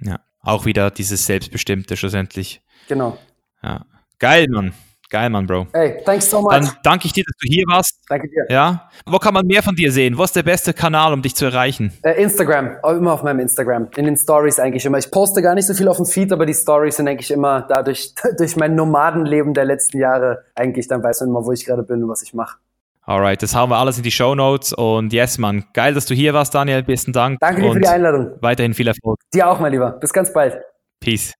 Ja, 0.00 0.20
auch 0.40 0.64
wieder 0.64 0.90
dieses 0.90 1.26
Selbstbestimmte 1.26 1.96
schlussendlich. 1.96 2.62
Genau. 2.88 3.18
Ja. 3.62 3.86
Geil, 4.18 4.46
Mann. 4.48 4.72
Geil, 5.08 5.30
Mann, 5.30 5.46
Bro. 5.46 5.68
Hey, 5.72 6.02
thanks 6.04 6.28
so 6.28 6.42
much. 6.42 6.50
Dann 6.50 6.68
danke 6.82 7.06
ich 7.06 7.12
dir, 7.12 7.22
dass 7.24 7.36
du 7.38 7.48
hier 7.48 7.64
warst. 7.68 8.00
Danke 8.08 8.28
dir. 8.28 8.46
Ja. 8.48 8.90
Wo 9.06 9.18
kann 9.18 9.34
man 9.34 9.46
mehr 9.46 9.62
von 9.62 9.74
dir 9.74 9.92
sehen? 9.92 10.18
Was 10.18 10.30
ist 10.30 10.36
der 10.36 10.42
beste 10.42 10.72
Kanal, 10.72 11.12
um 11.12 11.22
dich 11.22 11.36
zu 11.36 11.44
erreichen? 11.44 11.92
Äh, 12.02 12.22
Instagram, 12.22 12.76
auch 12.82 12.92
immer 12.92 13.12
auf 13.12 13.22
meinem 13.22 13.40
Instagram. 13.40 13.88
In 13.96 14.06
den 14.06 14.16
Stories 14.16 14.58
eigentlich 14.58 14.84
immer. 14.84 14.98
Ich 14.98 15.10
poste 15.10 15.42
gar 15.42 15.54
nicht 15.54 15.66
so 15.66 15.74
viel 15.74 15.86
auf 15.88 15.96
dem 15.96 16.06
Feed, 16.06 16.32
aber 16.32 16.44
die 16.44 16.54
Stories 16.54 16.96
sind 16.96 17.06
eigentlich 17.06 17.30
immer 17.30 17.62
dadurch, 17.68 18.14
durch 18.38 18.56
mein 18.56 18.74
Nomadenleben 18.74 19.54
der 19.54 19.64
letzten 19.64 19.98
Jahre 19.98 20.44
eigentlich, 20.54 20.88
dann 20.88 21.02
weiß 21.02 21.20
man 21.20 21.30
immer, 21.30 21.46
wo 21.46 21.52
ich 21.52 21.64
gerade 21.64 21.84
bin 21.84 22.02
und 22.02 22.08
was 22.08 22.22
ich 22.22 22.34
mache. 22.34 22.58
Alright, 23.02 23.40
das 23.40 23.54
haben 23.54 23.70
wir 23.70 23.76
alles 23.76 23.98
in 23.98 24.02
die 24.02 24.10
Show 24.10 24.34
Notes 24.34 24.72
und 24.72 25.12
yes, 25.12 25.38
Mann, 25.38 25.64
geil, 25.74 25.94
dass 25.94 26.06
du 26.06 26.14
hier 26.14 26.34
warst, 26.34 26.52
Daniel. 26.56 26.82
Besten 26.82 27.12
Dank. 27.12 27.38
Danke 27.38 27.62
dir 27.62 27.72
für 27.72 27.78
die 27.78 27.86
Einladung. 27.86 28.32
Weiterhin 28.40 28.74
viel 28.74 28.88
Erfolg. 28.88 29.20
Dir 29.32 29.48
auch, 29.48 29.60
mein 29.60 29.70
Lieber. 29.70 29.92
Bis 29.92 30.12
ganz 30.12 30.32
bald. 30.32 30.58
Peace. 30.98 31.32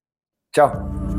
Ciao. 0.54 1.15